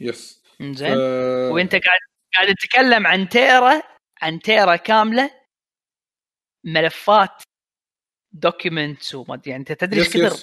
[0.00, 0.42] yes.
[0.60, 1.98] زين آه، وأنت قاعد
[2.34, 3.82] قاعد تتكلم عن tera
[4.22, 5.30] عن tera كاملة
[6.64, 7.42] ملفات
[8.32, 10.36] documents وما أدري يعني أنت تدري إيش كثر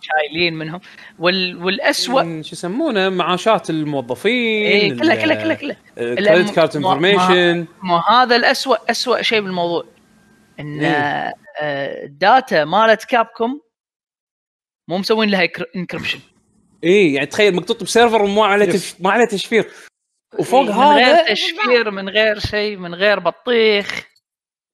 [0.00, 0.80] شايلين منهم.
[1.18, 5.76] وال والاسوء شو يسمونه؟ معاشات الموظفين إيه كلها كلها كلها كلها.
[5.94, 9.84] credit card ما- ما- information ما هذا الاسوء اسوء شيء بالموضوع.
[10.60, 11.34] إن إيه.
[11.60, 13.60] آه، ال data مالت Capcom
[14.88, 16.20] مو مسوين لها encryption
[16.84, 18.94] اي يعني تخيل مقطوط ب server وما عليه تش...
[19.00, 19.68] ما عليه تشفير.
[20.38, 24.06] وفوق من هذا غير تشفير من غير شيء من غير بطيخ.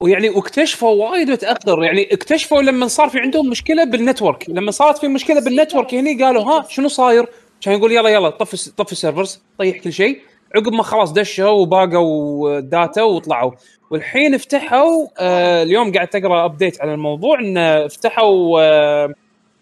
[0.02, 1.84] ويعني واكتشفوا وايد متأخر.
[1.84, 4.50] يعني اكتشفوا لما صار في عندهم مشكلة بال network.
[4.50, 7.26] لما صارت في مشكلة بال network هني قالوا ها شنو صاير؟
[7.60, 10.20] كان يقول يلا يلا طفي طفي ال servers طيح كل شيء.
[10.56, 13.52] عقب ما خلاص دشوا وباقوا data وطلعوا.
[13.90, 19.14] والحين فتحوا آه اليوم قاعد تقرأ update على الموضوع إن فتحوا آه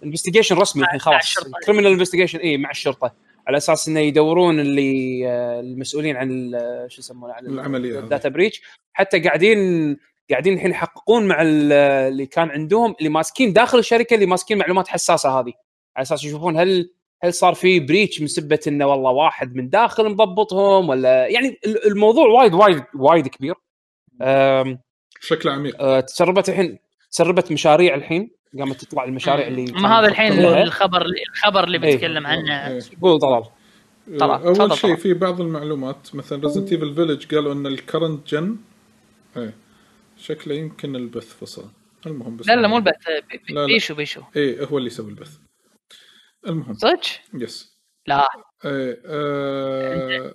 [0.04, 1.34] investigation رسمي الحين خلاص.
[1.66, 3.14] criminal investigation اي مع الشرطة.
[3.46, 8.04] على أساس إنه يدورون اللي آه المسؤولين عن ال- شو يسمونه عن العملية هذه.
[8.04, 8.62] ال data breach
[8.92, 9.58] حتى قاعدين
[10.30, 11.72] قاعدين الحين يحققون مع ال-
[12.12, 15.52] اللي كان عندهم اللي ماسكين داخل الشركة اللي ماسكين معلومات حساسة هذه.
[15.96, 16.90] على أساس يشوفون هل
[17.22, 21.86] هل صار في breach من سبة إنه والله واحد من داخل مضبطهم ولا يعني ال-
[21.86, 23.54] الموضوع وايد وايد وايد كبير.
[25.20, 26.00] بشكل عميق.
[26.00, 26.78] تسربت الحين
[27.10, 28.30] تسربت مشاريع الحين.
[28.58, 30.32] قامت تطلع المشاريع اللي ما هذا الحين.
[30.32, 31.96] الخبر الخبر اللي إيه.
[31.96, 32.68] بتكلم عنه.
[32.68, 32.80] إيه.
[33.02, 33.44] قول طلال.
[34.18, 34.96] طلع، أول شيء.
[34.96, 38.56] في بعض المعلومات مثلا Resident Evil Village قالوا إن ال current gen
[39.36, 39.54] إيه
[40.16, 41.70] شكله يمكن البث فصل.
[42.06, 42.94] المهم بس لا لا مو البث.
[43.66, 44.22] بيشو بيشو.
[44.36, 45.36] إيه هو اللي يسوي البث.
[46.46, 46.74] المهم.
[46.74, 47.00] صدق؟
[47.34, 48.26] yes لا.
[48.64, 50.34] إيه آه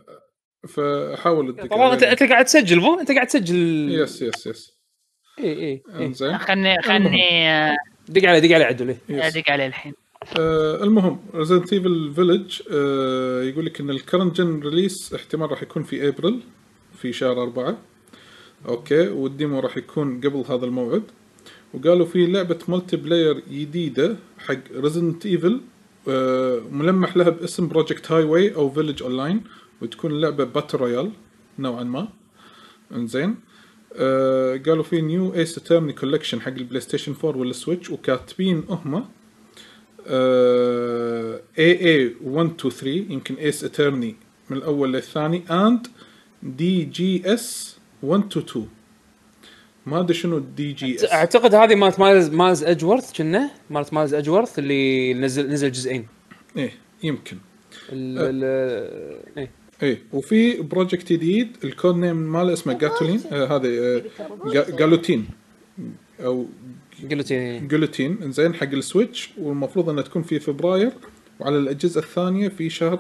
[0.68, 3.92] فحاول انت قاعد تسجل مو؟ أنت قاعد تسجل.
[3.92, 4.78] yes yes yes
[5.40, 6.38] اي اي اي إنزين.
[6.38, 7.76] خلني خلني آه،
[8.10, 8.98] دق عليه دق عليه عدل إيه.
[9.10, 9.36] yes.
[9.36, 9.94] ادق عليه الحين.
[10.40, 15.64] آه المهم Resident Evil Village آه يقول لك إن ال current gen release احتمال راح
[15.64, 16.40] يكون في ابريل
[16.98, 17.78] في شهر أربعة.
[18.68, 21.04] أوكي وال demo راح يكون قبل هذا الموعد.
[21.74, 25.62] وقالوا في لعبة multiplayer جديدة حق Resident Evil
[26.08, 29.44] آه ملمح لها باسم Project Highway أو Village Online
[29.82, 31.12] وتكون لعبة battle royale
[31.60, 32.08] نوعا ما.
[32.96, 33.36] إنزين.
[33.98, 39.06] آه قالوا في new Ace Attorney collection حق ال PlayStation 4 وال Switch وكاتبين هم
[41.60, 44.16] AA 1 2 3 يمكن Ace Attorney
[44.50, 45.88] من الأول للثاني and
[46.44, 48.68] DGS 1 2 2
[49.86, 55.14] ما أدري شنو DGS أعتقد هذه مالت Miles Miles Edgeworth كنا مالت Miles Edgeworth اللي
[55.14, 56.08] نزل نزل جزئين.
[56.58, 56.72] إيه
[57.04, 57.38] يمكن.
[57.92, 58.44] ال ال
[59.38, 59.52] إيه.
[59.84, 64.02] إيه وفي project جديد ال code name ماله اسمه جاتولين آه هذا آه
[64.46, 65.28] جا- جالوتين.
[66.20, 66.46] أو
[67.04, 70.92] Guillotine Guillotine إنزين حق ال Switch والمفروض إنها تكون في فبراير.
[71.40, 73.00] وعلى الأجهزة الثانية في شهر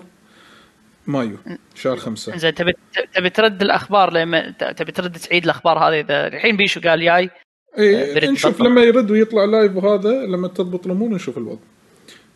[1.07, 1.37] مايو
[1.75, 2.37] شهر خمسة.
[2.37, 2.73] زين تبي
[3.15, 7.29] تبي ترد الأخبار لما تبي ترد تعيد الأخبار هذه إذا الحين بيشو قال جاي
[7.77, 8.61] إيه بريد نشوف.
[8.61, 11.59] لما يرد ويطلع live وهذا لما تضبط الأمور نشوف الوضع.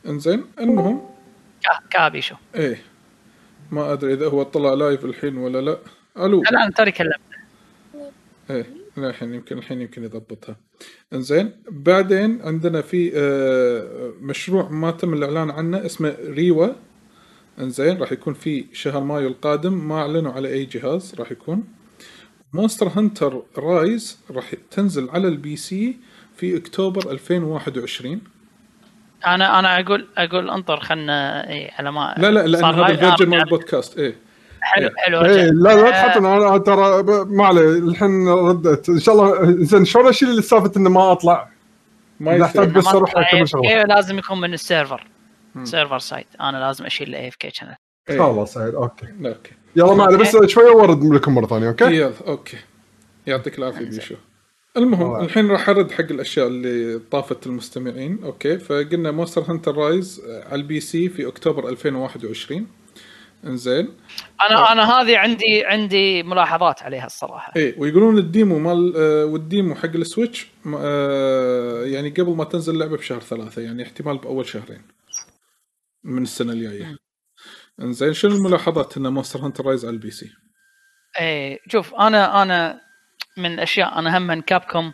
[0.07, 1.01] إنزين المهم
[1.63, 2.35] كا- كا بيشو.
[2.55, 2.81] إيه.
[3.71, 5.77] ما أدري إذا هو طلع live الحين ولا لا.
[6.25, 6.41] ألو.
[6.41, 7.15] لا أنا ترى كلمت
[8.49, 8.65] إيه
[8.97, 10.55] لا الحين يمكن الحين يمكن يضبطها.
[11.13, 16.67] إنزين بعدين عندنا في آه، مشروع ما تم الإعلان عنه اسمه Reiwa.
[17.59, 19.87] إنزين راح يكون في شهر مايو القادم.
[19.87, 21.63] ما أعلنوا على أي جهاز راح يكون.
[22.53, 25.97] Monster Hunter Rise راح تنزل على ال PC
[26.35, 28.21] في أكتوبر 2021
[29.27, 32.87] أنا أنا أقول أقول أنطر خلنا إيه على ما لا لا لأن هذا.
[32.87, 34.15] ال version مال البودكاست إيه
[34.61, 35.43] حلو حلو إيه رجع.
[35.43, 40.07] لا لا آه، تحطنا أنا ترى ما عليه الحين ردت إن شاء الله زين شلون
[40.07, 41.49] أشيل اللي سالفة إنه ما أطلع؟
[42.19, 42.65] ما يصير.
[42.65, 45.07] بس أروح أكمل شغله إيه، لازم يكون من ال server.
[45.63, 46.27] server side.
[46.41, 47.75] أنا لازم أشيل ال AFK channel
[48.09, 48.19] إيه.
[48.19, 49.07] خلاص أوكي.
[49.25, 49.51] أوكي.
[49.75, 52.57] يلا ما عليه بس شوي وارد لكم مرة ثانية أوكي؟ يلا أوكي.
[53.27, 54.15] يعطيك العافية بيشو.
[54.77, 55.25] المهم الله.
[55.25, 58.23] الحين راح أرد حق الأشياء اللي طافت المستمعين.
[58.23, 62.67] okay فقلنا Monster Hunter Rise على ال PC في أكتوبر 2021
[63.45, 63.89] إنزين.
[64.49, 67.53] أنا أنا هذه عندي عندي ملاحظات عليها الصراحة.
[67.55, 72.43] إيه ويقولون ال demo مال آه وال demo حق ال Switch آه يعني قبل ما
[72.43, 74.81] تنزل اللعبة بشهر ثلاثة يعني احتمال بأول شهرين
[76.03, 76.97] من السنة الجاية.
[77.81, 80.29] إنزين شنو الملاحظات إن Monster Hunter Rise على ال PC؟
[81.19, 82.81] إيه شوف أنا أنا
[83.37, 84.93] من الاشياء أنا هم من Capcom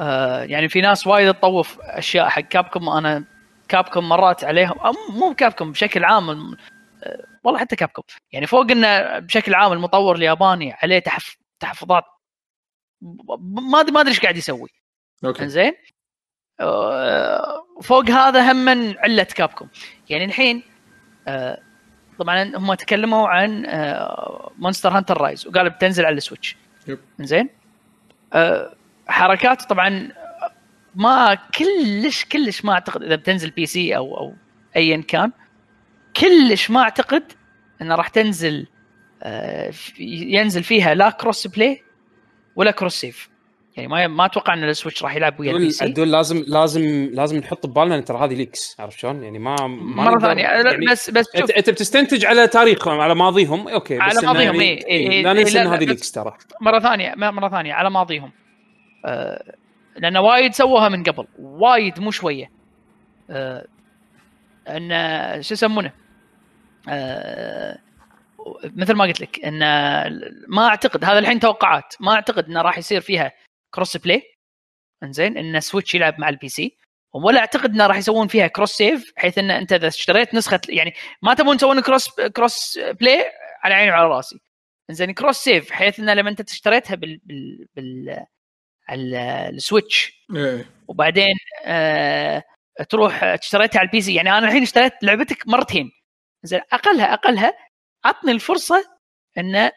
[0.00, 3.24] آه يعني في ناس وايد تطوف أشياء حق Capcom أنا
[3.68, 4.76] Capcom مرات عليهم
[5.10, 8.04] مو ب Capcom بشكل عام آه والله حتى Capcom.
[8.32, 12.04] يعني فوق إنه بشكل عام المطور الياباني عليه تحف تحفظات
[13.02, 14.70] ما ما أدري إيش قاعد يسوي.
[15.24, 15.42] okay.
[15.42, 15.72] إنزين؟
[16.60, 19.68] آه، فوق هذا هم من علة Capcom.
[20.08, 20.62] يعني الحين
[21.28, 21.62] آه،
[22.18, 23.66] طبعا هم تكلموا عن
[24.58, 26.56] Monster Hunter Rise وقالوا بتنزل على ال Switch.
[27.20, 27.48] زين؟
[29.08, 30.08] حركات طبعا
[30.94, 34.34] ما كلش كلش ما أعتقد إذا بتنزل PC أو أو
[34.76, 35.32] ايا كان
[36.16, 37.32] كلش ما أعتقد
[37.82, 38.66] إنه راح تنزل
[39.72, 41.82] في- ينزل فيها لا cross play
[42.56, 43.28] ولا cross save
[43.78, 45.84] يعني ما ما أتوقع إن ال Switch راح يلعب ويا ال PC.
[45.84, 50.02] عدول لازم لازم لازم نحط ببالنا ان ترى هذه leaks عرفت شلون؟ يعني ما ما
[50.04, 50.42] مرة ثانية.
[50.42, 51.50] يعني بس بس شوف.
[51.50, 53.68] أنت بتستنتج على تاريخهم على ماضيهم.
[53.68, 56.12] okay بس على إنه ماضيهم، يعني إيه، إيه، إيه، لا إيه، ننسى ان هذه leaks
[56.12, 56.36] ترى.
[56.60, 58.32] مرة ثانية مرة ثانية على ماضيهم.
[59.04, 59.54] آه
[59.96, 62.50] لأن وايد سووها من قبل وايد مو شوية.
[63.30, 63.66] آه
[64.68, 65.92] إن شو يسمونه؟
[66.88, 67.78] آه
[68.76, 69.58] مثل ما قلت لك إن
[70.48, 73.32] ما أعتقد هذا الحين توقعات ما أعتقد إنه راح يصير فيها
[73.74, 74.22] cross play
[75.02, 76.78] إنزين إن Switch يلعب مع ال PC
[77.14, 80.94] ولا أعتقد إنه راح يسوون فيها cross save بحيث إن أنت إذا اشتريت نسخة يعني
[81.22, 83.24] ما تبون تسوون cross cross play
[83.62, 84.40] على عيني وعلى رأسي.
[84.90, 88.26] زين cross save بحيث انه لما أنت اشتريتها بال بال بال
[88.88, 90.70] على ال Switch إيه.
[90.88, 92.44] وبعدين آه
[92.88, 95.90] تروح اشتريتها على ال PC يعني أنا الحين اشتريت لعبتك مرتين.
[96.42, 97.52] زين أقلها أقلها
[98.04, 98.84] عطني الفرصة
[99.38, 99.70] إن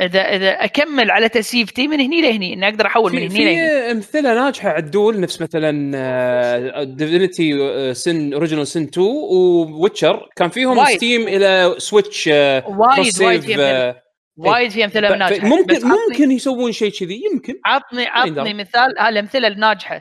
[0.00, 3.90] اذا إذا أكمل على تسيفتي من هني لهني ان أقدر أحول من هني لهني في
[3.90, 7.54] أمثلة ناجحة عدول نفس مثلا Divinity
[7.94, 10.96] Sin Original Sin 2 و Witcher كان فيهم وايد.
[10.96, 13.94] Steam إلى Switch وايد cross وايد save في أمثلة.
[14.36, 18.54] وايد في أمثلة ناجحة ممكن ممكن يسوون شيء كذي يمكن عطني عطني.
[18.54, 20.00] مثال هالامثله الناجحة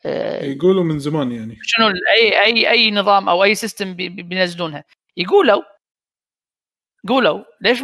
[0.06, 1.58] آه، يقولوا من زمان يعني.
[1.62, 4.84] شنو أي أي أي نظام أو أي system بي- بي- بينزلونها.
[5.18, 5.64] يقولوا
[7.08, 7.82] قولوا ليش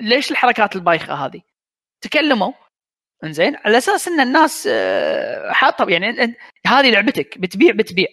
[0.00, 1.40] ليش الحركات البايخة هذه؟
[2.00, 2.52] تكلموا
[3.24, 6.36] إنزين على أساس إن الناس آه، حاطه يعني
[6.66, 8.08] هذه لعبتك بتبيع بتبيع.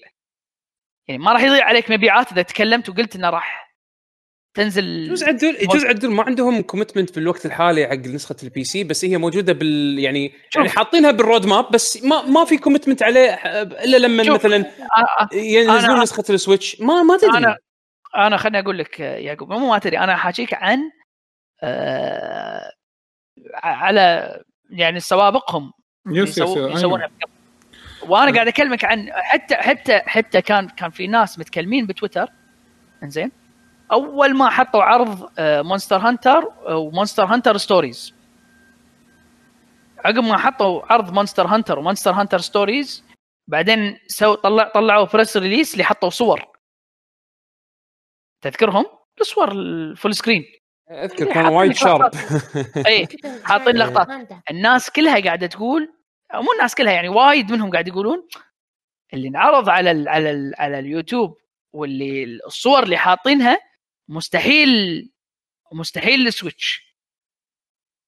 [1.08, 3.66] يعني ما راح يضيع عليك مبيعات إذا تكلمت وقلت إنه راح
[4.56, 8.84] تنزل يجوز عدل يجوز عدل ما عندهم commitment في الوقت الحالي حق نسخة ال PC
[8.84, 13.04] بس هي موجودة بال يعني يعني حاطينها بال road map بس ما ما في commitment
[13.04, 14.66] عليه إلا لما شوف، مثلا
[15.34, 17.38] ينزلون نسخة ال Switch ما ما تدري.
[17.38, 17.58] أنا
[18.16, 20.92] أنا خليني أقول لك يعقوب مو ما تدري أنا حاجيك عن
[21.64, 22.72] آه،
[23.54, 24.40] على
[24.70, 25.74] يعني سوابقهم
[26.08, 26.72] يس يس يسو- أيوة.
[26.72, 27.32] يسوونها بقبل.
[28.12, 32.28] وأنا قاعد أكلمك عن حتى حتى حتى كان كان في ناس متكلمين بتويتر.
[33.04, 33.32] إنزين.
[33.92, 38.14] أول ما حطوا عرض Monster Hunter و Monster Hunter Stories
[40.06, 43.04] عقب ما حطوا عرض Monster Hunter و Monster Hunter Stories
[43.48, 46.46] بعدين سو طلع طلعوا press release اللي حطوا صور.
[48.42, 48.86] تذكرهم؟
[49.22, 50.46] الصور ال full screen
[50.92, 52.12] أذكر إيه، كان وايد sharp
[52.88, 53.08] اي
[53.44, 54.08] حاطين لقطات
[54.52, 55.94] الناس كلها قاعدة تقول
[56.34, 58.28] أو مو الناس كلها يعني وايد منهم قاعد يقولون
[59.14, 61.38] اللي انعرض على ال على ال على اليوتيوب
[61.74, 63.60] واللي الصور اللي حاطينها
[64.10, 64.70] مستحيل
[65.74, 66.96] مستحيل ال Switch.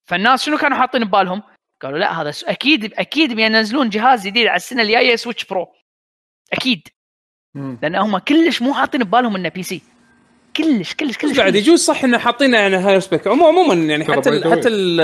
[0.10, 1.44] فالناس شنو كانوا حاطين ببالهم؟
[1.82, 5.68] قالوا لا هذا س- أكيد أكيد بينزلون جهاز جديد على السنة الجاية Switch Pro.
[6.54, 6.88] أكيد.
[7.56, 9.82] لأن هم كلش مو حاطين ببالهم إنه PC.
[10.58, 11.56] كلش كلش كلش, بعد.
[11.56, 14.52] يجوز صح إنه حاطينه يعني high spec عموما يعني حتى by ال the way.
[14.52, 15.02] حتى ال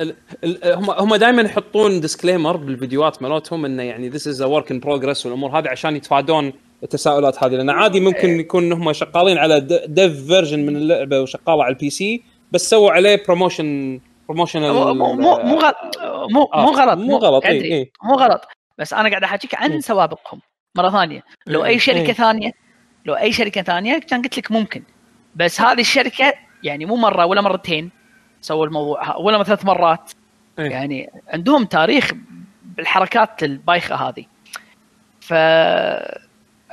[0.00, 4.80] ال ال هم هم دائما يحطون disclaimer بالفيديوهات مالتهم إنه يعني this is work in
[4.80, 6.52] progress والأمور هذه عشان يتفادون
[6.82, 11.72] التساؤلات هذه لأن عادي ممكن يكون هم شغالين على dev version من اللعبة وشغالة على
[11.74, 12.22] ال PC
[12.52, 15.76] بس سووا عليه promotion promotion مو مو مو غلط
[16.30, 17.92] مو آه، مو غلط مو غلط، إي، أدري، إي.
[18.04, 18.40] مو غلط
[18.78, 19.80] بس أنا قاعد أحكيك عن.
[19.80, 20.40] سوابقهم
[20.76, 22.12] مرة ثانية لو أي شركة.
[22.12, 22.52] ثانية
[23.04, 24.82] لو أي شركة ثانية كان قلت لك ممكن.
[25.36, 27.90] بس هذه الشركة يعني مو مرة ولا مرتين
[28.40, 30.12] سووا الموضوع ولا ثلاث مرات.
[30.58, 30.70] إي.
[30.70, 32.12] يعني عندهم تاريخ
[32.62, 34.24] بالحركات البايخة هذه.
[35.20, 35.32] ف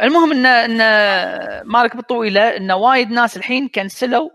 [0.02, 4.30] المهم ان إن مالك بالطويله إن وايد ناس الحين كنسلوا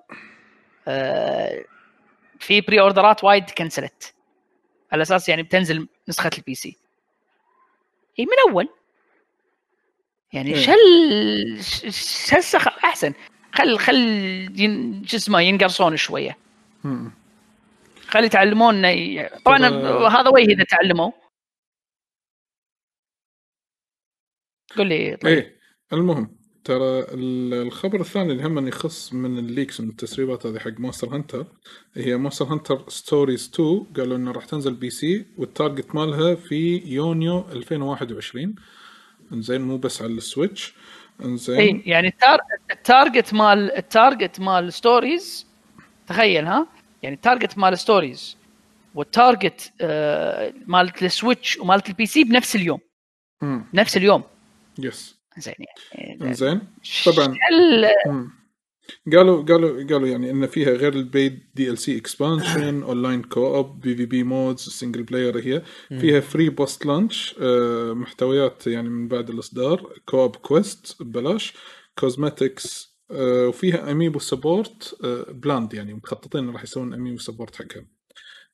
[0.89, 1.65] آه،
[2.39, 4.15] في pre-order ات وايد كنسلت.
[4.93, 6.77] على أساس يعني بتنزل نسخة ال PC
[8.17, 8.69] هي من أول.
[10.35, 10.61] يعني إيه.
[11.61, 13.13] شل سخ أحسن.
[13.53, 13.97] خل خل
[14.57, 15.03] ين...
[15.07, 16.37] شو اسمه ينقرصون شوية.
[18.09, 18.75] خلي يتعلمون
[19.45, 21.11] طبعا طب، آه، هذا وجه إذا تعلموا.
[24.77, 25.33] قول لي طيب.
[25.33, 25.59] إيه
[25.93, 30.71] المهم ترى ال- الخبر الثاني اللي هم يخص من ال leaks من التسريبات هذه حق
[30.79, 31.47] Monster Hunter
[31.95, 37.49] هي Monster Hunter Stories 2 قالوا إنه راح تنزل PC وال target مالها في يونيو
[37.53, 38.55] 2021
[39.35, 40.75] انزين مو بس على ال Switch.
[41.25, 41.59] انزين.
[41.59, 42.39] اي يعني ال tar...
[42.73, 45.47] ال target مال ال target مال Stories
[46.07, 46.67] تخيل ها؟
[47.03, 48.37] يعني ال target مال Stories
[48.95, 52.79] وال target آه مالت ال Switch ومالت ال PC بنفس اليوم.
[53.43, 53.65] مم.
[53.75, 54.23] نفس اليوم.
[54.79, 55.19] yes.
[55.39, 55.55] زين
[55.93, 56.61] يعني إنزين.
[57.07, 57.37] طبعا.
[59.13, 64.61] قالوا قالوا قالوا يعني إن فيها غير ال paid DLC expansion online co-op PvP modes
[64.61, 65.63] single player هي
[66.01, 67.35] فيها free post launch
[67.95, 71.55] محتويات يعني من بعد الإصدار co-op quest ببلاش
[71.99, 74.97] cosmetics وفيها amiibo support
[75.31, 77.85] planned يعني مخططين راح يسوون amiibo support حقها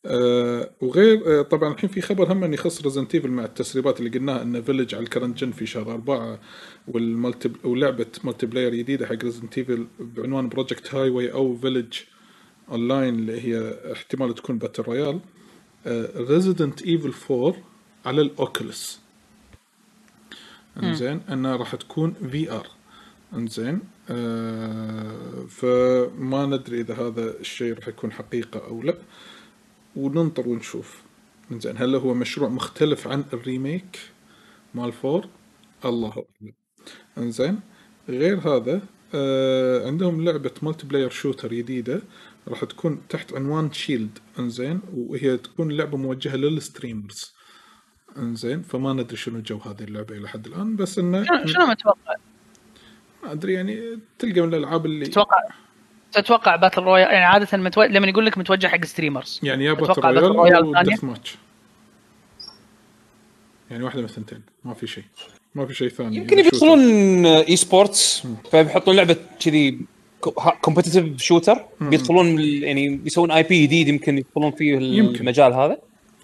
[0.07, 4.43] آه وغير آه طبعا الحين في خبر هم يخص Resident Evil مع التسريبات اللي قلناها
[4.43, 6.41] إن Village على ال current gen في شهر أربعة
[6.89, 11.99] وال multi ولعبة multiplayer جديدة حق Resident Evil بعنوان Project Highway أو Village
[12.70, 15.20] Online اللي هي احتمال تكون battle royale
[16.17, 17.55] Resident Evil 4
[18.07, 19.01] على ال Oculus
[20.83, 22.67] انزين إنها راح تكون VR
[23.35, 23.81] انزين
[24.11, 28.95] آه فما ندري إذا هذا الشيء راح يكون حقيقة أو لا.
[29.97, 31.02] وننطر ونشوف.
[31.52, 33.99] إنزين هل هو مشروع مختلف عن ال remake
[34.75, 35.28] مال four.
[35.85, 36.52] الله اعلم
[37.19, 37.60] إنزين
[38.09, 38.83] غير هذا
[39.15, 42.02] آه عندهم لعبة multiplayer shooter جديدة.
[42.49, 47.35] راح تكون تحت عنوان Shield إنزين وهي تكون لعبة موجهة لل streamers.
[48.19, 52.15] إنزين فما ندري شنو جو هذه اللعبة إلى حد الآن بس إنه شنو شنو متوقع؟
[53.23, 55.49] ما أدري يعني تلقى من الألعاب اللي تتوقع؟
[56.13, 57.83] تتوقع battle royale يعني عادة متو...
[57.83, 60.83] لما يقول لك متوجه حق streamers يعني يا battle royale royale أو.
[60.83, 61.36] deathmatch
[63.71, 65.05] يعني واحدة من الثنتين ما في شيء.
[65.55, 66.17] ما في شيء ثاني.
[66.17, 67.27] يمكن بيدخلون.
[67.27, 69.79] esports فبيحطون لعبة كذي
[70.60, 75.21] competitive shooter بيدخلون يعني بيسوون IP جديد يمكن يدخلون فيه يمكن.
[75.21, 75.79] المجال هذا.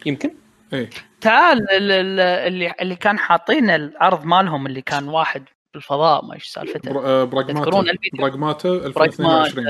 [0.06, 0.30] يمكن.
[0.72, 0.90] إيه.
[1.20, 5.42] تعال ال- ال- اللي اللي كان حاطين العرض مالهم اللي كان واحد
[5.76, 6.90] بالفضاء ما إيش سالفته.
[6.90, 7.52] آه، Pragmata.
[7.52, 7.84] تذكرون؟
[8.18, 9.66] Pragmata Pragmata 2022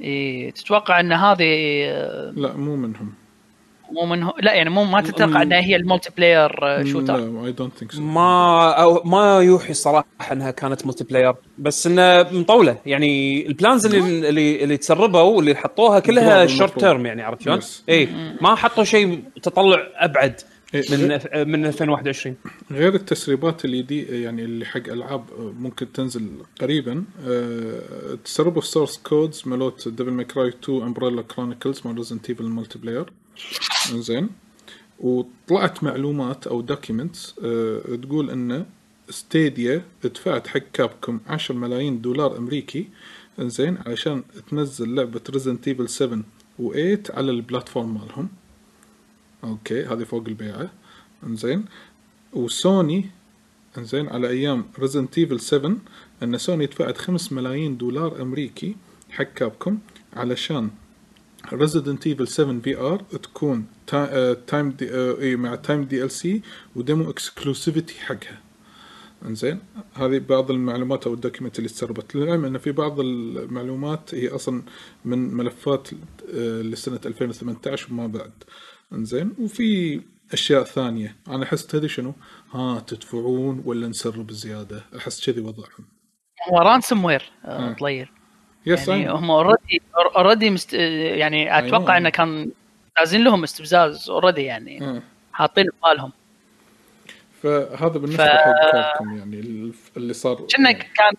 [0.00, 3.12] إيه تتوقع إن هذه آه، لا مو منهم.
[3.92, 7.74] مو من لا يعني مو ما تتوقع إنها هي ال multiplayer shooter لا I don't
[7.74, 12.76] think ما أو ما يوحي الصراحه إنها كانت multiplayer بس إنه مطولة.
[12.86, 16.80] يعني ال plans اللي اللي, اللي تسربوا واللي حطوها كلها short.
[16.80, 18.08] term يعني عرفت شلون؟ اي
[18.40, 20.40] ما حطوا شيء تطلع أبعد.
[20.74, 22.36] من من 2021
[22.70, 26.28] غير التسريبات اللي دي يعني اللي حق ألعاب ممكن تنزل
[26.60, 32.30] قريبا آه، تسربوا ال source codes مالت Devil May Cry 2 Umbrella Chronicles مال Resident
[32.30, 33.12] Evil ال multiplayer
[33.92, 34.28] زين
[35.00, 37.34] وطلعت معلومات أو documents
[38.02, 38.66] تقول إن
[39.10, 42.88] Stadia دفعت حق Capcom 10 ملايين دولار أمريكي
[43.40, 46.18] زين علشان تنزل لعبة Resident Evil 7
[46.60, 48.28] و8 على ال platform مالهم.
[49.44, 50.70] okay هذه فوق البيعة.
[51.26, 51.64] انزين.
[52.32, 53.10] وسوني
[53.78, 55.76] انزين على أيام Resident Evil 7
[56.22, 58.76] إن سوني دفعت 5 ملايين دولار أمريكي
[59.10, 59.78] حق Capcom
[60.12, 60.70] علشان
[61.52, 63.66] Resident Evil 7 VR تكون
[64.46, 66.42] timed اي مع timed DLC
[66.76, 68.40] و demo exclusivity حقها.
[69.26, 69.58] انزين.
[69.94, 74.62] هذه بعض المعلومات أو ال document اللي تسربت للعلم إن في بعض المعلومات هي أصلا
[75.04, 75.88] من ملفات
[76.34, 78.32] آه، لسنة 2018 وما بعد.
[78.92, 80.00] إنزين وفي
[80.32, 81.16] أشياء ثانية.
[81.28, 82.14] أنا أحس تدري شنو؟
[82.52, 85.84] ها تدفعون ولا نسرب زياده أحس كذي وضعهم.
[86.50, 87.72] هو ransomware آه.
[87.72, 88.08] طليل
[88.66, 89.82] yes يعني يعني هم already
[90.16, 90.72] already مست...
[90.74, 91.96] يعني أتوقع أيوة.
[91.96, 92.50] إنه كان
[92.98, 95.02] لازم لهم استفزاز already يعني آه.
[95.32, 96.12] حاطين ببالهم
[97.42, 101.12] فهذا بالنسبة ف- حق Capcom يعني اللي صار كنا كان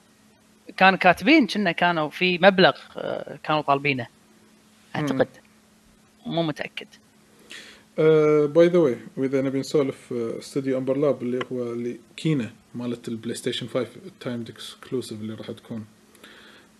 [0.77, 4.07] كان كاتبين كنا كانوا في مبلغ آه، كانوا طالبينه
[4.95, 5.27] أعتقد.
[6.25, 6.87] مو متأكد.
[8.45, 13.35] by the way واذا نبي نسولف استوديو Ember Lab اللي هو اللي Kena مالت البلاي
[13.35, 13.87] ستيشن 5
[14.19, 15.85] timed exclusive اللي راح تكون.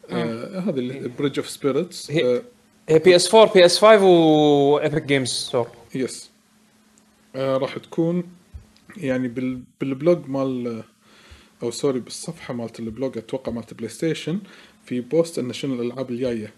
[0.10, 2.44] آه هذه اللي Bridge of Spirits هي-
[3.06, 6.30] PS 4 PS 5 و Epic Games Store yes
[7.36, 8.24] راح تكون
[8.98, 10.84] يعني بال بال blog مال
[11.64, 14.40] أو sorry بالصفحة مالت ال blog أتوقع مالت بلاي ستيشن
[14.86, 16.54] في post انه شنو الألعاب الجاية.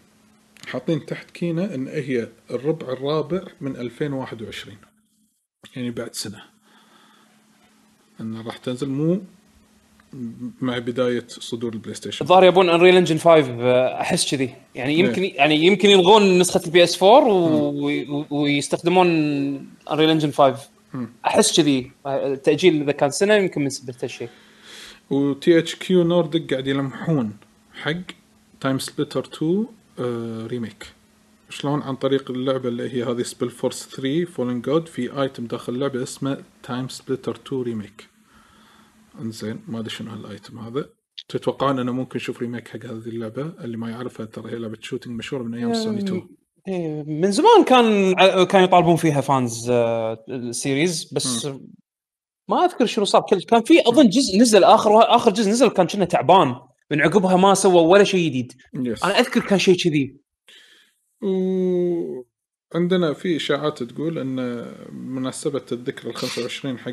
[0.67, 4.77] حاطين تحت Kena إن هي الربع الرابع من 2021
[5.75, 6.43] يعني بعد سنة.
[8.21, 9.21] انه راح تنزل مو
[10.61, 12.25] مع بداية صدور البلاي ستيشن.
[12.25, 13.41] الظاهر يبون Unreal Engine 5
[14.01, 14.55] أحس كذي.
[14.75, 17.87] يعني يمكن يعني يمكن يلغون نسخة ال PS 4 و...
[17.89, 19.07] و- ويستخدمون
[19.91, 20.69] Unreal Engine 5
[21.25, 21.91] أحس كذي.
[22.07, 24.29] التاجيل إذا كان سنة يمكن من سبب هالشيء
[25.09, 27.37] و THQ Nordic قاعد يلمحون
[27.73, 27.93] حق
[28.59, 29.65] TimeSplitters 2 آه
[30.47, 30.93] remake
[31.49, 36.03] شلون عن طريق اللعبة اللي هي هذه SpellForce 3 Fallen God في item داخل اللعبة
[36.03, 38.09] اسمه TimeSplitters 2 remake
[39.21, 40.89] انزين ما أدري شنو هال item هذا.
[41.29, 45.17] تتوقعون إنه ممكن نشوف remake حق هذه اللعبة؟ اللي ما يعرفها ترى هي لعبة shooting
[45.17, 46.27] مشهورة من أيام سوني 2
[46.67, 48.13] إيه، من زمان كان
[48.45, 51.47] كانوا يطالبون فيها fans آه، ال series بس
[52.49, 53.21] ما أذكر شنو صار.
[53.21, 56.55] كل كان في أظن جزء نزل آخر آخر جزء نزل كان كنا تعبان.
[56.91, 58.53] من عقبها ما سووا ولا شيء جديد.
[58.75, 60.15] أنا أذكر كان شيء كذي.
[61.21, 66.91] وعندنا في إشاعات تقول إن مناسبة الذكرى ال 25 حق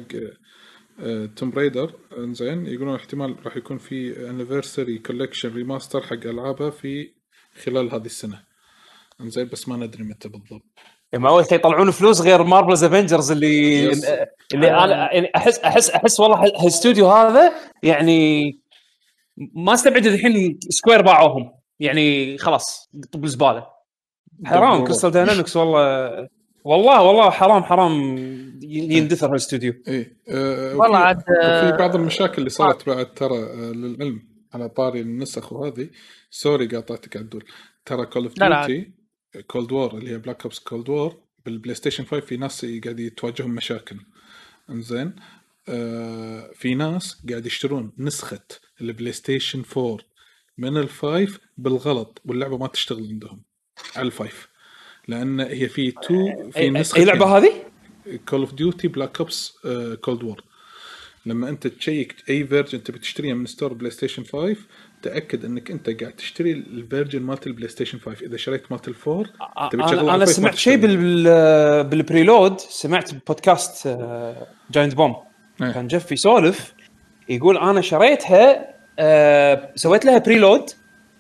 [1.36, 7.12] Tomb Raider إنزين يقولون احتمال راح يكون في anniversary collection remaster حق ألعابها في
[7.65, 8.43] خلال هذه السنة.
[9.20, 10.62] إنزين بس ما ندري متى بالضبط.
[11.15, 14.05] ما أول شيء يطلعون فلوس غير Marvel's Avengers اللي yes.
[14.55, 17.52] اللي أنا يعني احس احس أحس والله هالاستوديو هذا
[17.83, 18.60] يعني
[19.55, 21.52] ما استبعد الحين Square باعوهم.
[21.81, 23.67] يعني خلاص طب الزبالة.
[24.47, 24.84] حرام.
[24.84, 26.28] Crystal Dynamics والله.
[26.65, 28.17] والله والله حرام حرام
[28.62, 34.28] يندثر هالاستوديو اي أه والله عاد، آه، بعض المشاكل اللي صارت بعد ترى آه، للعلم.
[34.55, 35.89] على طاري النسخ وهذه.
[36.31, 37.44] sorry قاطعتك عدول
[37.84, 38.91] ترى Call of Duty
[39.47, 43.50] Cold War اللي هي Black Ops Cold War بالبلاي ستيشن 5 في ناس قاعد يتواجههم
[43.50, 43.97] مشاكل.
[44.70, 45.17] إنزين.
[45.68, 48.41] آه في ناس قاعد يشترون نسخة
[48.81, 49.98] البلاي ستيشن 4
[50.58, 53.42] من ال five بالغلط واللعبة ما تشتغل عندهم.
[53.97, 54.49] على ال five
[55.08, 57.52] لأن هي في تو في اي نسخة أي لعبة هذه؟
[58.28, 59.58] Call of Duty Black Ops
[60.00, 60.44] Cold War
[61.26, 64.57] لما أنت تشيك أي version تبي تشتريها من store بلاي ستيشن 5
[65.02, 68.96] تأكد إنك أنت قاعد تشتري ال version مالت البلاي ستيشن 5 إذا شريت مالت ال
[68.96, 69.26] four
[69.73, 70.76] تبي تشغل أنا, أنا سمعت شيء.
[70.76, 73.98] بال بال بال preload سمعت بودكاست
[74.70, 75.17] Giant Bomb.
[75.58, 76.74] كان جيف يسولف
[77.28, 80.70] يقول أنا شريتها آه، سويت لها preload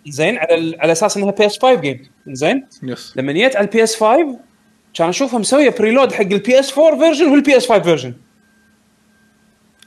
[0.08, 3.82] زين على ال- على أساس إنها PS 5 game زين؟ yes لما جيت على ال
[3.84, 4.38] PS 5
[4.94, 8.14] كان أشوفها مسوية preload حق ال PS 4 version وال PS 5 version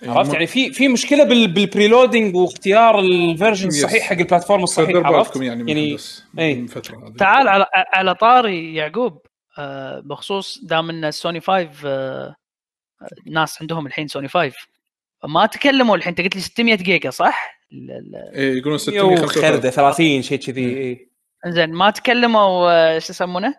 [0.04, 3.74] عرفت؟ يعني في في مشكلة بال بال preloading واختيار ال version Yes.
[3.74, 5.98] الصحيح حق ال platform الصحيح عرفت؟ بالكم يعني من يعني
[6.40, 6.56] إيه.
[6.62, 9.22] من فترة تعال على على طاري يعقوب
[9.58, 12.36] آه، بخصوص دام إن سوني 5 آه،
[13.28, 14.54] ناس عندهم الحين سوني 5
[15.28, 19.42] ما تكلموا الحين انت قلت لي 600 جيجا صح؟ ال- ال- إيه يقولون يو 635
[19.52, 21.10] خرده 30 شيء كذي إيه.
[21.46, 23.54] انزين ما تكلموا آه، شو يسمونه؟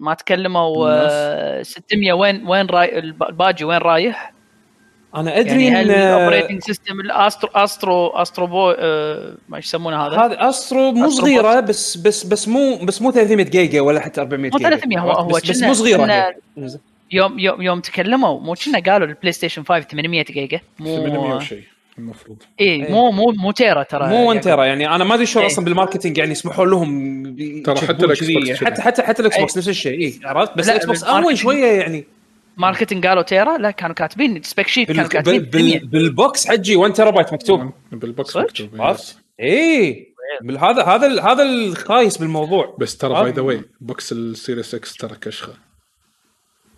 [0.00, 4.32] ما تكلموا آه، 600 وين وين راي الب- الباجي وين رايح؟
[5.14, 9.66] أنا أدري يعني ان ال operating system ال Astro Astro Astro Bo آه، ما إيش
[9.66, 13.80] يسمونه هذا؟ هذا Astro مو Astro صغيرة بس بس بس مو بس مو 300 جيجا
[13.80, 16.34] ولا حتى 400 مو جيجا 300 هو- هو بس, بس مو صغيرة.
[17.12, 21.62] يوم يوم يوم تكلموا مو كنا قالوا البلاي ستيشن 5 800 جيجا 800 مو وشيء
[21.98, 22.90] المفروض اي إيه.
[22.90, 25.52] مو مو مو تيرا ترى مو 1 تيرا يعني أنا ما أدري شلون إيه.
[25.52, 28.56] أصلا بال marketing يعني يسمحوا لهم ترى حتى كذي.
[28.56, 29.42] حتى حتى حتى ال X إيه.
[29.42, 32.04] box نفس الشيء اي عرفت بس لا، ال Xbox اول شوية يعني
[32.56, 36.48] marketing قالوا تيرا لا كانوا كاتبين spec sheet كانوا كاتبين بال 800 بال بال box
[36.48, 40.08] حجي 1 تيرا بايت مكتوب بال box؟ مكتوب إيه، عرفت؟ اي
[40.50, 45.16] هذا هذا هذا الخايس بالموضوع بس ترى؟ by the way box ال Series X ترى
[45.20, 45.67] كشخة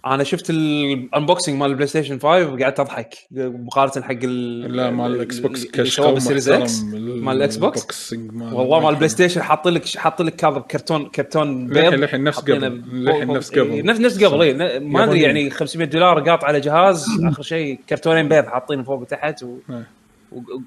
[0.06, 5.14] أنا شفت ال unboxing مال ال PlayStation 5 وقعدت أضحك مقارنة حق ال لا مال
[5.14, 6.80] ال Xbox سووه بال Series X.
[6.92, 8.12] مال ال Xbox
[8.52, 12.82] والله مال ال PlayStation حاط لك حاط لك هذا كرتون كرتون بيض للحين- نفس قبل.
[12.92, 13.84] للحين نفس إيه، قبل.
[13.86, 15.20] نفس نفس قبل اي ما أدري.
[15.22, 19.86] يعني 500 دولار قاط على جهاز آخر شيء كرتونين بيض حاطين فوق وتحت إيه.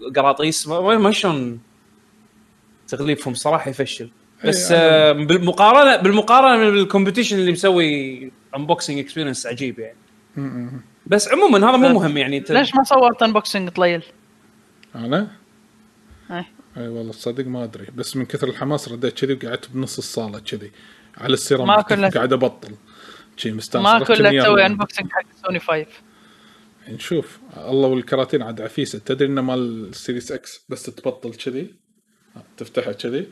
[0.08, 1.60] وقراطيس ما شلون
[2.88, 4.10] تغليفهم صراحة يفشل
[4.46, 9.98] بس إيه، آه بالمقارنة بالمقارنة بال competition اللي مسوي unboxing experience عجيب يعني.
[11.06, 14.04] بس عموما هذا مو مهم يعني انت ليش ما صورت unboxing طليل؟
[14.96, 15.32] أنا؟
[16.32, 16.46] اي
[16.78, 17.88] إي والله تصدق ما أدري.
[17.96, 20.72] بس من كثر الحماس رديت كذي وقعدت بنص الصالة كذي.
[21.18, 22.76] على ما كله- قاعد أبطل.
[23.38, 23.86] شي مستأنس.
[23.86, 24.66] ما كله تسوي.
[24.66, 25.86] unboxing حق سوني 5
[26.90, 27.40] نشوف.
[27.58, 29.00] الله والكراتين عاد عفيسة.
[29.00, 31.74] تدري إنه مال ال Series X بس تبطل كذي؟
[32.58, 33.28] تفتحه كذي.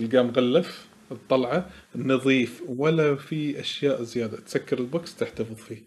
[0.00, 4.40] تلقاه مغلف تطلعه نظيف ولا في أشياء زيادة.
[4.40, 5.82] تسكر ال box تحتفظ فيه.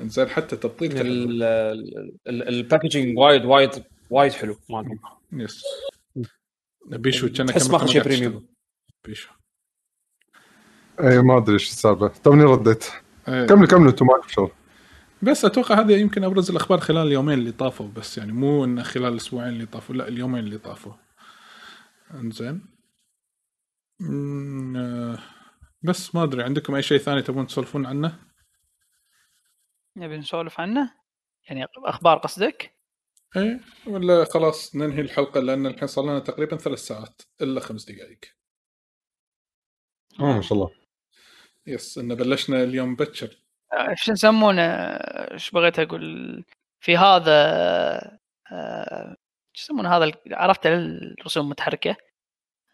[0.00, 1.06] إنزين حتى تبطيل تحتفظ.
[1.06, 3.70] ال- ال- ال- ال packaging وايد وايد
[4.10, 4.98] وايد حلو مالهم
[5.32, 5.62] yes.
[6.86, 8.46] بيشو كان تحس كم ماخذ شيء premium.
[9.04, 9.30] بيشو.
[11.00, 12.08] اي ما أدري إيش السالفة.
[12.08, 12.84] توني رديت.
[13.28, 13.46] إيه.
[13.46, 14.50] كملوا كملوا أنتم معكم شغل.
[15.22, 19.12] بس أتوقع هذا يمكن أبرز الأخبار خلال اليومين اللي طافوا بس يعني مو إنه خلال
[19.12, 20.92] الأسبوعين اللي طافوا لا اليومين اللي طافوا.
[22.14, 22.69] إنزين.
[24.02, 25.18] آه،
[25.82, 28.18] بس ما أدري عندكم أي شيء ثاني تبون تسولفون عنه؟
[29.96, 30.94] نبي نسولف عنه؟
[31.48, 32.74] يعني أخبار قصدك؟
[33.36, 38.18] إيه ولا خلاص ننهي الحلقة لأن الحين صار لنا تقريبا ثلاث ساعات إلا خمس دقائق.
[40.20, 40.70] آه ما شاء الله.
[41.66, 43.36] يس إن بلشنا اليوم بكر
[43.72, 46.44] آه، شو يسمونه؟ إيش بغيت أقول؟
[46.80, 47.34] في هذا
[48.52, 49.16] آه،
[49.52, 51.96] شو يسمونه؟ هذا ال- عرفت الرسوم المتحركة؟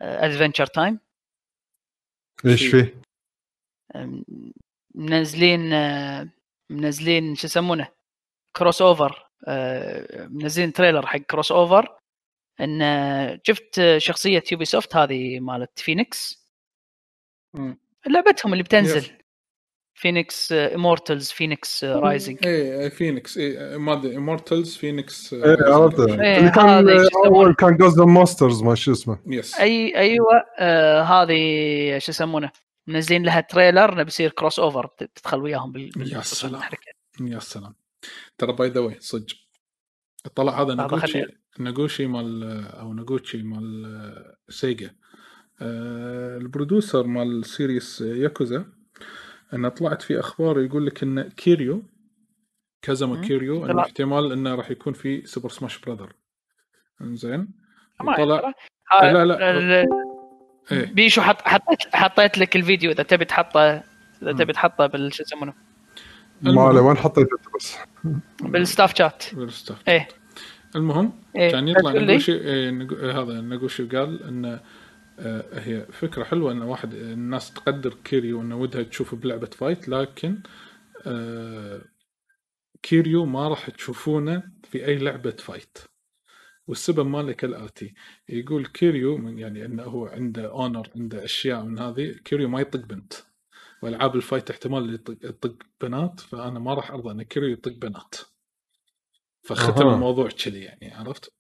[0.01, 1.01] Adventure Time
[2.45, 3.01] إيش فيه؟
[4.95, 6.29] منزلين آه،
[6.71, 7.89] منزلين شو يسمونه
[8.57, 11.99] crossover آه، منزلين trailer حق crossover
[12.61, 16.47] إن آه، شفت شخصية Ubisoft هذه مالت فينيكس.
[18.07, 19.19] لعبتهم اللي بتنزل.
[19.99, 26.89] Fenyx Immortals Fenyx Rising إيه Fenyx إيه ما أدري Immortals Fenyx إيه عرفت اللي كان؟
[27.27, 29.19] اول كان Gods Monsters ما شو اسمه.
[29.27, 30.27] yes أي أيوه
[30.59, 32.51] آه هذه شو يسمونه؟
[32.87, 36.63] منزلين لها trailer إنه بيصير crossover تدخل وياهم بال- يا سلام.
[37.21, 37.75] يا سلام.
[38.39, 39.35] ترى by the way صدق.
[40.35, 44.91] طلع هذا ناغوشي خلي- ناغوشي مال أو ناغوشي مال Sega
[45.63, 48.65] آه، ال producer مال series Yakuza
[49.55, 51.83] انه طلعت في أخبار يقول لك إن كيريو
[52.83, 53.21] كازاما.
[53.21, 53.81] كيريو إنه.
[53.81, 56.13] احتمال إنه راح يكون في Super Smash Brother
[57.01, 57.49] إنزين
[58.05, 58.53] ما طلع.
[58.93, 59.51] ها- لا، لا.
[59.51, 59.87] ال-
[60.73, 63.61] إيه بيشو حط حطيت حطيت لك الفيديو إذا تبي تحطه
[64.23, 64.33] إذا.
[64.33, 65.55] تبي تحطه بال شو يسمونه
[66.43, 67.77] ما عليه وين حطيته بس
[68.43, 69.89] بال staff chat بال staff.
[69.89, 70.09] إيه
[70.77, 74.61] المهم إيه كان يطلع؟ ناغوشي إيه، إيه، هذا ناغوشي قال إن آه،
[75.53, 80.43] هي فكرة حلوة إن واحد الناس تقدر كيريو انه ودها تشوفه بلعبة fight لكن
[81.07, 81.83] آه،
[82.83, 85.79] كيريو ما راح تشوفونه في أي لعبة fight.
[86.67, 87.95] والسبب ماله كالاتي
[88.29, 92.81] يقول كيريو من يعني إنه هو عنده honor عنده أشياء من هذه كيريو ما يطق
[92.81, 93.13] بنت.
[93.83, 98.15] وألعاب ال fight احتمال يطق, بنات فأنا ما راح أرضى إن كيريو يطق بنات.
[99.43, 99.95] فختم أها.
[99.95, 101.33] الموضوع كذي يعني عرفت؟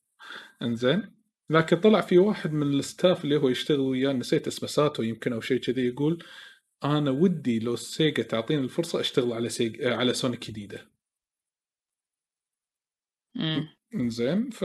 [0.62, 1.15] إنزين.
[1.50, 5.33] لكن طلع في واحد من ال staff اللي هو يشتغل وياه نسيت اسمه ساتو يمكن
[5.33, 6.25] أو شيء كذي يقول
[6.84, 10.91] أنا ودي لو Sega تعطيني الفرصة أشتغل على Sega على Sonic جديدة.
[13.94, 14.65] إنزين ف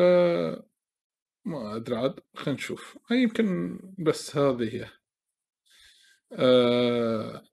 [1.45, 2.98] ما أدري عاد خلينا نشوف.
[3.11, 4.88] يمكن بس هذه هي.
[6.34, 7.43] أه...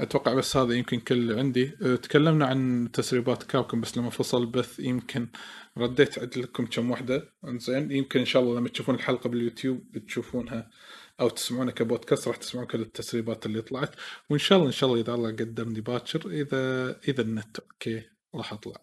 [0.00, 4.40] أتوقع بس هذا يمكن كل اللي عندي أه، تكلمنا عن تسريبات Capcom بس لما فصل
[4.42, 5.28] البث يمكن
[5.78, 10.70] رديت عد لكم كم واحدة انزين يمكن إن شاء الله لما تشوفون الحلقة باليوتيوب بتشوفونها
[11.20, 13.94] أو تسمعونها كبودكاست راح تسمعون كل التسريبات اللي طلعت
[14.30, 18.02] وإن شاء الله إن شاء الله إذا الله قدرني باكر إذا إذا النت أوكي
[18.34, 18.80] راح أطلع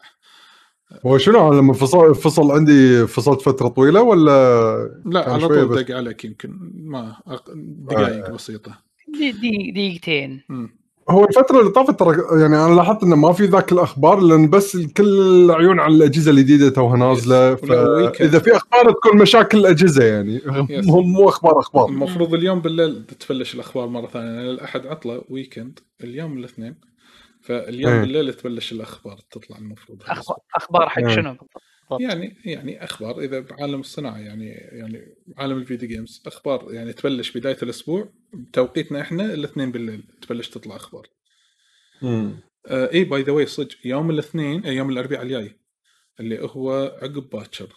[1.05, 5.83] هو شنو لما فصل فصل عندي فصلت فترة طويلة ولا لا على طول.
[5.83, 7.15] دق عليك يمكن ما.
[7.55, 8.77] دقائق بسيطة
[9.07, 10.84] دي دي دقيقتين مم.
[11.09, 14.77] هو الفترة اللي طافت ترى يعني أنا لاحظت إنه ما في ذاك الأخبار لأن بس
[14.77, 15.05] كل
[15.45, 17.55] العيون على الأجهزة الجديدة توها نازلة.
[17.55, 20.87] فاذا في أخبار تكون مشاكل الأجهزة يعني Yes.
[20.87, 25.79] مو مو أخبار أخبار المفروض اليوم بالليل تبلش الأخبار مرة ثانية لأن الأحد عطلة weekend
[26.03, 26.75] اليوم الاثنين
[27.41, 27.99] فاليوم إيه.
[28.01, 31.09] بالليل تبلش الأخبار تطلع المفروض أخبار أخبار حق مم.
[31.09, 31.61] شنو بالضبط؟
[31.91, 37.37] يعني يعني أخبار إذا بعالم الصناعة يعني يعني عالم ال video games أخبار يعني تبلش
[37.37, 41.09] بداية الأسبوع بتوقيتنا إحنا الاثنين بالليل تبلش تطلع أخبار.
[42.01, 42.39] مم.
[42.67, 45.59] آه إي by the way صدق يوم الاثنين آه، يوم الأربعاء الجاي
[46.19, 47.73] اللي هو عقب باكر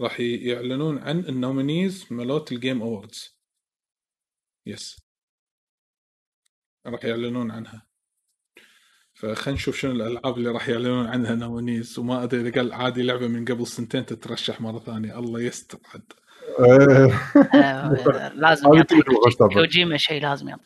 [0.00, 3.36] راح يعلنون عن ال nominees مالت ال Game Awards
[4.66, 5.00] yes
[6.86, 7.85] راح يعلنون عنها.
[9.16, 13.28] فخلينا نشوف شنو الألعاب اللي راح يعلنون عنها nominees وما أدري إذا قال عادي لعبة
[13.28, 15.18] من قبل سنتين تترشح مرة ثانية.
[15.18, 15.78] الله يستر.
[15.94, 16.02] عاد.
[17.54, 19.02] آه، لازم يعطي.
[19.54, 20.62] كوجيما شيء لازم يعطي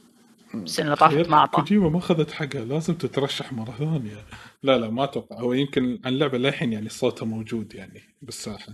[0.54, 4.24] السنة اللي طافت ما اعطى كوجيما ما أخذت حقها لازم تترشح مرة ثانية.
[4.62, 5.40] لا لا ما أتوقع.
[5.40, 8.72] هو يمكن عن اللعبه للحين يعني صوتها موجود يعني بالساحة.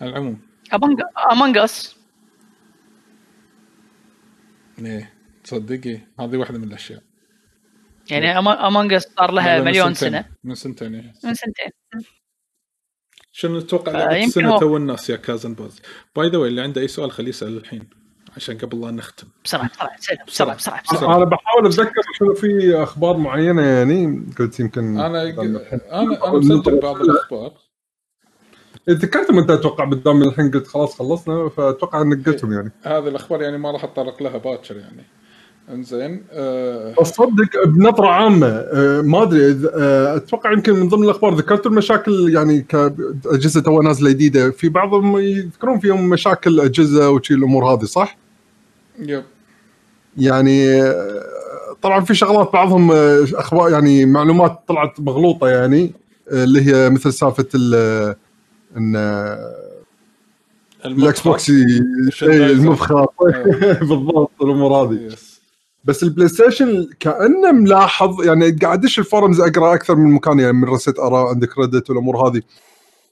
[0.00, 0.40] على العموم.
[1.32, 1.96] امونج اس
[4.78, 5.12] إيه
[5.44, 7.02] تصدقي؟ هذه واحدة من الأشياء.
[8.10, 10.22] يعني امونج اس صار لها من مليون سنتين.
[10.22, 10.24] سنة.
[10.44, 11.12] من سنتين إيه.
[11.24, 11.70] من سنتين.
[13.32, 15.80] شنو تتوقع لعبة يمكن السنة تو الناس يا كازن باز؟
[16.16, 17.88] باي ذا اللي عنده أي سؤال خليه يسأل الحين
[18.36, 19.26] عشان قبل لا نختم.
[19.44, 20.98] بسرعة بسرعة بسرعة بسرعة بسرعة, بسرعة.
[20.98, 21.16] بسرعة.
[21.16, 26.96] أنا بحاول أتذكر شنو في أخبار معينة يعني قلت يمكن أنا أنا أنا مسجل بعض
[26.96, 27.52] الأخبار.
[28.90, 32.72] ذكرتهم انت أتوقع بالدام الحين قلت خلاص خلصنا فأتوقع إنك قلتهم يعني.
[32.82, 35.04] هذه الأخبار يعني ما راح أتطرق لها باكر يعني.
[35.70, 41.34] انزين آه بس صدق بنظرة عامة آه، ما أدري آه، أتوقع يمكن من ضمن الأخبار
[41.34, 47.64] ذكرتوا المشاكل يعني كاجهزه تو نازلة جديدة في بعضهم يذكرون فيهم مشاكل أجهزة وشي الأمور
[47.64, 48.16] هذه صح؟
[48.98, 49.22] yep
[50.18, 51.22] يعني آه،
[51.82, 52.92] طبعا في شغلات بعضهم
[53.34, 55.92] أخبار يعني معلومات طلعت مغلوطة يعني
[56.32, 58.14] اللي هي مثل سالفة ال-
[58.76, 58.96] إن
[60.84, 61.50] ال Xbox.
[61.50, 63.08] إيه، المبخر آه.
[63.80, 65.08] بالضبط الأمور هذه
[65.84, 70.52] بس ال PlayStation كأنه ملاحظ يعني قاعد أدش ال forums أقرأ أكثر من مكان يعني
[70.52, 72.42] من ResetEra عندك Reddit والأمور هذه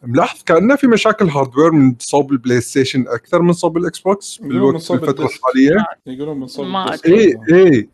[0.03, 4.91] ملاحظ كأنه في مشاكل hardware من صوب ال PlayStation أكثر من صوب ال Xbox بالوقت
[4.91, 5.27] الفترة.
[5.27, 6.67] الحالية يقولون من صوب.
[7.07, 7.89] اي اي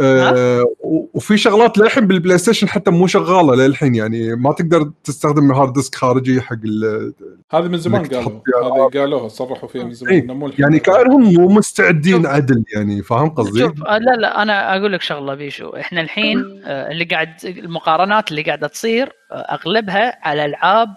[0.00, 5.72] و- وفي شغلات للحين بال PlayStation حتى مو شغالة للحين يعني ما تقدر تستخدم hard
[5.72, 7.12] disk خارجي حق ال-
[7.52, 10.54] هذه من زمان قالوا هذه قالوها صرحوا فيها من زمان إيه، الحين.
[10.58, 12.26] يعني كأنهم مو مستعدين شوف.
[12.26, 16.62] عدل يعني فاهم قصدي؟ شوف آه، لا لا أنا أقول لك شغلة بيشو إحنا الحين
[16.64, 20.94] آه، اللي قاعد المقارنات اللي قاعدة تصير آه، أغلبها على ألعاب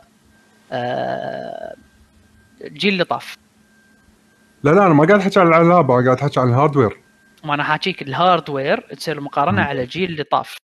[2.61, 3.37] الجيل اللي طاف
[4.63, 6.97] لا لا أنا ما قاعد أحكي عن الألعاب أنا قاعد أحكي عن الهاردوير
[7.45, 9.67] ما أنا حاكيك ال hardware تصير المقارنه مم.
[9.67, 10.57] على الجيل اللي طاف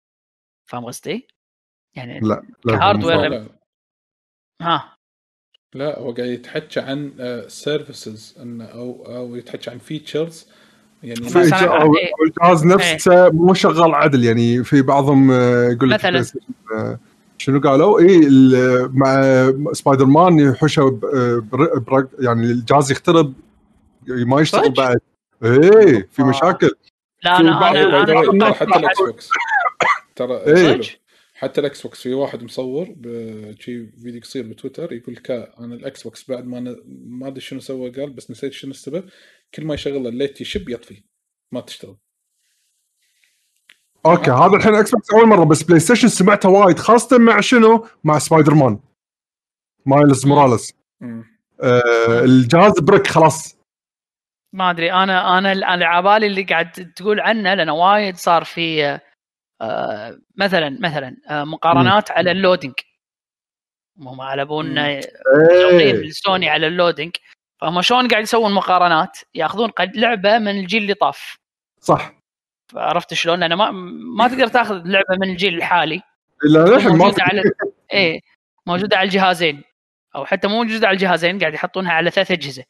[0.70, 1.28] فاهم قصدي؟
[1.96, 3.16] يعني لا لا ك hardware.
[3.16, 3.48] لا, لا,
[4.62, 4.96] ها
[5.74, 7.12] لا هو قاعد يتحكى عن
[7.48, 10.46] services انه أو أو يتحكى عن features
[11.02, 12.10] يعني إيه.
[12.26, 16.24] الجهاز نفسه مو شغال عدل يعني في بعضهم آه، يقول لك مثلاً.
[16.74, 16.98] آه،
[17.38, 23.32] شنو قالوا؟ اي ال- مع سبايدر مان يحوشه آه، يعني الجهاز يخترب
[24.06, 25.00] ما يشتغل؟ بعد
[25.44, 26.22] إيه في.
[26.22, 26.70] مشاكل.
[27.24, 29.28] لا في أنا بعض- أنا أنا حتى الإكس بوكس.
[30.16, 30.80] ترى إيه.
[31.34, 36.30] حتى ال Xbox في واحد مصور بشي فيديو قصير بتويتر يقول كا أنا ال Xbox
[36.30, 36.76] بعد ما ن...
[37.06, 39.08] ما أدري شنو سوى قال بس نسيت شنو السبب.
[39.54, 41.02] كل ما يشغل ال light يشب يطفي
[41.52, 41.96] ما تشتغل.
[44.06, 48.78] okay هذا الحين Xbox أول مرة بس PlayStation سمعته وايد خاصة مع شنو؟ مع Spider-Man.
[49.86, 50.74] Miles Morales.
[51.62, 53.56] آه الجهاز brick خلاص.
[54.52, 59.00] ما أدري أنا أنا أنا عبالي اللي قاعد تقول عنه لأنه وايد صار في
[59.60, 62.74] آه، مثلا مثلا آه، مقارنات على ال loading.
[63.98, 66.10] هم على بونا إيه.
[66.10, 67.16] سوني على ال loading.
[67.60, 71.38] فهم شلون قاعد يسوون مقارنات؟ ياخذون قد لعبة من الجيل اللي طاف.
[71.80, 72.12] صح.
[72.74, 73.70] عرفت شلون؟ لأن ما
[74.16, 76.02] ما تقدر تاخذ لعبة من الجيل الحالي.
[76.44, 77.42] إلا للحين ما على
[77.92, 78.20] إيه
[78.66, 79.62] موجودة على الجهازين.
[80.14, 82.64] أو حتى مو موجودة على الجهازين قاعد يحطونها على ثلاث أجهزة.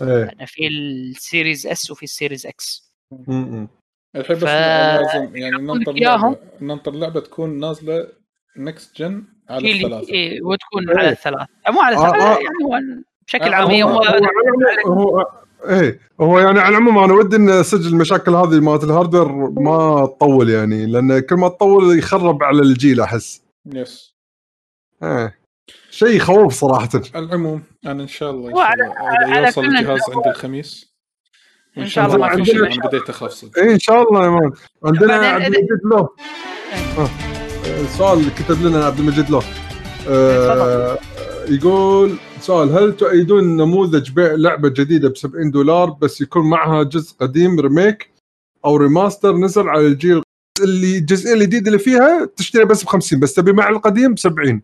[0.00, 0.46] إيه.
[0.46, 3.68] في ال Series S وفي ال Series X م- م.
[4.16, 5.92] الحين بس ف- لازم يعني ننطر.
[5.92, 8.08] لعبه ننطر لعبه تكون نازلة
[8.56, 10.12] next gen على الثلاثة.
[10.12, 10.98] إيه وتكون إيه.
[10.98, 12.28] على الثلاث مو على آه، الثلاث آه.
[12.34, 12.80] يعني هو
[13.26, 13.88] بشكل آه، عام هي هو-
[14.86, 15.26] هو هو
[15.68, 16.00] إيه.
[16.20, 20.50] هو يعني على العموم أنا ودي إن سجل المشاكل هذه مالت ال hardware ما تطول
[20.50, 23.42] يعني لأن كل ما تطول يخرب على الجيل أحس.
[23.66, 24.14] yes
[25.02, 25.38] إيه.
[25.90, 26.88] شيء يخوف صراحة.
[27.16, 28.80] العموم أنا إن شاء الله ان هو شاء على-
[29.24, 30.92] الله اذا يوصل كل الجهاز عند الخميس.
[31.78, 32.66] إن شاء الله ما في شيء.
[32.66, 34.52] أنا بديت اخاف صدق إيه إن شاء الله يا man.
[34.84, 36.08] عندنا عبد المجيد له
[36.98, 37.08] آه.
[37.66, 39.42] آه، سؤال كتب لنا عبد المجيد له
[40.08, 40.98] آه
[41.48, 47.14] يقول سؤال هل تؤيدون نموذج بيع لعبة جديدة ب 70 دولار بس يكون معها جزء
[47.20, 48.10] قديم remake
[48.64, 50.22] أو remaster نزل على الجيل
[50.62, 54.52] اللي الجزئية الجديدة اللي فيها تشتري بس ب 50 بس تبي مع القديم ب 70
[54.52, 54.62] مم.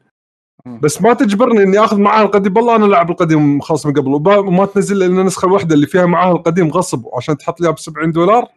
[0.66, 2.56] بس ما تجبرني إني آخذ معاه القديم.
[2.56, 6.32] والله أنا لاعب القديم خلاص من قبل وما تنزل إلا النسخه الواحده اللي فيها معاه
[6.32, 8.48] القديم غصب عشان تحط لي ب 70 دولار.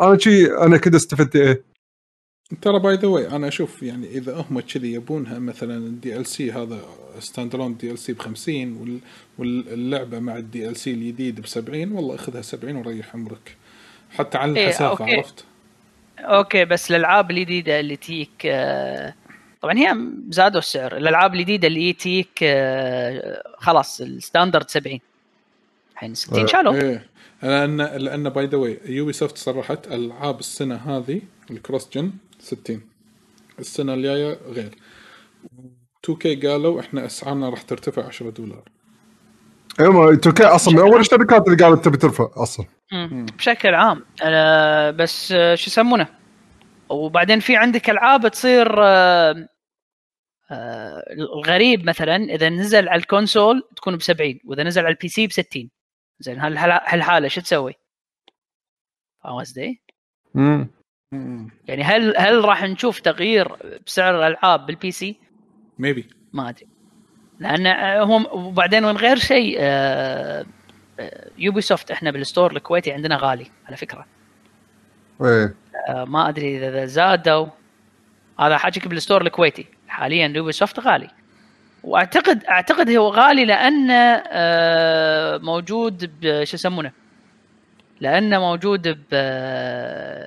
[0.00, 1.62] أنا شي أنا كذا استفدت إيه؟
[2.62, 6.52] ترى by the way أنا أشوف يعني إذا هم كذي يبونها مثلا الدي ال سي
[6.52, 6.78] هذا
[7.18, 9.00] ستاند الون دي ال سي ب 50 وال-
[9.38, 13.56] واللعبة مع ال DLC الجديد ب 70 والله أخذها 70 وريح عمرك.
[14.10, 15.16] حتى على إيه، الحسافة okay.
[15.16, 15.44] عرفت؟
[16.18, 19.14] okay بس الألعاب الجديدة اللي take آه،
[19.66, 19.96] طبعا هي
[20.28, 20.96] زادوا السعر.
[20.96, 24.98] الألعاب الجديدة اللي take آه، خلاص ال standard 70
[25.92, 27.06] الحين 60 شالوا إيه.
[27.42, 31.20] لأن لأن by the way Ubisoft صرحت ألعاب السنة هذه
[31.50, 32.80] ال cross gen 60
[33.58, 34.74] السنة الجاية غير.
[36.04, 38.62] 2K قالوا إحنا أسعارنا راح ترتفع 10 دولار.
[39.80, 42.66] أيوه 2K أصلا من أول الشركات اللي قالت تبي ترفع أصلا.
[42.92, 43.26] مم.
[43.38, 44.04] بشكل عام.
[44.22, 46.06] أنا بس آه، شو يسمونه؟
[46.88, 49.48] وبعدين في عندك ألعاب تصير آه، آه،
[50.50, 55.26] الغريب مثلا إذا نزل على ال console تكون ب 70 وإذا نزل على ال PC
[55.26, 55.70] ب 60
[56.20, 57.74] زين هالحالة شو تسوي؟
[59.24, 59.82] فاهم قصدي؟
[60.36, 60.68] امم
[61.68, 63.48] يعني هل هل راح نشوف تغيير
[63.86, 65.20] بسعر الألعاب بال PC؟
[65.78, 66.68] maybe ما أدري.
[67.38, 67.66] لأن
[68.00, 70.46] هم وبعدين من غير شيء آه،
[71.38, 74.06] Ubisoft إحنا بال store الكويتي عندنا غالي على فكرة.
[75.22, 75.54] إيه.
[75.88, 77.46] آه، ما أدري اذا زادوا.
[78.40, 79.66] هذا حاجيك بال store الكويتي.
[79.96, 81.10] حاليا Ubisoft غالي.
[81.84, 86.92] واعتقد أعتقد هو غالي لأنه آه، موجود بشو يسمونه؟
[88.00, 89.14] لأنه موجود ب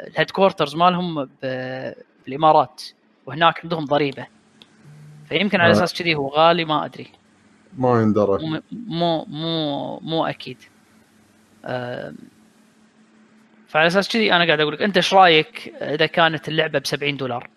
[0.08, 2.84] ال headquarters مالهم بالإمارات
[3.26, 4.28] وهناك عندهم ضريبة.
[5.30, 5.78] فيمكن على آه.
[5.78, 7.08] أساس كذي هو غالي ما أدري.
[7.78, 8.62] ما يندرى.
[8.72, 10.58] مو مو مو, أكيد.
[13.68, 17.18] فعلى أساس كذي أنا قاعد أقول لك أنت إيش رأيك إذا كانت اللعبة ب 70
[17.18, 17.50] دولار؟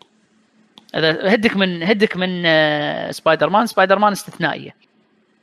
[0.94, 4.74] اذا هدك من هدك من آه، Spider-Man Spider-Man استثنائية.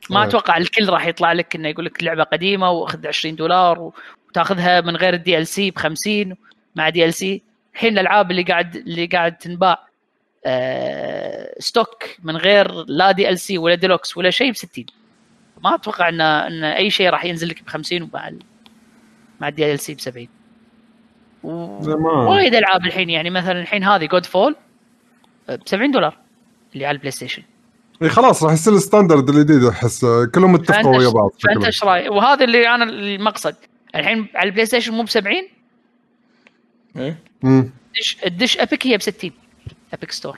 [0.10, 0.24] ما آه.
[0.24, 3.92] أتوقع الكل راح يطلع لك إنه يقول لك لعبة قديمة واخذ 20 دولار
[4.30, 6.36] وتاخذها من غير ال DLC ب 50
[6.76, 7.42] مع DLC
[7.74, 9.88] الحين الألعاب اللي قاعد اللي قاعد تنباع
[10.46, 14.86] آه، stock من غير لا DLC ولا ديلوكس ولا شيء ب 60
[15.64, 18.32] ما أتوقع ان إن أي شيء راح ينزل لك ب 50 ومع.
[19.40, 20.28] مع ال DLC ب 70
[21.44, 22.28] و- زمان.
[22.28, 24.56] وايد ألعاب الحين يعني مثلا الحين هذه Godfall
[25.56, 26.18] ب 70 دولار
[26.74, 27.44] اللي على البلاي ستيشن
[28.02, 30.06] إي خلاص راح يصير الستاندرد الجديد احس
[30.36, 31.66] كلهم اتفقوا ويا بعض فانت.
[31.66, 33.56] إيش رايك؟ وهذا اللي أنا المقصد
[33.96, 35.36] الحين على البلاي ستيشن مو ب 70
[36.98, 37.72] إيه مم.
[37.96, 39.32] الدش الدش ابيك هي ب 60
[39.94, 40.38] ابيك ستور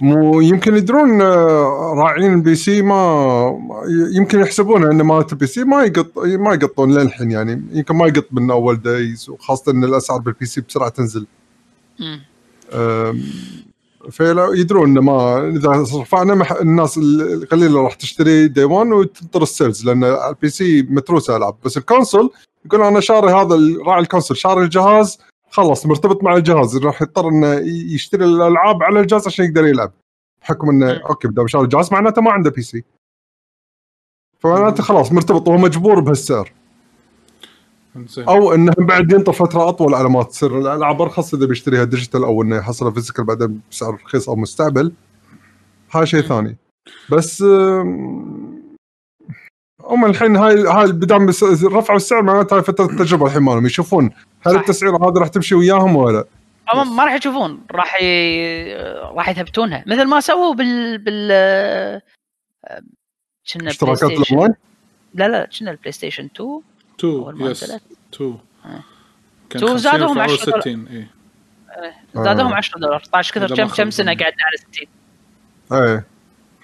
[0.00, 3.82] مو يمكن يدرون آه، راعين البي سي ما
[4.16, 8.26] يمكن يحسبون إن مالت البي سي ما يقط ما يقطون للحين يعني يمكن ما يقط
[8.32, 11.26] من أول دايز وخاصة إن الأسعار بالبي سي بسرعة تنزل
[12.00, 12.20] مم.
[12.72, 13.22] أم،
[14.10, 16.60] فلا يدرون ان ما إذا رفعنا.
[16.60, 21.76] الناس القليلة راح تشتري day 1 وتنطر ال sales لأن ال PC متروسة ألعاب بس
[21.76, 22.30] ال console
[22.64, 23.56] يقول أنا شاري هذا
[23.86, 25.18] راعي ال console شاري الجهاز
[25.50, 27.54] خلاص مرتبط مع الجهاز راح يضطر إنه
[27.94, 29.92] يشتري الألعاب على الجهاز عشان يقدر يلعب
[30.42, 31.00] بحكم إنه مم.
[31.08, 32.84] أوكي بدام شاري الجهاز معناته ما عنده PC
[34.38, 36.52] فمعناته خلاص مرتبط وهو مجبور بهالسعر
[38.18, 40.58] أو إنه بعد ينطر فترة أطول على ما تصير.
[40.58, 44.92] الالعاب ارخص إذا بيشتريها digital أو إنه يحصلها physical بعدين بسعر رخيص أو مستعمل.
[45.92, 46.56] هاي شيء ثاني.
[47.12, 47.42] بس
[49.80, 53.66] هم الحين هاي هاي بدام بس- رفعوا السعر معناتها هاي فترة التجربة الحين مالهم.
[53.66, 54.10] يشوفون
[54.46, 54.60] هل صح.
[54.60, 56.24] التسعيره هذه راح تمشي وياهم ولا
[56.74, 57.60] ما راح يشوفون.
[57.70, 58.74] راح ي...
[59.16, 59.84] راح يثبتونها.
[59.86, 62.02] مثل ما سووا بال بال آه،
[63.52, 64.54] كنا بلاي اشتراكات ستيشن الأونلاين؟
[65.14, 66.62] لا لا كنا البلاي ستيشن 2 أول
[66.98, 67.82] 2 ما يس نزلت.
[68.14, 68.82] 2 آه.
[69.50, 70.60] كان 2 زادوهم 50 10 دولار.
[70.60, 71.06] 60 اي
[72.14, 72.56] زادوهم آه.
[72.56, 74.10] 10 دولار 12 كثر كم كم سنه.
[74.10, 74.86] قعدنا على 60
[75.72, 76.06] إيه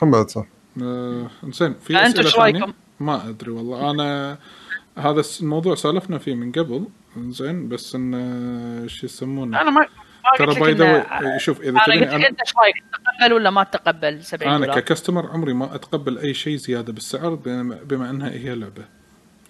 [0.03, 0.45] هم بعد صح
[0.83, 4.39] آه، انزين في فانتم أسئلة إيش رأيكم؟ ما أدري والله أنا
[4.99, 10.47] هذا الموضوع سالفنا فيه من قبل زين بس انه شو يسمونه أنا ما ما ترى
[10.47, 13.65] قلت باي لك ذا شوف إذا أنا قلت لك أنت إيش رأيك تتقبل ولا ما
[13.65, 18.55] تتقبل 70 أنا؟ ككستمر عمري ما أتقبل أي شيء زيادة بالسعر بما بما إنها هي
[18.55, 18.85] لعبة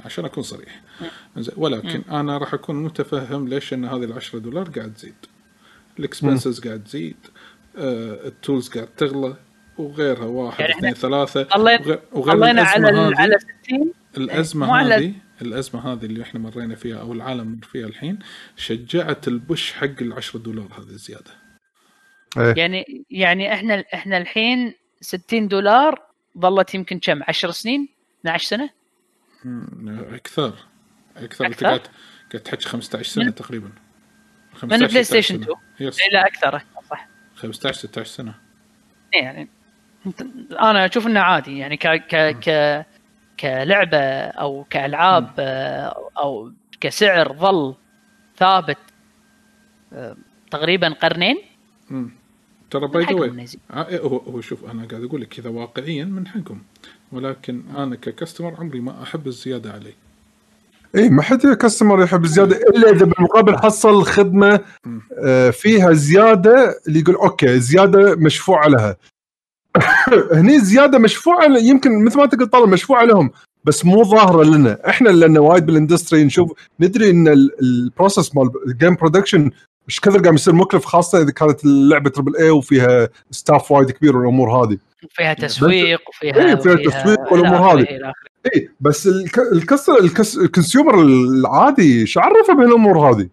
[0.05, 0.83] عشان أكون صريح.
[1.37, 5.15] زين ولكن أنا راح أكون متفهم ليش إن هذه ال 10 دولار قاعد تزيد.
[5.99, 7.17] الإكسبنسز قاعد تزيد.
[7.77, 9.37] آه التولز قاعد تغلى.
[9.79, 10.93] وغيرها واحد يعني اثنين
[11.45, 16.05] طلينا- وغير, وغير على الأزمة ال- هذه على 60 الأزمة مو على- هذه الأزمة هذه
[16.05, 18.19] اللي إحنا مرينا فيها أو العالم مر فيها الحين
[18.57, 21.31] شجعت البش حق ال 10 دولار هذه زيادة.
[22.39, 22.55] إيه.
[22.57, 26.03] يعني يعني إحنا إحنا الحين 60 دولار
[26.39, 27.89] ظلت يمكن كم؟ 10 سنين؟
[28.21, 28.71] 12 سنة؟
[30.15, 30.55] أكثر.
[31.17, 31.47] أكثر.
[31.47, 31.81] أنت أكثر؟ قاعد
[32.33, 33.67] قاعد تحكي 15 سنة من- تقريبا.
[33.67, 33.73] من
[34.59, 35.45] 15 البلاي 16 ستيشن سنة.
[35.77, 36.01] 2 yes.
[36.01, 36.63] إيه، لا أكثر.
[36.91, 37.09] صح.
[37.37, 38.35] 15 16 سنة.
[39.15, 39.49] يعني
[40.09, 40.23] أنت-
[40.63, 41.59] أنا أشوف إنه عادي.
[41.59, 42.87] يعني ك ك ك
[43.41, 47.75] كلعبة أو كألعاب آه، أو كسعر ظل
[48.37, 48.79] ثابت
[49.93, 50.17] آه،
[50.51, 51.37] تقريبا قرنين.
[52.71, 53.61] ترى من باي ذا يزيد.
[53.73, 56.63] هو هو شوف أنا قاعد أقول لك كذا واقعيا من حقهم.
[57.15, 59.93] ولكن أنا ك customer عمري ما أحب الزيادة علي
[60.97, 64.61] اي ما حد customer يحب الزيادة إلا إذا بالمقابل حصل خدمة.
[65.19, 68.97] آه، فيها زيادة اللي يقول أوكي زيادة مشفوعة لها.
[70.39, 73.31] هني زيادة مشفوعة يمكن مثل ما تقول طالب مشفوعة لهم
[73.65, 74.89] بس مو ظاهرة لنا.
[74.89, 79.51] إحنا لأن وايد بال industry نشوف ندري إن ال- ال process مال ال game production
[79.89, 84.17] إيش كثر قاعد يصير مكلف خاصة إذا كانت اللعبة triple A وفيها staff وايد كبير
[84.17, 84.79] والأمور هذه.
[85.11, 87.87] فيها تسويق وفيها إيه، فيها تسويق آخره، هذه.
[88.55, 93.29] اي بس الك- الكسر الكس ال consumer العادي إيش عرفه بهالامور هذه؟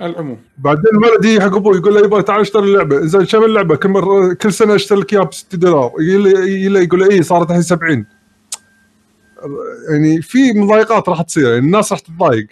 [0.00, 0.38] العموم.
[0.58, 3.88] بعدين الولد يجي حق أبوه يقول له يبا تعال اشتري اللعبه زين كم اللعبه كل
[3.88, 5.92] مرة كل سنة أشتري لك إياها ب 60 دولار.
[6.00, 8.06] يقول له اي صارت الحين 70
[9.90, 12.46] يعني في مضايقات راح تصير يعني الناس راح تتضايق.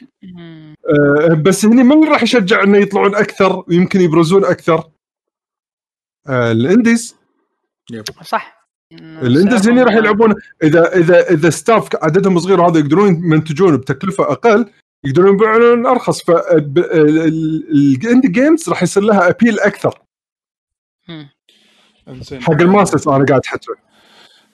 [0.88, 4.90] أه بس هني من راح يشجع إنه يطلعون أكثر ويمكن يبرزون أكثر.
[6.28, 7.16] أه ال indies.
[8.22, 8.68] صح.
[8.92, 10.34] ال indies هني راح يلعبون.
[10.62, 14.70] إذا إذا إذا staff عددهم صغير وهذا يقدرون يمنتجون بتكلفة أقل
[15.04, 16.22] يقدرون يبيعون أرخص.
[16.22, 19.98] فال indie games راح يصير لها appeal أكثر.
[22.40, 23.70] حق ال masses أنا قاعد احكي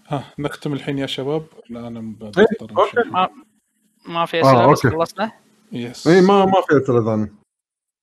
[0.09, 1.47] ها نختم الحين يا شباب.
[1.71, 3.05] لا أنا مضطر إيه،.
[3.05, 3.29] ما
[4.07, 4.97] ما في آه، اسئله بس أوكي.
[4.97, 5.44] خلصنا.
[5.75, 7.33] yes اي ما ما في أسئلة ثانية.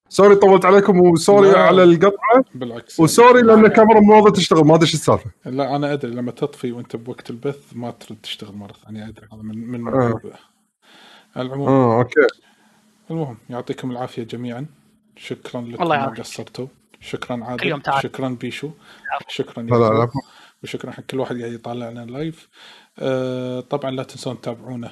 [0.10, 1.60] sorry طولت عليكم و sorry لا.
[1.60, 2.46] على القطعة.
[2.56, 3.00] بالعكس.
[3.00, 5.32] و sorry لأن الكاميرا مو راضيه تشتغل ما أدري إيش السالفة.
[5.46, 9.28] لا أنا أدري لما تطفي وأنت بوقت البث ما ترد تشتغل مرة ثانية أدري.
[9.34, 10.22] هذا من من آه.
[11.38, 12.28] العموم آه أوكي.
[13.12, 14.66] المهم يعطيكم العافية جميعا.
[15.16, 16.20] شكرا لكم الله ما يعافيك.
[16.20, 16.68] قصرتوا.
[17.00, 17.82] شكرا عادل.
[18.02, 18.70] شكرا بيشو.
[19.28, 20.10] شكرا يا
[20.64, 22.81] وشكرا حق كل واحد قاعد يطالعنا live آه
[23.70, 24.92] طبعا لا تنسون تتابعونا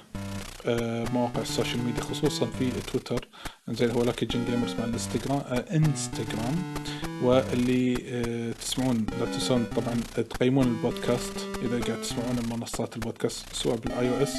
[0.65, 3.27] آه مواقع ال social media خصوصا في تويتر.
[3.71, 6.55] زين هو Lucky Gun Gamers مع الانستغرام آه انستغرام
[7.23, 11.33] واللي آه تسمعون لا تنسون طبعا تقيمون البودكاست
[11.63, 14.35] إذا قاعد تسمعون منصات البودكاست سواء بال iOS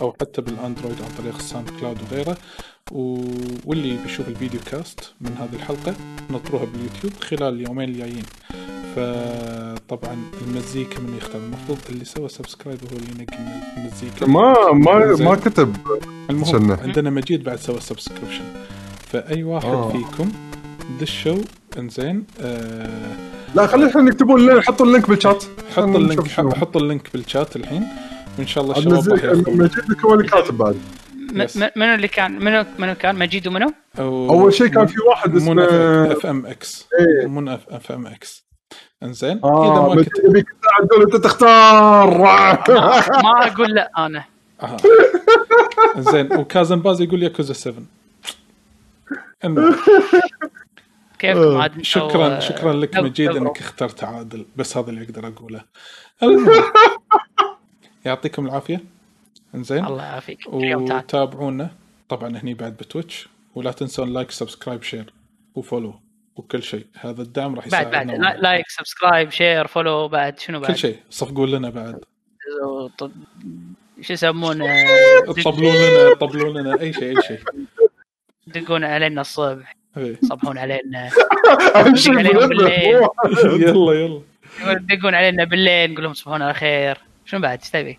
[0.00, 2.36] أو حتى بال Android عن طريق ال SoundCloud وغيره.
[3.66, 5.94] واللي بيشوف ال videocast من هذه الحلقة
[6.30, 8.24] نطروها باليوتيوب خلال اليومين الجايين
[8.96, 13.36] فطبعا المزيكا من يختار المفروض اللي سوى subscribe هو اللي ينقي
[13.76, 15.16] المزيكا ما ما.
[15.16, 15.76] ما كتب
[16.30, 16.72] المهم.
[16.72, 18.44] عندنا مجيد بعد سوى subscription
[19.06, 19.88] فأي واحد آه.
[19.92, 20.32] فيكم
[21.00, 21.36] دشوا
[21.78, 22.88] إنزين آه
[23.54, 26.12] لا خلي الحين يكتبون ال link حطوا ال link بال chat حط خلنا ال link
[26.20, 26.50] نشوف شنو.
[26.50, 27.86] حط ال link بال chat الحين
[28.38, 30.76] وإن شاء الله الشباب مجيد هو اللي كاتب بعد
[31.76, 35.64] منو اللي كان منو منو كان مجيد ومنو؟ أو- أول شيء كان في واحد منى
[35.64, 37.26] اسمه اف أم إكس إيه.
[37.26, 38.46] منى اف أم إكس
[39.02, 42.18] إنزين آه إذا ما يبيك تعدل أنت تختار
[43.22, 44.24] ما أقول لا أنا
[44.62, 44.76] آه.
[45.98, 47.86] زين وكازن باز يقول ياكوزا 7 المهم
[51.18, 53.30] كيفكم عاد أنتوا، شكرا آه، شكرا لك مجيد.
[53.30, 55.64] إنك اخترت عادل بس هذا اللي أقدر أقوله.
[58.06, 58.80] يعطيكم العافية.
[59.54, 59.84] إنزين.
[59.86, 60.38] الله يعافيك.
[60.46, 61.70] وتابعونا.
[62.08, 63.28] طبعا هني بعد ب Twitch.
[63.54, 65.12] ولا تنسون like subscribe share
[65.54, 65.94] و follow
[66.36, 66.86] وكل شيء.
[67.00, 68.04] هذا الدعم راح بعد بعد.
[68.06, 68.12] يساعدنا.
[68.12, 70.38] لا- like subscribe share follow بعد.
[70.38, 70.98] شنو بعد؟ كل شيء.
[71.10, 72.04] صفقوا لنا بعد.
[74.00, 74.66] شو يسمونه؟
[75.44, 76.80] طبلوا لنا طبلوا لنا.
[76.80, 77.38] أي شيء أي شيء.
[78.46, 80.18] يدقون علينا الصبح إيه.
[80.22, 81.10] يصبحون علينا.
[82.48, 83.00] بالليل.
[83.62, 84.20] يلا يلا.
[84.66, 86.98] يدقون علينا بالليل نقول لهم تصبحون على خير.
[87.24, 87.98] شنو بعد؟ إيش تبي؟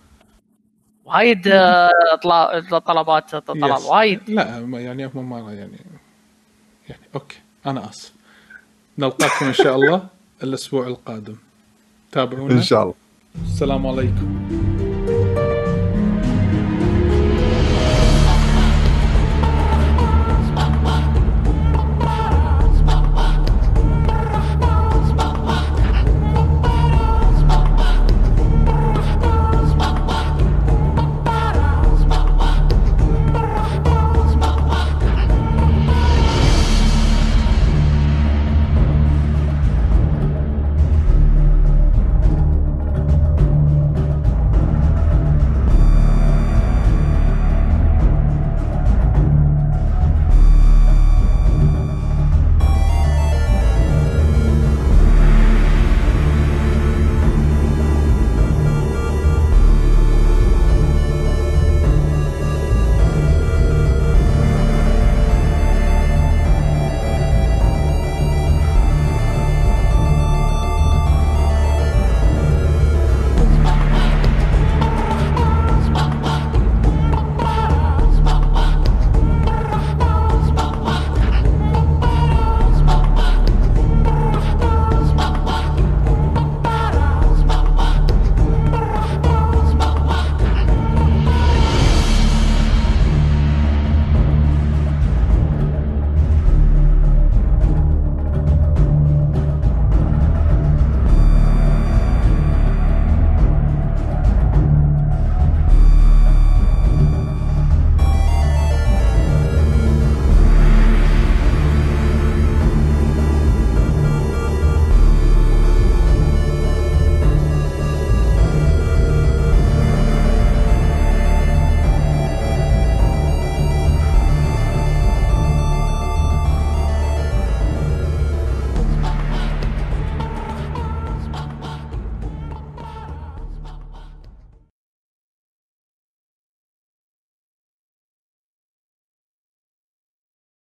[1.05, 1.89] وايد آه،
[2.23, 3.85] طلا- طلبات طلب yes.
[3.85, 4.19] وايد.
[4.29, 5.77] لا ما- يعني هم ما يعني
[6.89, 7.37] يعني okay.
[7.65, 8.13] أنا آسف.
[8.97, 10.07] نلقاكم إن شاء الله
[10.43, 11.35] الأسبوع القادم.
[12.11, 12.93] تابعونا؟ إن شاء الله.
[13.43, 14.47] السلام عليكم.